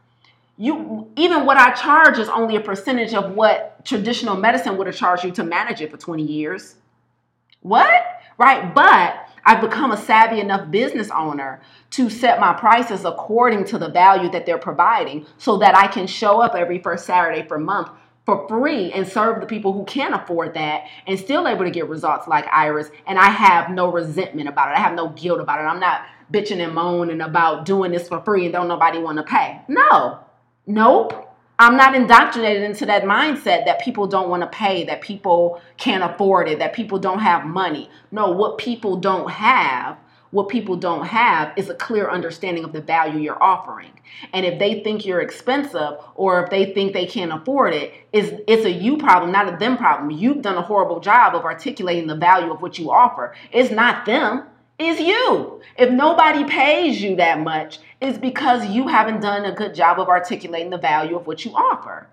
You 0.58 1.12
even 1.16 1.46
what 1.46 1.58
I 1.58 1.72
charge 1.72 2.18
is 2.18 2.30
only 2.30 2.56
a 2.56 2.62
percentage 2.62 3.14
of 3.14 3.36
what 3.36 3.84
traditional 3.84 4.38
medicine 4.38 4.78
would 4.78 4.88
have 4.88 4.96
charged 4.96 5.26
you 5.26 5.32
to 5.32 5.44
manage 5.44 5.82
it 5.82 5.92
for 5.92 5.98
20 5.98 6.24
years. 6.24 6.76
What? 7.62 8.04
Right? 8.38 8.74
But 8.74 9.25
I've 9.46 9.62
become 9.62 9.92
a 9.92 9.98
savvy 9.98 10.40
enough 10.40 10.72
business 10.72 11.10
owner 11.12 11.62
to 11.92 12.10
set 12.10 12.40
my 12.40 12.54
prices 12.54 13.06
according 13.06 13.66
to 13.66 13.78
the 13.78 13.90
value 13.90 14.30
that 14.32 14.46
they're 14.46 14.58
providing 14.58 15.26
so 15.38 15.58
that 15.58 15.78
I 15.78 15.88
can 15.88 16.08
show 16.08 16.42
up 16.42 16.56
every 16.56 16.80
first 16.80 17.06
Saturday 17.06 17.48
for 17.48 17.60
month 17.60 17.90
for 18.26 18.48
free 18.48 18.92
and 18.92 19.08
serve 19.08 19.40
the 19.40 19.46
people 19.46 19.72
who 19.72 19.86
can't 19.86 20.16
afford 20.16 20.56
that 20.56 20.86
and 21.06 21.20
still 21.20 21.48
able 21.48 21.64
to 21.64 21.70
get 21.70 21.88
results 21.88 22.28
like 22.28 22.46
Iris. 22.52 22.90
And 23.06 23.20
I 23.20 23.30
have 23.30 23.70
no 23.70 23.92
resentment 23.92 24.50
about 24.50 24.72
it. 24.72 24.78
I 24.78 24.82
have 24.82 24.96
no 24.96 25.10
guilt 25.10 25.40
about 25.40 25.60
it. 25.60 25.64
I'm 25.64 25.80
not 25.80 26.02
bitching 26.34 26.64
and 26.64 26.74
moaning 26.74 27.22
about 27.22 27.66
doing 27.66 27.92
this 27.92 28.08
for 28.08 28.22
free 28.22 28.46
and 28.46 28.54
don't 28.54 28.68
nobody 28.68 28.98
want 28.98 29.18
to 29.20 29.24
pay. 29.24 29.62
No, 29.68 30.22
nope. 30.66 31.25
I'm 31.58 31.78
not 31.78 31.96
indoctrinated 31.96 32.64
into 32.64 32.86
that 32.88 33.04
mindset 33.04 33.66
that 33.66 33.82
people 33.82 34.08
don't 34.08 34.30
want 34.30 34.42
to 34.44 34.48
pay, 34.48 34.84
that 34.86 35.02
people 35.02 35.62
can't 35.78 36.04
afford 36.04 36.50
it, 36.50 36.60
that 36.60 36.74
people 36.74 37.00
don't 37.00 37.20
have 37.20 37.46
money. 37.46 37.90
No, 38.12 38.32
what 38.32 38.58
people 38.58 38.98
don't 38.98 39.30
have, 39.30 39.98
what 40.32 40.50
people 40.50 40.76
don't 40.76 41.06
have 41.06 41.54
is 41.56 41.70
a 41.70 41.76
clear 41.76 42.10
understanding 42.10 42.66
of 42.66 42.74
the 42.74 42.82
value 42.82 43.20
you're 43.20 43.42
offering. 43.42 43.92
And 44.34 44.46
if 44.46 44.60
they 44.60 44.84
think 44.84 45.06
you're 45.06 45.22
expensive 45.22 45.98
or 46.16 46.44
if 46.44 46.50
they 46.50 46.74
think 46.74 46.92
they 46.92 47.06
can't 47.06 47.32
afford 47.32 47.74
it, 47.74 47.94
it's, 48.12 48.42
it's 48.48 48.66
a 48.66 48.72
you 48.72 48.98
problem, 48.98 49.32
not 49.32 49.54
a 49.54 49.56
them 49.56 49.78
problem. 49.78 50.12
You've 50.12 50.42
done 50.42 50.58
a 50.58 50.62
horrible 50.62 51.00
job 51.00 51.36
of 51.36 51.46
articulating 51.46 52.08
the 52.08 52.18
value 52.18 52.52
of 52.52 52.62
what 52.62 52.78
you 52.78 52.92
offer. 52.92 53.34
It's 53.54 53.72
not 53.72 54.06
them 54.06 54.44
is 54.78 55.00
you. 55.00 55.62
If 55.78 55.92
nobody 55.92 56.44
pays 56.44 57.02
you 57.02 57.16
that 57.18 57.40
much, 57.40 57.80
it's 58.02 58.18
because 58.18 58.66
you 58.68 58.88
haven't 58.88 59.22
done 59.22 59.46
a 59.46 59.54
good 59.54 59.74
job 59.74 60.00
of 60.00 60.10
articulating 60.10 60.70
the 60.70 60.78
value 60.78 61.16
of 61.16 61.28
what 61.28 61.46
you 61.46 61.52
offer. 61.52 62.08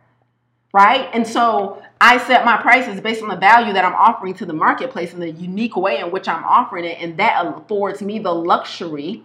Right? 0.73 1.09
And 1.13 1.27
so 1.27 1.83
I 2.01 2.17
set 2.19 2.47
my 2.47 2.57
prices 2.57 3.01
based 3.01 3.23
on 3.23 3.29
the 3.29 3.37
value 3.37 3.75
that 3.75 3.85
I'm 3.85 3.95
offering 3.95 4.33
to 4.35 4.47
the 4.47 4.55
marketplace 4.55 5.13
and 5.13 5.21
the 5.21 5.31
unique 5.31 5.77
way 5.77 5.99
in 5.99 6.11
which 6.11 6.29
I'm 6.29 6.45
offering 6.45 6.85
it. 6.87 6.97
And 6.99 7.19
that 7.19 7.45
affords 7.45 8.01
me 8.01 8.19
the 8.19 8.35
luxury 8.35 9.23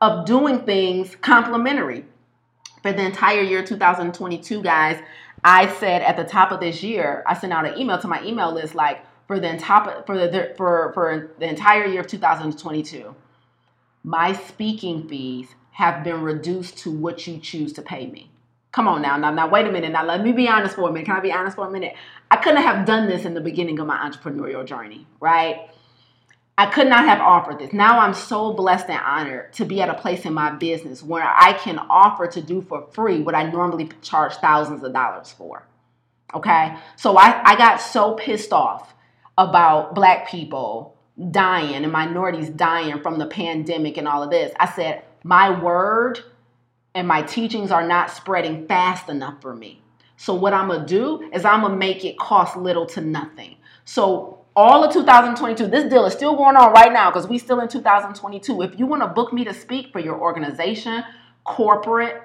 of 0.00 0.26
doing 0.26 0.60
things 0.60 1.16
complimentary. 1.16 2.04
For 2.82 2.92
the 2.92 3.04
entire 3.04 3.42
year 3.42 3.64
2022, 3.64 4.62
guys, 4.62 5.02
I 5.44 5.72
said 5.74 6.02
at 6.02 6.16
the 6.16 6.24
top 6.24 6.52
of 6.52 6.60
this 6.60 6.82
year, 6.82 7.22
I 7.26 7.34
sent 7.34 7.52
out 7.52 7.66
an 7.66 7.78
email 7.78 7.98
to 7.98 8.08
my 8.08 8.22
email 8.22 8.52
list 8.52 8.74
like, 8.74 9.04
for 9.30 9.38
the 9.38 9.48
entire 9.48 10.02
for 10.06 10.18
the 10.18 10.52
for 10.56 10.90
for 10.92 11.30
the 11.38 11.48
entire 11.48 11.86
year 11.86 12.00
of 12.00 12.08
2022, 12.08 13.14
my 14.02 14.32
speaking 14.32 15.08
fees 15.08 15.46
have 15.70 16.02
been 16.02 16.22
reduced 16.22 16.78
to 16.78 16.90
what 16.90 17.28
you 17.28 17.38
choose 17.38 17.72
to 17.74 17.80
pay 17.80 18.08
me. 18.08 18.28
Come 18.72 18.88
on 18.88 19.02
now, 19.02 19.16
now, 19.16 19.30
now, 19.30 19.48
wait 19.48 19.68
a 19.68 19.70
minute. 19.70 19.92
Now, 19.92 20.04
let 20.04 20.20
me 20.20 20.32
be 20.32 20.48
honest 20.48 20.74
for 20.74 20.88
a 20.88 20.92
minute. 20.92 21.06
Can 21.06 21.14
I 21.14 21.20
be 21.20 21.30
honest 21.30 21.54
for 21.54 21.68
a 21.68 21.70
minute? 21.70 21.94
I 22.28 22.38
couldn't 22.38 22.62
have 22.62 22.84
done 22.84 23.08
this 23.08 23.24
in 23.24 23.34
the 23.34 23.40
beginning 23.40 23.78
of 23.78 23.86
my 23.86 23.98
entrepreneurial 23.98 24.66
journey, 24.66 25.06
right? 25.20 25.70
I 26.58 26.66
could 26.66 26.88
not 26.88 27.04
have 27.04 27.20
offered 27.20 27.60
this. 27.60 27.72
Now 27.72 28.00
I'm 28.00 28.14
so 28.14 28.52
blessed 28.52 28.88
and 28.88 28.98
honored 28.98 29.52
to 29.52 29.64
be 29.64 29.80
at 29.80 29.88
a 29.88 29.94
place 29.94 30.24
in 30.24 30.34
my 30.34 30.50
business 30.50 31.04
where 31.04 31.22
I 31.24 31.52
can 31.52 31.78
offer 31.78 32.26
to 32.26 32.42
do 32.42 32.62
for 32.62 32.88
free 32.90 33.20
what 33.20 33.36
I 33.36 33.44
normally 33.44 33.90
charge 34.02 34.34
thousands 34.38 34.82
of 34.82 34.92
dollars 34.92 35.30
for. 35.30 35.68
Okay. 36.34 36.74
So 36.96 37.16
I, 37.16 37.42
I 37.44 37.56
got 37.56 37.80
so 37.80 38.14
pissed 38.14 38.52
off 38.52 38.92
about 39.48 39.94
black 39.94 40.28
people 40.28 40.96
dying 41.30 41.82
and 41.82 41.92
minorities 41.92 42.50
dying 42.50 43.00
from 43.00 43.18
the 43.18 43.26
pandemic 43.26 43.96
and 43.96 44.06
all 44.06 44.22
of 44.22 44.30
this. 44.30 44.52
I 44.60 44.70
said, 44.70 45.02
my 45.24 45.62
word 45.62 46.20
and 46.94 47.08
my 47.08 47.22
teachings 47.22 47.70
are 47.70 47.86
not 47.86 48.10
spreading 48.10 48.66
fast 48.66 49.08
enough 49.08 49.40
for 49.40 49.54
me. 49.54 49.82
So 50.16 50.34
what 50.34 50.52
I'm 50.52 50.68
gonna 50.68 50.86
do 50.86 51.30
is 51.32 51.44
I'm 51.44 51.62
gonna 51.62 51.76
make 51.76 52.04
it 52.04 52.18
cost 52.18 52.56
little 52.56 52.84
to 52.86 53.00
nothing. 53.00 53.56
So 53.84 54.40
all 54.54 54.84
of 54.84 54.92
2022, 54.92 55.68
this 55.68 55.90
deal 55.90 56.04
is 56.04 56.12
still 56.12 56.36
going 56.36 56.56
on 56.56 56.72
right 56.72 56.92
now 56.92 57.10
because 57.10 57.26
we 57.26 57.38
still 57.38 57.60
in 57.60 57.68
2022. 57.68 58.62
If 58.62 58.78
you 58.78 58.86
want 58.86 59.02
to 59.02 59.08
book 59.08 59.32
me 59.32 59.44
to 59.44 59.54
speak 59.54 59.92
for 59.92 60.00
your 60.00 60.20
organization, 60.20 61.02
corporate, 61.44 62.20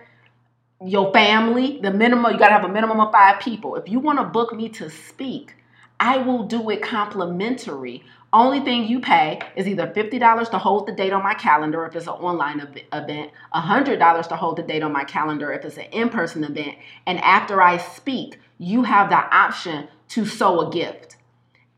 your 0.84 1.14
family, 1.14 1.80
the 1.82 1.92
minimum, 1.92 2.34
you 2.34 2.38
gotta 2.38 2.54
have 2.54 2.66
a 2.66 2.70
minimum 2.70 3.00
of 3.00 3.12
five 3.12 3.40
people. 3.40 3.76
If 3.76 3.88
you 3.88 4.00
want 4.00 4.20
to 4.20 4.26
book 4.26 4.54
me 4.54 4.68
to 4.70 4.90
speak, 4.90 5.56
I 6.00 6.18
will 6.18 6.44
do 6.44 6.70
it 6.70 6.82
complimentary. 6.82 8.04
Only 8.34 8.60
thing 8.60 8.86
you 8.86 9.00
pay 9.00 9.40
is 9.56 9.68
either 9.68 9.88
$50 9.88 10.52
to 10.52 10.58
hold 10.58 10.88
the 10.88 10.92
date 10.92 11.14
on 11.14 11.24
my 11.24 11.34
calendar 11.34 11.86
if 11.86 11.96
it's 11.96 12.08
an 12.08 12.14
online 12.14 12.60
event, 12.92 13.32
$100 13.54 14.28
to 14.28 14.36
hold 14.36 14.58
the 14.58 14.64
date 14.64 14.84
on 14.84 14.92
my 14.92 15.06
calendar 15.06 15.54
if 15.54 15.64
it's 15.64 15.78
an 15.78 15.86
in 15.92 16.10
person 16.10 16.44
event. 16.44 16.78
And 17.06 17.20
after 17.20 17.62
I 17.62 17.78
speak, 17.78 18.40
you 18.58 18.84
have 18.84 19.10
the 19.10 19.16
option 19.16 19.88
to 20.10 20.26
sow 20.26 20.68
a 20.68 20.72
gift. 20.72 21.16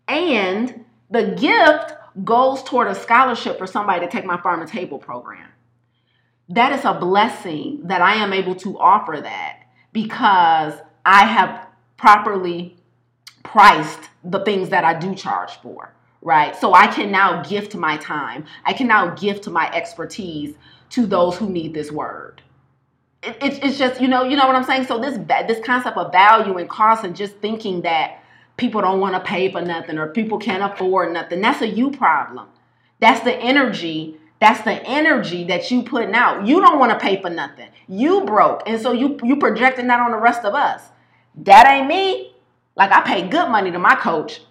And 0.08 0.86
the 1.12 1.36
gift 1.36 1.94
goes 2.24 2.64
toward 2.64 2.88
a 2.88 2.96
scholarship 2.96 3.58
for 3.58 3.68
somebody 3.68 4.06
to 4.06 4.12
take 4.12 4.26
my 4.26 4.42
farm 4.42 4.66
to 4.66 4.72
table 4.72 4.98
program. 4.98 5.50
That 6.50 6.72
is 6.72 6.86
a 6.86 6.94
blessing 6.94 7.82
that 7.84 8.02
I 8.02 8.16
am 8.16 8.34
able 8.34 8.56
to 8.56 8.80
offer 8.80 9.20
that 9.22 9.60
because 9.92 10.74
I 11.06 11.26
have 11.26 11.68
properly 11.98 12.77
priced 13.52 14.10
the 14.24 14.44
things 14.44 14.70
that 14.70 14.84
I 14.84 14.94
do 14.94 15.16
charge 15.16 15.52
for, 15.62 15.94
right? 16.22 16.56
So 16.56 16.74
I 16.74 16.88
can 16.88 17.12
now 17.12 17.42
gift 17.44 17.76
my 17.76 17.98
time. 17.98 18.46
I 18.66 18.74
can 18.74 18.88
now 18.88 19.16
gift 19.16 19.48
my 19.48 19.72
expertise 19.74 20.56
to 20.92 21.06
those 21.06 21.38
who 21.38 21.50
need 21.50 21.74
this 21.74 21.92
word. 21.92 22.42
It, 23.24 23.38
it, 23.42 23.64
it's 23.64 23.78
just 23.78 24.00
you 24.00 24.08
know 24.08 24.24
you 24.24 24.36
know 24.36 24.46
what 24.46 24.56
I'm 24.56 24.64
saying. 24.64 24.86
So 24.86 25.00
this 25.00 25.18
this 25.48 25.66
concept 25.66 25.98
of 25.98 26.12
value 26.12 26.58
and 26.58 26.70
cost 26.70 27.04
and 27.04 27.16
just 27.16 27.36
thinking 27.38 27.82
that 27.82 28.22
people 28.58 28.82
don't 28.82 29.00
want 29.00 29.16
to 29.16 29.22
pay 29.22 29.52
for 29.52 29.62
nothing 29.62 29.98
or 29.98 30.08
people 30.08 30.38
can't 30.38 30.64
afford 30.64 31.14
nothing. 31.14 31.42
That's 31.42 31.62
a 31.62 31.68
you 31.68 31.92
problem. 31.92 32.48
That's 33.00 33.22
the 33.22 33.36
energy. 33.36 34.18
That's 34.40 34.62
the 34.62 34.84
energy 34.84 35.46
that 35.46 35.72
you 35.72 35.82
putting 35.82 36.14
out. 36.14 36.46
You 36.46 36.60
don't 36.60 36.80
want 36.80 36.92
to 36.92 37.00
pay 37.00 37.20
for 37.22 37.30
nothing. 37.30 37.70
You 37.88 38.24
broke, 38.26 38.64
and 38.68 38.80
so 38.80 38.92
you 38.92 39.20
you 39.24 39.38
projecting 39.38 39.88
that 39.88 40.00
on 40.00 40.12
the 40.12 40.18
rest 40.18 40.44
of 40.46 40.54
us. 40.54 40.82
That 41.44 41.68
ain't 41.68 41.88
me. 41.88 42.34
Like 42.78 42.92
I 42.92 43.02
pay 43.02 43.28
good 43.28 43.50
money 43.50 43.72
to 43.72 43.80
my 43.80 43.96
coach, 43.96 44.42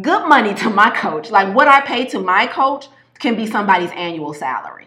good 0.00 0.26
money 0.26 0.54
to 0.54 0.70
my 0.70 0.90
coach. 0.90 1.30
Like 1.30 1.54
what 1.54 1.68
I 1.68 1.82
pay 1.82 2.06
to 2.06 2.18
my 2.18 2.46
coach 2.46 2.86
can 3.18 3.36
be 3.36 3.46
somebody's 3.46 3.90
annual 3.90 4.32
salary. 4.32 4.86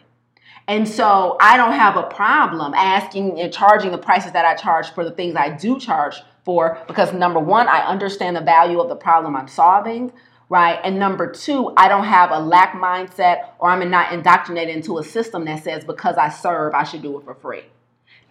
And 0.67 0.88
so 0.88 1.38
I 1.39 1.57
don't 1.57 1.73
have 1.73 1.97
a 1.97 2.03
problem 2.03 2.73
asking 2.73 3.39
and 3.39 3.53
charging 3.53 3.91
the 3.91 3.97
prices 3.97 4.32
that 4.32 4.45
I 4.45 4.55
charge 4.55 4.91
for 4.91 5.03
the 5.03 5.11
things 5.11 5.36
I 5.36 5.49
do 5.49 5.79
charge 5.79 6.15
for 6.43 6.79
because 6.88 7.13
number 7.13 7.39
one, 7.39 7.67
I 7.67 7.82
understand 7.82 8.36
the 8.36 8.41
value 8.41 8.79
of 8.79 8.89
the 8.89 8.95
problem 8.95 9.36
I'm 9.36 9.47
solving, 9.47 10.11
right? 10.49 10.79
And 10.84 10.97
number 10.97 11.32
two, 11.32 11.73
I 11.77 11.88
don't 11.88 12.05
have 12.05 12.32
a 12.32 12.39
lack 12.39 12.73
mindset 12.73 13.49
or 13.59 13.69
I'm 13.69 13.88
not 13.89 14.11
indoctrinated 14.11 14.75
into 14.75 14.97
a 14.97 15.03
system 15.03 15.45
that 15.45 15.63
says 15.63 15.84
because 15.84 16.15
I 16.17 16.29
serve, 16.29 16.73
I 16.73 16.84
should 16.84 17.01
do 17.01 17.19
it 17.19 17.25
for 17.25 17.36
free. 17.36 17.63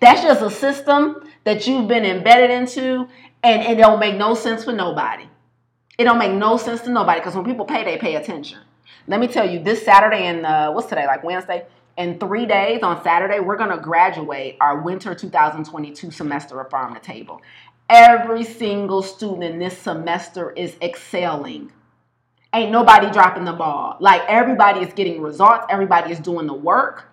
That's 0.00 0.22
just 0.22 0.40
a 0.40 0.50
system 0.50 1.28
that 1.44 1.66
you've 1.66 1.86
been 1.86 2.06
embedded 2.06 2.50
into, 2.50 3.06
and 3.42 3.62
it 3.62 3.76
don't 3.76 4.00
make 4.00 4.16
no 4.16 4.34
sense 4.34 4.64
for 4.64 4.72
nobody. 4.72 5.24
It 5.98 6.04
don't 6.04 6.18
make 6.18 6.32
no 6.32 6.56
sense 6.56 6.80
to 6.82 6.90
nobody 6.90 7.20
because 7.20 7.34
when 7.34 7.44
people 7.44 7.64
pay, 7.64 7.84
they 7.84 7.98
pay 7.98 8.16
attention. 8.16 8.58
Let 9.06 9.20
me 9.20 9.26
tell 9.26 9.48
you, 9.48 9.60
this 9.60 9.84
Saturday 9.84 10.26
and 10.26 10.46
uh, 10.46 10.72
what's 10.72 10.88
today, 10.88 11.06
like 11.06 11.24
Wednesday, 11.24 11.66
in 11.96 12.18
three 12.18 12.46
days 12.46 12.82
on 12.82 13.02
Saturday, 13.02 13.40
we're 13.40 13.56
going 13.56 13.70
to 13.70 13.78
graduate 13.78 14.56
our 14.60 14.80
winter 14.80 15.14
2022 15.14 16.10
semester 16.10 16.60
of 16.60 16.70
Farm 16.70 16.94
to 16.94 17.00
Table. 17.00 17.40
Every 17.88 18.44
single 18.44 19.02
student 19.02 19.42
in 19.42 19.58
this 19.58 19.76
semester 19.76 20.52
is 20.52 20.76
excelling. 20.80 21.72
Ain't 22.54 22.70
nobody 22.70 23.10
dropping 23.10 23.44
the 23.44 23.52
ball. 23.52 23.96
Like 24.00 24.22
everybody 24.28 24.80
is 24.80 24.92
getting 24.92 25.20
results, 25.20 25.66
everybody 25.68 26.12
is 26.12 26.20
doing 26.20 26.46
the 26.46 26.54
work. 26.54 27.06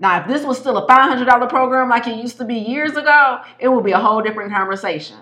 Now, 0.00 0.20
if 0.20 0.26
this 0.26 0.44
was 0.44 0.58
still 0.58 0.76
a 0.76 0.86
$500 0.86 1.48
program 1.48 1.88
like 1.88 2.06
it 2.06 2.16
used 2.16 2.38
to 2.38 2.44
be 2.44 2.56
years 2.56 2.96
ago, 2.96 3.40
it 3.58 3.68
would 3.68 3.84
be 3.84 3.92
a 3.92 3.98
whole 3.98 4.20
different 4.20 4.52
conversation. 4.52 5.16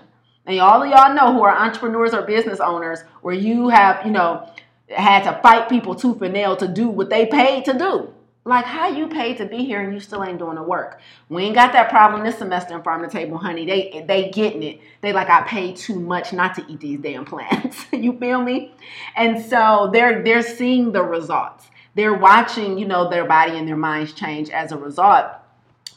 And 0.45 0.59
all 0.59 0.83
of 0.83 0.89
y'all 0.89 1.13
know 1.13 1.33
who 1.33 1.43
are 1.43 1.55
entrepreneurs 1.55 2.13
or 2.13 2.21
business 2.23 2.59
owners 2.59 3.01
where 3.21 3.35
you 3.35 3.69
have, 3.69 4.05
you 4.05 4.11
know, 4.11 4.49
had 4.89 5.23
to 5.23 5.39
fight 5.41 5.69
people 5.69 5.95
tooth 5.95 6.21
and 6.21 6.33
nail 6.33 6.55
to 6.57 6.67
do 6.67 6.87
what 6.87 7.09
they 7.09 7.25
paid 7.25 7.65
to 7.65 7.77
do. 7.77 8.13
Like 8.45 8.65
how 8.65 8.89
you 8.89 9.07
paid 9.07 9.37
to 9.37 9.45
be 9.45 9.63
here 9.63 9.79
and 9.79 9.93
you 9.93 10.01
still 10.01 10.21
ain't 10.21 10.37
doing 10.37 10.55
the 10.55 10.63
work. 10.63 10.99
We 11.29 11.43
ain't 11.43 11.55
got 11.55 11.71
that 11.71 11.89
problem 11.89 12.25
this 12.25 12.37
semester 12.37 12.75
in 12.75 12.83
farm 12.83 13.01
to 13.01 13.07
table, 13.07 13.37
honey. 13.37 13.65
They 13.65 14.03
they 14.05 14.31
getting 14.31 14.63
it. 14.63 14.81
They 14.99 15.13
like 15.13 15.29
I 15.29 15.43
paid 15.43 15.77
too 15.77 15.97
much 15.97 16.33
not 16.33 16.55
to 16.55 16.65
eat 16.67 16.81
these 16.81 16.99
damn 16.99 17.23
plants. 17.23 17.85
you 17.93 18.17
feel 18.19 18.41
me? 18.41 18.73
And 19.15 19.41
so 19.45 19.89
they're 19.93 20.23
they're 20.23 20.43
seeing 20.43 20.91
the 20.91 21.03
results. 21.03 21.69
They're 21.95 22.15
watching, 22.15 22.77
you 22.77 22.85
know, 22.85 23.09
their 23.09 23.23
body 23.23 23.57
and 23.57 23.65
their 23.65 23.77
minds 23.77 24.11
change 24.11 24.49
as 24.49 24.73
a 24.73 24.77
result 24.77 25.27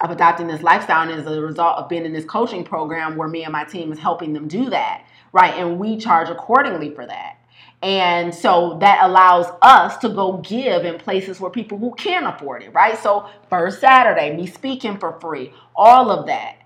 of 0.01 0.11
adopting 0.11 0.47
this 0.47 0.63
lifestyle 0.63 1.09
and 1.09 1.21
as 1.21 1.27
a 1.27 1.41
result 1.41 1.79
of 1.79 1.89
being 1.89 2.05
in 2.05 2.13
this 2.13 2.25
coaching 2.25 2.65
program 2.65 3.17
where 3.17 3.29
me 3.29 3.45
and 3.45 3.53
my 3.53 3.65
team 3.65 3.93
is 3.93 3.99
helping 3.99 4.33
them 4.33 4.49
do 4.49 4.71
that. 4.71 5.05
Right. 5.33 5.55
And 5.55 5.79
we 5.79 5.99
charge 5.99 6.29
accordingly 6.29 6.95
for 6.95 7.07
that. 7.07 7.39
And 7.83 8.35
so 8.35 8.79
that 8.81 9.01
allows 9.03 9.47
us 9.61 9.99
to 9.99 10.09
go 10.09 10.39
give 10.39 10.85
in 10.85 10.99
places 10.99 11.41
where 11.41 11.51
people 11.51 11.79
who 11.79 11.95
can't 11.95 12.27
afford 12.27 12.63
it, 12.63 12.73
right? 12.73 12.99
So 12.99 13.29
first 13.51 13.81
Saturday, 13.81 14.35
me 14.35 14.47
speaking 14.47 14.99
for 14.99 15.19
free, 15.21 15.53
all 15.75 16.11
of 16.11 16.27
that. 16.27 16.57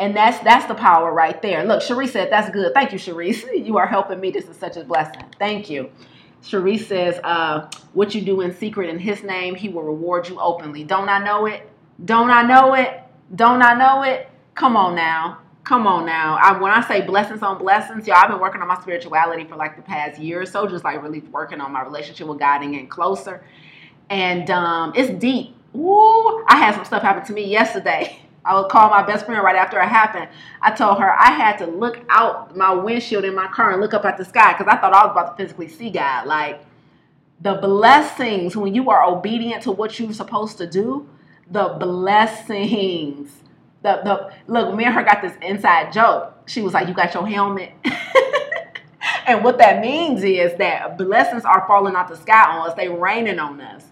And 0.00 0.16
that's 0.16 0.38
that's 0.40 0.66
the 0.66 0.74
power 0.74 1.12
right 1.12 1.40
there. 1.40 1.64
Look, 1.64 1.82
Cherie 1.82 2.08
said 2.08 2.32
that's 2.32 2.50
good. 2.50 2.74
Thank 2.74 2.92
you, 2.92 2.98
Cherie. 2.98 3.34
You 3.54 3.76
are 3.76 3.86
helping 3.86 4.20
me. 4.20 4.30
This 4.30 4.46
is 4.46 4.56
such 4.56 4.76
a 4.76 4.84
blessing. 4.84 5.22
Thank 5.38 5.70
you. 5.70 5.90
Cherie 6.42 6.78
says, 6.78 7.18
uh, 7.24 7.70
what 7.94 8.14
you 8.14 8.20
do 8.20 8.42
in 8.42 8.54
secret 8.54 8.90
in 8.90 8.98
his 8.98 9.22
name, 9.22 9.54
he 9.54 9.68
will 9.68 9.82
reward 9.82 10.28
you 10.28 10.38
openly. 10.38 10.84
Don't 10.84 11.08
I 11.08 11.24
know 11.24 11.46
it? 11.46 11.70
Don't 12.02 12.30
I 12.30 12.42
know 12.42 12.74
it? 12.74 13.02
Don't 13.34 13.62
I 13.62 13.74
know 13.74 14.02
it? 14.02 14.28
Come 14.54 14.76
on 14.76 14.94
now. 14.94 15.38
Come 15.64 15.86
on 15.86 16.04
now. 16.04 16.36
I, 16.42 16.60
when 16.60 16.72
I 16.72 16.86
say 16.86 17.00
blessings 17.00 17.42
on 17.42 17.58
blessings, 17.58 18.06
y'all, 18.06 18.16
I've 18.16 18.28
been 18.28 18.40
working 18.40 18.60
on 18.60 18.68
my 18.68 18.78
spirituality 18.80 19.44
for 19.44 19.56
like 19.56 19.76
the 19.76 19.82
past 19.82 20.20
year 20.20 20.42
or 20.42 20.46
so, 20.46 20.66
just 20.66 20.84
like 20.84 21.02
really 21.02 21.20
working 21.20 21.60
on 21.60 21.72
my 21.72 21.82
relationship 21.82 22.26
with 22.26 22.38
God 22.38 22.62
and 22.62 22.72
getting 22.72 22.88
closer. 22.88 23.42
And 24.10 24.50
um, 24.50 24.92
it's 24.94 25.10
deep. 25.18 25.56
Ooh, 25.74 26.44
I 26.48 26.56
had 26.56 26.74
some 26.74 26.84
stuff 26.84 27.02
happen 27.02 27.24
to 27.24 27.32
me 27.32 27.48
yesterday. 27.48 28.18
I 28.44 28.60
would 28.60 28.68
call 28.68 28.90
my 28.90 29.02
best 29.02 29.24
friend 29.24 29.42
right 29.42 29.56
after 29.56 29.80
it 29.80 29.88
happened. 29.88 30.28
I 30.60 30.70
told 30.72 31.00
her 31.00 31.10
I 31.10 31.30
had 31.30 31.56
to 31.58 31.66
look 31.66 32.00
out 32.10 32.54
my 32.54 32.74
windshield 32.74 33.24
in 33.24 33.34
my 33.34 33.46
car 33.46 33.72
and 33.72 33.80
look 33.80 33.94
up 33.94 34.04
at 34.04 34.18
the 34.18 34.24
sky 34.24 34.52
because 34.52 34.66
I 34.68 34.76
thought 34.78 34.92
I 34.92 35.06
was 35.06 35.12
about 35.12 35.38
to 35.38 35.42
physically 35.42 35.68
see 35.68 35.88
God. 35.88 36.26
Like 36.26 36.60
the 37.40 37.54
blessings 37.54 38.54
when 38.54 38.74
you 38.74 38.90
are 38.90 39.02
obedient 39.02 39.62
to 39.62 39.72
what 39.72 39.98
you're 39.98 40.12
supposed 40.12 40.58
to 40.58 40.66
do, 40.66 41.08
the 41.50 41.76
blessings 41.80 43.30
the 43.82 44.00
the 44.02 44.32
look, 44.52 44.74
me 44.74 44.84
and 44.84 44.94
her 44.94 45.04
got 45.04 45.22
this 45.22 45.34
inside 45.42 45.92
joke. 45.92 46.32
She 46.46 46.62
was 46.62 46.72
like, 46.74 46.88
"You 46.88 46.94
got 46.94 47.14
your 47.14 47.26
helmet." 47.28 47.72
and 49.26 49.44
what 49.44 49.58
that 49.58 49.80
means 49.80 50.24
is 50.24 50.56
that 50.58 50.98
blessings 50.98 51.44
are 51.44 51.64
falling 51.68 51.94
out 51.94 52.08
the 52.08 52.16
sky 52.16 52.44
on 52.50 52.68
us. 52.68 52.74
They 52.74 52.88
raining 52.88 53.38
on 53.38 53.60
us. 53.60 53.84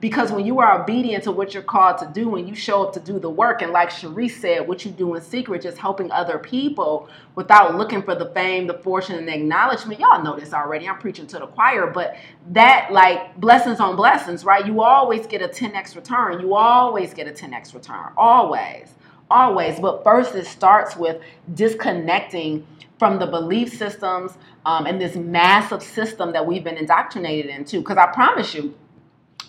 Because 0.00 0.30
when 0.30 0.46
you 0.46 0.60
are 0.60 0.80
obedient 0.80 1.24
to 1.24 1.32
what 1.32 1.54
you're 1.54 1.62
called 1.62 1.98
to 1.98 2.06
do, 2.06 2.28
when 2.28 2.46
you 2.46 2.54
show 2.54 2.84
up 2.84 2.92
to 2.94 3.00
do 3.00 3.18
the 3.18 3.28
work, 3.28 3.62
and 3.62 3.72
like 3.72 3.90
Cherie 3.90 4.28
said, 4.28 4.68
what 4.68 4.84
you 4.84 4.92
do 4.92 5.14
in 5.14 5.22
secret, 5.22 5.62
just 5.62 5.76
helping 5.78 6.10
other 6.12 6.38
people 6.38 7.08
without 7.34 7.76
looking 7.76 8.02
for 8.02 8.14
the 8.14 8.30
fame, 8.30 8.68
the 8.68 8.74
fortune, 8.74 9.16
and 9.16 9.26
the 9.26 9.34
acknowledgement. 9.34 9.98
Y'all 9.98 10.22
know 10.22 10.38
this 10.38 10.52
already. 10.52 10.88
I'm 10.88 10.98
preaching 10.98 11.26
to 11.28 11.40
the 11.40 11.46
choir, 11.46 11.88
but 11.88 12.16
that 12.50 12.90
like 12.92 13.36
blessings 13.40 13.80
on 13.80 13.96
blessings, 13.96 14.44
right? 14.44 14.64
You 14.64 14.82
always 14.82 15.26
get 15.26 15.42
a 15.42 15.48
10x 15.48 15.96
return. 15.96 16.40
You 16.40 16.54
always 16.54 17.12
get 17.12 17.26
a 17.26 17.32
10x 17.32 17.74
return. 17.74 18.12
Always 18.16 18.94
always. 19.30 19.78
But 19.78 20.04
first, 20.04 20.34
it 20.34 20.46
starts 20.46 20.96
with 20.96 21.20
disconnecting 21.54 22.66
from 22.98 23.18
the 23.18 23.26
belief 23.26 23.76
systems 23.76 24.32
um, 24.66 24.86
and 24.86 25.00
this 25.00 25.16
massive 25.16 25.82
system 25.82 26.32
that 26.32 26.46
we've 26.46 26.64
been 26.64 26.76
indoctrinated 26.76 27.50
into. 27.50 27.78
Because 27.78 27.96
I 27.96 28.06
promise 28.06 28.54
you, 28.54 28.74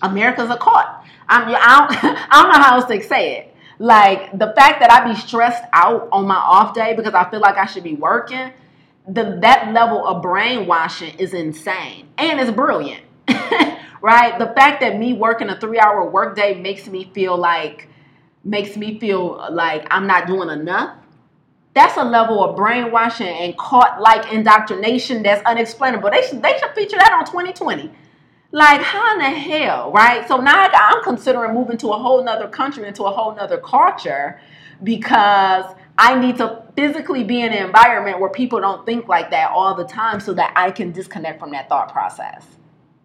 America's 0.02 0.50
a 0.50 0.58
cult. 0.58 0.86
I'm, 1.28 1.48
I, 1.48 1.88
don't, 1.88 2.04
I 2.32 2.42
don't 2.42 2.52
know 2.52 2.60
how 2.64 2.76
else 2.76 2.86
to 2.86 3.02
say 3.04 3.38
it. 3.38 3.56
Like 3.80 4.38
the 4.38 4.54
fact 4.58 4.82
that 4.82 4.92
I 4.92 5.08
be 5.10 5.18
stressed 5.18 5.64
out 5.72 6.10
on 6.12 6.28
my 6.28 6.36
off 6.36 6.74
day 6.74 6.94
because 6.96 7.14
I 7.14 7.30
feel 7.30 7.40
like 7.40 7.58
I 7.58 7.66
should 7.66 7.84
be 7.84 7.96
working, 7.96 8.52
the, 9.08 9.40
that 9.42 9.72
level 9.74 10.06
of 10.06 10.22
brainwashing 10.22 11.18
is 11.18 11.34
insane 11.34 12.10
and 12.18 12.40
it's 12.40 12.52
brilliant. 12.52 13.04
right? 14.02 14.38
The 14.38 14.48
fact 14.56 14.82
that 14.82 14.98
me 14.98 15.14
working 15.14 15.50
a 15.50 15.60
three 15.60 15.80
hour 15.80 16.10
workday 16.10 16.60
makes 16.60 16.88
me 16.88 17.10
feel 17.14 17.38
like 17.38 17.88
makes 18.44 18.78
me 18.78 19.00
feel 19.00 19.48
like 19.52 19.86
I'm 19.92 20.08
not 20.08 20.28
doing 20.28 20.50
enough. 20.50 20.96
That's 21.74 21.98
a 21.98 22.04
level 22.04 22.44
of 22.44 22.56
brainwashing 22.56 23.28
and 23.28 23.58
caught 23.58 24.02
like 24.02 24.32
indoctrination 24.32 25.24
that's 25.24 25.44
unexplainable. 25.46 26.10
They 26.10 26.22
should 26.24 26.42
they 26.42 26.58
should 26.58 26.72
feature 26.76 26.98
that 26.98 27.14
on 27.14 27.26
2020. 27.26 27.92
Like 28.52 28.82
how 28.82 29.14
in 29.14 29.20
the 29.20 29.30
hell, 29.30 29.92
right? 29.92 30.28
So 30.28 30.38
now 30.38 30.70
I'm 30.74 31.04
considering 31.04 31.54
moving 31.54 31.78
to 31.78 31.90
a 31.90 31.98
whole 31.98 32.24
nother 32.24 32.48
country, 32.48 32.88
into 32.88 33.04
a 33.04 33.12
whole 33.12 33.36
nother 33.36 33.60
culture, 33.60 34.42
because 34.84 35.66
I 35.98 36.18
need 36.18 36.38
to 36.38 36.64
physically 36.76 37.24
be 37.24 37.42
in 37.42 37.52
an 37.54 37.66
environment 37.66 38.20
where 38.20 38.30
people 38.30 38.60
don't 38.60 38.86
think 38.86 39.08
like 39.08 39.30
that 39.32 39.52
all 39.52 39.76
the 39.76 39.84
time 39.84 40.20
so 40.20 40.34
that 40.34 40.54
I 40.56 40.72
can 40.72 40.92
disconnect 40.92 41.40
from 41.40 41.52
that 41.52 41.70
thought 41.70 41.92
process. 41.92 42.46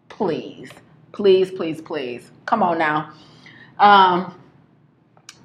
Please, 0.08 0.70
please, 1.12 1.50
please, 1.50 1.82
please. 1.82 2.30
Come 2.46 2.62
on 2.62 2.78
now. 2.78 3.12
Um, 3.78 4.40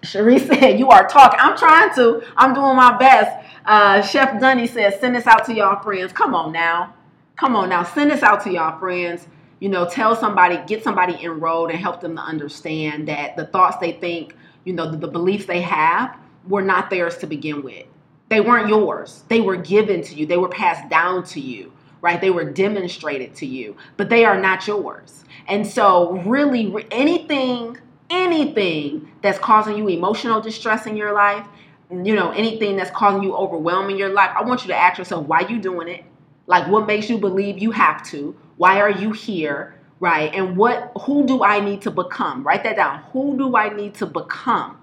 Cherie 0.04 0.39
said, 0.47 0.80
You 0.80 0.89
are 0.89 1.08
talking. 1.08 1.39
I'm 1.41 1.58
trying 1.58 1.93
to. 1.95 2.24
I'm 2.38 2.54
doing 2.54 2.76
my 2.78 2.97
best. 2.97 3.47
Uh, 3.66 4.02
Chef 4.02 4.39
Dunny 4.39 4.68
says, 4.68 5.00
Send 5.00 5.16
this 5.16 5.28
out 5.28 5.45
to 5.45 5.54
y'all 5.54 5.82
friends. 5.82 6.14
Come 6.14 6.34
on 6.36 6.54
now. 6.54 6.93
Come 7.36 7.56
on 7.58 7.68
now. 7.70 7.84
Send 7.84 8.12
this 8.12 8.24
out 8.24 8.43
to 8.43 8.52
y'all 8.52 8.80
friends. 8.80 9.28
You 9.60 9.70
know, 9.70 9.88
tell 9.88 10.16
somebody, 10.16 10.60
get 10.68 10.84
somebody 10.84 11.24
enrolled 11.24 11.72
and 11.72 11.80
help 11.80 12.01
them 12.01 12.16
to 12.16 12.22
understand 12.22 13.07
that 13.07 13.36
the 13.36 13.47
thoughts 13.47 13.78
they 13.78 13.93
think, 13.93 14.36
you 14.64 14.74
know, 14.74 14.89
the, 14.89 14.97
the 14.97 15.07
beliefs 15.07 15.45
they 15.45 15.62
have 15.62 16.18
were 16.47 16.62
not 16.62 16.89
theirs 16.89 17.18
to 17.18 17.28
begin 17.28 17.62
with. 17.64 17.86
They 18.30 18.41
weren't 18.41 18.70
yours. 18.70 19.24
They 19.28 19.41
were 19.41 19.57
given 19.57 20.01
to 20.03 20.16
you, 20.16 20.26
they 20.26 20.38
were 20.38 20.49
passed 20.49 20.89
down 20.89 21.24
to 21.26 21.39
you, 21.39 21.74
right? 22.01 22.22
They 22.22 22.30
were 22.30 22.45
demonstrated 22.45 23.36
to 23.36 23.45
you, 23.45 23.76
but 23.97 24.10
they 24.10 24.24
are 24.24 24.39
not 24.39 24.66
yours. 24.68 25.26
And 25.47 25.66
so, 25.66 26.14
really, 26.26 26.86
anything 26.91 27.78
anything 28.10 29.12
that's 29.22 29.39
causing 29.39 29.78
you 29.78 29.88
emotional 29.88 30.41
distress 30.41 30.86
in 30.86 30.97
your 30.97 31.14
life, 31.14 31.45
you 31.91 32.16
know, 32.16 32.32
anything 32.32 32.76
that's 32.76 32.91
causing 32.91 33.24
you 33.24 33.36
overwhelming 33.36 33.97
your 33.97 34.10
life, 34.10 34.32
I 34.36 34.43
want 34.43 34.62
you 34.62 34.68
to 34.70 34.76
ask 34.76 34.97
yourself 34.97 35.26
why 35.28 35.41
you 35.41 35.60
doing 35.60 35.88
it? 35.88 36.03
Like 36.50 36.68
what 36.68 36.88
makes 36.88 37.10
you 37.12 37.20
believe 37.20 37.60
you 37.60 37.70
have 37.72 38.04
to? 38.08 38.36
Why 38.58 38.82
are 38.82 38.89
you 38.89 39.12
here? 39.12 39.76
Right? 40.00 40.34
And 40.34 40.58
what 40.58 40.91
who 41.02 41.28
do 41.28 41.43
I 41.43 41.60
need 41.60 41.84
to 41.84 41.91
become? 41.91 42.43
Write 42.43 42.64
that 42.64 42.76
down. 42.76 43.04
Who 43.14 43.38
do 43.38 43.56
I 43.56 43.70
need 43.70 43.93
to 43.95 44.08
become 44.08 44.78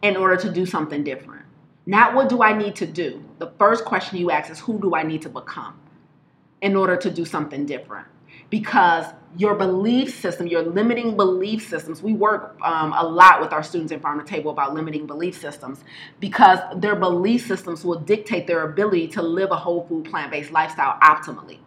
in 0.00 0.16
order 0.16 0.36
to 0.38 0.50
do 0.50 0.64
something 0.64 1.04
different? 1.04 1.44
Not 1.84 2.14
what 2.14 2.30
do 2.30 2.42
I 2.42 2.56
need 2.56 2.74
to 2.76 2.86
do? 2.86 3.22
The 3.38 3.52
first 3.58 3.84
question 3.84 4.16
you 4.16 4.30
ask 4.30 4.50
is 4.50 4.58
who 4.60 4.80
do 4.80 4.94
I 4.94 5.02
need 5.02 5.20
to 5.22 5.28
become 5.28 5.78
in 6.62 6.74
order 6.74 6.96
to 6.96 7.10
do 7.10 7.26
something 7.26 7.66
different? 7.66 8.06
Because 8.54 9.06
your 9.36 9.56
belief 9.56 10.20
system, 10.20 10.46
your 10.46 10.62
limiting 10.62 11.16
belief 11.16 11.68
systems, 11.68 12.00
we 12.00 12.12
work 12.12 12.56
um, 12.62 12.92
a 12.92 13.02
lot 13.02 13.40
with 13.40 13.52
our 13.52 13.64
students 13.64 13.90
in 13.90 13.98
Farm 13.98 14.20
to 14.20 14.24
Table 14.24 14.52
about 14.52 14.74
limiting 14.74 15.08
belief 15.08 15.36
systems 15.36 15.80
because 16.20 16.60
their 16.76 16.94
belief 16.94 17.48
systems 17.48 17.84
will 17.84 17.98
dictate 17.98 18.46
their 18.46 18.62
ability 18.62 19.08
to 19.08 19.22
live 19.22 19.50
a 19.50 19.56
whole 19.56 19.84
food 19.88 20.04
plant 20.04 20.30
based 20.30 20.52
lifestyle 20.52 20.96
optimally. 21.00 21.58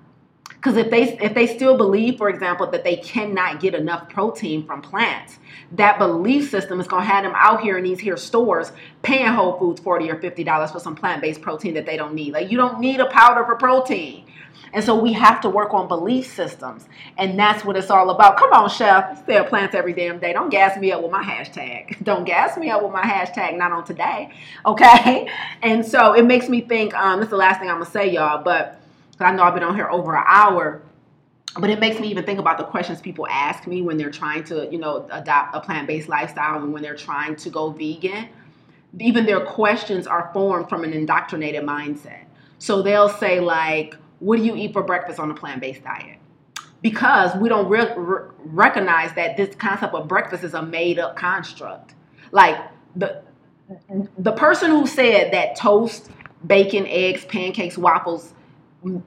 Because 0.48 0.78
if 0.78 0.90
they 0.90 1.18
if 1.18 1.34
they 1.34 1.46
still 1.46 1.76
believe, 1.76 2.18
for 2.18 2.30
example, 2.30 2.72
that 2.72 2.86
they 2.86 2.96
cannot 2.96 3.60
get 3.60 3.76
enough 3.76 4.08
protein 4.08 4.66
from 4.66 4.82
plants, 4.82 5.38
that 5.74 6.00
belief 6.00 6.50
system 6.50 6.80
is 6.80 6.88
gonna 6.88 7.04
have 7.04 7.26
them 7.26 7.34
out 7.36 7.60
here 7.60 7.78
in 7.78 7.84
these 7.84 8.00
here 8.00 8.16
stores 8.16 8.72
paying 9.02 9.28
Whole 9.28 9.60
Foods 9.60 9.82
forty 9.82 10.10
or 10.10 10.20
fifty 10.22 10.46
dollars 10.46 10.72
for 10.72 10.80
some 10.80 10.96
plant 10.96 11.22
based 11.22 11.42
protein 11.42 11.74
that 11.74 11.86
they 11.86 11.98
don't 11.98 12.14
need. 12.14 12.32
Like 12.32 12.50
you 12.50 12.58
don't 12.58 12.80
need 12.80 13.02
a 13.02 13.10
powder 13.10 13.44
for 13.46 13.56
protein. 13.58 14.24
And 14.74 14.84
so 14.84 15.00
we 15.00 15.14
have 15.14 15.42
to 15.42 15.50
work 15.50 15.74
on 15.74 15.88
belief 15.88 16.34
systems. 16.34 16.88
And 17.18 17.38
that's 17.40 17.64
what 17.64 17.78
it's 17.78 17.90
all 17.90 18.10
about. 18.10 18.38
Come 18.38 18.52
on, 18.54 18.70
chef. 18.70 19.26
Sell 19.26 19.46
plants 19.46 19.76
every 19.76 19.94
damn 19.94 20.20
day. 20.20 20.34
Don't 20.34 20.50
gas 20.50 20.78
me 20.78 20.92
up 20.92 21.02
with 21.02 21.12
my 21.12 21.24
hashtag. 21.24 22.04
Don't 22.04 22.26
gas 22.26 22.58
me 22.58 22.70
up 22.70 22.84
with 22.84 22.92
my 22.92 23.04
hashtag, 23.04 23.58
not 23.58 23.72
on 23.72 23.86
today. 23.86 24.32
Okay? 24.66 25.30
And 25.62 25.86
so 25.86 26.14
it 26.14 26.26
makes 26.26 26.50
me 26.50 26.62
think, 26.62 26.94
um, 26.94 27.20
this 27.20 27.28
is 27.28 27.32
the 27.32 27.38
last 27.38 27.60
thing 27.60 27.70
I'm 27.70 27.76
gonna 27.76 27.90
say, 27.90 28.12
y'all, 28.12 28.44
but 28.44 28.82
I 29.20 29.32
know 29.32 29.44
I've 29.44 29.54
been 29.54 29.64
on 29.64 29.76
here 29.76 29.90
over 29.90 30.16
an 30.16 30.24
hour. 30.28 30.82
But 31.60 31.70
it 31.70 31.80
makes 31.80 32.00
me 32.00 32.10
even 32.10 32.24
think 32.24 32.40
about 32.40 32.58
the 32.58 32.64
questions 32.64 33.02
people 33.02 33.28
ask 33.30 33.66
me 33.66 33.82
when 33.82 33.98
they're 33.98 34.12
trying 34.12 34.44
to, 34.46 34.68
you 34.72 34.78
know, 34.78 35.08
adopt 35.12 35.56
a 35.56 35.62
plant-based 35.62 36.08
lifestyle 36.08 36.62
and 36.62 36.74
when 36.74 36.84
they're 36.84 36.96
trying 36.96 37.36
to 37.38 37.50
go 37.50 37.72
vegan. 37.72 38.30
Even 39.00 39.26
their 39.26 39.40
questions 39.40 40.06
are 40.06 40.30
formed 40.34 40.70
from 40.70 40.84
an 40.84 40.94
indoctrinated 40.94 41.64
mindset. 41.64 42.26
So 42.60 42.82
they'll 42.82 43.10
say 43.10 43.40
like, 43.40 43.96
what 44.20 44.38
do 44.38 44.44
you 44.44 44.56
eat 44.56 44.74
for 44.74 44.84
breakfast 44.84 45.20
on 45.20 45.32
a 45.32 45.34
plant 45.34 45.62
based 45.62 45.84
diet? 45.84 46.20
Because 46.82 47.36
we 47.38 47.50
don't 47.50 47.68
re- 47.70 47.94
re- 47.96 48.30
recognize 48.46 49.14
that 49.16 49.38
this 49.38 49.56
concept 49.56 49.94
of 49.94 50.08
breakfast 50.08 50.44
is 50.44 50.54
a 50.54 50.62
made 50.62 51.00
up 51.00 51.16
construct. 51.16 51.96
Like 52.32 52.58
the 52.96 53.24
the 54.18 54.32
person 54.32 54.72
who 54.72 54.88
said 54.88 55.34
that 55.34 55.56
toast, 55.56 56.10
bacon, 56.46 56.86
eggs, 56.88 57.26
pancakes, 57.26 57.78
waffles, 57.78 58.34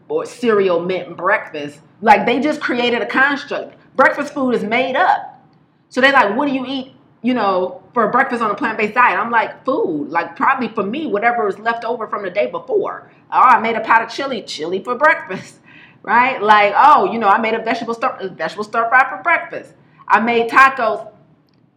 or 0.08 0.26
cereal 0.26 0.80
meant 0.80 1.16
breakfast, 1.16 1.80
like 2.02 2.26
they 2.26 2.40
just 2.40 2.60
created 2.60 3.02
a 3.02 3.06
construct. 3.06 3.76
Breakfast 3.96 4.34
food 4.34 4.54
is 4.54 4.62
made 4.62 4.96
up. 4.96 5.42
So 5.88 6.00
they're 6.00 6.12
like, 6.12 6.36
what 6.36 6.46
do 6.46 6.54
you 6.54 6.66
eat, 6.66 6.94
you 7.22 7.34
know, 7.34 7.82
for 7.92 8.08
breakfast 8.08 8.42
on 8.42 8.50
a 8.50 8.54
plant 8.54 8.78
based 8.78 8.94
diet? 8.94 9.18
I'm 9.18 9.30
like, 9.30 9.64
food. 9.64 10.08
Like, 10.08 10.36
probably 10.36 10.68
for 10.68 10.82
me, 10.82 11.06
whatever 11.06 11.44
was 11.44 11.58
left 11.58 11.84
over 11.84 12.06
from 12.06 12.22
the 12.22 12.30
day 12.30 12.50
before. 12.50 13.10
Oh, 13.32 13.40
I 13.40 13.60
made 13.60 13.76
a 13.76 13.80
pot 13.80 14.02
of 14.02 14.10
chili, 14.10 14.42
chili 14.42 14.82
for 14.82 14.94
breakfast, 14.94 15.56
right? 16.02 16.42
Like, 16.42 16.72
oh, 16.76 17.12
you 17.12 17.18
know, 17.18 17.28
I 17.28 17.38
made 17.38 17.54
a 17.54 17.62
vegetable 17.62 17.94
stir, 17.94 18.30
vegetable 18.34 18.64
stir 18.64 18.88
fry 18.88 19.08
for 19.08 19.22
breakfast. 19.22 19.74
I 20.08 20.20
made 20.20 20.50
tacos, 20.50 21.12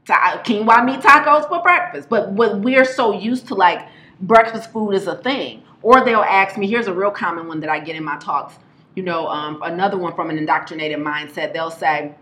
ta- 0.05 0.41
quinoa 0.43 0.85
meat 0.85 1.01
tacos 1.01 1.47
for 1.47 1.61
breakfast. 1.61 2.09
But 2.09 2.31
what 2.31 2.59
we're 2.59 2.85
so 2.85 3.11
used 3.13 3.47
to, 3.47 3.55
like, 3.55 3.87
breakfast 4.21 4.71
food 4.71 4.91
is 4.91 5.07
a 5.07 5.15
thing. 5.17 5.63
Or 5.81 6.03
they'll 6.03 6.21
ask 6.21 6.57
me, 6.57 6.67
here's 6.67 6.87
a 6.87 6.93
real 6.93 7.11
common 7.11 7.47
one 7.47 7.59
that 7.59 7.69
I 7.69 7.79
get 7.79 7.95
in 7.95 8.03
my 8.03 8.17
talks. 8.17 8.55
You 8.95 9.03
know, 9.03 9.27
um, 9.27 9.61
another 9.63 9.97
one 9.97 10.15
from 10.15 10.29
an 10.29 10.37
indoctrinated 10.37 10.99
mindset. 10.99 11.51
They'll 11.51 11.71
say, 11.71 12.15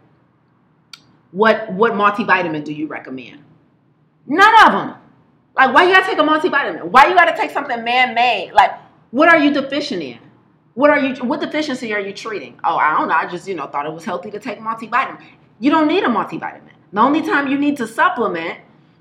what 1.32 1.72
what 1.74 1.94
multivitamin 1.94 2.64
do 2.64 2.74
you 2.74 2.88
recommend? 2.88 3.44
None 4.28 4.68
of 4.68 4.72
them. 4.72 4.96
Like, 5.56 5.74
why 5.74 5.84
you 5.84 5.94
gotta 5.94 6.06
take 6.06 6.18
a 6.18 6.22
multivitamin? 6.22 6.86
Why 6.86 7.08
you 7.08 7.16
gotta 7.16 7.36
take 7.36 7.52
something 7.52 7.84
man-made? 7.84 8.52
Like, 8.54 8.72
what 9.12 9.28
are 9.30 9.38
you 9.38 9.54
deficient 9.54 10.02
in? 10.02 10.20
What 10.74 10.90
are 10.90 11.00
you? 11.00 11.16
What 11.24 11.42
deficiency 11.42 11.94
are 11.94 12.00
you 12.00 12.14
treating? 12.14 12.60
Oh, 12.64 12.78
I 12.78 12.98
don't 12.98 13.10
know. 13.10 13.16
I 13.16 13.28
just 13.28 13.48
you 13.48 13.56
know 13.56 13.68
thought 13.68 13.86
it 13.86 13.92
was 13.92 14.06
healthy 14.06 14.32
to 14.32 14.40
take 14.40 14.60
multivitamin. 14.60 15.22
You 15.60 15.72
don't 15.72 15.88
need 15.88 16.04
a 16.04 16.08
multivitamin. 16.08 16.72
The 16.94 17.02
only 17.02 17.22
time 17.22 17.48
you 17.48 17.58
need 17.58 17.78
to 17.78 17.88
supplement 17.88 18.60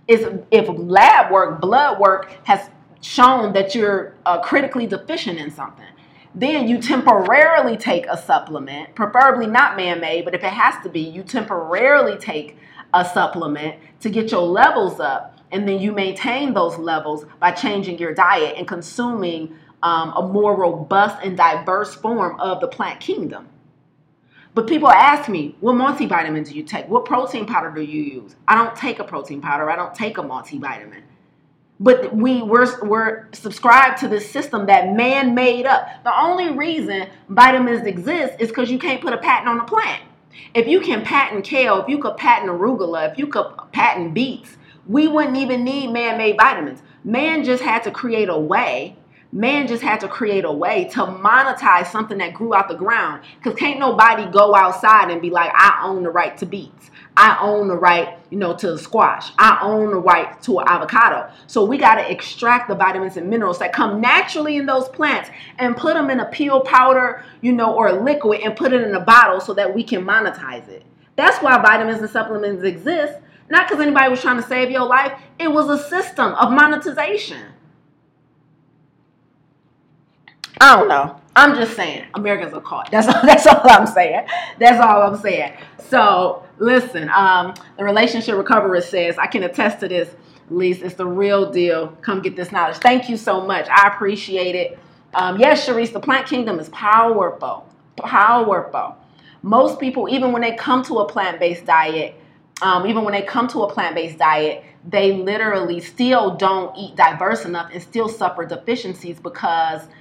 is 0.08 0.26
if 0.50 0.68
lab 0.68 1.30
work, 1.30 1.60
blood 1.60 2.00
work 2.00 2.32
has 2.44 2.68
shown 3.00 3.52
that 3.52 3.74
you're 3.74 4.14
uh, 4.26 4.40
critically 4.40 4.86
deficient 4.86 5.38
in 5.38 5.50
something. 5.50 5.86
Then 6.34 6.68
you 6.68 6.78
temporarily 6.78 7.76
take 7.76 8.06
a 8.06 8.16
supplement, 8.16 8.94
preferably 8.94 9.46
not 9.46 9.76
man 9.76 10.00
made, 10.00 10.24
but 10.24 10.34
if 10.34 10.44
it 10.44 10.52
has 10.52 10.80
to 10.84 10.88
be, 10.88 11.00
you 11.00 11.22
temporarily 11.22 12.16
take 12.18 12.56
a 12.94 13.04
supplement 13.04 13.76
to 14.00 14.10
get 14.10 14.30
your 14.30 14.42
levels 14.42 15.00
up. 15.00 15.38
And 15.52 15.68
then 15.68 15.80
you 15.80 15.90
maintain 15.90 16.54
those 16.54 16.78
levels 16.78 17.24
by 17.40 17.50
changing 17.50 17.98
your 17.98 18.14
diet 18.14 18.54
and 18.56 18.68
consuming 18.68 19.56
um, 19.82 20.12
a 20.16 20.22
more 20.22 20.54
robust 20.54 21.16
and 21.24 21.36
diverse 21.36 21.94
form 21.94 22.38
of 22.38 22.60
the 22.60 22.68
plant 22.68 23.00
kingdom. 23.00 23.48
But 24.54 24.68
people 24.68 24.90
ask 24.90 25.28
me, 25.28 25.56
what 25.60 25.74
multivitamin 25.74 26.48
do 26.48 26.54
you 26.54 26.62
take? 26.62 26.88
What 26.88 27.04
protein 27.04 27.46
powder 27.46 27.70
do 27.70 27.82
you 27.82 28.02
use? 28.02 28.36
I 28.46 28.54
don't 28.54 28.76
take 28.76 28.98
a 28.98 29.04
protein 29.04 29.40
powder. 29.40 29.70
I 29.70 29.76
don't 29.76 29.94
take 29.94 30.18
a 30.18 30.22
multivitamin. 30.22 31.02
But 31.82 32.14
we 32.14 32.42
we're, 32.42 32.86
we're 32.86 33.28
subscribed 33.32 33.98
to 34.00 34.08
this 34.08 34.30
system 34.30 34.66
that 34.66 34.94
man 34.94 35.34
made 35.34 35.64
up. 35.64 36.04
The 36.04 36.12
only 36.20 36.50
reason 36.50 37.08
vitamins 37.30 37.86
exist 37.86 38.34
is 38.38 38.48
because 38.48 38.70
you 38.70 38.78
can't 38.78 39.00
put 39.00 39.14
a 39.14 39.18
patent 39.18 39.48
on 39.48 39.60
a 39.60 39.64
plant. 39.64 40.02
If 40.54 40.68
you 40.68 40.80
can 40.80 41.02
patent 41.02 41.44
kale, 41.44 41.82
if 41.82 41.88
you 41.88 41.98
could 41.98 42.18
patent 42.18 42.50
arugula, 42.50 43.10
if 43.10 43.18
you 43.18 43.26
could 43.26 43.46
patent 43.72 44.12
beets, 44.12 44.58
we 44.86 45.08
wouldn't 45.08 45.36
even 45.36 45.64
need 45.64 45.90
man-made 45.90 46.36
vitamins. 46.36 46.82
Man 47.02 47.44
just 47.44 47.62
had 47.62 47.82
to 47.84 47.90
create 47.90 48.28
a 48.28 48.38
way 48.38 48.96
man 49.32 49.66
just 49.68 49.82
had 49.82 50.00
to 50.00 50.08
create 50.08 50.44
a 50.44 50.52
way 50.52 50.84
to 50.92 51.00
monetize 51.00 51.86
something 51.86 52.18
that 52.18 52.34
grew 52.34 52.54
out 52.54 52.68
the 52.68 52.74
ground. 52.74 53.22
Because 53.36 53.58
can't 53.58 53.78
nobody 53.78 54.30
go 54.30 54.54
outside 54.54 55.10
and 55.10 55.22
be 55.22 55.30
like, 55.30 55.50
I 55.54 55.82
own 55.84 56.02
the 56.02 56.10
right 56.10 56.36
to 56.38 56.46
beets. 56.46 56.90
I 57.22 57.36
own 57.42 57.68
the 57.68 57.76
right, 57.76 58.18
you 58.30 58.38
know, 58.38 58.56
to 58.56 58.70
the 58.70 58.78
squash. 58.78 59.30
I 59.36 59.58
own 59.60 59.90
the 59.90 59.98
right 59.98 60.40
to 60.44 60.60
an 60.60 60.64
avocado. 60.66 61.30
So 61.48 61.62
we 61.62 61.76
got 61.76 61.96
to 61.96 62.10
extract 62.10 62.66
the 62.66 62.74
vitamins 62.74 63.18
and 63.18 63.28
minerals 63.28 63.58
that 63.58 63.74
come 63.74 64.00
naturally 64.00 64.56
in 64.56 64.64
those 64.64 64.88
plants 64.88 65.28
and 65.58 65.76
put 65.76 65.92
them 65.92 66.08
in 66.08 66.20
a 66.20 66.24
peel 66.30 66.62
powder, 66.62 67.22
you 67.42 67.52
know, 67.52 67.74
or 67.74 67.88
a 67.88 68.02
liquid 68.02 68.40
and 68.40 68.56
put 68.56 68.72
it 68.72 68.80
in 68.80 68.94
a 68.94 69.00
bottle 69.00 69.38
so 69.38 69.52
that 69.52 69.74
we 69.74 69.84
can 69.84 70.02
monetize 70.02 70.66
it. 70.70 70.82
That's 71.16 71.42
why 71.42 71.60
vitamins 71.60 72.00
and 72.00 72.08
supplements 72.08 72.64
exist. 72.64 73.20
Not 73.50 73.68
because 73.68 73.82
anybody 73.82 74.08
was 74.08 74.22
trying 74.22 74.40
to 74.40 74.48
save 74.48 74.70
your 74.70 74.86
life. 74.86 75.12
It 75.38 75.52
was 75.52 75.68
a 75.68 75.76
system 75.90 76.32
of 76.32 76.50
monetization. 76.52 77.44
I 80.58 80.74
don't 80.74 80.88
know. 80.88 81.19
I'm 81.40 81.54
just 81.54 81.74
saying, 81.74 82.04
Americans 82.14 82.52
are 82.52 82.60
caught. 82.60 82.90
That's 82.90 83.08
all, 83.08 83.22
that's 83.24 83.46
all 83.46 83.62
I'm 83.64 83.86
saying. 83.86 84.26
That's 84.58 84.78
all 84.78 85.02
I'm 85.02 85.16
saying. 85.16 85.54
So 85.88 86.44
listen, 86.58 87.08
um, 87.08 87.54
the 87.78 87.84
relationship 87.84 88.36
recoverer 88.36 88.82
says, 88.82 89.16
I 89.16 89.26
can 89.26 89.44
attest 89.44 89.80
to 89.80 89.88
this, 89.88 90.14
Lise. 90.50 90.82
It's 90.82 90.96
the 90.96 91.06
real 91.06 91.50
deal. 91.50 91.88
Come 92.02 92.20
get 92.20 92.36
this 92.36 92.52
knowledge. 92.52 92.76
Thank 92.76 93.08
you 93.08 93.16
so 93.16 93.40
much. 93.40 93.66
I 93.70 93.88
appreciate 93.88 94.54
it. 94.54 94.78
Um, 95.14 95.40
yes, 95.40 95.66
Sharice, 95.66 95.92
the 95.94 96.00
plant 96.00 96.26
kingdom 96.26 96.60
is 96.60 96.68
powerful. 96.68 97.66
Powerful. 97.96 98.96
Most 99.42 99.80
people, 99.80 100.10
even 100.10 100.32
when 100.32 100.42
they 100.42 100.54
come 100.54 100.84
to 100.84 100.98
a 100.98 101.08
plant-based 101.08 101.64
diet, 101.64 102.16
um, 102.60 102.86
even 102.86 103.02
when 103.02 103.14
they 103.14 103.22
come 103.22 103.48
to 103.48 103.62
a 103.62 103.72
plant-based 103.72 104.18
diet, 104.18 104.62
they 104.86 105.12
literally 105.12 105.80
still 105.80 106.36
don't 106.36 106.76
eat 106.76 106.96
diverse 106.96 107.46
enough 107.46 107.70
and 107.72 107.82
still 107.82 108.10
suffer 108.10 108.44
deficiencies 108.44 109.18
because– 109.18 109.80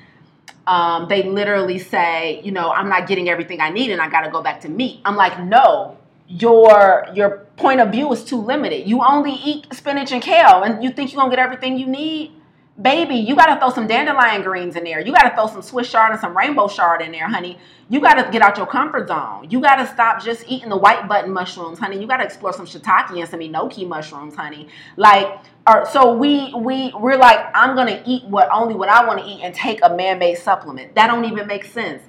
um, 0.69 1.07
they 1.09 1.23
literally 1.23 1.79
say, 1.79 2.41
you 2.43 2.51
know, 2.51 2.69
I'm 2.69 2.89
not 2.89 3.07
getting 3.07 3.27
everything 3.27 3.59
I 3.59 3.71
need 3.71 3.89
and 3.89 3.99
I 3.99 4.07
got 4.07 4.21
to 4.21 4.29
go 4.29 4.43
back 4.43 4.61
to 4.61 4.69
meat. 4.69 5.01
I'm 5.03 5.15
like, 5.15 5.43
no, 5.43 5.97
your 6.27 7.07
your 7.15 7.47
point 7.57 7.79
of 7.79 7.91
view 7.91 8.11
is 8.13 8.23
too 8.23 8.39
limited. 8.39 8.87
You 8.87 9.03
only 9.03 9.31
eat 9.31 9.65
spinach 9.73 10.11
and 10.11 10.21
kale 10.21 10.61
and 10.61 10.83
you 10.83 10.91
think 10.91 11.11
you're 11.11 11.23
to 11.23 11.35
get 11.35 11.43
everything 11.43 11.79
you 11.79 11.87
need? 11.87 12.33
Baby, 12.81 13.15
you 13.15 13.35
got 13.35 13.47
to 13.47 13.59
throw 13.59 13.69
some 13.69 13.87
dandelion 13.87 14.41
greens 14.41 14.75
in 14.75 14.83
there. 14.83 14.99
You 14.99 15.11
got 15.11 15.23
to 15.23 15.35
throw 15.35 15.47
some 15.47 15.61
Swiss 15.61 15.91
chard 15.91 16.11
and 16.11 16.19
some 16.19 16.35
rainbow 16.35 16.67
chard 16.67 17.01
in 17.01 17.11
there, 17.11 17.27
honey. 17.27 17.57
You 17.89 17.99
got 17.99 18.15
to 18.15 18.31
get 18.31 18.41
out 18.41 18.57
your 18.57 18.67
comfort 18.67 19.07
zone. 19.07 19.47
You 19.49 19.59
got 19.59 19.77
to 19.77 19.87
stop 19.87 20.23
just 20.23 20.45
eating 20.47 20.69
the 20.69 20.77
white 20.77 21.07
button 21.07 21.31
mushrooms, 21.31 21.79
honey. 21.79 21.99
You 21.99 22.07
got 22.07 22.17
to 22.17 22.23
explore 22.23 22.53
some 22.53 22.65
shiitake 22.65 23.19
and 23.19 23.29
some 23.29 23.39
enoki 23.39 23.87
mushrooms, 23.87 24.35
honey. 24.35 24.67
Like, 24.95 25.39
or, 25.67 25.85
so 25.85 26.13
we 26.13 26.53
we 26.53 26.91
we're 26.97 27.17
like, 27.17 27.39
I'm 27.53 27.75
gonna 27.75 28.01
eat 28.05 28.23
what 28.25 28.49
only 28.51 28.73
what 28.73 28.89
I 28.89 29.05
want 29.05 29.19
to 29.19 29.25
eat 29.25 29.41
and 29.43 29.53
take 29.53 29.79
a 29.83 29.95
man-made 29.95 30.37
supplement. 30.37 30.95
That 30.95 31.07
don't 31.07 31.25
even 31.25 31.47
make 31.47 31.65
sense. 31.65 32.01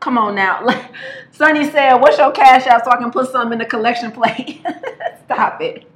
Come 0.00 0.16
on 0.16 0.34
now. 0.34 0.66
Sonny 1.30 1.70
said, 1.70 1.94
"What's 1.96 2.18
your 2.18 2.32
cash 2.32 2.66
out 2.66 2.84
so 2.84 2.90
I 2.90 2.96
can 2.96 3.10
put 3.10 3.30
some 3.30 3.52
in 3.52 3.58
the 3.58 3.66
collection 3.66 4.12
plate?" 4.12 4.64
Stop 5.26 5.60
it 5.60 5.91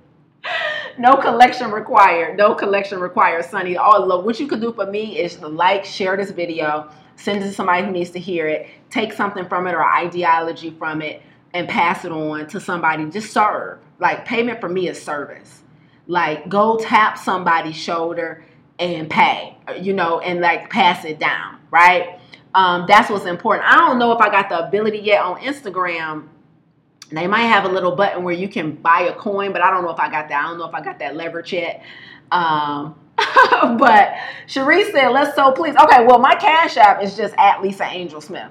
no 0.99 1.17
collection 1.17 1.71
required. 1.71 2.37
No 2.37 2.55
collection 2.55 3.01
required, 3.01 3.45
Sonny. 3.45 3.77
All 3.77 4.07
look, 4.07 4.25
what 4.25 4.41
you 4.41 4.47
could 4.47 4.61
do 4.61 4.73
for 4.73 4.87
me 4.87 5.19
is 5.19 5.41
like, 5.41 5.85
share 5.85 6.17
this 6.17 6.31
video, 6.31 6.91
send 7.17 7.43
it 7.43 7.47
to 7.47 7.53
somebody 7.53 7.85
who 7.85 7.93
needs 7.93 8.11
to 8.11 8.19
hear 8.19 8.47
it, 8.47 8.69
take 8.91 9.13
something 9.13 9.47
from 9.49 9.67
it 9.67 9.73
or 9.73 9.85
ideology 9.85 10.71
from 10.71 11.03
it, 11.03 11.23
and 11.55 11.69
pass 11.69 12.05
it 12.05 12.13
on 12.13 12.47
to 12.49 12.61
somebody. 12.61 13.09
Just 13.11 13.33
serve. 13.33 13.79
Like 13.99 14.25
payment 14.25 14.61
for 14.61 14.69
me 14.69 14.89
is 14.89 15.01
service. 15.01 15.63
Like 16.07 16.49
go 16.49 16.77
tap 16.79 17.19
somebody's 17.19 17.77
shoulder 17.77 18.45
and 18.79 19.09
pay, 19.09 19.57
you 19.81 19.93
know, 19.93 20.21
and 20.21 20.41
like 20.41 20.71
pass 20.71 21.05
it 21.05 21.19
down, 21.19 21.59
right? 21.71 22.21
Um, 22.55 22.85
that's 22.89 23.11
what's 23.11 23.25
important. 23.27 23.69
I 23.69 23.77
don't 23.77 23.99
know 23.99 24.13
if 24.13 24.21
I 24.21 24.31
got 24.31 24.49
the 24.49 24.67
ability 24.67 24.99
yet 24.99 25.23
on 25.23 25.41
Instagram 25.41 26.29
they 27.11 27.27
might 27.27 27.43
have 27.43 27.65
a 27.65 27.69
little 27.69 27.95
button 27.95 28.25
where 28.25 28.35
you 28.35 28.49
can 28.49 28.73
buy 28.73 29.03
a 29.03 29.15
coin, 29.15 29.53
but 29.53 29.63
I 29.63 29.71
don't 29.71 29.85
know 29.85 29.91
if 29.91 30.01
I 30.01 30.11
got 30.11 30.29
that. 30.29 30.45
I 30.45 30.49
don't 30.49 30.59
know 30.59 30.69
if 30.69 30.75
I 30.75 30.83
got 30.83 30.99
that 30.99 31.15
leverage 31.15 31.53
yet. 31.53 31.83
Um, 32.33 32.97
but 33.17 34.15
Cherise 34.47 34.91
said, 34.93 35.09
let's 35.09 35.35
so 35.37 35.53
please. 35.53 35.77
Okay, 35.77 36.05
well, 36.05 36.19
my 36.19 36.35
Cash 36.35 36.77
App 36.77 37.03
is 37.03 37.17
just 37.17 37.35
at 37.39 37.63
Lisa 37.63 37.85
Angel 37.85 38.21
Smith. 38.21 38.51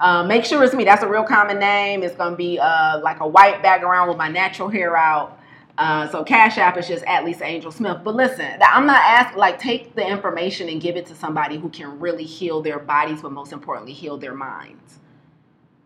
Uh, 0.00 0.24
make 0.24 0.44
sure 0.44 0.62
it's 0.62 0.74
me. 0.74 0.84
That's 0.84 1.02
a 1.02 1.08
real 1.08 1.24
common 1.24 1.58
name. 1.58 2.02
It's 2.02 2.14
going 2.14 2.32
to 2.32 2.36
be 2.36 2.58
uh, 2.58 3.00
like 3.00 3.20
a 3.20 3.26
white 3.26 3.62
background 3.62 4.08
with 4.08 4.18
my 4.18 4.28
natural 4.28 4.68
hair 4.68 4.96
out. 4.96 5.40
Uh, 5.78 6.08
so 6.08 6.22
Cash 6.22 6.58
App 6.58 6.76
is 6.76 6.86
just 6.86 7.04
at 7.04 7.24
Lisa 7.24 7.44
Angel 7.44 7.72
Smith. 7.72 7.98
But 8.04 8.14
listen, 8.14 8.58
I'm 8.62 8.86
not 8.86 9.00
asking, 9.02 9.38
like, 9.38 9.58
take 9.58 9.94
the 9.94 10.06
information 10.06 10.68
and 10.68 10.80
give 10.80 10.96
it 10.96 11.06
to 11.06 11.14
somebody 11.14 11.56
who 11.56 11.68
can 11.70 11.98
really 11.98 12.24
heal 12.24 12.60
their 12.62 12.78
bodies, 12.78 13.22
but 13.22 13.32
most 13.32 13.52
importantly, 13.52 13.92
heal 13.92 14.18
their 14.18 14.34
minds 14.34 15.00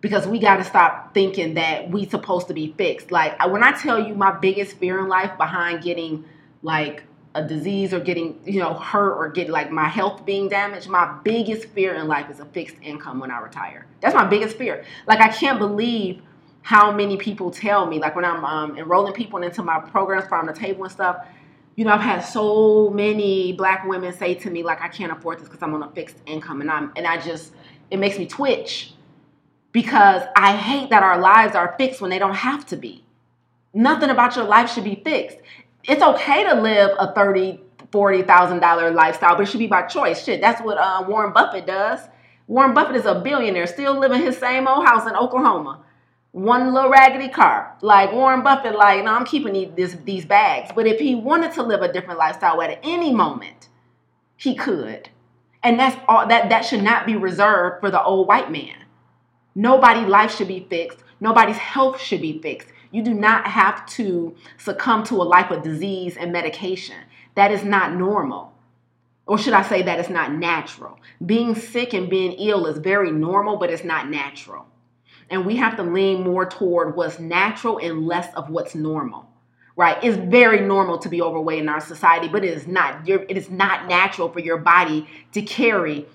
because 0.01 0.27
we 0.27 0.39
got 0.39 0.57
to 0.57 0.65
stop 0.65 1.13
thinking 1.13 1.55
that 1.55 1.91
we 1.91 2.07
supposed 2.07 2.49
to 2.49 2.55
be 2.55 2.73
fixed. 2.79 3.11
Like 3.11 3.39
when 3.51 3.63
I 3.63 3.73
tell 3.73 3.99
you 3.99 4.15
my 4.15 4.33
biggest 4.33 4.77
fear 4.77 5.01
in 5.01 5.09
life 5.09 5.37
behind 5.37 5.83
getting 5.83 6.25
like 6.63 7.05
a 7.35 7.47
disease 7.47 7.93
or 7.93 8.01
getting 8.01 8.41
you 8.45 8.59
know 8.61 8.75
hurt 8.75 9.15
or 9.15 9.29
get 9.29 9.49
like 9.49 9.71
my 9.71 9.89
health 9.89 10.25
being 10.25 10.49
damaged, 10.49 10.89
my 10.89 11.19
biggest 11.25 11.69
fear 11.71 11.95
in 11.95 12.07
life 12.07 12.31
is 12.31 12.41
a 12.41 12.45
fixed 12.47 12.77
income 12.83 13.19
when 13.19 13.31
I 13.31 13.41
retire. 13.41 13.87
That's 14.01 14.15
my 14.15 14.25
biggest 14.25 14.57
fear. 14.57 14.85
Like 15.07 15.21
I 15.21 15.29
can't 15.29 15.59
believe 15.59 16.23
how 16.63 16.93
many 16.93 17.17
people 17.17 17.51
tell 17.51 17.87
me 17.87 17.99
like 17.99 18.15
when 18.15 18.25
I'm 18.25 18.45
um, 18.45 18.79
enrolling 18.79 19.15
people 19.15 19.43
into 19.43 19.63
my 19.63 19.81
programs, 19.81 20.29
farm 20.29 20.47
the 20.47 20.53
table 20.53 20.85
and 20.85 20.93
stuff. 20.93 21.27
You 21.77 21.85
know, 21.85 21.93
I've 21.93 22.01
had 22.01 22.21
so 22.21 22.91
many 22.91 23.53
black 23.53 23.87
women 23.87 24.13
say 24.13 24.35
to 24.35 24.51
me 24.51 24.65
like 24.65 24.81
I 24.81 24.89
can't 24.89 25.13
afford 25.13 25.39
this 25.39 25.49
because 25.49 25.63
I'm 25.63 25.75
on 25.75 25.83
a 25.83 25.91
fixed 25.93 26.17
income, 26.27 26.61
and 26.61 26.71
I'm 26.71 26.93
and 26.97 27.07
I 27.07 27.21
just 27.21 27.53
it 27.91 27.99
makes 27.99 28.19
me 28.19 28.27
twitch 28.27 28.95
because 29.73 30.23
I 30.37 30.57
hate 30.57 30.91
that 30.91 31.03
our 31.03 31.19
lives 31.21 31.55
are 31.55 31.75
fixed 31.79 32.01
when 32.01 32.11
they 32.11 32.19
don't 32.19 32.35
have 32.35 32.67
to 32.67 32.77
be. 32.77 33.05
Nothing 33.75 34.11
about 34.11 34.37
your 34.37 34.47
life 34.47 34.73
should 34.73 34.85
be 34.85 35.03
fixed. 35.05 35.39
It's 35.85 36.03
okay 36.03 36.45
to 36.45 36.55
live 36.61 36.91
a 36.99 37.13
thirty, 37.15 37.61
forty 37.93 38.23
thousand 38.23 38.61
dollar 38.61 38.91
lifestyle, 38.91 39.37
but 39.37 39.43
it 39.43 39.47
should 39.47 39.59
be 39.59 39.67
by 39.67 39.83
choice. 39.83 40.25
Shit, 40.25 40.41
that's 40.41 40.63
what 40.63 40.79
uh, 40.79 41.05
Warren 41.09 41.33
Buffett 41.33 41.67
does. 41.67 42.01
Warren 42.47 42.75
Buffett 42.75 42.97
is 42.97 43.07
a 43.07 43.21
billionaire, 43.21 43.67
still 43.67 43.99
living 43.99 44.21
his 44.23 44.39
same 44.39 44.67
old 44.67 44.87
house 44.87 45.07
in 45.07 45.15
Oklahoma. 45.15 45.85
one 46.33 46.73
little 46.73 46.91
raggedy 46.91 47.29
car. 47.29 47.77
Like 47.81 48.13
Warren 48.13 48.43
Buffett, 48.43 48.77
like, 48.77 49.05
no, 49.05 49.13
I'm 49.13 49.25
keeping 49.25 49.73
these, 49.75 49.97
these 50.05 50.25
bags. 50.25 50.71
But 50.75 50.87
if 50.87 51.01
he 51.01 51.15
wanted 51.15 51.53
to 51.55 51.63
live 51.63 51.83
a 51.83 51.93
different 51.93 52.19
lifestyle 52.19 52.61
at 52.63 52.79
any 52.83 53.15
moment, 53.15 53.69
he 54.37 54.55
could. 54.55 55.09
And 55.63 55.79
that's 55.79 55.97
all 56.07 56.27
that 56.29 56.49
that 56.51 56.65
should 56.65 56.83
not 56.83 57.07
be 57.07 57.17
reserved 57.17 57.81
for 57.81 57.91
the 57.91 58.03
old 58.03 58.29
white 58.29 58.51
man. 58.51 58.77
Nobody's 59.59 60.07
life 60.07 60.37
should 60.37 60.47
be 60.47 60.65
fixed. 60.71 61.01
Nobody's 61.19 61.57
health 61.57 62.01
should 62.01 62.21
be 62.21 62.41
fixed. 62.41 62.69
You 62.93 63.03
do 63.03 63.13
not 63.13 63.45
have 63.45 63.85
to 63.87 64.37
succumb 64.57 65.03
to 65.07 65.17
a 65.17 65.25
life 65.25 65.51
of 65.51 65.65
disease 65.65 66.17
and 66.17 66.31
medication. 66.31 66.95
That 67.35 67.51
is 67.51 67.65
not 67.65 67.93
normal. 67.93 68.53
Or 69.27 69.37
should 69.37 69.55
I 69.55 69.63
say 69.63 69.83
that 69.83 69.99
it's 69.99 70.09
not 70.11 70.33
natural? 70.33 71.01
Being 71.27 71.57
sick 71.57 71.93
and 71.93 72.09
being 72.09 72.35
ill 72.35 72.67
is 72.67 72.79
very 72.79 73.11
normal, 73.11 73.57
but 73.57 73.69
it's 73.69 73.83
not 73.83 74.09
natural. 74.09 74.65
And 75.29 75.45
we 75.45 75.57
have 75.57 75.77
to 75.79 75.83
lean 75.83 76.23
more 76.23 76.47
toward 76.47 76.95
what's 76.95 77.19
natural 77.19 77.79
and 77.79 78.07
less 78.07 78.33
of 78.35 78.51
what's 78.51 78.77
normal. 78.77 79.29
Right? 79.75 79.99
It's 80.05 80.17
very 80.17 80.61
normal 80.61 80.99
to 80.99 81.09
be 81.09 81.21
overweight 81.21 81.59
in 81.59 81.69
our 81.69 81.81
society, 81.81 82.29
but 82.29 82.45
it 82.45 82.57
is 82.57 82.69
not 82.69 83.09
it 83.09 83.37
is 83.37 83.51
not 83.51 83.89
natural 83.89 84.29
for 84.29 84.39
your 84.39 84.59
body 84.59 85.09
to 85.33 85.43
carry 85.43 86.07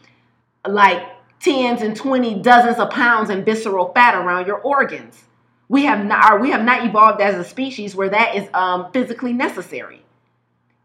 like 0.65 1.03
tens 1.43 1.81
and 1.81 1.95
20 1.95 2.41
dozens 2.41 2.77
of 2.77 2.89
pounds 2.89 3.29
in 3.29 3.43
visceral 3.43 3.91
fat 3.93 4.15
around 4.15 4.47
your 4.47 4.59
organs. 4.59 5.23
We 5.67 5.85
have 5.85 6.05
not 6.05 6.39
we 6.41 6.51
have 6.51 6.63
not 6.63 6.85
evolved 6.85 7.21
as 7.21 7.35
a 7.35 7.43
species 7.43 7.95
where 7.95 8.09
that 8.09 8.35
is 8.35 8.47
um, 8.53 8.91
physically 8.91 9.33
necessary. 9.33 10.01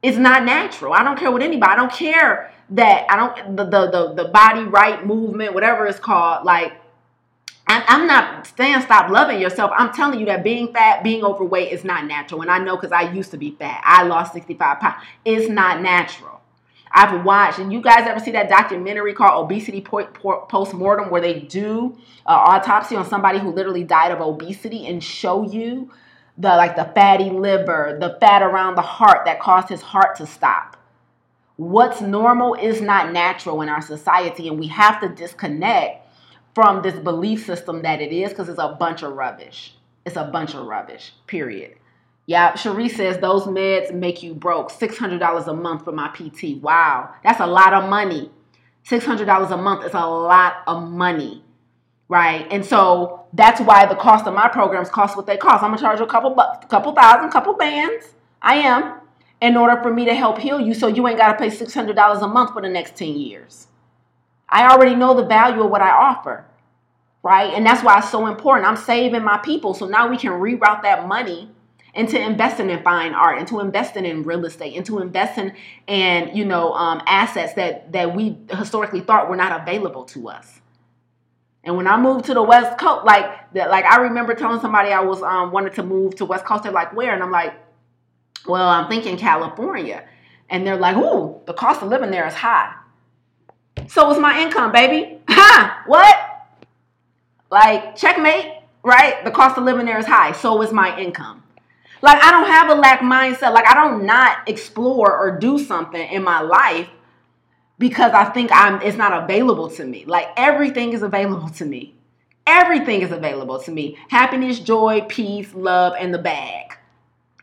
It's 0.03 0.17
not 0.17 0.45
natural. 0.45 0.93
I 0.93 1.03
don't 1.03 1.19
care 1.19 1.31
what 1.31 1.43
anybody. 1.43 1.73
I 1.73 1.77
don't 1.77 1.93
care 1.93 2.53
that 2.71 3.07
I 3.11 3.17
don't 3.17 3.57
the 3.57 3.65
the 3.65 3.91
the, 3.91 4.25
the 4.25 4.29
body 4.31 4.63
right 4.63 5.05
movement, 5.07 5.55
whatever 5.55 5.87
it's 5.87 5.99
called. 5.99 6.45
Like 6.45 6.73
I'm 7.71 8.07
not 8.07 8.47
saying 8.57 8.81
stop 8.83 9.11
loving 9.11 9.41
yourself. 9.41 9.71
I'm 9.77 9.93
telling 9.93 10.19
you 10.19 10.27
that 10.27 10.43
being 10.43 10.73
fat, 10.73 11.05
being 11.05 11.23
overweight 11.23 11.71
is 11.71 11.85
not 11.85 12.07
natural. 12.07 12.41
And 12.41 12.51
I 12.51 12.59
know 12.59 12.77
because 12.77 12.93
I 12.93 13.13
used 13.13 13.31
to 13.33 13.37
be 13.37 13.51
fat. 13.59 13.83
I 13.85 14.05
lost 14.05 14.33
65 14.33 14.81
pounds. 14.81 15.05
It's 15.25 15.51
not 15.51 15.83
natural. 15.83 16.38
I've 16.99 17.25
watched, 17.25 17.61
and 17.61 17.73
you 17.73 17.81
guys 17.81 18.09
ever 18.09 18.19
see 18.19 18.33
that 18.33 18.49
documentary 18.49 19.15
called 19.15 19.45
Obesity 19.45 19.81
Postmortem, 19.83 21.11
where 21.11 21.21
they 21.21 21.39
do 21.39 21.97
an 22.27 22.35
autopsy 22.35 22.97
on 22.97 23.09
somebody 23.09 23.39
who 23.39 23.53
literally 23.53 23.85
died 23.85 24.11
of 24.11 24.21
obesity 24.21 24.85
and 24.89 25.03
show 25.03 25.49
you 25.49 25.93
the 26.39 26.49
like 26.49 26.75
the 26.75 26.91
fatty 26.97 27.31
liver, 27.31 27.97
the 28.01 28.17
fat 28.19 28.43
around 28.43 28.75
the 28.75 28.83
heart 28.83 29.27
that 29.27 29.39
caused 29.39 29.69
his 29.69 29.81
heart 29.81 30.17
to 30.17 30.27
stop. 30.27 30.77
What's 31.55 32.01
normal 32.01 32.55
is 32.55 32.81
not 32.81 33.13
natural 33.13 33.63
in 33.63 33.69
our 33.69 33.81
society, 33.81 34.49
and 34.49 34.59
we 34.59 34.67
have 34.67 35.01
to 35.01 35.09
disconnect 35.09 36.05
from 36.53 36.83
this 36.83 36.99
belief 36.99 37.47
system 37.47 37.83
that 37.83 38.01
it 38.01 38.11
is 38.11 38.31
because 38.31 38.49
it's 38.49 38.59
a 38.59 38.77
bunch 38.77 39.05
of 39.05 39.13
rubbish. 39.13 39.73
It's 40.05 40.17
a 40.17 40.25
bunch 40.25 40.55
of 40.55 40.67
rubbish, 40.67 41.13
period. 41.29 41.78
Yeah, 42.29 42.55
Cherie 42.57 42.91
says 42.91 43.17
those 43.17 43.45
meds 43.45 43.91
make 43.91 44.23
you 44.23 44.35
broke. 44.35 44.71
$600 44.71 45.47
a 45.47 45.55
month 45.55 45.85
for 45.85 45.93
my 45.93 46.09
PT. 46.09 46.61
Wow, 46.61 47.15
that's 47.25 47.41
a 47.41 47.47
lot 47.47 47.73
of 47.73 47.89
money. 47.89 48.31
$600 48.87 49.51
a 49.51 49.57
month 49.57 49.87
is 49.87 49.95
a 49.95 50.07
lot 50.07 50.57
of 50.67 50.91
money, 50.91 51.43
right? 52.11 52.47
And 52.51 52.63
so 52.63 53.25
that's 53.33 53.63
why 53.63 53.87
the 53.87 53.95
cost 53.95 54.27
of 54.27 54.35
my 54.35 54.47
programs 54.47 54.91
cost 54.91 55.17
what 55.17 55.25
they 55.25 55.39
cost. 55.39 55.63
I'm 55.63 55.71
gonna 55.71 55.81
charge 55.81 56.01
you 56.01 56.05
a 56.05 56.09
couple 56.09 56.29
bucks, 56.35 56.67
couple 56.67 56.93
thousand, 56.93 57.31
couple 57.31 57.55
bands. 57.55 58.13
I 58.43 58.57
am, 58.57 59.01
in 59.41 59.57
order 59.57 59.81
for 59.83 59.91
me 59.91 60.05
to 60.05 60.15
help 60.15 60.37
heal 60.37 60.61
you, 60.61 60.75
so 60.75 60.87
you 60.87 61.09
ain't 61.09 61.17
gotta 61.17 61.39
pay 61.39 61.49
$600 61.49 62.23
a 62.23 62.29
month 62.29 62.53
for 62.53 62.61
the 62.61 62.69
next 62.69 62.95
10 62.97 63.17
years. 63.17 63.69
I 64.51 64.71
already 64.71 64.97
know 64.97 65.15
the 65.15 65.25
value 65.25 65.63
of 65.63 65.71
what 65.71 65.81
I 65.81 65.93
offer, 65.93 66.45
right? 67.23 67.55
And 67.55 67.65
that's 67.65 67.83
why 67.83 68.01
it's 68.01 68.11
so 68.11 68.27
important. 68.27 68.69
I'm 68.69 68.77
saving 68.77 69.25
my 69.25 69.39
people, 69.39 69.73
so 69.73 69.89
now 69.89 70.11
we 70.11 70.19
can 70.19 70.33
reroute 70.33 70.83
that 70.83 71.09
money 71.09 71.53
into 71.99 72.17
investing 72.21 72.71
in 72.71 72.81
fine 72.85 73.13
art, 73.13 73.39
into 73.41 73.59
investing 73.59 74.07
in 74.07 74.23
real 74.23 74.45
estate, 74.45 74.73
into 74.75 75.01
investing 75.01 75.53
in 75.89 76.35
you 76.35 76.45
know 76.45 76.73
um, 76.73 77.03
assets 77.07 77.55
that 77.55 77.91
that 77.93 78.15
we 78.15 78.39
historically 78.51 79.01
thought 79.01 79.29
were 79.29 79.37
not 79.37 79.61
available 79.61 80.05
to 80.05 80.29
us. 80.29 80.61
And 81.65 81.77
when 81.77 81.89
I 81.89 82.01
moved 82.01 82.27
to 82.27 82.35
the 82.35 82.43
West 82.43 82.79
Coast, 82.79 83.05
like 83.05 83.53
that, 83.55 83.69
like 83.71 83.85
I 83.85 84.01
remember 84.03 84.35
telling 84.35 84.61
somebody 84.61 84.91
I 84.91 85.01
was 85.01 85.23
um, 85.23 85.51
wanted 85.51 85.75
to 85.75 85.83
move 85.83 86.15
to 86.17 86.25
West 86.25 86.45
Coast. 86.45 86.63
They're 86.63 86.73
like, 86.73 86.95
where? 86.95 87.13
And 87.13 87.21
I'm 87.21 87.33
like, 87.33 87.53
well, 88.47 88.69
I'm 88.69 88.89
thinking 88.89 89.17
California. 89.17 90.05
And 90.49 90.65
they're 90.65 90.77
like, 90.77 90.97
ooh, 90.97 91.41
the 91.47 91.53
cost 91.53 91.83
of 91.83 91.89
living 91.89 92.13
there 92.13 92.27
is 92.29 92.35
high. 92.35 92.75
So 93.89 94.11
is 94.13 94.19
my 94.19 94.41
income, 94.41 94.71
baby. 94.73 95.19
Ha! 95.29 95.85
What? 95.87 96.17
Like, 97.51 97.97
checkmate, 97.97 98.53
right? 98.83 99.25
The 99.25 99.31
cost 99.31 99.59
of 99.59 99.65
living 99.65 99.85
there 99.87 99.99
is 99.99 100.07
high. 100.07 100.33
So 100.33 100.63
is 100.63 100.73
my 100.73 100.99
income. 100.99 101.43
Like, 102.01 102.23
I 102.23 102.31
don't 102.31 102.47
have 102.47 102.71
a 102.71 102.75
lack 102.75 103.01
mindset. 103.01 103.53
Like, 103.53 103.67
I 103.67 103.75
don't 103.75 104.05
not 104.05 104.49
explore 104.49 105.17
or 105.17 105.39
do 105.39 105.59
something 105.59 106.01
in 106.01 106.23
my 106.23 106.41
life 106.41 106.89
because 107.79 108.13
I 108.13 108.27
think 108.27 108.51
I'm 108.53 108.81
it's 108.83 108.97
not 108.97 109.25
available 109.25 109.69
to 109.71 109.85
me. 109.85 110.05
Like, 110.05 110.29
everything 110.37 110.93
is 110.93 111.03
available 111.03 111.49
to 111.51 111.65
me. 111.65 111.95
Everything 112.47 113.03
is 113.03 113.13
available 113.13 113.59
to 113.61 113.71
me. 113.71 113.99
Happiness, 114.09 114.59
joy, 114.59 115.03
peace, 115.09 115.53
love, 115.55 115.95
and 115.99 116.15
the 116.15 116.19
bag. 116.19 116.77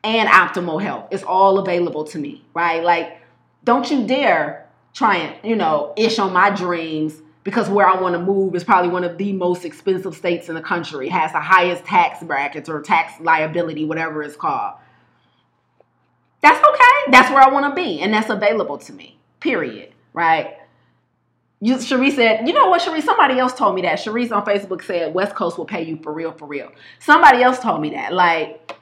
And 0.04 0.30
optimal 0.30 0.82
health. 0.82 1.08
It's 1.12 1.24
all 1.24 1.60
available 1.60 2.04
to 2.06 2.20
me, 2.20 2.46
right? 2.54 2.84
Like, 2.84 3.20
don't 3.64 3.90
you 3.90 4.06
dare 4.06 4.68
try 4.94 5.18
and, 5.18 5.48
you 5.48 5.56
know, 5.56 5.94
ish 5.98 6.20
on 6.20 6.32
my 6.32 6.50
dreams 6.50 7.22
because 7.46 7.70
where 7.70 7.88
I 7.88 8.02
want 8.02 8.14
to 8.16 8.20
move 8.20 8.56
is 8.56 8.64
probably 8.64 8.90
one 8.90 9.04
of 9.04 9.18
the 9.20 9.32
most 9.32 9.66
expensive 9.66 10.16
states 10.16 10.50
in 10.50 10.56
the 10.56 10.62
country. 10.62 11.08
Has 11.08 11.32
the 11.32 11.40
highest 11.40 11.86
tax 11.86 12.22
brackets 12.22 12.68
or 12.68 12.82
tax 12.82 13.22
liability, 13.22 13.86
whatever 13.86 14.24
it's 14.24 14.36
called. 14.36 14.74
That's 16.42 16.58
okay. 16.58 17.12
That's 17.12 17.30
where 17.30 17.42
I 17.42 17.50
want 17.50 17.74
to 17.74 17.82
be, 17.82 18.02
and 18.02 18.14
that's 18.14 18.30
available 18.30 18.80
to 18.80 18.94
me. 18.94 19.20
Period. 19.40 19.94
Right? 20.12 20.58
You, 21.62 21.80
Cherie 21.80 22.12
said, 22.12 22.48
you 22.48 22.54
know 22.54 22.68
what, 22.70 22.82
Cherie? 22.82 23.02
Somebody 23.02 23.38
else 23.38 23.54
told 23.54 23.76
me 23.76 23.84
that. 23.84 24.00
Cherie's 24.00 24.32
on 24.32 24.44
Facebook 24.44 24.84
said 24.84 25.14
West 25.14 25.36
Coast 25.36 25.58
will 25.58 25.66
pay 25.66 25.84
you 25.84 25.98
for 26.02 26.12
real, 26.12 26.32
for 26.32 26.48
real. 26.48 26.72
Somebody 27.00 27.44
else 27.44 27.60
told 27.60 27.80
me 27.80 27.92
that. 27.92 28.12
Like, 28.12 28.76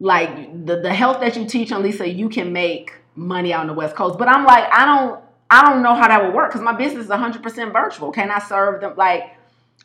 like 0.00 0.66
the, 0.66 0.80
the 0.80 0.92
health 0.92 1.20
that 1.20 1.36
you 1.36 1.46
teach 1.46 1.70
on 1.70 1.82
Lisa, 1.82 2.08
you 2.08 2.28
can 2.28 2.52
make 2.52 2.92
money 3.14 3.52
out 3.52 3.60
on 3.60 3.66
the 3.68 3.72
West 3.72 3.94
Coast. 3.94 4.18
But 4.18 4.28
I'm 4.28 4.44
like, 4.44 4.64
I 4.72 4.84
don't 4.84 5.23
I 5.50 5.62
don't 5.64 5.82
know 5.82 5.94
how 5.94 6.08
that 6.08 6.24
would 6.24 6.34
work 6.34 6.50
because 6.50 6.62
my 6.62 6.72
business 6.72 7.04
is 7.04 7.10
100% 7.10 7.72
virtual. 7.72 8.10
Can 8.12 8.30
I 8.30 8.38
serve 8.38 8.80
them? 8.80 8.94
Like, 8.96 9.36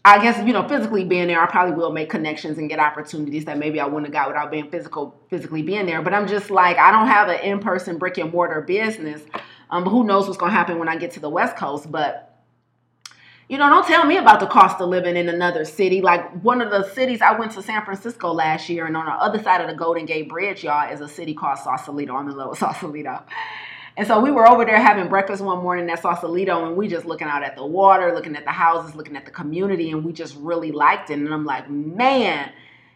I 0.05 0.21
guess 0.21 0.45
you 0.45 0.53
know, 0.53 0.67
physically 0.67 1.03
being 1.03 1.27
there, 1.27 1.41
I 1.41 1.45
probably 1.47 1.75
will 1.75 1.91
make 1.91 2.09
connections 2.09 2.57
and 2.57 2.69
get 2.69 2.79
opportunities 2.79 3.45
that 3.45 3.57
maybe 3.57 3.79
I 3.79 3.85
wouldn't 3.85 4.05
have 4.05 4.13
got 4.13 4.27
without 4.29 4.49
being 4.49 4.69
physical, 4.69 5.19
physically 5.29 5.61
being 5.61 5.85
there. 5.85 6.01
But 6.01 6.13
I'm 6.13 6.27
just 6.27 6.49
like, 6.49 6.77
I 6.77 6.91
don't 6.91 7.07
have 7.07 7.27
an 7.27 7.41
in-person 7.41 7.97
brick 7.97 8.17
and 8.17 8.31
mortar 8.31 8.61
business. 8.61 9.21
Um, 9.69 9.83
but 9.83 9.91
who 9.91 10.03
knows 10.03 10.25
what's 10.25 10.37
going 10.37 10.51
to 10.51 10.57
happen 10.57 10.79
when 10.79 10.89
I 10.89 10.95
get 10.95 11.11
to 11.11 11.19
the 11.19 11.29
West 11.29 11.57
Coast? 11.57 11.91
But 11.91 12.25
you 13.49 13.57
know, 13.57 13.67
don't 13.67 13.85
tell 13.85 14.05
me 14.05 14.17
about 14.17 14.39
the 14.39 14.45
cost 14.45 14.79
of 14.79 14.89
living 14.89 15.17
in 15.17 15.27
another 15.27 15.65
city. 15.65 16.01
Like 16.01 16.43
one 16.43 16.61
of 16.61 16.69
the 16.69 16.87
cities 16.93 17.19
I 17.19 17.37
went 17.37 17.51
to 17.53 17.63
San 17.63 17.83
Francisco 17.83 18.31
last 18.31 18.69
year, 18.69 18.85
and 18.85 18.95
on 18.95 19.05
the 19.05 19.11
other 19.11 19.41
side 19.41 19.59
of 19.59 19.67
the 19.67 19.75
Golden 19.75 20.05
Gate 20.05 20.29
Bridge, 20.29 20.63
y'all, 20.63 20.91
is 20.91 21.01
a 21.01 21.07
city 21.07 21.33
called 21.33 21.57
Sausalito 21.57 22.13
on 22.13 22.27
the 22.27 22.35
Lower 22.35 22.55
Sausalito. 22.55 23.23
And 23.99 24.07
so 24.07 24.17
we 24.17 24.31
were 24.31 24.47
over 24.47 24.63
there 24.63 24.79
having 24.79 25.09
breakfast 25.09 25.43
one 25.43 25.61
morning 25.61 25.89
at 25.89 26.01
Sausalito 26.01 26.65
and 26.65 26.77
we 26.77 26.87
just 26.87 27.05
looking 27.05 27.27
out 27.27 27.43
at 27.43 27.57
the 27.57 27.65
water, 27.65 28.13
looking 28.15 28.37
at 28.37 28.45
the 28.45 28.51
houses, 28.51 28.95
looking 28.95 29.17
at 29.17 29.25
the 29.25 29.31
community, 29.31 29.91
and 29.91 30.05
we 30.05 30.13
just 30.13 30.37
really 30.37 30.71
liked 30.71 31.09
it. 31.09 31.19
And 31.19 31.33
I'm 31.33 31.43
like, 31.43 31.69
man, 31.69 32.49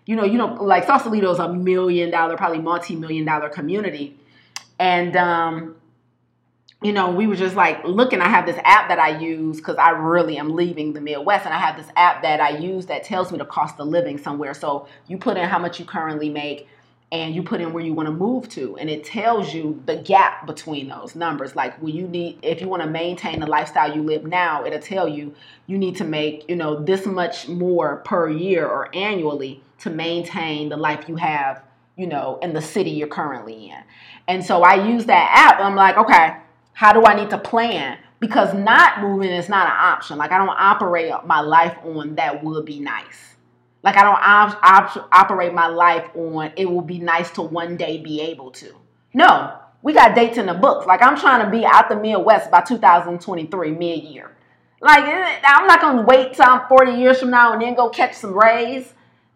you 0.06 0.16
know, 0.16 0.24
you 0.24 0.38
know, 0.38 0.54
like 0.54 0.86
Sausalito 0.86 1.30
is 1.30 1.40
a 1.40 1.52
million 1.52 2.10
dollar, 2.10 2.38
probably 2.38 2.60
multi-million 2.60 3.26
dollar 3.26 3.50
community. 3.50 4.18
And 4.80 5.18
um, 5.18 5.76
you 6.82 6.94
know, 6.94 7.12
we 7.12 7.28
were 7.28 7.36
just 7.36 7.58
like 7.58 7.84
looking. 7.84 8.22
I 8.22 8.30
have 8.30 8.46
this 8.46 8.60
app 8.64 8.88
that 8.88 8.98
I 8.98 9.20
use 9.20 9.58
because 9.58 9.76
I 9.76 9.90
really 9.90 10.38
am 10.38 10.56
leaving 10.56 10.94
the 10.94 11.02
Midwest, 11.02 11.44
and 11.44 11.54
I 11.54 11.60
have 11.60 11.76
this 11.76 11.92
app 11.98 12.22
that 12.22 12.40
I 12.40 12.58
use 12.58 12.86
that 12.86 13.04
tells 13.04 13.30
me 13.30 13.40
the 13.40 13.46
cost 13.46 13.78
of 13.78 13.90
living 13.90 14.18
somewhere. 14.18 14.54
So 14.54 14.88
you 15.10 15.18
put 15.18 15.36
in 15.36 15.50
how 15.50 15.60
much 15.60 15.82
you 15.82 15.86
currently 15.86 16.30
make, 16.30 16.70
and 17.14 17.36
you 17.36 17.44
put 17.44 17.62
in 17.62 17.72
where 17.72 17.84
you 17.84 17.94
want 17.94 18.08
to 18.08 18.12
move 18.12 18.50
to 18.50 18.76
and 18.78 18.90
it 18.90 19.04
tells 19.04 19.54
you 19.54 19.82
the 19.86 19.96
gap 19.96 20.48
between 20.48 20.90
those 20.90 21.16
numbers. 21.16 21.56
Like 21.56 21.80
will 21.82 21.92
you 21.92 22.08
need 22.08 22.40
if 22.42 22.60
you 22.60 22.68
want 22.68 22.82
to 22.82 22.90
maintain 22.90 23.40
the 23.40 23.46
lifestyle 23.46 23.96
you 23.96 24.02
live 24.02 24.26
now 24.26 24.66
it'll 24.66 24.80
tell 24.80 25.08
you 25.08 25.34
you 25.68 25.78
need 25.78 25.96
to 25.98 26.04
make 26.04 26.44
you 26.50 26.56
know 26.56 26.84
this 26.84 27.06
much 27.06 27.48
more 27.48 27.98
per 27.98 28.30
year 28.30 28.68
or 28.68 28.94
annually 28.96 29.64
to 29.80 29.92
maintain 29.92 30.70
the 30.70 30.78
life 30.78 31.08
you 31.08 31.16
have 31.16 31.62
you 31.96 32.08
know 32.08 32.40
in 32.42 32.54
the 32.54 32.62
city 32.62 32.90
you're 32.90 33.08
currently 33.08 33.70
in. 33.70 33.84
And 34.28 34.44
so 34.44 34.64
i 34.64 34.74
use 34.74 35.06
that 35.06 35.30
app 35.32 35.62
i'm 35.62 35.76
like 35.76 35.98
okay 35.98 36.38
how 36.74 36.92
do 36.92 37.06
i 37.06 37.14
need 37.16 37.30
to 37.30 37.38
plan? 37.38 38.00
Because 38.20 38.54
not 38.54 39.02
moving 39.02 39.30
is 39.30 39.50
not 39.50 39.68
an 39.68 39.74
option. 39.76 40.18
Like 40.18 40.32
i 40.32 40.40
don't 40.40 40.50
operate 40.50 41.14
my 41.26 41.42
life 41.42 41.78
on 41.84 42.16
that 42.16 42.44
would 42.44 42.66
be 42.66 42.80
nice 42.80 43.33
like 43.84 43.98
I 43.98 44.04
don't 44.04 44.20
op- 44.22 44.60
op- 44.64 45.10
operate 45.14 45.54
my 45.54 45.68
life 45.68 46.10
on 46.16 46.54
it 46.58 46.66
will 46.66 46.82
be 46.82 47.00
nice 47.00 47.32
to 47.32 47.44
one 47.44 47.78
day 47.78 48.00
be 48.00 48.22
able 48.22 48.52
to. 48.52 48.74
No, 49.14 49.58
we 49.84 49.94
got 49.94 50.16
dates 50.16 50.38
in 50.38 50.48
the 50.48 50.54
books. 50.56 50.88
Like 50.88 51.02
I'm 51.04 51.18
trying 51.18 51.46
to 51.46 51.52
be 51.52 51.66
out 51.66 51.90
the 51.90 51.96
Midwest 51.98 52.52
by 52.52 52.62
2023 52.62 53.72
mid 53.72 54.04
year. 54.04 54.36
Like 54.82 55.06
eh, 55.06 55.42
I'm 55.46 55.68
not 55.68 55.82
gonna 55.82 56.04
wait 56.04 56.34
till 56.36 56.46
I'm 56.46 56.68
40 56.68 56.94
years 56.94 57.20
from 57.20 57.32
now 57.32 57.54
and 57.54 57.62
then 57.62 57.76
go 57.76 57.90
catch 57.90 58.16
some 58.16 58.34
rays. 58.38 58.94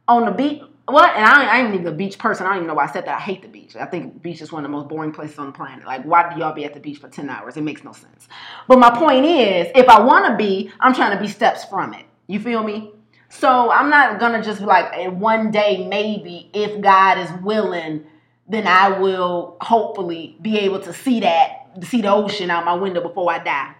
on 0.07 0.25
the 0.25 0.31
beach. 0.31 0.63
What? 0.87 1.15
And 1.17 1.25
I, 1.25 1.45
I 1.45 1.59
ain't 1.61 1.73
even 1.75 1.87
a 1.87 1.91
beach 1.93 2.19
person. 2.19 2.45
I 2.45 2.49
don't 2.51 2.57
even 2.59 2.67
know 2.69 2.75
why 2.75 2.85
I 2.85 2.91
said 2.91 3.05
that. 3.05 3.17
I 3.17 3.21
hate 3.21 3.41
the 3.43 3.49
beach. 3.49 3.75
I 3.75 3.85
think 3.85 4.13
the 4.15 4.19
beach 4.19 4.41
is 4.41 4.51
one 4.51 4.65
of 4.65 4.71
the 4.71 4.77
most 4.77 4.89
boring 4.89 5.13
places 5.13 5.39
on 5.39 5.47
the 5.47 5.53
planet. 5.53 5.85
Like, 5.85 6.03
why 6.03 6.33
do 6.33 6.39
y'all 6.39 6.53
be 6.53 6.65
at 6.65 6.73
the 6.75 6.81
beach 6.81 6.99
for 6.99 7.09
10 7.09 7.29
hours? 7.29 7.57
It 7.57 7.61
makes 7.63 7.83
no 7.83 7.93
sense. 7.93 8.27
But 8.67 8.79
my 8.79 8.91
point 8.97 9.25
is, 9.25 9.67
if 9.75 9.89
I 9.89 10.01
want 10.01 10.27
to 10.27 10.37
be, 10.37 10.71
I'm 10.79 10.93
trying 10.93 11.17
to 11.17 11.21
be 11.21 11.29
steps 11.29 11.65
from 11.65 11.93
it. 11.93 12.05
You 12.27 12.39
feel 12.39 12.63
me? 12.63 12.93
So 13.39 13.69
I'm 13.69 13.91
not 13.91 14.19
gonna 14.19 14.43
just 14.43 14.61
be 14.61 14.65
like, 14.65 15.11
one 15.11 15.51
day 15.51 15.87
maybe, 15.87 16.49
if 16.53 16.81
God 16.81 17.19
is 17.19 17.29
willing, 17.43 18.03
then 18.47 18.65
I 18.65 18.97
will 18.97 19.57
hopefully 19.61 20.37
be 20.41 20.57
able 20.59 20.79
to 20.79 20.93
see 20.93 21.19
that, 21.19 21.67
see 21.83 22.01
the 22.01 22.11
ocean 22.11 22.49
out 22.49 22.65
my 22.65 22.73
window 22.73 23.01
before 23.01 23.31
I 23.31 23.43
die. 23.43 23.75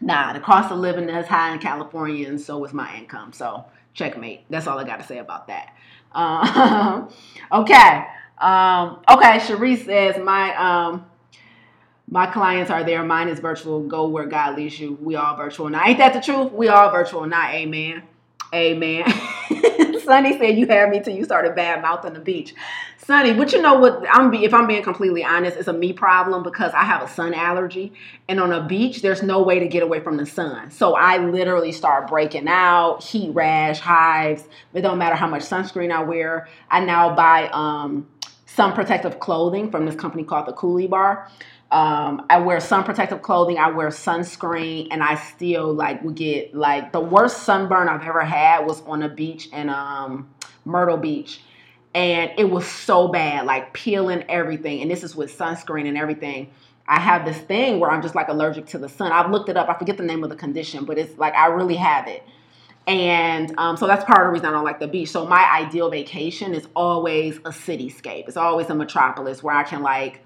Nah, 0.00 0.32
the 0.32 0.40
cost 0.40 0.72
of 0.72 0.78
living 0.78 1.08
is 1.10 1.26
high 1.26 1.52
in 1.52 1.58
California, 1.58 2.26
and 2.26 2.40
so 2.40 2.64
is 2.64 2.72
my 2.72 2.96
income. 2.96 3.32
So 3.34 3.66
checkmate. 3.92 4.44
That's 4.48 4.66
all 4.66 4.78
I 4.78 4.84
got 4.84 5.00
to 5.00 5.06
say 5.06 5.18
about 5.18 5.48
that. 5.48 5.74
Um, 6.12 7.08
okay. 7.52 8.06
Um, 8.38 9.02
okay. 9.10 9.38
Sharice 9.38 9.84
says 9.84 10.22
my 10.22 10.54
um, 10.56 11.04
my 12.08 12.26
clients 12.26 12.70
are 12.70 12.84
there. 12.84 13.04
Mine 13.04 13.28
is 13.28 13.38
virtual. 13.38 13.80
Go 13.86 14.08
where 14.08 14.26
God 14.26 14.56
leads 14.56 14.80
you. 14.80 14.98
We 15.00 15.14
all 15.16 15.36
virtual. 15.36 15.68
Now, 15.68 15.84
ain't 15.84 15.98
that 15.98 16.14
the 16.14 16.20
truth? 16.20 16.52
We 16.52 16.68
all 16.68 16.90
virtual. 16.90 17.26
Not 17.26 17.50
amen. 17.50 18.02
Amen. 18.54 19.04
Sonny 20.04 20.38
said 20.38 20.56
you 20.56 20.66
had 20.68 20.90
me 20.90 21.00
till 21.00 21.14
you 21.14 21.24
started 21.24 21.56
bad 21.56 21.82
mouth 21.82 22.04
on 22.04 22.14
the 22.14 22.20
beach. 22.20 22.54
Sonny, 22.98 23.34
but 23.34 23.52
you 23.52 23.60
know 23.60 23.74
what? 23.74 24.02
I'm 24.10 24.30
be 24.30 24.44
if 24.44 24.54
I'm 24.54 24.66
being 24.66 24.82
completely 24.82 25.24
honest, 25.24 25.58
it's 25.58 25.68
a 25.68 25.72
me 25.72 25.92
problem 25.92 26.42
because 26.42 26.72
I 26.72 26.84
have 26.84 27.02
a 27.02 27.08
sun 27.08 27.34
allergy, 27.34 27.92
and 28.28 28.40
on 28.40 28.52
a 28.52 28.66
beach, 28.66 29.02
there's 29.02 29.22
no 29.22 29.42
way 29.42 29.58
to 29.58 29.66
get 29.66 29.82
away 29.82 30.00
from 30.00 30.16
the 30.16 30.24
sun. 30.24 30.70
So 30.70 30.94
I 30.94 31.18
literally 31.18 31.72
start 31.72 32.08
breaking 32.08 32.48
out, 32.48 33.02
heat 33.02 33.30
rash, 33.34 33.80
hives. 33.80 34.44
It 34.72 34.80
don't 34.82 34.98
matter 34.98 35.16
how 35.16 35.26
much 35.26 35.42
sunscreen 35.42 35.92
I 35.92 36.02
wear. 36.02 36.48
I 36.70 36.80
now 36.80 37.14
buy 37.14 37.48
um, 37.48 38.06
sun 38.46 38.72
protective 38.72 39.18
clothing 39.18 39.70
from 39.70 39.84
this 39.84 39.96
company 39.96 40.24
called 40.24 40.46
the 40.46 40.52
Coolibar. 40.52 41.28
Um, 41.74 42.26
I 42.30 42.38
wear 42.38 42.60
sun 42.60 42.84
protective 42.84 43.20
clothing. 43.22 43.58
I 43.58 43.68
wear 43.70 43.88
sunscreen, 43.88 44.86
and 44.92 45.02
I 45.02 45.16
still 45.16 45.74
like 45.74 46.04
would 46.04 46.14
get 46.14 46.54
like 46.54 46.92
the 46.92 47.00
worst 47.00 47.42
sunburn 47.42 47.88
I've 47.88 48.06
ever 48.06 48.24
had 48.24 48.64
was 48.64 48.80
on 48.82 49.02
a 49.02 49.08
beach 49.08 49.48
in 49.48 49.68
um, 49.68 50.32
Myrtle 50.64 50.98
Beach, 50.98 51.40
and 51.92 52.30
it 52.38 52.48
was 52.48 52.64
so 52.64 53.08
bad, 53.08 53.46
like 53.46 53.74
peeling 53.74 54.22
everything. 54.28 54.82
And 54.82 54.90
this 54.90 55.02
is 55.02 55.16
with 55.16 55.36
sunscreen 55.36 55.88
and 55.88 55.98
everything. 55.98 56.52
I 56.86 57.00
have 57.00 57.24
this 57.24 57.38
thing 57.38 57.80
where 57.80 57.90
I'm 57.90 58.02
just 58.02 58.14
like 58.14 58.28
allergic 58.28 58.66
to 58.66 58.78
the 58.78 58.88
sun. 58.88 59.10
I've 59.10 59.32
looked 59.32 59.48
it 59.48 59.56
up. 59.56 59.68
I 59.68 59.76
forget 59.76 59.96
the 59.96 60.04
name 60.04 60.22
of 60.22 60.30
the 60.30 60.36
condition, 60.36 60.84
but 60.84 60.96
it's 60.96 61.18
like 61.18 61.34
I 61.34 61.46
really 61.46 61.76
have 61.76 62.06
it. 62.06 62.22
And 62.86 63.52
um, 63.58 63.76
so 63.76 63.88
that's 63.88 64.04
part 64.04 64.20
of 64.20 64.26
the 64.26 64.32
reason 64.32 64.46
I 64.46 64.52
don't 64.52 64.64
like 64.64 64.78
the 64.78 64.86
beach. 64.86 65.08
So 65.08 65.26
my 65.26 65.44
ideal 65.60 65.90
vacation 65.90 66.54
is 66.54 66.68
always 66.76 67.38
a 67.38 67.50
cityscape. 67.50 68.28
It's 68.28 68.36
always 68.36 68.70
a 68.70 68.76
metropolis 68.76 69.42
where 69.42 69.56
I 69.56 69.64
can 69.64 69.82
like 69.82 70.23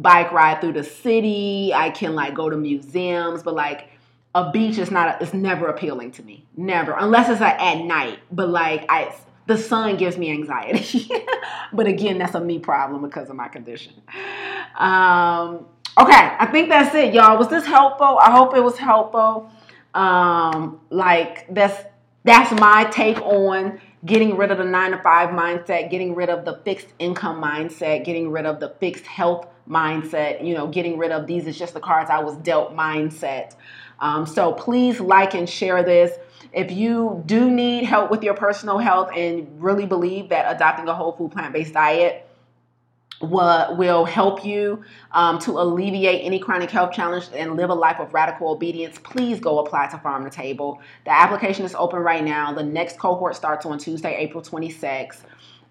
bike 0.00 0.32
ride 0.32 0.60
through 0.60 0.72
the 0.72 0.84
city. 0.84 1.72
I 1.74 1.90
can 1.90 2.14
like 2.14 2.34
go 2.34 2.50
to 2.50 2.56
museums, 2.56 3.42
but 3.42 3.54
like 3.54 3.88
a 4.34 4.50
beach 4.50 4.78
is 4.78 4.90
not 4.90 5.08
a, 5.08 5.22
it's 5.22 5.34
never 5.34 5.68
appealing 5.68 6.12
to 6.12 6.22
me. 6.22 6.46
Never. 6.56 6.92
Unless 6.92 7.30
it's 7.30 7.40
at 7.40 7.78
night. 7.84 8.20
But 8.30 8.48
like 8.48 8.86
I 8.88 9.14
the 9.46 9.58
sun 9.58 9.96
gives 9.96 10.16
me 10.16 10.30
anxiety. 10.30 11.10
but 11.72 11.86
again, 11.86 12.18
that's 12.18 12.34
a 12.34 12.40
me 12.40 12.58
problem 12.58 13.02
because 13.02 13.28
of 13.28 13.36
my 13.36 13.48
condition. 13.48 13.94
Um 14.78 15.66
okay, 15.98 16.36
I 16.38 16.48
think 16.50 16.68
that's 16.68 16.94
it, 16.94 17.12
y'all. 17.12 17.38
Was 17.38 17.48
this 17.48 17.66
helpful? 17.66 18.18
I 18.20 18.30
hope 18.30 18.56
it 18.56 18.62
was 18.62 18.78
helpful. 18.78 19.50
Um 19.94 20.80
like 20.90 21.52
that's 21.52 21.84
that's 22.24 22.52
my 22.60 22.84
take 22.84 23.20
on 23.22 23.80
getting 24.04 24.36
rid 24.36 24.50
of 24.50 24.58
the 24.58 24.64
9 24.64 24.90
to 24.92 24.98
5 24.98 25.28
mindset, 25.30 25.90
getting 25.90 26.14
rid 26.14 26.30
of 26.30 26.44
the 26.44 26.60
fixed 26.64 26.88
income 26.98 27.42
mindset, 27.42 28.04
getting 28.04 28.30
rid 28.30 28.46
of 28.46 28.60
the 28.60 28.70
fixed 28.80 29.06
health 29.06 29.46
mindset, 29.68 30.44
you 30.46 30.54
know, 30.54 30.66
getting 30.66 30.98
rid 30.98 31.12
of 31.12 31.26
these 31.26 31.46
is 31.46 31.58
just 31.58 31.74
the 31.74 31.80
cards 31.80 32.10
I 32.10 32.20
was 32.20 32.36
dealt 32.38 32.74
mindset. 32.74 33.54
Um, 34.00 34.26
so 34.26 34.52
please 34.52 35.00
like 35.00 35.34
and 35.34 35.48
share 35.48 35.82
this. 35.82 36.16
If 36.52 36.72
you 36.72 37.22
do 37.26 37.50
need 37.50 37.84
help 37.84 38.10
with 38.10 38.22
your 38.22 38.34
personal 38.34 38.78
health 38.78 39.10
and 39.14 39.62
really 39.62 39.86
believe 39.86 40.30
that 40.30 40.54
adopting 40.54 40.88
a 40.88 40.94
whole 40.94 41.12
food 41.12 41.32
plant 41.32 41.52
based 41.52 41.74
diet 41.74 42.26
what 43.20 43.76
will 43.76 44.06
help 44.06 44.44
you 44.44 44.82
um, 45.12 45.38
to 45.38 45.52
alleviate 45.52 46.24
any 46.24 46.38
chronic 46.38 46.70
health 46.70 46.92
challenge 46.92 47.28
and 47.34 47.54
live 47.54 47.68
a 47.68 47.74
life 47.74 48.00
of 48.00 48.14
radical 48.14 48.50
obedience, 48.50 48.98
please 48.98 49.38
go 49.38 49.58
apply 49.58 49.86
to 49.88 49.98
Farm 49.98 50.24
to 50.24 50.30
Table. 50.30 50.80
The 51.04 51.12
application 51.12 51.66
is 51.66 51.74
open 51.74 52.00
right 52.00 52.24
now. 52.24 52.52
The 52.54 52.62
next 52.62 52.98
cohort 52.98 53.36
starts 53.36 53.66
on 53.66 53.78
Tuesday, 53.78 54.16
April 54.16 54.42
26th. 54.42 55.18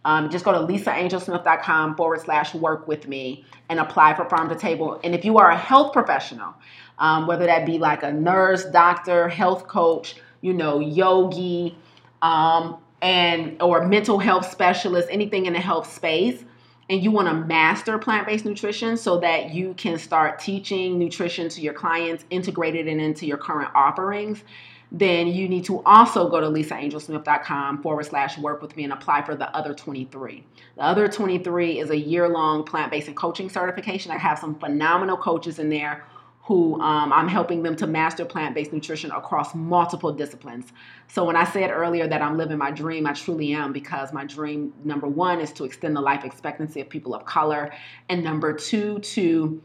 Um, 0.05 0.29
just 0.29 0.45
go 0.45 0.51
to 0.51 0.71
lisaangelsmith.com 0.71 1.97
forward 1.97 2.21
slash 2.21 2.53
work 2.53 2.87
with 2.87 3.07
me 3.07 3.45
and 3.67 3.79
apply 3.79 4.13
for 4.13 4.25
Farm 4.25 4.47
to 4.49 4.55
Table. 4.55 4.99
And 5.03 5.15
if 5.15 5.25
you 5.25 5.39
are 5.39 5.49
a 5.49 5.57
health 5.57 5.91
professional, 5.91 6.53
um, 6.99 7.25
whether 7.25 7.47
that 7.47 7.65
be 7.65 7.79
like 7.79 8.03
a 8.03 8.13
nurse, 8.13 8.65
doctor, 8.65 9.27
health 9.27 9.67
coach, 9.67 10.15
you 10.41 10.53
know, 10.53 10.79
yogi, 10.79 11.75
um, 12.21 12.77
and 13.01 13.61
or 13.61 13.87
mental 13.87 14.19
health 14.19 14.49
specialist, 14.49 15.07
anything 15.11 15.45
in 15.45 15.53
the 15.53 15.59
health 15.59 15.91
space, 15.91 16.43
and 16.89 17.03
you 17.03 17.11
want 17.11 17.27
to 17.27 17.33
master 17.33 17.97
plant-based 17.99 18.45
nutrition 18.45 18.97
so 18.97 19.19
that 19.19 19.53
you 19.53 19.73
can 19.75 19.97
start 19.99 20.39
teaching 20.39 20.97
nutrition 20.97 21.47
to 21.49 21.61
your 21.61 21.73
clients, 21.73 22.25
integrated 22.31 22.87
and 22.87 22.99
into 22.99 23.27
your 23.27 23.37
current 23.37 23.69
offerings, 23.75 24.43
then 24.91 25.27
you 25.27 25.47
need 25.47 25.63
to 25.65 25.83
also 25.83 26.27
go 26.29 26.39
to 26.39 26.47
lisaangelsmith.com 26.47 27.83
forward 27.83 28.05
slash 28.05 28.39
work 28.39 28.61
with 28.61 28.75
me 28.75 28.83
and 28.83 28.91
apply 28.91 29.21
for 29.21 29.35
the 29.35 29.55
other 29.55 29.73
23. 29.73 30.43
The 30.75 30.83
other 30.83 31.07
23 31.07 31.79
is 31.79 31.91
a 31.91 31.97
year 31.97 32.27
long 32.27 32.63
plant 32.63 32.91
based 32.91 33.07
and 33.07 33.15
coaching 33.15 33.49
certification. 33.49 34.11
I 34.11 34.17
have 34.17 34.39
some 34.39 34.55
phenomenal 34.55 35.17
coaches 35.17 35.59
in 35.59 35.69
there 35.69 36.05
who 36.49 36.81
um, 36.81 37.13
I'm 37.13 37.27
helping 37.27 37.61
them 37.61 37.75
to 37.75 37.85
master 37.85 38.25
plant 38.25 38.55
based 38.55 38.73
nutrition 38.73 39.11
across 39.11 39.53
multiple 39.53 40.11
disciplines. 40.11 40.65
So, 41.07 41.23
when 41.23 41.35
I 41.35 41.43
said 41.43 41.69
earlier 41.69 42.07
that 42.07 42.23
I'm 42.23 42.37
living 42.37 42.57
my 42.57 42.71
dream, 42.71 43.05
I 43.05 43.13
truly 43.13 43.53
am 43.53 43.71
because 43.71 44.11
my 44.11 44.25
dream, 44.25 44.73
number 44.83 45.07
one, 45.07 45.39
is 45.41 45.53
to 45.53 45.63
extend 45.63 45.95
the 45.95 46.01
life 46.01 46.25
expectancy 46.25 46.81
of 46.81 46.89
people 46.89 47.13
of 47.13 47.23
color, 47.23 47.71
and 48.09 48.23
number 48.23 48.51
two, 48.51 48.97
to 48.97 49.61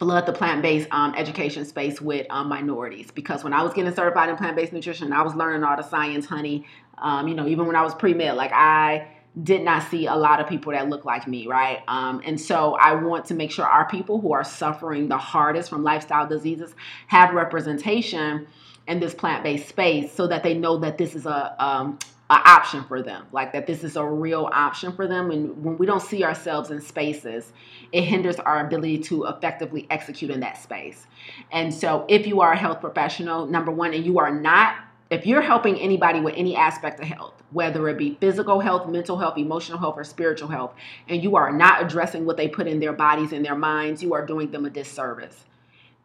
flood 0.00 0.26
the 0.26 0.32
plant-based 0.32 0.88
um, 0.90 1.14
education 1.14 1.64
space 1.64 2.00
with 2.00 2.26
um, 2.30 2.48
minorities 2.48 3.10
because 3.10 3.42
when 3.42 3.52
i 3.52 3.60
was 3.60 3.72
getting 3.72 3.92
certified 3.92 4.28
in 4.28 4.36
plant-based 4.36 4.72
nutrition 4.72 5.12
i 5.12 5.20
was 5.20 5.34
learning 5.34 5.64
all 5.64 5.76
the 5.76 5.82
science 5.82 6.24
honey 6.24 6.64
um, 6.98 7.26
you 7.26 7.34
know 7.34 7.48
even 7.48 7.66
when 7.66 7.74
i 7.74 7.82
was 7.82 7.92
pre-med 7.96 8.36
like 8.36 8.52
i 8.52 9.04
did 9.42 9.62
not 9.62 9.82
see 9.90 10.06
a 10.06 10.14
lot 10.14 10.40
of 10.40 10.48
people 10.48 10.72
that 10.72 10.88
look 10.88 11.04
like 11.04 11.26
me 11.26 11.46
right 11.46 11.80
um, 11.88 12.20
and 12.24 12.40
so 12.40 12.74
i 12.80 12.94
want 12.94 13.24
to 13.24 13.34
make 13.34 13.50
sure 13.50 13.64
our 13.64 13.88
people 13.88 14.20
who 14.20 14.32
are 14.32 14.44
suffering 14.44 15.08
the 15.08 15.16
hardest 15.16 15.70
from 15.70 15.84
lifestyle 15.84 16.26
diseases 16.26 16.74
have 17.06 17.32
representation 17.32 18.46
in 18.88 18.98
this 18.98 19.14
plant-based 19.14 19.68
space 19.68 20.12
so 20.12 20.26
that 20.26 20.42
they 20.42 20.54
know 20.54 20.76
that 20.78 20.98
this 20.98 21.14
is 21.14 21.26
a 21.26 21.64
um, 21.64 21.98
an 22.30 22.40
option 22.44 22.84
for 22.84 23.02
them, 23.02 23.26
like 23.32 23.52
that 23.52 23.66
this 23.66 23.82
is 23.82 23.96
a 23.96 24.06
real 24.06 24.48
option 24.52 24.92
for 24.92 25.08
them. 25.08 25.32
And 25.32 25.64
when 25.64 25.76
we 25.78 25.84
don't 25.84 26.00
see 26.00 26.22
ourselves 26.22 26.70
in 26.70 26.80
spaces, 26.80 27.52
it 27.90 28.02
hinders 28.02 28.36
our 28.36 28.64
ability 28.64 28.98
to 28.98 29.24
effectively 29.24 29.88
execute 29.90 30.30
in 30.30 30.38
that 30.38 30.56
space. 30.56 31.08
And 31.50 31.74
so, 31.74 32.04
if 32.08 32.28
you 32.28 32.40
are 32.40 32.52
a 32.52 32.56
health 32.56 32.80
professional, 32.80 33.46
number 33.46 33.72
one, 33.72 33.92
and 33.94 34.06
you 34.06 34.20
are 34.20 34.32
not, 34.32 34.76
if 35.10 35.26
you're 35.26 35.42
helping 35.42 35.76
anybody 35.78 36.20
with 36.20 36.34
any 36.36 36.56
aspect 36.56 37.00
of 37.00 37.06
health, 37.06 37.34
whether 37.50 37.88
it 37.88 37.98
be 37.98 38.16
physical 38.20 38.60
health, 38.60 38.88
mental 38.88 39.18
health, 39.18 39.36
emotional 39.36 39.78
health, 39.78 39.96
or 39.96 40.04
spiritual 40.04 40.48
health, 40.48 40.72
and 41.08 41.22
you 41.22 41.36
are 41.36 41.52
not 41.52 41.82
addressing 41.82 42.24
what 42.24 42.36
they 42.36 42.48
put 42.48 42.68
in 42.68 42.80
their 42.80 42.92
bodies 42.92 43.32
and 43.32 43.44
their 43.44 43.56
minds, 43.56 44.02
you 44.02 44.14
are 44.14 44.24
doing 44.24 44.50
them 44.50 44.64
a 44.64 44.70
disservice 44.70 45.44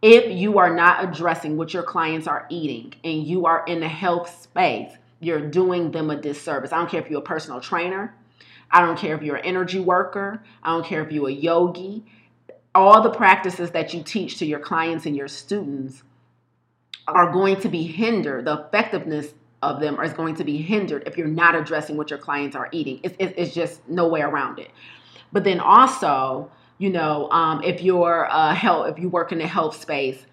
if 0.01 0.31
you 0.31 0.59
are 0.59 0.73
not 0.73 1.03
addressing 1.03 1.57
what 1.57 1.73
your 1.73 1.81
clients 1.81 2.27
are 2.27 2.45
eating 2.49 2.93
and 3.03 3.25
you 3.25 3.47
are 3.47 3.63
in 3.65 3.79
the 3.79 3.87
health 3.87 4.43
space, 4.43 4.91
you're 5.19 5.49
doing 5.49 5.89
them 5.89 6.11
a 6.11 6.15
disservice. 6.15 6.71
I 6.71 6.77
don't 6.77 6.89
care 6.89 7.01
if 7.01 7.09
you're 7.09 7.21
a 7.21 7.23
personal 7.23 7.59
trainer, 7.59 8.13
I 8.69 8.81
don't 8.81 8.99
care 8.99 9.15
if 9.15 9.23
you're 9.23 9.37
an 9.37 9.45
energy 9.45 9.79
worker, 9.79 10.43
I 10.61 10.69
don't 10.73 10.85
care 10.85 11.03
if 11.03 11.11
you're 11.11 11.29
a 11.29 11.33
yogi. 11.33 12.05
All 12.75 13.01
the 13.01 13.09
practices 13.09 13.71
that 13.71 13.95
you 13.95 14.03
teach 14.03 14.37
to 14.39 14.45
your 14.45 14.59
clients 14.59 15.07
and 15.07 15.15
your 15.15 15.27
students 15.27 16.03
are 17.07 17.31
going 17.31 17.59
to 17.61 17.69
be 17.69 17.83
hindered. 17.83 18.45
The 18.45 18.65
effectiveness 18.65 19.33
of 19.61 19.79
them 19.79 19.99
is 19.99 20.13
going 20.13 20.35
to 20.35 20.43
be 20.43 20.57
hindered 20.57 21.03
if 21.07 21.17
you're 21.17 21.27
not 21.27 21.55
addressing 21.55 21.97
what 21.97 22.09
your 22.09 22.19
clients 22.19 22.55
are 22.55 22.69
eating. 22.71 22.99
It's, 23.03 23.15
it's 23.19 23.53
just 23.53 23.87
no 23.87 24.07
way 24.07 24.21
around 24.21 24.59
it. 24.59 24.71
But 25.31 25.43
then 25.43 25.59
also, 25.59 26.51
you 26.77 26.89
know, 26.89 27.29
um, 27.31 27.63
if 27.63 27.81
you're 27.81 28.27
a 28.29 28.53
health, 28.53 28.87
if 28.89 28.99
you 28.99 29.09
work 29.09 29.31
in 29.31 29.39
the 29.39 29.47
health 29.47 29.79
space 29.79 30.25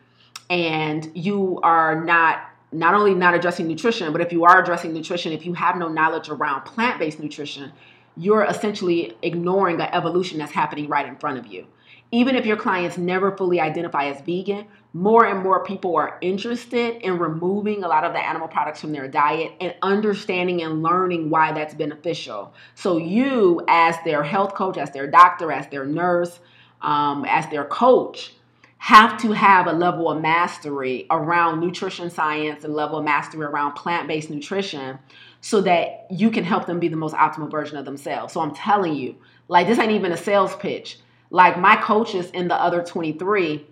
and 0.50 1.10
you 1.14 1.60
are 1.62 2.04
not 2.04 2.48
not 2.74 2.94
only 2.94 3.14
not 3.14 3.34
addressing 3.34 3.68
nutrition, 3.68 4.10
but 4.12 4.22
if 4.22 4.32
you 4.32 4.44
are 4.44 4.62
addressing 4.62 4.94
nutrition, 4.94 5.32
if 5.32 5.44
you 5.44 5.52
have 5.52 5.76
no 5.76 5.88
knowledge 5.88 6.30
around 6.30 6.64
plant 6.64 6.98
based 6.98 7.20
nutrition, 7.20 7.70
you're 8.16 8.44
essentially 8.44 9.14
ignoring 9.22 9.76
the 9.76 9.94
evolution 9.94 10.38
that's 10.38 10.52
happening 10.52 10.88
right 10.88 11.06
in 11.06 11.16
front 11.16 11.38
of 11.38 11.46
you. 11.46 11.66
Even 12.14 12.36
if 12.36 12.44
your 12.44 12.58
clients 12.58 12.98
never 12.98 13.34
fully 13.34 13.58
identify 13.58 14.04
as 14.04 14.20
vegan, 14.20 14.66
more 14.92 15.24
and 15.24 15.42
more 15.42 15.64
people 15.64 15.96
are 15.96 16.18
interested 16.20 16.96
in 17.02 17.18
removing 17.18 17.82
a 17.82 17.88
lot 17.88 18.04
of 18.04 18.12
the 18.12 18.18
animal 18.18 18.46
products 18.46 18.82
from 18.82 18.92
their 18.92 19.08
diet 19.08 19.52
and 19.60 19.74
understanding 19.80 20.60
and 20.60 20.82
learning 20.82 21.30
why 21.30 21.52
that's 21.52 21.72
beneficial. 21.72 22.52
So, 22.74 22.98
you, 22.98 23.62
as 23.66 23.96
their 24.04 24.22
health 24.22 24.54
coach, 24.54 24.76
as 24.76 24.90
their 24.90 25.06
doctor, 25.06 25.50
as 25.50 25.66
their 25.68 25.86
nurse, 25.86 26.38
um, 26.82 27.24
as 27.26 27.48
their 27.48 27.64
coach, 27.64 28.34
have 28.76 29.18
to 29.22 29.32
have 29.32 29.66
a 29.66 29.72
level 29.72 30.10
of 30.10 30.20
mastery 30.20 31.06
around 31.10 31.60
nutrition 31.60 32.10
science, 32.10 32.64
and 32.64 32.74
level 32.74 32.98
of 32.98 33.04
mastery 33.06 33.46
around 33.46 33.72
plant 33.72 34.06
based 34.06 34.28
nutrition, 34.28 34.98
so 35.40 35.62
that 35.62 36.06
you 36.10 36.30
can 36.30 36.44
help 36.44 36.66
them 36.66 36.78
be 36.78 36.88
the 36.88 36.96
most 36.96 37.14
optimal 37.14 37.50
version 37.50 37.78
of 37.78 37.86
themselves. 37.86 38.34
So, 38.34 38.42
I'm 38.42 38.54
telling 38.54 38.94
you, 38.94 39.16
like, 39.48 39.66
this 39.66 39.78
ain't 39.78 39.92
even 39.92 40.12
a 40.12 40.18
sales 40.18 40.54
pitch. 40.56 40.98
Like, 41.32 41.58
my 41.58 41.74
coaches 41.74 42.30
in 42.30 42.46
the 42.46 42.54
other 42.54 42.84
23 42.84 43.66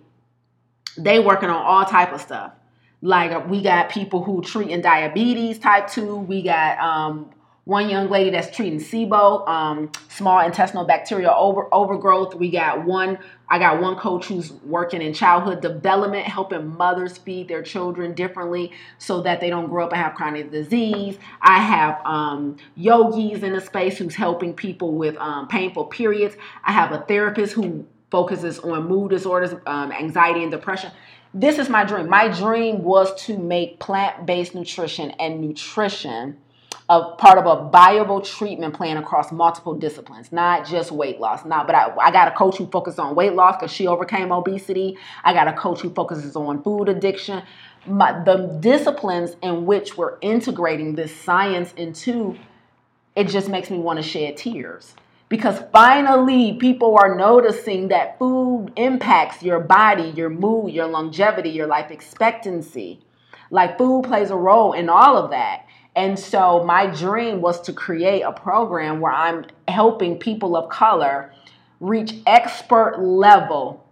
they 0.97 1.19
working 1.19 1.49
on 1.49 1.55
all 1.55 1.85
type 1.85 2.11
of 2.13 2.21
stuff. 2.21 2.53
Like 3.01 3.49
we 3.49 3.61
got 3.61 3.89
people 3.89 4.23
who 4.23 4.41
treating 4.41 4.81
diabetes 4.81 5.57
type 5.59 5.87
two. 5.87 6.17
We 6.17 6.43
got 6.43 6.79
um, 6.79 7.31
one 7.65 7.89
young 7.89 8.09
lady 8.09 8.31
that's 8.31 8.55
treating 8.55 8.79
SIBO, 8.79 9.47
um, 9.47 9.91
small 10.09 10.39
intestinal 10.39 10.83
bacterial 10.83 11.33
over, 11.37 11.73
overgrowth. 11.73 12.33
We 12.33 12.49
got 12.49 12.85
one. 12.85 13.19
I 13.49 13.59
got 13.59 13.81
one 13.81 13.97
coach 13.97 14.25
who's 14.25 14.51
working 14.63 15.01
in 15.01 15.13
childhood 15.13 15.61
development, 15.61 16.25
helping 16.25 16.75
mothers 16.75 17.17
feed 17.17 17.49
their 17.49 17.61
children 17.61 18.13
differently 18.13 18.71
so 18.97 19.21
that 19.21 19.41
they 19.41 19.49
don't 19.49 19.67
grow 19.67 19.85
up 19.85 19.91
and 19.91 20.01
have 20.01 20.15
chronic 20.15 20.51
disease. 20.51 21.17
I 21.41 21.59
have 21.59 22.01
um, 22.05 22.57
yogis 22.75 23.43
in 23.43 23.53
the 23.53 23.61
space 23.61 23.97
who's 23.97 24.15
helping 24.15 24.53
people 24.53 24.93
with 24.93 25.15
um, 25.17 25.47
painful 25.47 25.85
periods. 25.85 26.35
I 26.63 26.71
have 26.71 26.93
a 26.93 26.99
therapist 27.01 27.53
who 27.53 27.85
focuses 28.09 28.57
on 28.59 28.87
mood 28.87 29.11
disorders, 29.11 29.53
um, 29.67 29.91
anxiety, 29.91 30.41
and 30.41 30.51
depression. 30.51 30.91
This 31.33 31.59
is 31.59 31.69
my 31.69 31.85
dream. 31.85 32.09
My 32.09 32.27
dream 32.27 32.83
was 32.83 33.13
to 33.25 33.37
make 33.37 33.79
plant 33.79 34.25
based 34.25 34.55
nutrition 34.55 35.11
and 35.11 35.41
nutrition 35.41 36.37
a 36.91 37.15
part 37.15 37.37
of 37.37 37.45
a 37.45 37.69
viable 37.69 38.19
treatment 38.19 38.73
plan 38.73 38.97
across 38.97 39.31
multiple 39.31 39.73
disciplines, 39.73 40.33
not 40.33 40.67
just 40.67 40.91
weight 40.91 41.21
loss. 41.21 41.45
Not, 41.45 41.65
but 41.65 41.73
I, 41.73 41.95
I 41.95 42.11
got 42.11 42.27
a 42.27 42.31
coach 42.31 42.57
who 42.57 42.67
focuses 42.67 42.99
on 42.99 43.15
weight 43.15 43.31
loss 43.31 43.55
because 43.55 43.71
she 43.71 43.87
overcame 43.87 44.29
obesity. 44.29 44.97
I 45.23 45.31
got 45.33 45.47
a 45.47 45.53
coach 45.53 45.79
who 45.79 45.89
focuses 45.89 46.35
on 46.35 46.61
food 46.63 46.89
addiction. 46.89 47.43
My, 47.85 48.21
the 48.23 48.57
disciplines 48.59 49.37
in 49.41 49.65
which 49.65 49.95
we're 49.95 50.17
integrating 50.19 50.95
this 50.95 51.15
science 51.15 51.71
into, 51.77 52.37
it 53.15 53.29
just 53.29 53.47
makes 53.47 53.69
me 53.69 53.77
want 53.77 53.95
to 53.95 54.03
shed 54.03 54.35
tears 54.35 54.93
because 55.29 55.63
finally 55.71 56.57
people 56.57 56.97
are 56.97 57.15
noticing 57.15 57.87
that 57.87 58.19
food 58.19 58.73
impacts 58.75 59.41
your 59.41 59.61
body, 59.61 60.11
your 60.13 60.29
mood, 60.29 60.73
your 60.73 60.87
longevity, 60.87 61.51
your 61.51 61.67
life 61.67 61.89
expectancy. 61.89 62.99
Like 63.49 63.77
food 63.77 64.03
plays 64.03 64.29
a 64.29 64.35
role 64.35 64.73
in 64.73 64.89
all 64.89 65.15
of 65.15 65.31
that. 65.31 65.67
And 65.95 66.17
so 66.17 66.63
my 66.63 66.87
dream 66.87 67.41
was 67.41 67.61
to 67.61 67.73
create 67.73 68.21
a 68.21 68.31
program 68.31 69.01
where 69.01 69.11
I'm 69.11 69.45
helping 69.67 70.17
people 70.17 70.55
of 70.55 70.69
color 70.69 71.33
reach 71.79 72.13
expert 72.25 73.01
level 73.01 73.85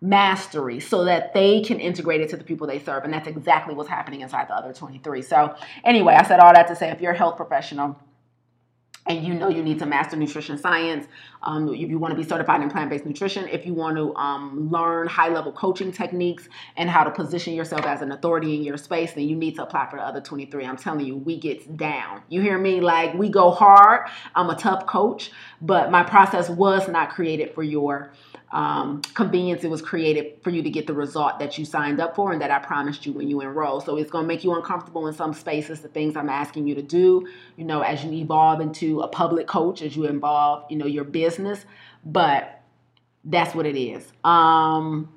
mastery 0.00 0.78
so 0.78 1.04
that 1.04 1.34
they 1.34 1.60
can 1.60 1.80
integrate 1.80 2.20
it 2.20 2.28
to 2.30 2.36
the 2.36 2.44
people 2.44 2.66
they 2.66 2.78
serve. 2.78 3.04
And 3.04 3.12
that's 3.12 3.26
exactly 3.26 3.74
what's 3.74 3.88
happening 3.88 4.20
inside 4.20 4.48
the 4.48 4.54
other 4.54 4.72
23. 4.72 5.22
So, 5.22 5.56
anyway, 5.84 6.14
I 6.14 6.22
said 6.22 6.38
all 6.40 6.52
that 6.52 6.68
to 6.68 6.76
say 6.76 6.90
if 6.90 7.00
you're 7.00 7.12
a 7.12 7.16
health 7.16 7.36
professional, 7.36 7.98
and 9.08 9.26
you 9.26 9.34
know 9.34 9.48
you 9.48 9.62
need 9.62 9.78
to 9.78 9.86
master 9.86 10.16
nutrition 10.16 10.58
science, 10.58 11.06
um, 11.42 11.72
if 11.72 11.88
you 11.88 11.98
want 11.98 12.12
to 12.12 12.16
be 12.16 12.28
certified 12.28 12.60
in 12.62 12.70
plant 12.70 12.90
based 12.90 13.06
nutrition, 13.06 13.48
if 13.48 13.64
you 13.64 13.72
want 13.72 13.96
to 13.96 14.14
um, 14.16 14.70
learn 14.70 15.08
high 15.08 15.28
level 15.28 15.50
coaching 15.52 15.90
techniques 15.90 16.48
and 16.76 16.90
how 16.90 17.04
to 17.04 17.10
position 17.10 17.54
yourself 17.54 17.86
as 17.86 18.02
an 18.02 18.12
authority 18.12 18.54
in 18.54 18.62
your 18.62 18.76
space, 18.76 19.12
then 19.12 19.28
you 19.28 19.34
need 19.34 19.54
to 19.56 19.62
apply 19.62 19.88
for 19.90 19.96
the 19.96 20.02
other 20.02 20.20
23. 20.20 20.64
I'm 20.64 20.76
telling 20.76 21.06
you, 21.06 21.16
we 21.16 21.38
get 21.38 21.76
down. 21.76 22.22
You 22.28 22.42
hear 22.42 22.58
me? 22.58 22.80
Like, 22.80 23.14
we 23.14 23.28
go 23.28 23.50
hard. 23.50 24.08
I'm 24.34 24.50
a 24.50 24.56
tough 24.56 24.86
coach, 24.86 25.30
but 25.60 25.90
my 25.90 26.02
process 26.02 26.50
was 26.50 26.88
not 26.88 27.10
created 27.10 27.54
for 27.54 27.62
your 27.62 28.12
um, 28.50 29.02
convenience 29.14 29.62
it 29.64 29.70
was 29.70 29.82
created 29.82 30.34
for 30.42 30.50
you 30.50 30.62
to 30.62 30.70
get 30.70 30.86
the 30.86 30.94
result 30.94 31.38
that 31.38 31.58
you 31.58 31.64
signed 31.64 32.00
up 32.00 32.16
for 32.16 32.32
and 32.32 32.40
that 32.40 32.50
I 32.50 32.58
promised 32.58 33.04
you 33.04 33.12
when 33.12 33.28
you 33.28 33.40
enroll. 33.42 33.80
So 33.80 33.96
it's 33.96 34.10
going 34.10 34.24
to 34.24 34.28
make 34.28 34.42
you 34.42 34.54
uncomfortable 34.54 35.06
in 35.06 35.14
some 35.14 35.34
spaces, 35.34 35.80
the 35.80 35.88
things 35.88 36.16
I'm 36.16 36.30
asking 36.30 36.66
you 36.66 36.74
to 36.74 36.82
do, 36.82 37.28
you 37.56 37.64
know, 37.64 37.82
as 37.82 38.04
you 38.04 38.12
evolve 38.12 38.60
into 38.60 39.00
a 39.00 39.08
public 39.08 39.46
coach, 39.46 39.82
as 39.82 39.96
you 39.96 40.06
involve, 40.06 40.64
you 40.70 40.78
know, 40.78 40.86
your 40.86 41.04
business. 41.04 41.66
But 42.04 42.62
that's 43.24 43.54
what 43.54 43.66
it 43.66 43.76
is. 43.78 44.10
Um, 44.24 45.12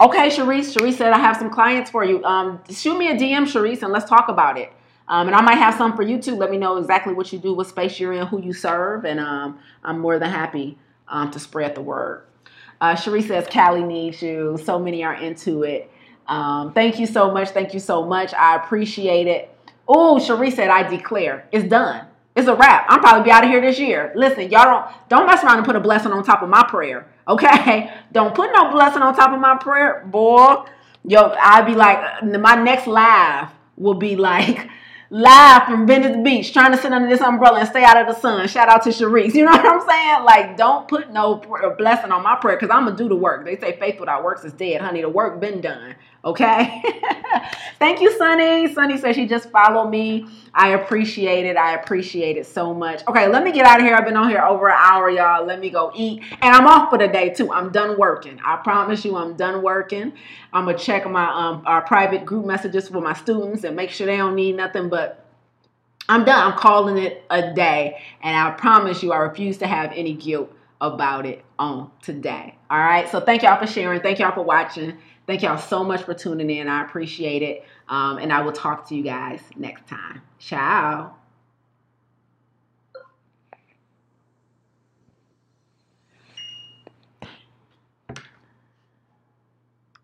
okay, 0.00 0.28
Sharice. 0.28 0.74
Sharice 0.74 0.94
said, 0.94 1.12
I 1.12 1.18
have 1.18 1.36
some 1.36 1.50
clients 1.50 1.90
for 1.90 2.04
you. 2.04 2.24
Um, 2.24 2.62
shoot 2.70 2.98
me 2.98 3.08
a 3.08 3.14
DM, 3.14 3.44
Sharice, 3.44 3.82
and 3.82 3.92
let's 3.92 4.08
talk 4.08 4.28
about 4.28 4.58
it. 4.58 4.72
Um, 5.08 5.28
and 5.28 5.36
I 5.36 5.40
might 5.40 5.58
have 5.58 5.74
some 5.74 5.94
for 5.94 6.02
you 6.02 6.20
too. 6.20 6.34
Let 6.34 6.50
me 6.50 6.58
know 6.58 6.78
exactly 6.78 7.14
what 7.14 7.32
you 7.32 7.38
do, 7.38 7.54
what 7.54 7.68
space 7.68 8.00
you're 8.00 8.12
in, 8.12 8.26
who 8.26 8.42
you 8.42 8.52
serve, 8.52 9.04
and 9.04 9.20
um, 9.20 9.60
I'm 9.84 10.00
more 10.00 10.18
than 10.18 10.30
happy 10.30 10.78
um, 11.06 11.30
to 11.30 11.38
spread 11.38 11.76
the 11.76 11.82
word. 11.82 12.24
Uh, 12.80 12.94
Cherie 12.94 13.22
says 13.22 13.46
Cali 13.48 13.82
needs 13.82 14.20
you. 14.22 14.58
So 14.64 14.78
many 14.78 15.04
are 15.04 15.14
into 15.14 15.62
it. 15.62 15.90
Um, 16.26 16.72
thank 16.72 16.98
you 16.98 17.06
so 17.06 17.30
much. 17.32 17.50
Thank 17.50 17.74
you 17.74 17.80
so 17.80 18.04
much. 18.04 18.34
I 18.34 18.56
appreciate 18.56 19.26
it. 19.26 19.50
Oh, 19.88 20.18
Cherie 20.18 20.50
said, 20.50 20.68
I 20.68 20.82
declare 20.88 21.48
it's 21.52 21.68
done. 21.68 22.06
It's 22.34 22.48
a 22.48 22.54
wrap. 22.54 22.86
I'm 22.88 23.00
probably 23.00 23.24
be 23.24 23.30
out 23.30 23.44
of 23.44 23.50
here 23.50 23.62
this 23.62 23.78
year. 23.78 24.12
Listen, 24.14 24.50
y'all 24.50 24.64
don't 24.64 25.08
don't 25.08 25.26
mess 25.26 25.42
around 25.42 25.56
and 25.56 25.66
put 25.66 25.74
a 25.74 25.80
blessing 25.80 26.12
on 26.12 26.22
top 26.22 26.42
of 26.42 26.50
my 26.50 26.64
prayer. 26.68 27.08
Okay? 27.26 27.90
Don't 28.12 28.34
put 28.34 28.52
no 28.52 28.70
blessing 28.70 29.02
on 29.02 29.14
top 29.16 29.32
of 29.32 29.40
my 29.40 29.56
prayer, 29.56 30.04
boy. 30.06 30.64
Yo, 31.04 31.34
I'd 31.40 31.66
be 31.66 31.74
like, 31.74 32.22
my 32.22 32.54
next 32.54 32.86
live 32.86 33.48
will 33.76 33.94
be 33.94 34.16
like 34.16 34.68
live 35.10 35.64
from 35.64 35.86
Venice 35.86 36.16
Beach, 36.24 36.52
trying 36.52 36.72
to 36.72 36.78
sit 36.78 36.92
under 36.92 37.08
this 37.08 37.20
umbrella 37.20 37.60
and 37.60 37.68
stay 37.68 37.84
out 37.84 37.96
of 37.96 38.12
the 38.12 38.20
sun. 38.20 38.46
Shout 38.48 38.68
out 38.68 38.82
to 38.84 38.90
Sharice. 38.90 39.34
You 39.36 39.44
know 39.44 39.50
what 39.52 39.66
I'm 39.66 39.86
saying? 39.86 40.24
Like, 40.24 40.56
don't 40.56 40.88
put 40.88 41.12
no 41.12 41.36
blessing 41.78 42.10
on 42.10 42.22
my 42.22 42.36
prayer 42.36 42.56
because 42.56 42.74
I'm 42.74 42.84
gonna 42.84 42.96
do 42.96 43.08
the 43.08 43.16
work. 43.16 43.44
They 43.44 43.56
say 43.58 43.78
faith 43.78 44.00
without 44.00 44.24
works 44.24 44.44
is 44.44 44.52
dead, 44.52 44.80
honey. 44.80 45.02
The 45.02 45.08
work 45.08 45.40
been 45.40 45.60
done. 45.60 45.94
Okay. 46.26 46.82
Thank 47.78 48.00
you, 48.00 48.10
Sunny. 48.18 48.72
Sunny 48.74 48.98
says 48.98 49.14
she 49.14 49.26
just 49.26 49.48
followed 49.50 49.90
me. 49.90 50.26
I 50.52 50.70
appreciate 50.70 51.46
it. 51.46 51.56
I 51.56 51.74
appreciate 51.74 52.36
it 52.36 52.46
so 52.46 52.74
much. 52.74 53.06
Okay, 53.06 53.28
let 53.28 53.44
me 53.44 53.52
get 53.52 53.64
out 53.64 53.78
of 53.78 53.86
here. 53.86 53.94
I've 53.94 54.04
been 54.04 54.16
on 54.16 54.28
here 54.28 54.42
over 54.42 54.68
an 54.68 54.76
hour, 54.76 55.08
y'all. 55.08 55.46
Let 55.46 55.60
me 55.60 55.70
go 55.70 55.92
eat. 55.94 56.22
And 56.40 56.52
I'm 56.54 56.66
off 56.66 56.90
for 56.90 56.98
the 56.98 57.06
day 57.06 57.32
too. 57.32 57.52
I'm 57.52 57.70
done 57.70 57.96
working. 57.96 58.40
I 58.44 58.56
promise 58.56 59.04
you, 59.04 59.16
I'm 59.16 59.36
done 59.36 59.62
working. 59.62 60.14
I'm 60.52 60.64
gonna 60.64 60.76
check 60.76 61.08
my 61.08 61.28
um 61.28 61.62
our 61.64 61.82
private 61.82 62.26
group 62.26 62.44
messages 62.44 62.88
for 62.88 63.00
my 63.00 63.12
students 63.12 63.62
and 63.62 63.76
make 63.76 63.90
sure 63.90 64.06
they 64.06 64.16
don't 64.16 64.34
need 64.34 64.56
nothing 64.56 64.88
but 64.88 65.24
I'm 66.08 66.24
done. 66.24 66.52
I'm 66.52 66.58
calling 66.58 66.98
it 66.98 67.24
a 67.30 67.52
day. 67.52 68.00
And 68.22 68.36
I 68.36 68.50
promise 68.52 69.02
you, 69.02 69.12
I 69.12 69.18
refuse 69.18 69.58
to 69.58 69.66
have 69.66 69.92
any 69.94 70.14
guilt 70.14 70.52
about 70.80 71.26
it 71.26 71.44
on 71.58 71.90
today. 72.02 72.54
All 72.70 72.78
right. 72.78 73.08
So 73.08 73.20
thank 73.20 73.42
y'all 73.42 73.58
for 73.58 73.66
sharing. 73.66 74.00
Thank 74.00 74.18
y'all 74.18 74.34
for 74.34 74.42
watching. 74.42 74.98
Thank 75.26 75.42
y'all 75.42 75.58
so 75.58 75.82
much 75.82 76.02
for 76.02 76.14
tuning 76.14 76.50
in. 76.50 76.68
I 76.68 76.84
appreciate 76.84 77.42
it. 77.42 77.64
Um, 77.88 78.18
and 78.18 78.32
I 78.32 78.42
will 78.42 78.52
talk 78.52 78.88
to 78.88 78.94
you 78.94 79.02
guys 79.02 79.40
next 79.56 79.86
time. 79.88 80.22
Ciao. 80.38 81.16